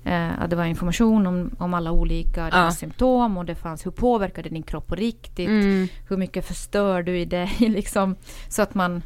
Eh, 0.05 0.41
att 0.41 0.49
det 0.49 0.55
var 0.55 0.65
information 0.65 1.27
om, 1.27 1.51
om 1.57 1.73
alla 1.73 1.91
olika 1.91 2.49
Ja. 2.51 2.71
symptom 2.71 3.37
och 3.37 3.45
det 3.45 3.55
fanns 3.55 3.85
hur 3.85 3.91
påverkar 3.91 4.43
det 4.43 4.49
din 4.49 4.63
kropp 4.63 4.87
på 4.87 4.95
riktigt. 4.95 5.47
Mm. 5.49 5.87
Hur 6.07 6.17
mycket 6.17 6.45
förstör 6.47 7.03
du 7.03 7.19
i 7.19 7.25
dig 7.25 7.51
liksom. 7.59 8.15
Så 8.49 8.61
att 8.61 8.73
man 8.75 9.03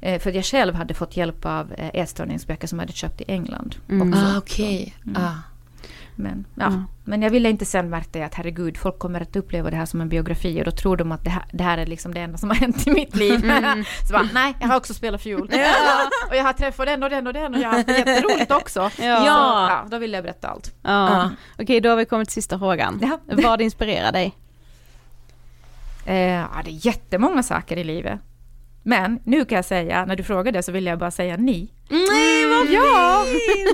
eh, 0.00 0.20
för 0.20 0.32
jag 0.32 0.44
själv 0.44 0.74
hade 0.74 0.94
fått 0.94 1.16
hjälp 1.16 1.44
av 1.44 1.72
eh, 1.72 1.90
ätstörningsböcker 1.94 2.66
som 2.68 2.78
jag 2.78 2.82
hade 2.82 2.92
köpt 2.92 3.20
i 3.20 3.24
England. 3.28 3.76
Också. 3.86 4.20
Ah, 4.24 4.38
okej. 4.38 4.94
Ah. 5.16 5.32
Men, 6.18 6.46
ja. 6.54 6.84
men 7.04 7.22
jag 7.22 7.30
ville 7.30 7.50
inte 7.50 7.64
sen 7.64 7.90
märka 7.90 8.26
att 8.26 8.34
herregud, 8.34 8.76
folk 8.76 8.98
kommer 8.98 9.20
att 9.20 9.36
uppleva 9.36 9.70
det 9.70 9.76
här 9.76 9.86
som 9.86 10.00
en 10.00 10.08
biografi 10.08 10.60
och 10.60 10.64
då 10.64 10.70
tror 10.70 10.96
de 10.96 11.12
att 11.12 11.24
det 11.24 11.30
här, 11.30 11.44
det 11.52 11.64
här 11.64 11.78
är 11.78 11.86
liksom 11.86 12.14
det 12.14 12.20
enda 12.20 12.38
som 12.38 12.50
har 12.50 12.56
hänt 12.56 12.86
i 12.86 12.90
mitt 12.90 13.16
liv. 13.16 13.40
Så 14.06 14.12
bara, 14.12 14.28
nej, 14.32 14.54
jag 14.60 14.68
har 14.68 14.76
också 14.76 14.94
spelat 14.94 15.22
fiol. 15.22 15.42
och 16.28 16.36
jag 16.36 16.44
har 16.44 16.52
träffat 16.52 16.86
den 16.86 17.02
och 17.02 17.10
den 17.10 17.26
och 17.26 17.32
den 17.32 17.54
och 17.54 17.60
jag 17.60 17.68
har 17.68 17.74
haft 17.74 17.86
det 17.86 17.98
jätteroligt 17.98 18.50
också. 18.50 18.80
Ja. 18.80 18.90
Så, 19.16 19.26
ja, 19.26 19.86
då 19.90 19.98
vill 19.98 20.12
jag 20.12 20.24
berätta 20.24 20.48
allt. 20.48 20.74
Ja. 20.82 21.30
Okej, 21.58 21.80
då 21.80 21.88
har 21.88 21.96
vi 21.96 22.04
kommit 22.04 22.28
till 22.28 22.34
sista 22.34 22.58
frågan. 22.58 22.98
Ja. 23.02 23.18
Vad 23.24 23.60
inspirerar 23.60 24.12
dig? 24.12 24.34
Eh, 26.06 26.16
ja, 26.16 26.48
det 26.64 26.70
är 26.70 26.86
jättemånga 26.86 27.42
saker 27.42 27.76
i 27.76 27.84
livet. 27.84 28.20
Men 28.82 29.20
nu 29.24 29.44
kan 29.44 29.56
jag 29.56 29.64
säga, 29.64 30.04
när 30.04 30.16
du 30.16 30.22
frågar 30.22 30.52
det 30.52 30.62
så 30.62 30.72
vill 30.72 30.86
jag 30.86 30.98
bara 30.98 31.10
säga 31.10 31.36
ni. 31.36 31.72
Nej 31.88 32.46
vad 32.46 32.66
Ja, 32.66 33.24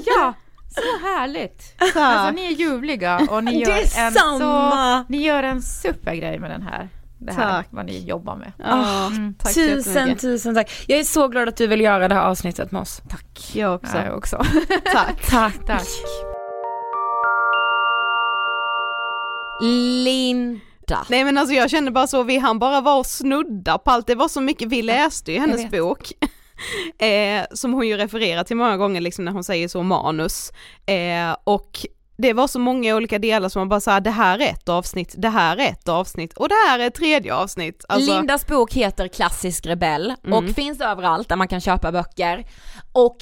ja, 0.06 0.34
så 0.74 1.06
härligt. 1.06 1.74
Alltså 1.78 1.98
Tack. 1.98 2.34
ni 2.34 2.46
är 2.46 2.50
ljuvliga 2.50 3.20
och 3.30 3.44
ni 3.44 3.60
gör, 3.66 3.98
en 3.98 4.12
så, 4.12 5.04
ni 5.08 5.22
gör 5.22 5.42
en 5.42 5.62
supergrej 5.62 6.38
med 6.38 6.50
den 6.50 6.62
här. 6.62 6.88
Det 7.18 7.32
här 7.32 7.50
Tack. 7.50 7.66
vad 7.70 7.86
ni 7.86 8.04
jobbar 8.04 8.36
med. 8.36 8.52
Ja, 8.58 9.10
tack 9.38 9.52
så 9.52 9.60
Tusen 9.60 10.16
tusen 10.16 10.54
tack. 10.54 10.84
Jag 10.86 10.98
är 10.98 11.04
så 11.04 11.28
glad 11.28 11.48
att 11.48 11.56
du 11.56 11.66
vill 11.66 11.80
göra 11.80 12.08
det 12.08 12.14
här 12.14 12.22
avsnittet 12.22 12.72
med 12.72 12.82
oss. 12.82 13.02
Tack. 13.10 13.50
Jag 13.54 13.74
också. 13.74 13.98
Jag 13.98 14.16
också. 14.16 14.36
Tack. 14.92 15.26
Tack. 15.30 15.66
Tack. 15.66 15.86
Linda. 19.60 21.06
Nej 21.08 21.24
men 21.24 21.38
alltså 21.38 21.54
jag 21.54 21.70
kände 21.70 21.90
bara 21.90 22.06
så, 22.06 22.22
vi 22.22 22.38
hann 22.38 22.58
bara 22.58 22.80
vara 22.80 22.96
och 22.96 23.06
snudda 23.06 23.78
på 23.78 23.90
allt, 23.90 24.06
det 24.06 24.14
var 24.14 24.28
så 24.28 24.40
mycket, 24.40 24.68
vi 24.68 24.82
läste 24.82 25.32
ju 25.32 25.38
hennes 25.38 25.70
bok. 25.70 26.12
Eh, 26.98 27.44
som 27.52 27.72
hon 27.72 27.88
ju 27.88 27.96
refererar 27.96 28.44
till 28.44 28.56
många 28.56 28.76
gånger 28.76 29.00
liksom 29.00 29.24
när 29.24 29.32
hon 29.32 29.44
säger 29.44 29.68
så 29.68 29.82
manus. 29.82 30.52
Eh, 30.86 31.36
och 31.44 31.86
det 32.16 32.32
var 32.32 32.46
så 32.46 32.58
många 32.58 32.96
olika 32.96 33.18
delar 33.18 33.48
som 33.48 33.60
man 33.60 33.68
bara 33.68 33.80
sa 33.80 34.00
det 34.00 34.10
här 34.10 34.38
är 34.38 34.50
ett 34.50 34.68
avsnitt, 34.68 35.14
det 35.18 35.28
här 35.28 35.56
är 35.56 35.68
ett 35.68 35.88
avsnitt 35.88 36.32
och 36.32 36.48
det 36.48 36.54
här 36.68 36.78
är 36.78 36.86
ett 36.86 36.94
tredje 36.94 37.34
avsnitt. 37.34 37.84
Alltså... 37.88 38.16
Lindas 38.16 38.46
bok 38.46 38.72
heter 38.72 39.08
Klassisk 39.08 39.66
rebell 39.66 40.14
och 40.22 40.38
mm. 40.38 40.54
finns 40.54 40.80
överallt 40.80 41.28
där 41.28 41.36
man 41.36 41.48
kan 41.48 41.60
köpa 41.60 41.92
böcker. 41.92 42.46
Och 42.92 43.16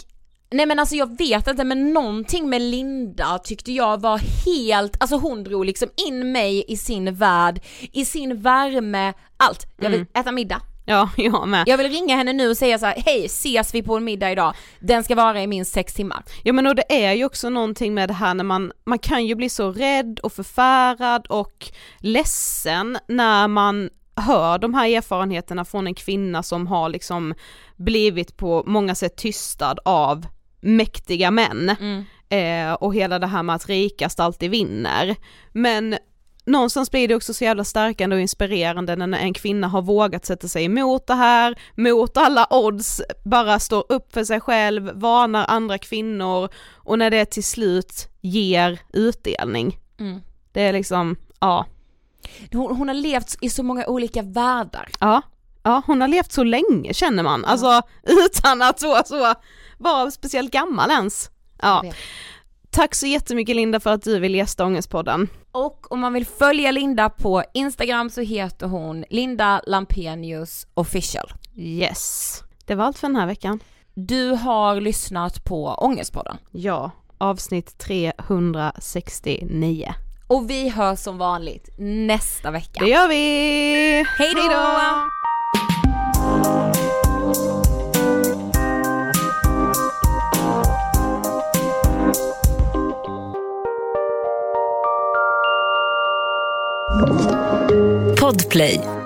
Nej 0.50 0.66
men 0.66 0.78
alltså 0.78 0.94
jag 0.94 1.18
vet 1.18 1.48
inte 1.48 1.64
men 1.64 1.92
någonting 1.92 2.50
med 2.50 2.62
Linda 2.62 3.38
tyckte 3.38 3.72
jag 3.72 4.00
var 4.00 4.20
helt, 4.46 4.96
alltså 5.00 5.16
hon 5.16 5.44
drog 5.44 5.64
liksom 5.66 5.88
in 6.08 6.32
mig 6.32 6.64
i 6.68 6.76
sin 6.76 7.14
värld, 7.14 7.60
i 7.92 8.04
sin 8.04 8.40
värme, 8.40 9.12
allt. 9.36 9.66
Jag 9.76 9.90
vill 9.90 10.00
mm. 10.00 10.08
äta 10.14 10.32
middag, 10.32 10.60
Ja, 10.84 11.10
jag 11.16 11.48
med. 11.48 11.64
Jag 11.66 11.78
vill 11.78 11.88
ringa 11.88 12.16
henne 12.16 12.32
nu 12.32 12.50
och 12.50 12.56
säga 12.56 12.78
så 12.78 12.86
här: 12.86 13.02
hej 13.06 13.24
ses 13.24 13.74
vi 13.74 13.82
på 13.82 13.96
en 13.96 14.04
middag 14.04 14.32
idag? 14.32 14.54
Den 14.80 15.04
ska 15.04 15.14
vara 15.14 15.42
i 15.42 15.46
minst 15.46 15.72
sex 15.72 15.94
timmar. 15.94 16.22
Ja 16.42 16.52
men 16.52 16.66
och 16.66 16.74
det 16.74 17.04
är 17.04 17.12
ju 17.12 17.24
också 17.24 17.50
någonting 17.50 17.94
med 17.94 18.08
det 18.08 18.14
här 18.14 18.34
när 18.34 18.44
man, 18.44 18.72
man 18.84 18.98
kan 18.98 19.26
ju 19.26 19.34
bli 19.34 19.48
så 19.48 19.72
rädd 19.72 20.20
och 20.22 20.32
förfärad 20.32 21.26
och 21.26 21.70
ledsen 21.98 22.98
när 23.08 23.48
man 23.48 23.90
hör 24.16 24.58
de 24.58 24.74
här 24.74 24.88
erfarenheterna 24.88 25.64
från 25.64 25.86
en 25.86 25.94
kvinna 25.94 26.42
som 26.42 26.66
har 26.66 26.88
liksom 26.88 27.34
blivit 27.76 28.36
på 28.36 28.62
många 28.66 28.94
sätt 28.94 29.16
tystad 29.16 29.78
av 29.84 30.26
mäktiga 30.60 31.30
män. 31.30 31.76
Mm. 31.80 32.04
Eh, 32.28 32.74
och 32.74 32.94
hela 32.94 33.18
det 33.18 33.26
här 33.26 33.42
med 33.42 33.56
att 33.56 33.68
rikast 33.68 34.20
alltid 34.20 34.50
vinner. 34.50 35.16
Men 35.52 35.96
någonstans 36.44 36.90
blir 36.90 37.08
det 37.08 37.14
också 37.14 37.34
så 37.34 37.44
jävla 37.44 37.64
stärkande 37.64 38.16
och 38.16 38.22
inspirerande 38.22 38.96
när 38.96 39.18
en 39.18 39.34
kvinna 39.34 39.68
har 39.68 39.82
vågat 39.82 40.26
sätta 40.26 40.48
sig 40.48 40.64
emot 40.64 41.06
det 41.06 41.14
här, 41.14 41.58
mot 41.74 42.16
alla 42.16 42.46
odds, 42.50 43.02
bara 43.24 43.58
står 43.58 43.84
upp 43.88 44.12
för 44.12 44.24
sig 44.24 44.40
själv, 44.40 44.90
varnar 44.94 45.44
andra 45.48 45.78
kvinnor 45.78 46.48
och 46.74 46.98
när 46.98 47.10
det 47.10 47.24
till 47.24 47.44
slut 47.44 48.08
ger 48.20 48.80
utdelning. 48.92 49.78
Mm. 50.00 50.20
Det 50.52 50.60
är 50.60 50.72
liksom, 50.72 51.16
ja. 51.40 51.66
Hon, 52.52 52.76
hon, 52.76 52.88
har 52.88 52.94
levt 52.94 53.36
i 53.40 53.50
så 53.50 53.62
många 53.62 53.86
olika 53.86 54.22
världar. 54.22 54.88
Ja, 55.00 55.22
ja 55.62 55.82
hon 55.86 56.00
har 56.00 56.08
levt 56.08 56.32
så 56.32 56.44
länge 56.44 56.94
känner 56.94 57.22
man, 57.22 57.44
alltså 57.44 57.82
utan 58.02 58.62
att 58.62 58.80
så, 58.80 59.02
så 59.04 59.34
vara 59.78 60.10
speciellt 60.10 60.50
gammal 60.50 60.90
ens. 60.90 61.30
Ja. 61.62 61.84
Tack 62.72 62.94
så 62.94 63.06
jättemycket 63.06 63.56
Linda 63.56 63.80
för 63.80 63.90
att 63.90 64.02
du 64.02 64.18
vill 64.18 64.34
gästa 64.34 64.64
Ångestpodden. 64.64 65.28
Och 65.52 65.92
om 65.92 66.00
man 66.00 66.12
vill 66.12 66.26
följa 66.26 66.70
Linda 66.70 67.10
på 67.10 67.42
Instagram 67.54 68.10
så 68.10 68.20
heter 68.20 68.66
hon 68.66 69.04
Linda 69.10 69.62
Lampenius 69.66 70.66
official. 70.74 71.32
Yes. 71.56 72.38
Det 72.66 72.74
var 72.74 72.84
allt 72.84 72.98
för 72.98 73.08
den 73.08 73.16
här 73.16 73.26
veckan. 73.26 73.60
Du 73.94 74.30
har 74.30 74.80
lyssnat 74.80 75.44
på 75.44 75.66
Ångestpodden. 75.66 76.36
Ja, 76.50 76.90
avsnitt 77.18 77.78
369. 77.78 79.94
Och 80.26 80.50
vi 80.50 80.68
hörs 80.68 80.98
som 80.98 81.18
vanligt 81.18 81.68
nästa 81.78 82.50
vecka. 82.50 82.84
Det 82.84 82.90
gör 82.90 83.08
vi! 83.08 84.04
Hej 84.18 84.34
då! 84.34 84.42
Podplay. 98.16 99.01